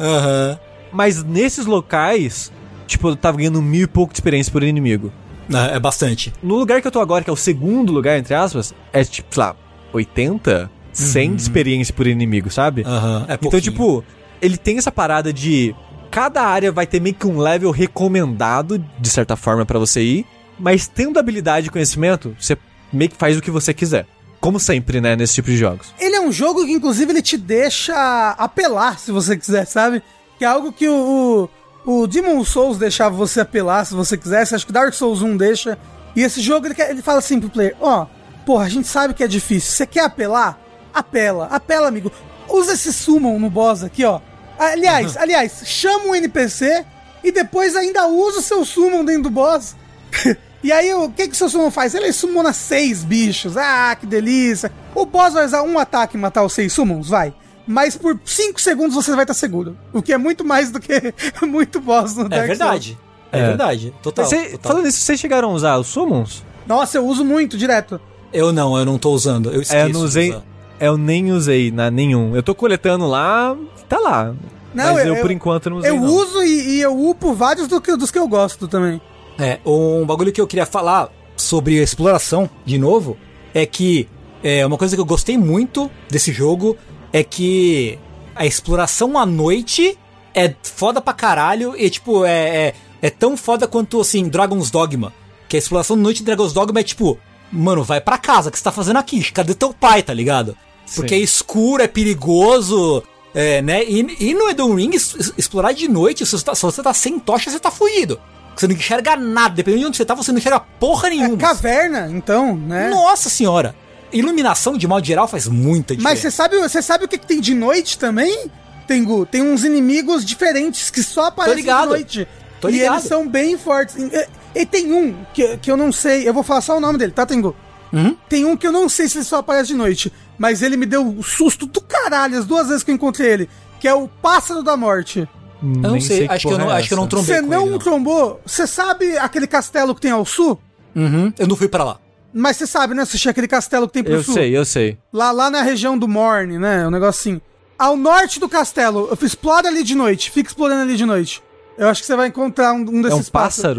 [0.00, 0.58] Aham.
[0.92, 2.50] Mas nesses locais,
[2.86, 5.12] tipo, eu tava ganhando mil e pouco de experiência por inimigo.
[5.52, 6.32] É, é bastante.
[6.42, 9.32] No lugar que eu tô agora, que é o segundo lugar, entre aspas, é tipo,
[9.34, 9.54] sei lá,
[9.92, 12.82] 80, 100 de experiência por inimigo, sabe?
[12.84, 13.26] Aham.
[13.28, 13.62] É então, pouquinho.
[13.62, 14.04] tipo,
[14.40, 15.74] ele tem essa parada de.
[16.10, 20.26] Cada área vai ter meio que um level recomendado, de certa forma, pra você ir.
[20.58, 22.56] Mas tendo habilidade e conhecimento, você
[22.92, 24.06] meio que faz o que você quiser.
[24.40, 25.92] Como sempre, né, nesse tipo de jogos.
[25.98, 30.02] Ele é um jogo que, inclusive, ele te deixa apelar, se você quiser, sabe?
[30.38, 31.48] Que é algo que o,
[31.84, 34.54] o, o Demon Souls deixava você apelar, se você quisesse.
[34.54, 35.78] Acho que Dark Souls 1 deixa.
[36.14, 38.06] E esse jogo, ele, quer- ele fala assim pro player, ó,
[38.44, 39.72] porra, a gente sabe que é difícil.
[39.72, 40.60] Você quer apelar?
[40.94, 42.12] Apela, apela, amigo.
[42.48, 44.20] Usa esse summon no boss aqui, ó.
[44.58, 46.84] Aliás, aliás, chama um NPC
[47.24, 49.74] e depois ainda usa o seu summon dentro do boss.
[50.62, 51.94] e aí, o que que o seu summon faz?
[51.94, 53.56] Ele summona seis bichos.
[53.56, 54.72] Ah, que delícia.
[54.94, 57.08] O boss vai usar um ataque e matar os seis summons?
[57.08, 57.32] Vai.
[57.68, 59.76] Mas por 5 segundos você vai estar seguro.
[59.92, 61.12] O que é muito mais do que
[61.46, 62.58] muito boss no É Dark Souls.
[62.58, 62.98] verdade.
[63.32, 63.46] É, É.
[63.48, 63.94] verdade.
[64.02, 64.70] Total, Você- total.
[64.72, 66.44] falando nisso, vocês chegaram a usar os Summons?
[66.66, 68.00] Nossa, eu uso muito direto.
[68.32, 69.50] Eu não, eu não tô usando.
[69.50, 69.74] Eu esqueço.
[69.74, 70.30] É, eu não de usei.
[70.30, 70.42] usar.
[70.78, 72.36] Eu nem usei na, nenhum.
[72.36, 73.56] Eu tô coletando lá,
[73.88, 74.34] tá lá.
[74.74, 75.90] Não, Mas eu- eu, por enquanto, não usei.
[75.90, 76.06] Eu não.
[76.06, 79.00] uso e, e eu upo vários do que- dos que eu gosto também.
[79.38, 83.16] É, um bagulho que eu queria falar sobre a exploração, de novo,
[83.54, 84.08] é que
[84.42, 86.76] é, uma coisa que eu gostei muito desse jogo
[87.12, 87.98] é que
[88.34, 89.98] a exploração à noite
[90.34, 95.12] é foda pra caralho e, tipo, é, é, é tão foda quanto, assim, Dragon's Dogma.
[95.48, 97.18] Que a exploração à noite de Dragon's Dogma é, tipo,
[97.50, 99.32] mano, vai pra casa, o que você tá fazendo aqui?
[99.32, 100.56] Cadê teu pai, tá ligado?
[100.94, 101.20] Porque Sim.
[101.20, 103.02] é escuro, é perigoso,
[103.34, 103.84] é, né?
[103.84, 104.90] E, e no Elden Ring,
[105.36, 108.20] explorar de noite, se você, tá, se você tá sem tocha, você tá fugido.
[108.56, 111.36] Você não enxerga nada, dependendo de onde você tá, você não enxerga porra É nenhuma.
[111.36, 112.88] caverna, então, né?
[112.88, 113.74] Nossa senhora!
[114.12, 116.02] Iluminação, de modo geral, faz muita diferença.
[116.14, 118.50] Mas você sabe, você sabe o que, que tem de noite também?
[118.86, 122.28] Tengu, tem uns inimigos diferentes que só aparecem de noite.
[122.60, 122.94] Tô e ligado.
[122.94, 123.96] eles são bem fortes.
[123.96, 126.98] E, e tem um que, que eu não sei, eu vou falar só o nome
[126.98, 127.54] dele, tá, Tengu?
[127.92, 128.16] Uhum.
[128.28, 130.86] Tem um que eu não sei se ele só aparece de noite, mas ele me
[130.86, 134.08] deu um susto do caralho as duas vezes que eu encontrei ele, que é o
[134.08, 135.28] Pássaro da Morte.
[135.62, 137.34] Eu não Nem sei, que acho que, eu não, é acho que eu não trombei
[137.36, 137.78] Você não ele, não.
[137.78, 138.40] trombou?
[138.44, 140.58] Você sabe aquele castelo que tem ao sul?
[140.94, 141.98] Uhum, Eu não fui pra lá.
[142.32, 143.02] Mas você sabe, né?
[143.02, 144.34] Assistir aquele castelo que tem pro Eu sul.
[144.34, 144.98] sei, eu sei.
[145.12, 146.86] Lá, lá na região do Morne, né?
[146.86, 147.40] Um negócio assim.
[147.78, 151.42] Ao norte do castelo, explora ali de noite, fica explorando ali de noite.
[151.78, 153.32] Eu acho que você vai encontrar um, um desses um pássaros.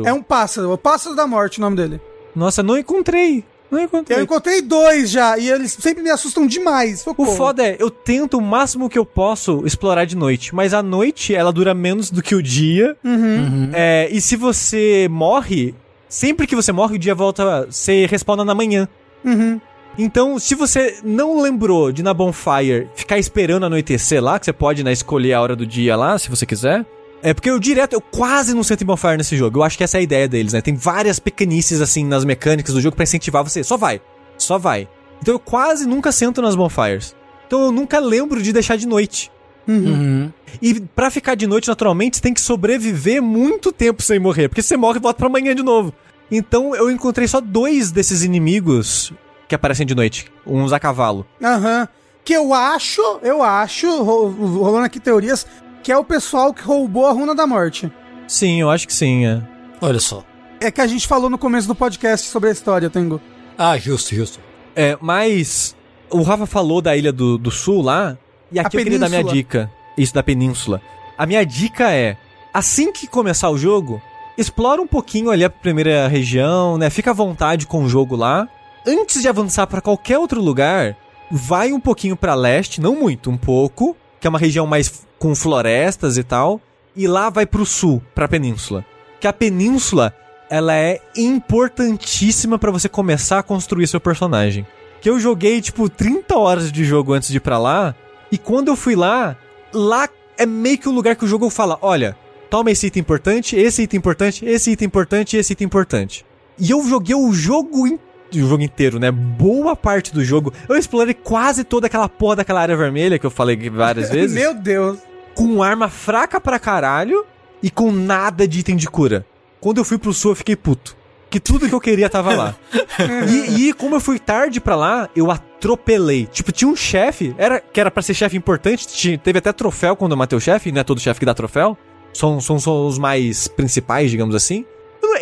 [0.04, 0.08] pássaro?
[0.08, 2.00] É um pássaro, o pássaro da morte, o nome dele.
[2.36, 3.44] Nossa, não encontrei.
[3.70, 4.18] Não encontrei.
[4.18, 7.02] Eu encontrei dois já, e eles sempre me assustam demais.
[7.02, 7.36] O socorro.
[7.36, 11.36] foda é, eu tento o máximo que eu posso explorar de noite, mas a noite
[11.36, 12.96] ela dura menos do que o dia.
[13.04, 13.72] Uhum.
[13.74, 15.76] É, e se você morre,
[16.08, 18.88] sempre que você morre, o dia volta, você respawna na manhã.
[19.24, 19.60] Uhum.
[19.98, 24.84] Então, se você não lembrou de na Bonfire ficar esperando anoitecer lá, que você pode
[24.84, 26.86] né, escolher a hora do dia lá, se você quiser.
[27.24, 29.60] É porque eu direto, eu quase não sento em Bonfire nesse jogo.
[29.60, 30.62] Eu acho que essa é a ideia deles, né?
[30.62, 33.64] Tem várias pequenices assim nas mecânicas do jogo pra incentivar você.
[33.64, 34.00] Só vai,
[34.38, 34.88] só vai.
[35.22, 37.16] Então eu quase nunca sento nas Bonfires.
[37.48, 39.32] Então eu nunca lembro de deixar de noite.
[39.68, 40.32] Uhum.
[40.62, 44.48] E pra ficar de noite, naturalmente, você tem que sobreviver muito tempo sem morrer.
[44.48, 45.94] Porque se você morre, volta pra amanhã de novo.
[46.32, 49.12] Então eu encontrei só dois desses inimigos
[49.48, 50.28] que aparecem de noite.
[50.46, 51.26] Uns a cavalo.
[51.44, 51.88] Aham.
[52.24, 54.28] Que eu acho, eu acho, ro-
[54.62, 55.48] rolando aqui teorias,
[55.88, 57.90] que é o pessoal que roubou a runa da morte.
[58.28, 59.42] Sim, eu acho que sim, é.
[59.80, 60.22] Olha só.
[60.60, 63.22] É que a gente falou no começo do podcast sobre a história, Tengo.
[63.58, 64.38] Ah, justo, justo.
[64.76, 65.78] É, mas
[66.10, 68.18] o Rafa falou da Ilha do, do Sul lá,
[68.52, 69.34] e aqui eu queria dar minha península.
[69.34, 69.72] dica.
[69.98, 70.82] Isso, da península.
[71.18, 72.18] A minha dica é,
[72.54, 74.02] assim que começar o jogo,
[74.38, 76.90] explora um pouquinho ali a primeira região, né?
[76.90, 78.46] Fica à vontade com o jogo lá.
[78.86, 80.98] Antes de avançar pra qualquer outro lugar,
[81.32, 85.36] vai um pouquinho pra leste, não muito, um pouco, que é uma região mais com
[85.36, 86.62] florestas e tal,
[86.96, 88.86] e lá vai pro sul, pra península.
[89.20, 90.14] Que a península,
[90.50, 94.66] ela é importantíssima pra você começar a construir seu personagem.
[95.02, 97.96] Que eu joguei tipo 30 horas de jogo antes de ir pra lá,
[98.32, 99.38] e quando eu fui lá,
[99.74, 102.16] lá é meio que o lugar que o jogo fala: olha,
[102.50, 106.26] toma esse item importante, esse item importante, esse item importante esse item importante.
[106.60, 108.08] E eu joguei o jogo inteiro.
[108.34, 109.10] O jogo inteiro, né?
[109.10, 110.52] Boa parte do jogo.
[110.68, 114.36] Eu explorei quase toda aquela porra daquela área vermelha que eu falei várias vezes.
[114.36, 115.00] Meu Deus.
[115.38, 117.26] Com arma fraca pra caralho
[117.62, 119.26] e com nada de item de cura.
[119.60, 120.96] Quando eu fui pro sul, eu fiquei puto.
[121.30, 122.56] Que tudo que eu queria tava lá.
[123.30, 126.26] e, e como eu fui tarde pra lá, eu atropelei.
[126.26, 129.96] Tipo, tinha um chefe, era, que era pra ser chefe importante, tinha- teve até troféu
[129.96, 131.78] quando eu matei o chefe, não é todo chefe que dá troféu.
[132.14, 134.66] São, são só os mais principais, digamos assim.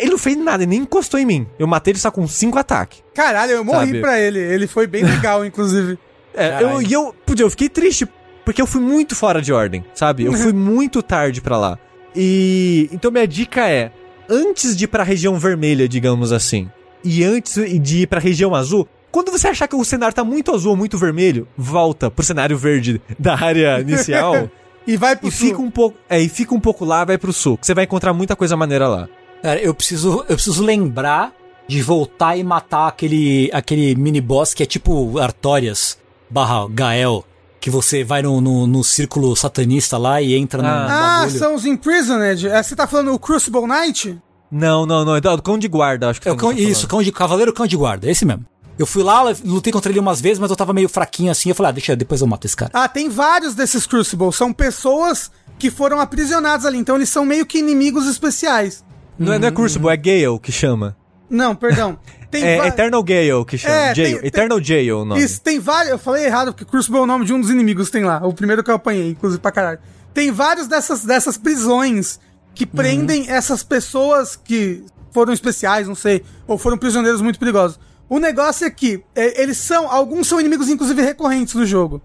[0.00, 1.46] Ele não fez nada, ele nem encostou em mim.
[1.58, 3.02] Eu matei ele só com cinco ataques.
[3.14, 4.00] Caralho, eu morri Sabe?
[4.00, 4.38] pra ele.
[4.38, 5.98] Ele foi bem legal, inclusive.
[6.38, 8.06] É, eu, e eu, eu fiquei triste,
[8.46, 10.24] porque eu fui muito fora de ordem, sabe?
[10.24, 11.78] Eu fui muito tarde pra lá.
[12.14, 13.90] E então minha dica é,
[14.30, 16.70] antes de ir pra região vermelha, digamos assim,
[17.04, 20.54] e antes de ir pra região azul, quando você achar que o cenário tá muito
[20.54, 24.48] azul ou muito vermelho, volta pro cenário verde da área inicial
[24.86, 25.48] E vai pro e sul.
[25.48, 27.82] fica um pouco, é, e fica um pouco lá, vai pro sul, que você vai
[27.84, 29.08] encontrar muita coisa maneira lá.
[29.42, 31.32] Cara, eu preciso, eu preciso lembrar
[31.66, 35.98] de voltar e matar aquele, aquele mini boss que é tipo Artorias
[36.30, 37.24] barra Gael,
[37.60, 40.72] que você vai no, no, no círculo satanista lá e entra no, Ah.
[40.84, 41.38] no Ah, bagulho.
[41.38, 42.48] são os Imprisoned.
[42.48, 44.18] É, Você tá falando o Crucible Knight?
[44.50, 46.60] Não, não, não, é do cão de guarda, acho que É o você cão, tá
[46.60, 48.44] isso, cão de cavaleiro cão de guarda, esse mesmo.
[48.78, 51.48] Eu fui lá, lutei contra ele umas vezes, mas eu tava meio fraquinho assim.
[51.48, 52.70] Eu falei, ah, deixa, depois eu mato esse cara.
[52.74, 54.30] Ah, tem vários desses Crucible.
[54.32, 56.76] São pessoas que foram aprisionadas ali.
[56.78, 58.84] Então eles são meio que inimigos especiais.
[59.18, 60.94] Não é, não é Crucible, é Gale que chama.
[61.28, 61.98] Não, perdão.
[62.30, 63.74] Tem É va- Eternal Gale que chama.
[63.74, 64.08] É, Jail.
[64.10, 65.22] tem- tem- Eternal Jail o nome.
[65.22, 65.92] Isso, tem vários.
[65.92, 68.20] Eu falei errado, porque Crucible é o nome de um dos inimigos que tem lá.
[68.26, 69.78] O primeiro que eu apanhei, inclusive pra caralho.
[70.12, 72.18] Tem vários dessas, dessas prisões
[72.54, 74.82] que prendem essas pessoas que
[75.12, 77.78] foram especiais, não sei, ou foram prisioneiros muito perigosos.
[78.08, 79.90] O negócio é que é, eles são.
[79.90, 82.00] Alguns são inimigos, inclusive, recorrentes do jogo.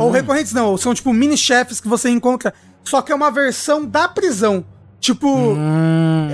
[0.00, 2.52] Ou recorrentes não, ou são tipo mini-chefes que você encontra.
[2.82, 4.64] Só que é uma versão da prisão.
[5.00, 5.56] Tipo.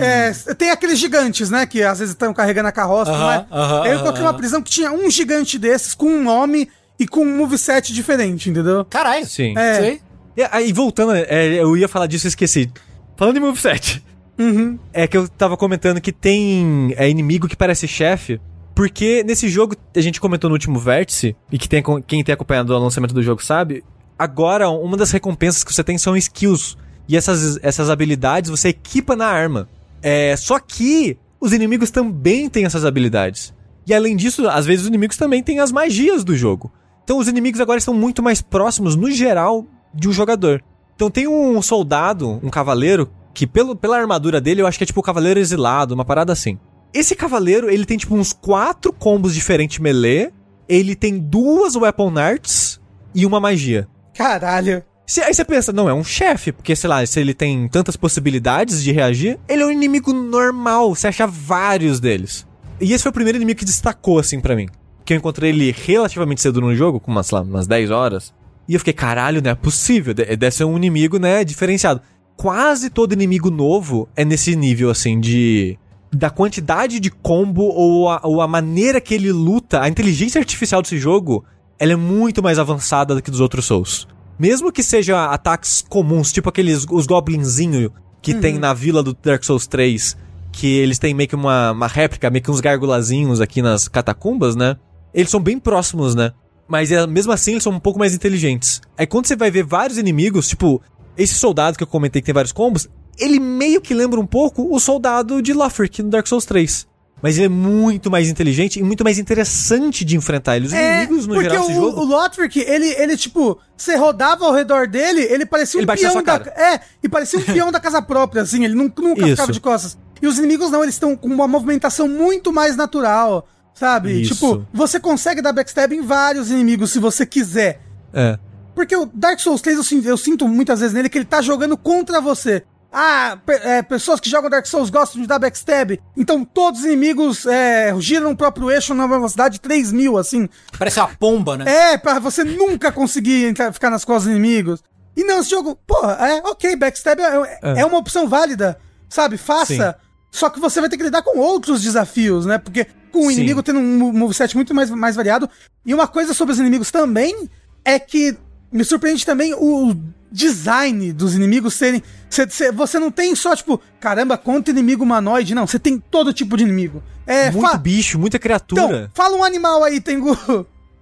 [0.01, 1.67] é, tem aqueles gigantes, né?
[1.67, 3.11] Que às vezes estão carregando a carroça.
[3.11, 3.47] Aham, não é?
[3.51, 4.39] aham, Aí eu encontrei uma aham.
[4.39, 6.69] prisão que tinha um gigante desses com um nome
[6.99, 8.85] e com um moveset diferente, entendeu?
[8.85, 9.27] Caralho.
[9.27, 9.57] Sim.
[9.57, 9.81] É.
[9.81, 10.01] Sei.
[10.37, 12.71] E aí, voltando, é, eu ia falar disso e esqueci.
[13.17, 14.03] Falando em moveset.
[14.39, 14.79] Uhum.
[14.93, 18.41] É que eu tava comentando que tem é, inimigo que parece chefe.
[18.75, 22.75] Porque nesse jogo, a gente comentou no último vértice, e que tem, quem tem acompanhado
[22.75, 23.85] o lançamento do jogo sabe,
[24.19, 26.79] agora uma das recompensas que você tem são skills.
[27.09, 29.69] E essas, essas habilidades você equipa na arma.
[30.03, 33.53] É, só que os inimigos também têm essas habilidades.
[33.87, 36.71] E além disso, às vezes os inimigos também têm as magias do jogo.
[37.05, 40.63] Então os inimigos agora estão muito mais próximos, no geral, de um jogador.
[40.95, 44.87] Então tem um soldado, um cavaleiro, que pelo, pela armadura dele eu acho que é
[44.87, 46.59] tipo o cavaleiro exilado, uma parada assim.
[46.95, 50.31] Esse cavaleiro, ele tem tipo uns quatro combos diferentes melee,
[50.69, 52.81] ele tem duas weapon arts
[53.15, 53.89] e uma magia.
[54.15, 54.85] Caralho.
[55.07, 57.97] Se- aí você pensa, não, é um chefe, porque sei lá, se ele tem tantas
[57.97, 62.47] possibilidades de reagir, ele é um inimigo normal, você acha vários deles.
[62.81, 64.69] E esse foi o primeiro inimigo que destacou assim pra mim.
[65.05, 68.33] Que eu encontrei ele relativamente cedo no jogo, com umas, lá, umas 10 horas.
[68.69, 72.01] E eu fiquei, caralho, não é possível, de- deve ser um inimigo, né, diferenciado.
[72.37, 75.79] Quase todo inimigo novo é nesse nível, assim, de.
[76.15, 80.83] Da quantidade de combo ou a, ou a maneira que ele luta, a inteligência artificial
[80.83, 81.45] desse jogo,
[81.79, 84.07] ela é muito mais avançada do que dos outros Souls.
[84.43, 89.45] Mesmo que seja ataques comuns, tipo aqueles os goblinzinhos que tem na vila do Dark
[89.45, 90.17] Souls 3,
[90.51, 94.57] que eles têm meio que uma, uma réplica, meio que uns gargulazinhos aqui nas catacumbas,
[94.57, 94.77] né?
[95.15, 96.33] Eles são bem próximos, né?
[96.67, 98.81] Mas é, mesmo assim eles são um pouco mais inteligentes.
[98.99, 100.83] Aí quando você vai ver vários inimigos, tipo,
[101.17, 104.75] esse soldado que eu comentei que tem vários combos, ele meio que lembra um pouco
[104.75, 106.89] o soldado de Lothric no Dark Souls 3.
[107.23, 110.67] Mas ele é muito mais inteligente e muito mais interessante de enfrentar ele.
[110.67, 112.01] Os inimigos no É, porque geral o, jogo.
[112.01, 115.97] o Lothric, ele, ele, tipo, você rodava ao redor dele, ele parecia um Ele na
[115.97, 116.35] peão da...
[116.57, 119.97] É, e parecia um peão da casa própria, assim, ele nunca, nunca ficava de costas.
[120.21, 124.23] E os inimigos não, eles estão com uma movimentação muito mais natural, sabe?
[124.23, 124.35] Isso.
[124.35, 127.81] Tipo, você consegue dar backstab em vários inimigos se você quiser.
[128.13, 128.37] É.
[128.75, 131.41] Porque o Dark Souls 3, eu sinto, eu sinto muitas vezes nele que ele tá
[131.41, 132.65] jogando contra você.
[132.93, 135.99] Ah, é, pessoas que jogam Dark Souls gostam de dar backstab.
[136.17, 140.49] Então todos os inimigos é, giram no próprio eixo na velocidade 3000, assim.
[140.79, 141.65] Parece uma pomba, né?
[141.93, 144.83] É, pra você nunca conseguir entrar- ficar nas costas dos inimigos.
[145.17, 149.37] E não, esse jogo, porra, é ok, backstab é, é- é uma opção válida, sabe?
[149.39, 149.97] Faça.
[150.31, 152.59] Só que você vai ter que lidar com outros desafios, né?
[152.59, 153.33] Porque com o Sim.
[153.37, 155.49] inimigo tendo um mo- moveset muito mais, mais variado.
[155.85, 157.51] E uma coisa sobre os inimigos também
[157.85, 158.37] é que
[158.73, 159.95] me surpreende também o
[160.31, 162.03] design dos inimigos serem.
[162.31, 165.55] cê- cê- você não tem só, tipo, caramba, quanto inimigo humanoide.
[165.55, 167.03] Não, você tem todo tipo de inimigo.
[167.27, 169.11] É, muito fa- bicho, muita Então, criatura.
[169.15, 170.37] fala um animal aí, Tengu.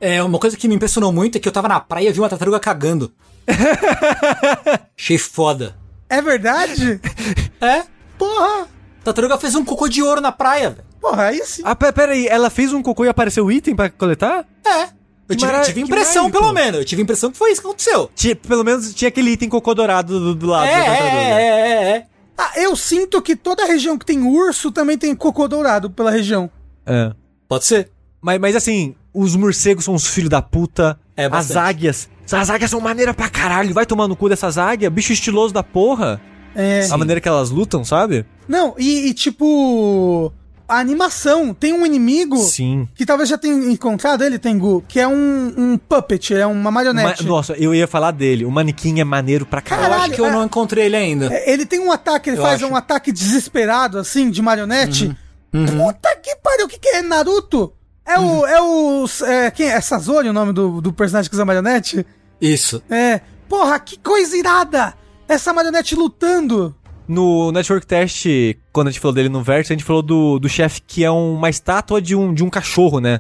[0.01, 2.19] É, uma coisa que me impressionou muito é que eu tava na praia e vi
[2.21, 3.13] uma tartaruga cagando.
[4.99, 5.77] Achei foda.
[6.09, 7.01] É verdade?
[7.63, 7.85] É?
[8.19, 8.63] Porra!
[8.63, 10.85] A tartaruga fez um cocô de ouro na praia, velho.
[10.99, 11.61] Porra, aí sim.
[11.63, 14.47] Ah, pe- pera aí, ela fez um cocô e apareceu item pra coletar?
[14.65, 14.89] É.
[15.31, 16.81] Eu tive, mara- tive impressão, pelo menos.
[16.81, 18.11] Eu tive impressão que foi isso que aconteceu.
[18.15, 21.17] Tinha- pelo menos tinha aquele item cocô dourado do, do lado É, da tartaruga.
[21.17, 22.07] é, é, é, é.
[22.37, 26.51] Ah, eu sinto que toda região que tem urso também tem cocô dourado pela região.
[26.87, 27.13] É.
[27.49, 27.91] Pode ser.
[28.21, 30.99] Mas, mas assim, os morcegos são uns filhos da puta.
[31.17, 31.59] É, as bastante.
[31.59, 32.09] águias.
[32.33, 33.75] As águias são maneira pra caralho.
[33.75, 34.91] Vai tomar no cu dessas águias.
[34.93, 36.21] Bicho estiloso da porra.
[36.55, 36.89] É.
[36.91, 38.25] A maneira que elas lutam, sabe?
[38.49, 40.33] Não, e, e, tipo.
[40.71, 41.53] A animação.
[41.53, 42.89] Tem um inimigo Sim.
[42.95, 46.71] que talvez já tenha encontrado ele, Tengu, que é um, um puppet, é uma Ma-
[46.71, 47.25] marionete.
[47.25, 48.45] Nossa, eu ia falar dele.
[48.45, 49.95] O manequim é maneiro pra Eu caralho.
[49.95, 51.27] acho que eu é- não encontrei ele ainda.
[51.33, 52.73] É, Ele tem um ataque, ele Eu faz acho.
[52.73, 55.15] um ataque desesperado, assim, de marionete.
[55.53, 55.67] Uhum.
[55.67, 57.73] Puta que pariu, o que, que é Naruto?
[58.07, 58.47] É o.
[58.47, 59.05] É o.
[59.27, 59.81] É, quem é?
[59.81, 62.07] Sazori o nome do, do personagem que usa marionete?
[62.41, 62.83] Isso.
[62.89, 63.21] É.
[63.49, 64.95] Porra, que coisa irada!
[65.29, 66.75] Essa marionete lutando.
[67.11, 68.25] No Network Test,
[68.73, 71.11] quando a gente falou dele no Verso, a gente falou do, do chefe que é
[71.11, 73.19] uma estátua de um, de um cachorro, né?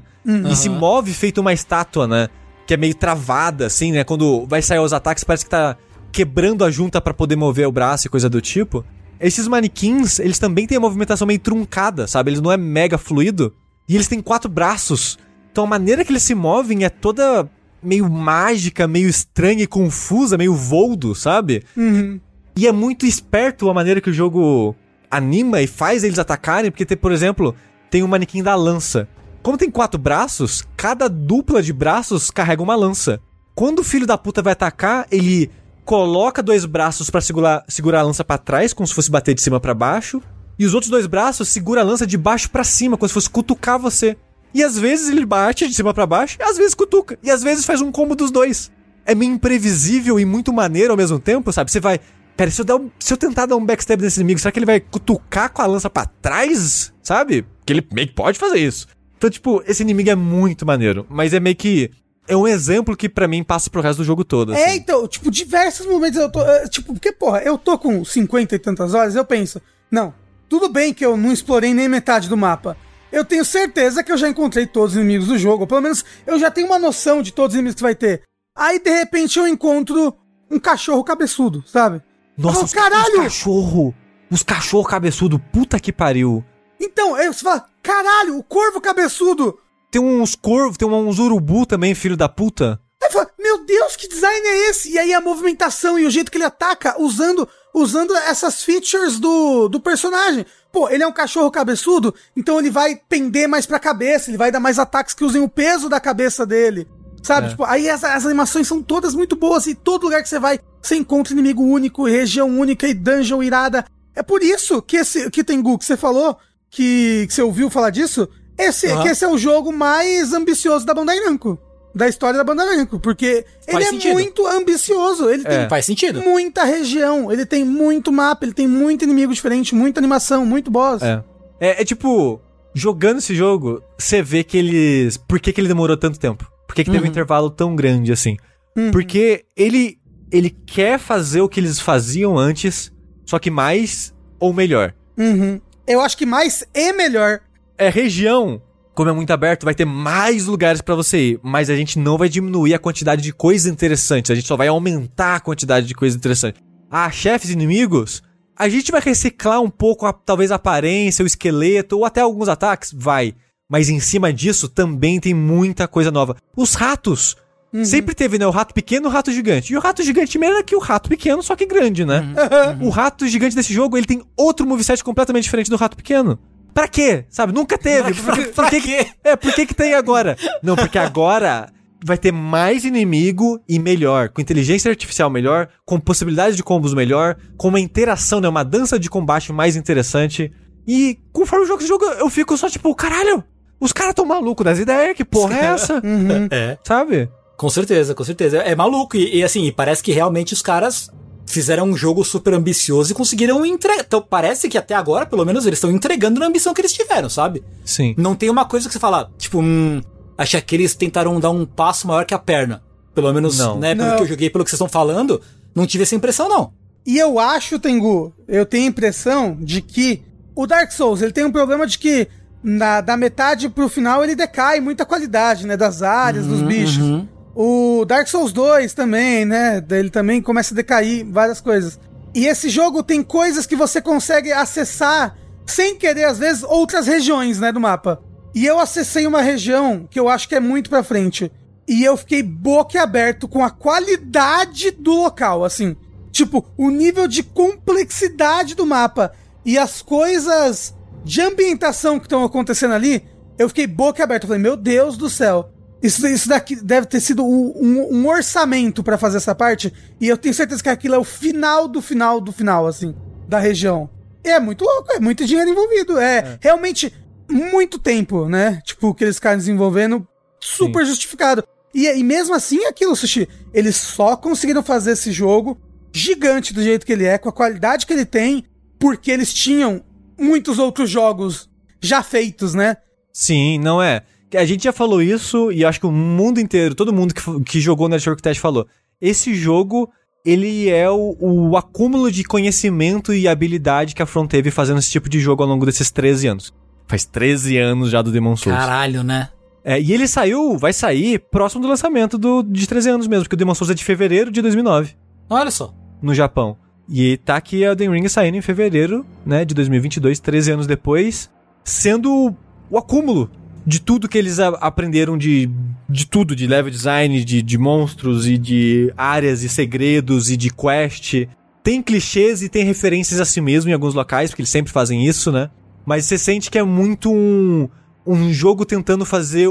[0.48, 2.28] E se move feito uma estátua, né?
[2.68, 4.04] Que é meio travada, assim, né?
[4.04, 5.76] Quando vai sair os ataques, parece que tá
[6.12, 8.84] quebrando a junta pra poder mover o braço e coisa do tipo.
[9.18, 12.30] Esses manequins, eles também têm a movimentação meio truncada, sabe?
[12.30, 13.52] Eles não é mega fluido.
[13.88, 15.18] E eles têm quatro braços.
[15.50, 17.50] Então a maneira que eles se movem é toda
[17.82, 21.64] meio mágica, meio estranha e confusa, meio voldo, sabe?
[21.76, 22.20] Uhum.
[22.60, 24.76] E é muito esperto a maneira que o jogo
[25.10, 27.54] anima e faz eles atacarem, porque, tem, por exemplo,
[27.90, 29.08] tem o manequim da lança.
[29.42, 33.18] Como tem quatro braços, cada dupla de braços carrega uma lança.
[33.54, 35.50] Quando o filho da puta vai atacar, ele
[35.86, 39.40] coloca dois braços pra segurar, segurar a lança pra trás, como se fosse bater de
[39.40, 40.20] cima pra baixo,
[40.58, 43.30] e os outros dois braços segura a lança de baixo pra cima, como se fosse
[43.30, 44.18] cutucar você.
[44.52, 47.64] E às vezes ele bate de cima pra baixo, às vezes cutuca, e às vezes
[47.64, 48.70] faz um combo dos dois.
[49.06, 51.70] É meio imprevisível e muito maneiro ao mesmo tempo, sabe?
[51.70, 51.98] Você vai.
[52.40, 54.64] Pera, se eu, um- se eu tentar dar um backstab nesse inimigo, será que ele
[54.64, 56.90] vai cutucar com a lança pra trás?
[57.02, 57.42] Sabe?
[57.42, 58.86] Porque ele meio que pode fazer isso.
[59.18, 61.04] Então, tipo, esse inimigo é muito maneiro.
[61.10, 61.90] Mas é meio que.
[62.26, 64.54] É um exemplo que pra mim passa pro resto do jogo todo.
[64.54, 64.76] É, assim.
[64.76, 66.40] então, tipo, diversos momentos eu tô.
[66.40, 69.60] eh, Tipo, porque, porra, eu tô com 50 e tantas horas, eu penso,
[69.90, 70.14] não,
[70.48, 72.74] tudo bem que eu não explorei nem metade do mapa.
[73.12, 75.64] Eu tenho certeza que eu já encontrei todos os inimigos do jogo.
[75.64, 78.22] Ou pelo menos eu já tenho uma noção de todos os inimigos que vai ter.
[78.56, 80.16] Aí, de repente, eu encontro
[80.50, 82.00] um cachorro cabeçudo, sabe?
[82.40, 83.18] Nossa, Oh, os, caralho!
[83.18, 83.94] os cachorro!
[84.30, 86.44] Os cachorro cabeçudo, puta que pariu.
[86.80, 89.58] Então, aí você fala, caralho, o corvo cabeçudo!
[89.90, 92.80] Tem uns corvos, tem uns urubu também, filho da puta.
[93.02, 94.92] Aí fala, meu Deus, que design é esse?
[94.92, 99.68] E aí a movimentação e o jeito que ele ataca usando usando essas features do,
[99.68, 100.44] do personagem.
[100.72, 104.50] Pô, ele é um cachorro cabeçudo, então ele vai pender mais pra cabeça, ele vai
[104.50, 106.88] dar mais ataques que usem o peso da cabeça dele.
[107.22, 107.46] Sabe?
[107.46, 107.50] É.
[107.50, 110.58] Tipo, aí as, as animações são todas muito boas e todo lugar que você vai,
[110.80, 113.84] você encontra inimigo único, região única e dungeon irada.
[114.14, 116.36] É por isso que esse que tem Gu, que você falou,
[116.70, 120.94] que, que você ouviu falar disso, esse, que esse é o jogo mais ambicioso da
[120.94, 121.58] Bandai Namco.
[121.94, 124.12] Da história da Bandai Namco, porque ele Faz é sentido.
[124.12, 125.68] muito ambicioso, ele É.
[125.68, 126.20] Faz sentido.
[126.20, 130.70] tem muita região, ele tem muito mapa, ele tem muito inimigo diferente, muita animação, muito
[130.70, 131.02] boss.
[131.02, 131.22] É.
[131.58, 132.40] É, é tipo,
[132.74, 135.16] jogando esse jogo, você vê que eles.
[135.16, 136.50] Por que, que ele demorou tanto tempo?
[136.70, 138.36] Por que, que teve um intervalo tão grande assim?
[138.76, 138.90] Uhum.
[138.92, 139.98] Porque ele.
[140.32, 142.92] Ele quer fazer o que eles faziam antes,
[143.26, 144.94] só que mais ou melhor.
[145.18, 145.60] Uhum.
[145.88, 147.40] Eu acho que mais e melhor.
[147.76, 148.62] É região,
[148.94, 152.16] como é muito aberto, vai ter mais lugares pra você ir, mas a gente não
[152.16, 155.94] vai diminuir a quantidade de coisas interessantes, a gente só vai aumentar a quantidade de
[155.94, 156.62] coisas interessantes.
[156.88, 158.22] Ah, chefes inimigos,
[158.56, 162.48] a gente vai reciclar um pouco a- talvez a aparência, o esqueleto ou até alguns
[162.48, 163.34] ataques, vai.
[163.70, 166.36] Mas em cima disso também tem muita coisa nova.
[166.56, 167.36] Os ratos.
[167.84, 168.44] Sempre teve, né?
[168.44, 169.72] O rato pequeno e o rato gigante.
[169.72, 172.34] E o rato gigante mesmo é que o rato pequeno, só que grande, né?
[172.80, 176.36] O rato gigante desse jogo, ele tem outro moveset completamente diferente do rato pequeno.
[176.74, 177.26] Pra quê?
[177.30, 177.52] Sabe?
[177.52, 178.12] Nunca teve.
[178.14, 180.36] Por, que- por que, que- é, por que que tem agora?
[180.64, 181.72] Não, porque agora
[182.04, 187.36] vai ter mais inimigo e melhor, com inteligência artificial melhor, com possibilidade de combos melhor,
[187.56, 190.50] com uma interação, né, uma dança de combate mais interessante.
[190.88, 193.44] E conforme o jogo se joga, eu fico só tipo, caralho,
[193.80, 196.00] os caras tão malucos das ideias, que porra é essa?
[196.04, 196.48] Uhum.
[196.50, 196.78] É.
[196.84, 197.28] Sabe?
[197.56, 198.58] Com certeza, com certeza.
[198.58, 199.16] É maluco.
[199.16, 201.10] E, e, assim, parece que realmente os caras
[201.46, 204.04] fizeram um jogo super ambicioso e conseguiram entregar.
[204.06, 207.28] Então parece que até agora, pelo menos, eles estão entregando na ambição que eles tiveram,
[207.28, 207.62] sabe?
[207.84, 208.14] Sim.
[208.16, 210.00] Não tem uma coisa que você fala, tipo, hum,
[210.38, 212.82] achei que eles tentaram dar um passo maior que a perna.
[213.14, 213.78] Pelo menos, Não.
[213.78, 214.16] né, pelo Não.
[214.16, 215.40] que eu joguei, pelo que vocês estão falando,
[215.74, 216.72] não tive essa impressão, não.
[217.04, 220.22] E eu acho, Tengu, eu tenho a impressão de que
[220.54, 222.28] o Dark Souls, ele tem um problema de que
[222.62, 227.24] na, da metade pro final ele decai muita qualidade, né, das áreas, dos bichos.
[227.54, 231.98] O Dark Souls 2 também, né, ele também começa a decair várias coisas.
[232.34, 237.58] E esse jogo tem coisas que você consegue acessar sem querer, às vezes, outras regiões,
[237.58, 238.20] né, do mapa.
[238.54, 241.50] E eu acessei uma região que eu acho que é muito pra frente.
[241.88, 245.96] E eu fiquei boquiaberto com a qualidade do local, assim.
[246.30, 249.32] Tipo, o nível de complexidade do mapa
[249.64, 253.24] e as coisas de ambientação que estão acontecendo ali,
[253.58, 254.44] eu fiquei boquiaberto.
[254.46, 255.70] Eu falei, meu Deus do céu.
[256.02, 259.92] Isso, isso daqui deve ter sido um, um- um orçamento pra fazer essa parte.
[260.20, 263.14] E eu tenho certeza que aquilo é o final do final do final, assim,
[263.46, 264.08] da região.
[264.42, 266.18] E é muito louco, é muito dinheiro envolvido.
[266.18, 267.12] É, realmente
[267.50, 268.80] muito tempo, né?
[268.84, 270.26] Tipo, que eles ficaram desenvolvendo,
[270.58, 271.62] super justificado.
[271.92, 275.76] E, e mesmo assim, aquilo, Sushi, eles só conseguiram fazer esse jogo
[276.12, 278.64] gigante do jeito que ele é, com a qualidade que ele tem,
[278.98, 280.02] porque eles tinham
[280.40, 281.68] muitos outros jogos
[282.00, 282.96] já feitos, né?
[283.32, 284.22] Sim, não é.
[284.54, 287.80] A gente já falou isso e acho que o mundo inteiro, todo mundo que, que
[287.80, 288.86] jogou Network Test falou.
[289.20, 290.10] Esse jogo,
[290.44, 295.10] ele é o, o acúmulo de conhecimento e habilidade que a From teve fazendo esse
[295.10, 296.74] tipo de jogo ao longo desses 13 anos.
[297.06, 298.76] Faz 13 anos já do Demon Souls.
[298.76, 299.50] Caralho, né?
[299.84, 303.54] É, e ele saiu, vai sair próximo do lançamento do, de 13 anos mesmo, porque
[303.54, 305.16] o Demon Souls é de fevereiro de 2009,
[305.48, 305.94] Olha só.
[306.20, 306.76] no Japão.
[307.10, 311.50] E tá aqui Elden Ring saindo em fevereiro, né, de 2022, 13 anos depois,
[311.82, 312.54] sendo
[312.88, 313.50] o acúmulo
[313.84, 315.68] de tudo que eles aprenderam de,
[316.08, 320.70] de tudo, de level design, de, de monstros e de áreas e segredos e de
[320.70, 321.48] quest.
[321.82, 325.26] Tem clichês e tem referências a si mesmo em alguns locais, porque eles sempre fazem
[325.26, 325.68] isso, né?
[326.06, 327.88] Mas você sente que é muito um,
[328.24, 329.68] um jogo tentando fazer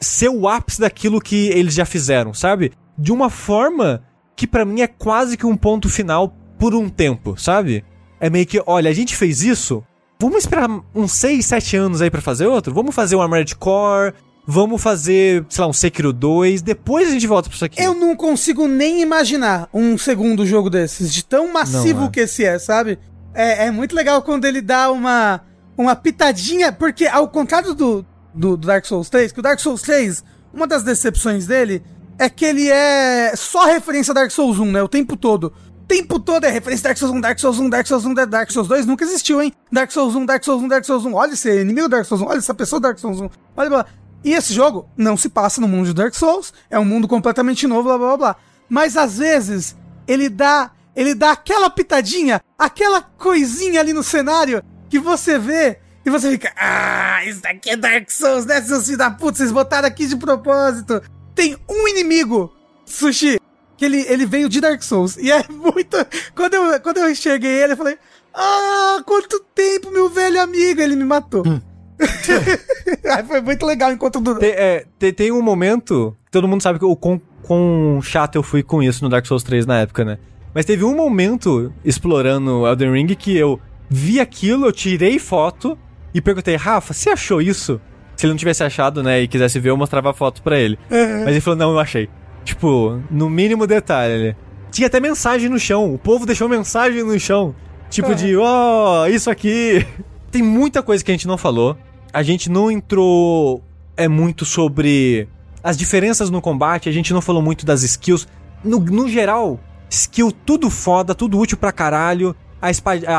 [0.00, 2.72] ser o ápice daquilo que eles já fizeram, sabe?
[2.96, 4.02] De uma forma
[4.36, 7.84] que pra mim é quase que um ponto final por um tempo, sabe?
[8.20, 9.84] É meio que, olha, a gente fez isso,
[10.18, 12.74] vamos esperar uns 6, 7 anos aí pra fazer outro?
[12.74, 14.12] Vamos fazer um Armored Core,
[14.46, 17.82] vamos fazer, sei lá, um Sekiro 2, depois a gente volta pra isso aqui.
[17.82, 22.08] Eu não consigo nem imaginar um segundo jogo desses, de tão massivo é.
[22.08, 22.98] que esse é, sabe?
[23.34, 25.42] É, é muito legal quando ele dá uma,
[25.76, 28.04] uma pitadinha, porque ao contrário do,
[28.34, 31.82] do, do Dark Souls 3, que o Dark Souls 3, uma das decepções dele
[32.18, 34.82] é que ele é só referência a Dark Souls 1, né?
[34.82, 35.52] O tempo todo.
[35.88, 38.68] Tempo todo é referência Dark Souls 1, Dark Souls 1, Dark Souls 1, Dark Souls
[38.68, 39.54] 2 nunca existiu, hein?
[39.72, 41.14] Dark Souls 1, Dark Souls 1, Dark Souls 1.
[41.14, 43.30] Olha esse inimigo Dark Souls 1, olha essa pessoa Dark Souls 1.
[43.56, 43.86] Olha blá.
[44.22, 47.66] E esse jogo não se passa no mundo de Dark Souls, é um mundo completamente
[47.66, 48.36] novo, blá blá blá blá.
[48.68, 49.74] Mas às vezes
[50.06, 56.10] ele dá, ele dá aquela pitadinha, aquela coisinha ali no cenário que você vê e
[56.10, 59.88] você fica, ah, isso daqui é Dark Souls, né, seus filhos da puta, vocês botaram
[59.88, 61.00] aqui de propósito.
[61.34, 62.52] Tem um inimigo,
[62.84, 63.38] Sushi,
[63.78, 65.16] que ele, ele veio de Dark Souls.
[65.16, 65.96] E é muito.
[66.34, 67.96] Quando eu, quando eu enxerguei ele, eu falei:
[68.34, 70.80] Ah, quanto tempo, meu velho amigo!
[70.80, 71.44] Ele me matou.
[73.10, 74.34] Aí foi muito legal o encontro do.
[74.34, 76.14] Tem, é, tem, tem um momento.
[76.30, 79.42] Todo mundo sabe que o quão, quão chato eu fui com isso no Dark Souls
[79.42, 80.18] 3 na época, né?
[80.54, 85.78] Mas teve um momento explorando Elden Ring que eu vi aquilo, eu tirei foto
[86.12, 87.80] e perguntei, Rafa, você achou isso?
[88.16, 90.78] Se ele não tivesse achado, né, e quisesse ver, eu mostrava a foto pra ele.
[90.90, 92.08] Mas ele falou, não, eu achei.
[92.48, 94.34] Tipo, no mínimo detalhe.
[94.70, 95.92] Tinha até mensagem no chão.
[95.92, 97.54] O povo deixou mensagem no chão.
[97.90, 99.86] Tipo de, ó, isso aqui.
[100.32, 101.76] Tem muita coisa que a gente não falou.
[102.10, 103.62] A gente não entrou
[103.98, 105.28] é muito sobre
[105.62, 108.26] as diferenças no combate, a gente não falou muito das skills.
[108.64, 109.60] No, no geral,
[109.90, 112.34] skill tudo foda, tudo útil pra caralho.
[112.62, 112.70] A,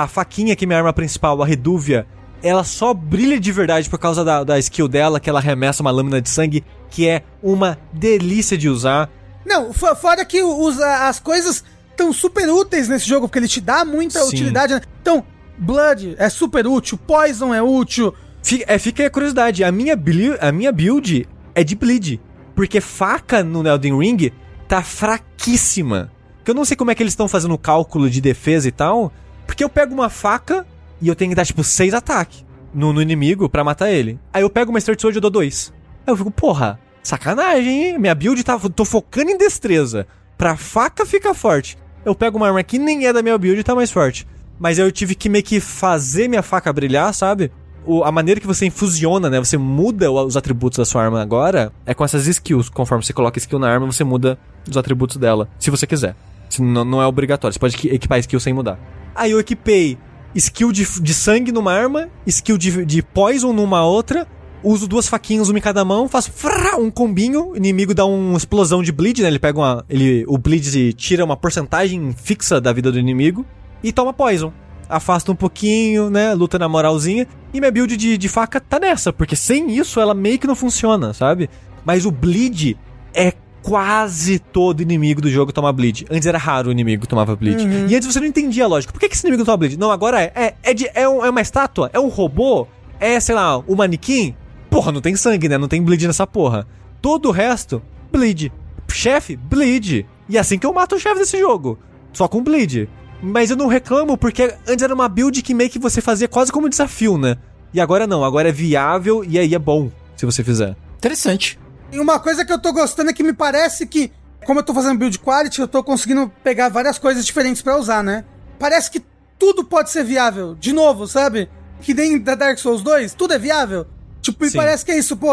[0.01, 2.08] a faquinha que é minha arma principal, a Redúvia,
[2.41, 5.91] ela só brilha de verdade por causa da, da skill dela, que ela arremessa uma
[5.91, 9.08] lâmina de sangue, que é uma delícia de usar.
[9.49, 13.59] Não, fo- fora que os, as coisas estão super úteis nesse jogo, porque ele te
[13.59, 14.29] dá muita Sim.
[14.29, 14.75] utilidade.
[14.75, 14.81] né?
[15.01, 15.23] Então,
[15.57, 18.13] Blood é super útil, Poison é útil.
[18.41, 19.99] Fica, é, fica aí a curiosidade, a minha,
[20.39, 22.21] a minha build é de bleed.
[22.55, 24.31] Porque faca no Elden Ring
[24.67, 26.11] tá fraquíssima.
[26.43, 28.71] Que eu não sei como é que eles estão fazendo o cálculo de defesa e
[28.71, 29.11] tal.
[29.45, 30.65] Porque eu pego uma faca
[31.01, 34.19] e eu tenho que dar tipo 6 ataques no, no inimigo pra matar ele.
[34.33, 35.73] Aí eu pego uma Sword e eu dou 2.
[36.05, 36.79] Aí eu fico, porra,
[37.09, 37.97] sacanagem, hein?
[37.99, 38.57] Minha build tá.
[38.73, 40.07] tô focando em destreza.
[40.38, 41.77] Pra faca ficar forte.
[42.05, 44.25] Eu pego uma arma que nem é da minha build e tá mais forte.
[44.57, 47.51] Mas eu tive que meio que fazer minha faca brilhar, sabe?
[47.85, 49.39] O- a maneira que você infusiona, né?
[49.39, 52.69] Você muda os atributos da sua arma agora é com essas skills.
[52.69, 54.38] Conforme você coloca skill na arma, você muda
[54.69, 55.49] os atributos dela.
[55.59, 56.15] Se você quiser.
[56.49, 57.53] Se não, não é obrigatório.
[57.53, 58.77] Você pode equi- equipar skill sem mudar.
[59.15, 59.97] Aí eu equipei
[60.35, 64.27] skill de, de sangue numa arma, skill de, de poison numa outra.
[64.61, 66.31] Uso duas faquinhas, uma em cada mão, faço
[66.77, 69.27] um combinho, o inimigo dá uma explosão de bleed, né?
[69.29, 69.85] Ele pega uma.
[69.89, 73.45] Ele, o bleed tira uma porcentagem fixa da vida do inimigo
[73.81, 74.51] e toma poison.
[74.89, 76.33] Afasta um pouquinho, né?
[76.33, 77.25] Luta na moralzinha.
[77.53, 80.55] E minha build de, de faca tá nessa, porque sem isso ela meio que não
[80.55, 81.49] funciona, sabe?
[81.85, 82.75] Mas o bleed
[83.13, 83.31] é
[83.61, 86.05] quase todo inimigo do jogo toma bleed.
[86.09, 87.61] Antes era raro o inimigo tomava bleed.
[87.89, 88.91] E antes você não entendia a lógica.
[88.91, 89.77] Por que, que esse inimigo toma bleed?
[89.77, 90.31] Não, agora é.
[90.35, 91.89] É, é, de- é, um- é uma estátua?
[91.93, 92.67] É um robô?
[92.99, 94.35] É, sei lá, um manequim?
[94.69, 95.57] Porra, não tem sangue, né?
[95.57, 96.67] Não tem bleed nessa porra.
[97.01, 97.81] Todo o resto,
[98.11, 98.51] bleed.
[98.88, 100.06] Chefe, bleed.
[100.27, 101.80] E é assim que eu mato o chefe desse jogo.
[102.14, 102.88] Só com bleed.
[103.22, 106.51] Mas eu não reclamo porque antes era uma build que meio que você fazia quase
[106.51, 107.38] como desafio, né?
[107.73, 110.75] E agora não, agora é viável e aí é bom se você fizer.
[110.98, 111.59] Interessante.
[111.91, 114.11] E uma coisa que eu tô gostando é que me parece que,
[114.45, 118.03] como eu tô fazendo build quality, eu tô conseguindo pegar várias coisas diferentes pra usar,
[118.03, 118.23] né?
[118.57, 119.03] Parece que
[119.38, 120.56] tudo pode ser viável.
[120.56, 121.49] De novo, sabe?
[121.81, 123.88] Que nem da Dark Souls 2, tudo é viável.
[124.22, 124.57] Tipo, me Sim.
[124.57, 125.27] parece que é isso, pô.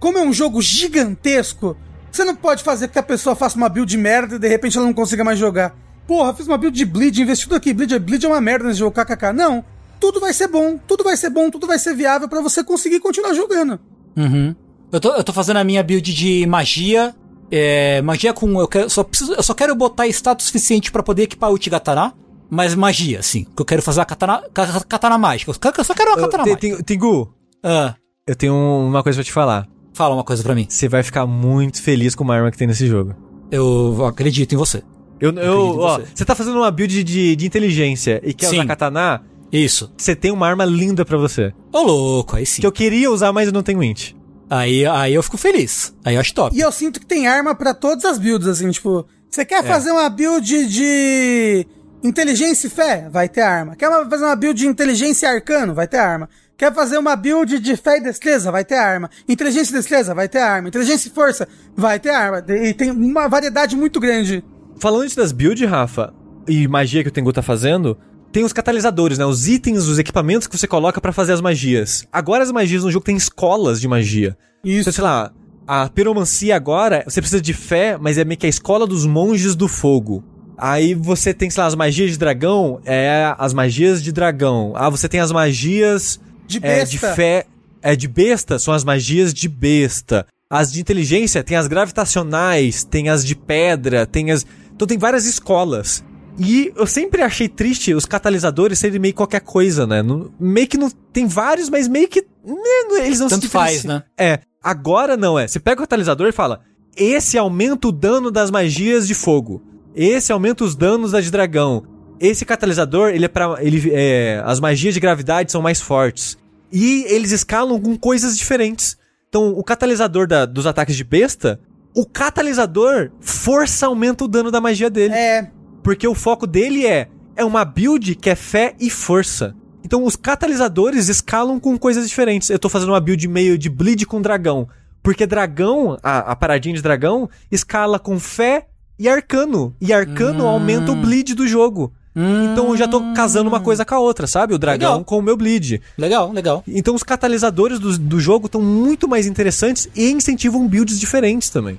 [0.00, 0.60] Como é um jogo
[1.04, 1.76] gigantesco,
[2.10, 4.76] você não pode fazer que a pessoa faça uma build de merda e de repente
[4.76, 5.74] ela não consiga mais jogar.
[6.06, 7.72] Porra, fiz uma build de Bleed, investi tudo aqui.
[7.72, 9.32] Bleed, Bleed é uma merda nesse jogo, kkk.
[9.32, 9.64] Não.
[9.98, 13.00] Tudo vai ser bom, tudo vai ser bom, tudo vai ser viável pra você conseguir
[13.00, 13.80] continuar jogando.
[14.16, 14.54] Uhum.
[14.92, 17.14] Eu tô, eu tô fazendo a minha build de magia.
[17.50, 18.60] É, magia com.
[18.60, 22.12] Eu, quero, só preciso, eu só quero botar status suficiente pra poder equipar o Utigatana.
[22.50, 23.44] Mas magia, sim.
[23.56, 25.50] Que eu quero fazer a katana, ka- katana mágica.
[25.50, 26.76] Eu só quero uma katana Tem- mágica.
[26.84, 27.94] tem- Tingu, Ah,
[28.26, 29.68] eu tenho uma coisa pra te falar.
[29.92, 30.66] fala uma coisa pra mim.
[30.68, 33.14] Você vai ficar muito feliz com uma arma que tem nesse jogo.
[33.50, 34.82] Eu acredito em você.
[35.20, 36.06] Eu, eu, acredito em ó, você.
[36.14, 38.56] você tá fazendo uma build de, de inteligência e quer Sim.
[38.56, 39.22] usar katana,
[39.52, 39.92] Isso.
[39.96, 41.52] você tem uma arma linda pra você.
[41.72, 42.60] Ô, louco, aí sim.
[42.62, 44.12] Que eu queria usar, mas eu não tenho int.
[44.50, 45.94] Aí, aí eu fico feliz.
[46.04, 46.56] Aí eu acho top.
[46.56, 49.90] E eu sinto que tem arma pra todas as builds, assim, tipo, você quer fazer
[49.90, 51.66] uma build de
[52.02, 53.08] inteligência e fé?
[53.10, 53.76] Vai ter arma.
[53.76, 55.74] Quer uma- fazer uma build de inteligência e arcano?
[55.74, 56.28] Vai ter arma.
[56.56, 58.52] Quer fazer uma build de fé e destreza?
[58.52, 59.10] Vai ter arma.
[59.28, 60.14] Inteligência e destreza?
[60.14, 60.68] Vai ter arma.
[60.68, 61.48] Inteligência e força?
[61.76, 62.44] Vai ter arma.
[62.48, 64.44] E tem uma variedade muito grande.
[64.78, 66.12] Falando isso das builds, Rafa,
[66.46, 67.98] e magia que o Tengu tá fazendo,
[68.30, 69.24] tem os catalisadores, né?
[69.24, 72.06] Os itens, os equipamentos que você coloca pra fazer as magias.
[72.12, 74.36] Agora as magias no jogo tem escolas de magia.
[74.64, 74.82] Isso.
[74.82, 75.32] Então, sei lá,
[75.66, 79.56] a piromancia agora, você precisa de fé, mas é meio que a escola dos monges
[79.56, 80.22] do fogo.
[80.56, 84.72] Aí você tem, sei lá, as magias de dragão, é as magias de dragão.
[84.76, 86.86] Ah, você tem as magias De é, besta.
[86.86, 87.46] de fé,
[87.82, 90.26] é de besta, são as magias de besta.
[90.48, 94.46] As de inteligência tem as gravitacionais, tem as de pedra, tem as.
[94.74, 96.04] Então tem várias escolas.
[96.38, 100.02] E eu sempre achei triste os catalisadores serem meio qualquer coisa, né?
[100.02, 100.90] Não- meio que não.
[101.12, 102.22] Tem vários, mas meio que.
[102.44, 104.02] né, Eles não Tanto se faz, né?
[104.18, 104.40] É.
[104.62, 105.46] Agora não é.
[105.46, 106.60] Você pega o catalisador e fala:
[106.96, 109.62] esse aumenta o dano das magias de fogo.
[109.94, 111.84] Esse aumenta os danos da de dragão.
[112.20, 116.36] Esse catalisador, ele é para ele é, as magias de gravidade são mais fortes.
[116.72, 118.96] E eles escalam com coisas diferentes.
[119.28, 121.60] Então, o catalisador da- dos ataques de besta,
[121.94, 125.14] o catalisador força aumenta o dano da magia dele.
[125.14, 125.50] É.
[125.82, 129.54] Porque o foco dele é é uma build que é fé e força.
[129.84, 132.48] Então os catalisadores escalam com coisas diferentes.
[132.48, 134.68] Eu tô fazendo uma build meio de bleed com dragão.
[135.02, 138.68] Porque dragão, a, a paradinha de dragão, escala com fé
[138.98, 139.74] e arcano.
[139.80, 140.48] E arcano Hum.
[140.48, 141.92] aumenta o bleed do jogo.
[142.16, 144.54] Então eu já tô casando uma coisa com a outra, sabe?
[144.54, 145.04] O dragão Legal.
[145.04, 145.80] com o meu bleed.
[145.98, 146.62] Legal, legal.
[146.68, 151.78] Então os catalisadores do, do jogo estão muito mais interessantes e incentivam builds diferentes também.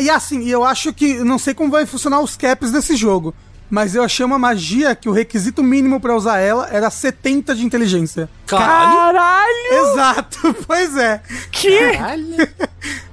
[0.00, 1.14] E assim, eu acho que.
[1.24, 3.34] Não sei como vai funcionar os caps desse jogo.
[3.68, 7.64] Mas eu achei uma magia que o requisito mínimo pra usar ela era 70 de
[7.64, 8.28] inteligência.
[8.46, 9.48] Caralho!
[9.72, 11.20] Exato, pois é.
[11.50, 12.48] Caralho!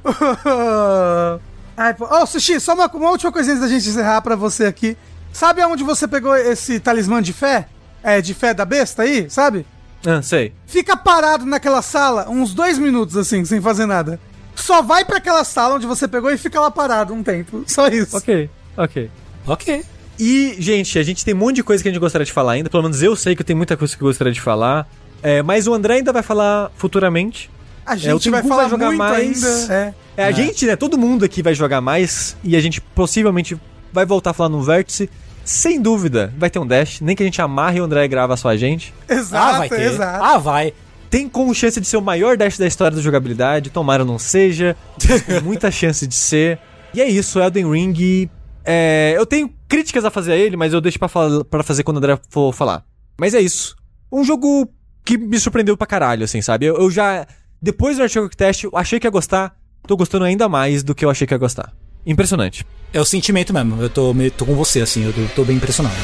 [1.75, 1.95] Ai.
[1.99, 4.95] Ô, Sushi, só uma, uma última coisinha antes da gente encerrar pra você aqui.
[5.31, 7.67] Sabe aonde você pegou esse talismã de fé?
[8.03, 9.65] É, de fé da besta aí, sabe?
[10.05, 10.53] Ah, sei.
[10.65, 14.19] Fica parado naquela sala uns dois minutos, assim, sem fazer nada.
[14.55, 17.63] Só vai pra aquela sala onde você pegou e fica lá parado um tempo.
[17.67, 18.17] Só isso.
[18.17, 19.09] Ok, ok.
[19.47, 19.85] ok.
[20.19, 22.53] E, gente, a gente tem um monte de coisa que a gente gostaria de falar
[22.53, 22.69] ainda.
[22.69, 24.87] Pelo menos eu sei que eu tenho muita coisa que eu gostaria de falar.
[25.23, 27.49] É, mas o André ainda vai falar futuramente.
[27.85, 29.43] A É, o gente vai Tengu falar vai jogar muito mais.
[29.43, 29.73] ainda.
[29.73, 29.93] É.
[30.17, 30.75] É, a gente, né?
[30.75, 32.35] Todo mundo aqui vai jogar mais.
[32.43, 33.59] E a gente possivelmente
[33.93, 35.09] vai voltar a falar no Vértice.
[35.43, 37.01] Sem dúvida, vai ter um dash.
[37.01, 38.93] Nem que a gente amarre e o André grava só a gente.
[39.09, 39.81] Exato, ah, vai ter.
[39.81, 40.23] exato.
[40.23, 40.73] Ah, vai.
[41.09, 43.69] Tem com chance de ser o maior dash da história da jogabilidade.
[43.69, 44.77] Tomara não seja.
[45.25, 46.59] com muita chance de ser.
[46.93, 48.29] E é isso, Elden Ring.
[48.63, 51.99] É, eu tenho críticas a fazer a ele, mas eu deixo pra fazer quando o
[51.99, 52.83] André for falar.
[53.19, 53.75] Mas é isso.
[54.11, 54.69] Um jogo
[55.03, 56.65] que me surpreendeu pra caralho, assim, sabe?
[56.65, 57.25] Eu, eu já.
[57.61, 59.55] Depois do Archie Test, eu achei que ia gostar.
[59.87, 61.73] Tô gostando ainda mais do que eu achei que ia gostar.
[62.05, 62.65] Impressionante.
[62.93, 63.81] É o sentimento mesmo.
[63.81, 65.03] Eu tô, me- tô com você, assim.
[65.05, 65.95] Eu tô, tô bem impressionado.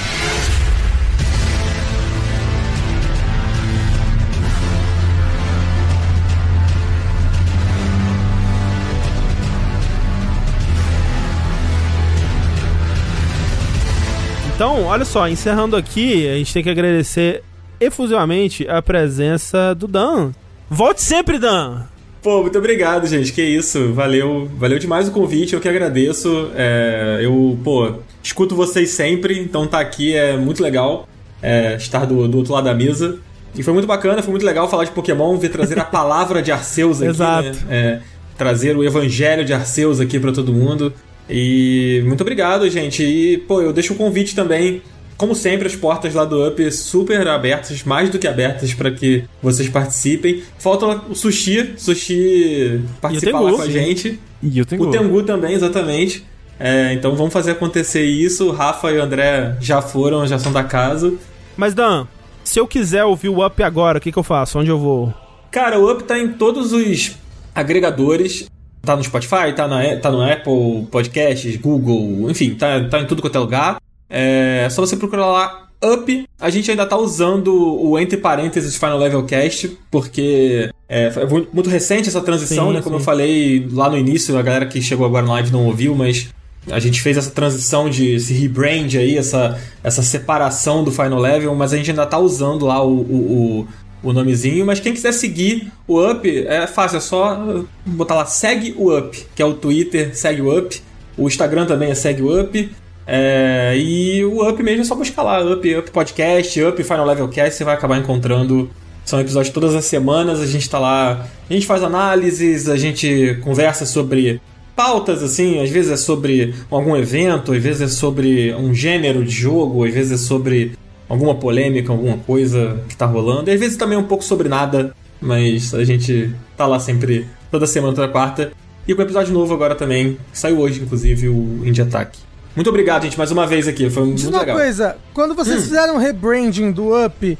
[14.56, 17.44] Então, olha só, encerrando aqui, a gente tem que agradecer
[17.80, 20.32] efusivamente a presença do Dan.
[20.70, 21.84] Volte sempre, Dan!
[22.22, 23.32] Pô, muito obrigado, gente.
[23.32, 23.94] Que isso.
[23.94, 24.50] Valeu.
[24.58, 25.54] Valeu demais o convite.
[25.54, 26.50] Eu que agradeço.
[26.56, 31.08] É, eu, pô, escuto vocês sempre, então tá aqui é muito legal
[31.42, 33.20] é, estar do, do outro lado da mesa.
[33.56, 36.52] E foi muito bacana, foi muito legal falar de Pokémon, ver trazer a palavra de
[36.52, 37.50] Arceus aqui, Exato.
[37.50, 37.56] né?
[37.70, 38.00] É,
[38.38, 40.94] trazer o evangelho de Arceus aqui pra todo mundo.
[41.30, 43.04] E muito obrigado, gente.
[43.04, 44.82] E, pô, eu deixo o convite também.
[45.18, 49.24] Como sempre, as portas lá do Up super abertas, mais do que abertas para que
[49.42, 50.44] vocês participem.
[50.60, 54.20] Falta o Sushi, Sushi participar Tengu, lá com a gente.
[54.44, 54.84] E eu tenho.
[54.84, 56.24] O Tengu também, exatamente.
[56.60, 58.50] É, então vamos fazer acontecer isso.
[58.50, 61.14] O Rafa e o André já foram, já são da casa.
[61.56, 62.06] Mas, Dan,
[62.44, 64.60] se eu quiser ouvir o Up agora, o que, que eu faço?
[64.60, 65.12] Onde eu vou?
[65.50, 67.16] Cara, o Up tá em todos os
[67.56, 68.48] agregadores.
[68.84, 73.22] Tá no Spotify, tá, na, tá no Apple Podcasts, Google, enfim, tá, tá em tudo
[73.22, 73.78] quanto é lugar.
[74.10, 76.28] É só você procurar lá Up.
[76.40, 81.12] A gente ainda tá usando o entre parênteses Final Level Cast, porque é,
[81.54, 82.82] muito recente essa transição, Sim, né?
[82.82, 83.02] Como sim.
[83.02, 86.30] eu falei lá no início, a galera que chegou agora na live não ouviu, mas
[86.70, 91.56] a gente fez essa transição de esse rebrand aí, essa, essa separação do Final Level,
[91.56, 93.68] mas a gente ainda tá usando lá o, o,
[94.04, 94.66] o, o nomezinho.
[94.66, 99.26] Mas quem quiser seguir o Up, é fácil, é só botar lá segue o Up,
[99.36, 100.82] que é o Twitter, segue o Up.
[101.18, 102.70] O Instagram também é segue o Up.
[103.10, 107.30] É, e o Up mesmo é só buscar lá, Up, Up Podcast, Up Final Level
[107.30, 108.70] Cast, você vai acabar encontrando
[109.06, 113.40] São episódios todas as semanas, a gente tá lá, a gente faz análises, a gente
[113.46, 114.42] conversa sobre
[114.76, 119.32] pautas, assim, às vezes é sobre algum evento, às vezes é sobre um gênero de
[119.32, 120.74] jogo, às vezes é sobre
[121.08, 124.94] alguma polêmica, alguma coisa que tá rolando, e às vezes também um pouco sobre nada,
[125.22, 128.52] mas a gente tá lá sempre, toda semana, toda quarta.
[128.86, 132.27] E com episódio novo agora também, saiu hoje, inclusive, o Indie Attack.
[132.58, 134.56] Muito obrigado, gente, mais uma vez aqui, foi Diz muito uma legal.
[134.58, 137.38] coisa, quando vocês fizeram o rebranding do Up,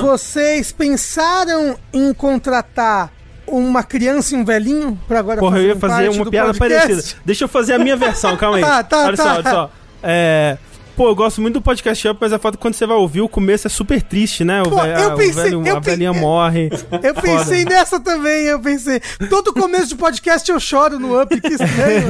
[0.00, 3.12] vocês pensaram em contratar
[3.44, 6.54] uma criança e um velhinho pra agora Porra, eu ia fazer parte uma do piada
[6.54, 6.86] podcast?
[6.88, 7.20] parecida.
[7.24, 8.62] Deixa eu fazer a minha versão, calma aí.
[8.64, 9.22] Tá, tá, olha tá.
[9.24, 9.70] só, olha só.
[10.00, 10.56] É.
[10.96, 13.28] Pô, eu gosto muito do podcast Up, mas a foto quando você vai ouvir o
[13.28, 14.60] começo é super triste, né?
[14.62, 16.70] O, Pô, velho- eu pensei- velho, eu a velhinha pe- morre.
[17.02, 19.00] Eu pensei nessa também, eu pensei.
[19.28, 22.08] Todo começo de podcast eu choro no Up, que estranho.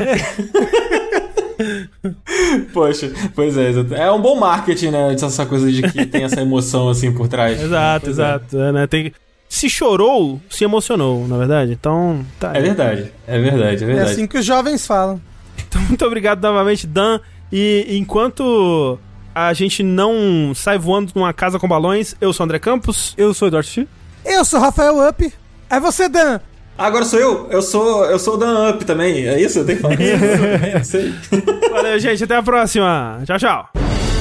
[2.72, 3.94] Poxa, pois é, exato.
[3.94, 5.12] é um bom marketing, né?
[5.14, 7.60] Essa coisa de que tem essa emoção assim por trás.
[7.60, 8.22] Exato, Pois é.
[8.22, 8.58] exato.
[8.58, 8.86] É, né?
[8.86, 9.12] Tem...
[9.48, 11.72] Se chorou, se emocionou, na verdade.
[11.72, 12.52] Então, tá.
[12.54, 14.10] É verdade, é verdade, é É verdade.
[14.12, 15.20] assim que os jovens falam.
[15.68, 17.20] Então, muito obrigado novamente, Dan.
[17.52, 18.98] E enquanto
[19.34, 23.12] a gente não sai voando numa casa com balões, eu sou o André Campos.
[23.16, 23.86] Eu sou o Eduardo Chi.
[24.24, 25.32] Eu sou Rafael Up.
[25.68, 26.40] É você, Dan.
[26.76, 29.60] Agora sou eu, eu sou, eu sou o Dan Up também, é isso?
[29.60, 29.96] Eu tenho que falar
[30.80, 30.98] isso.
[31.70, 32.24] Valeu, gente.
[32.24, 33.20] Até a próxima.
[33.26, 34.11] Tchau, tchau.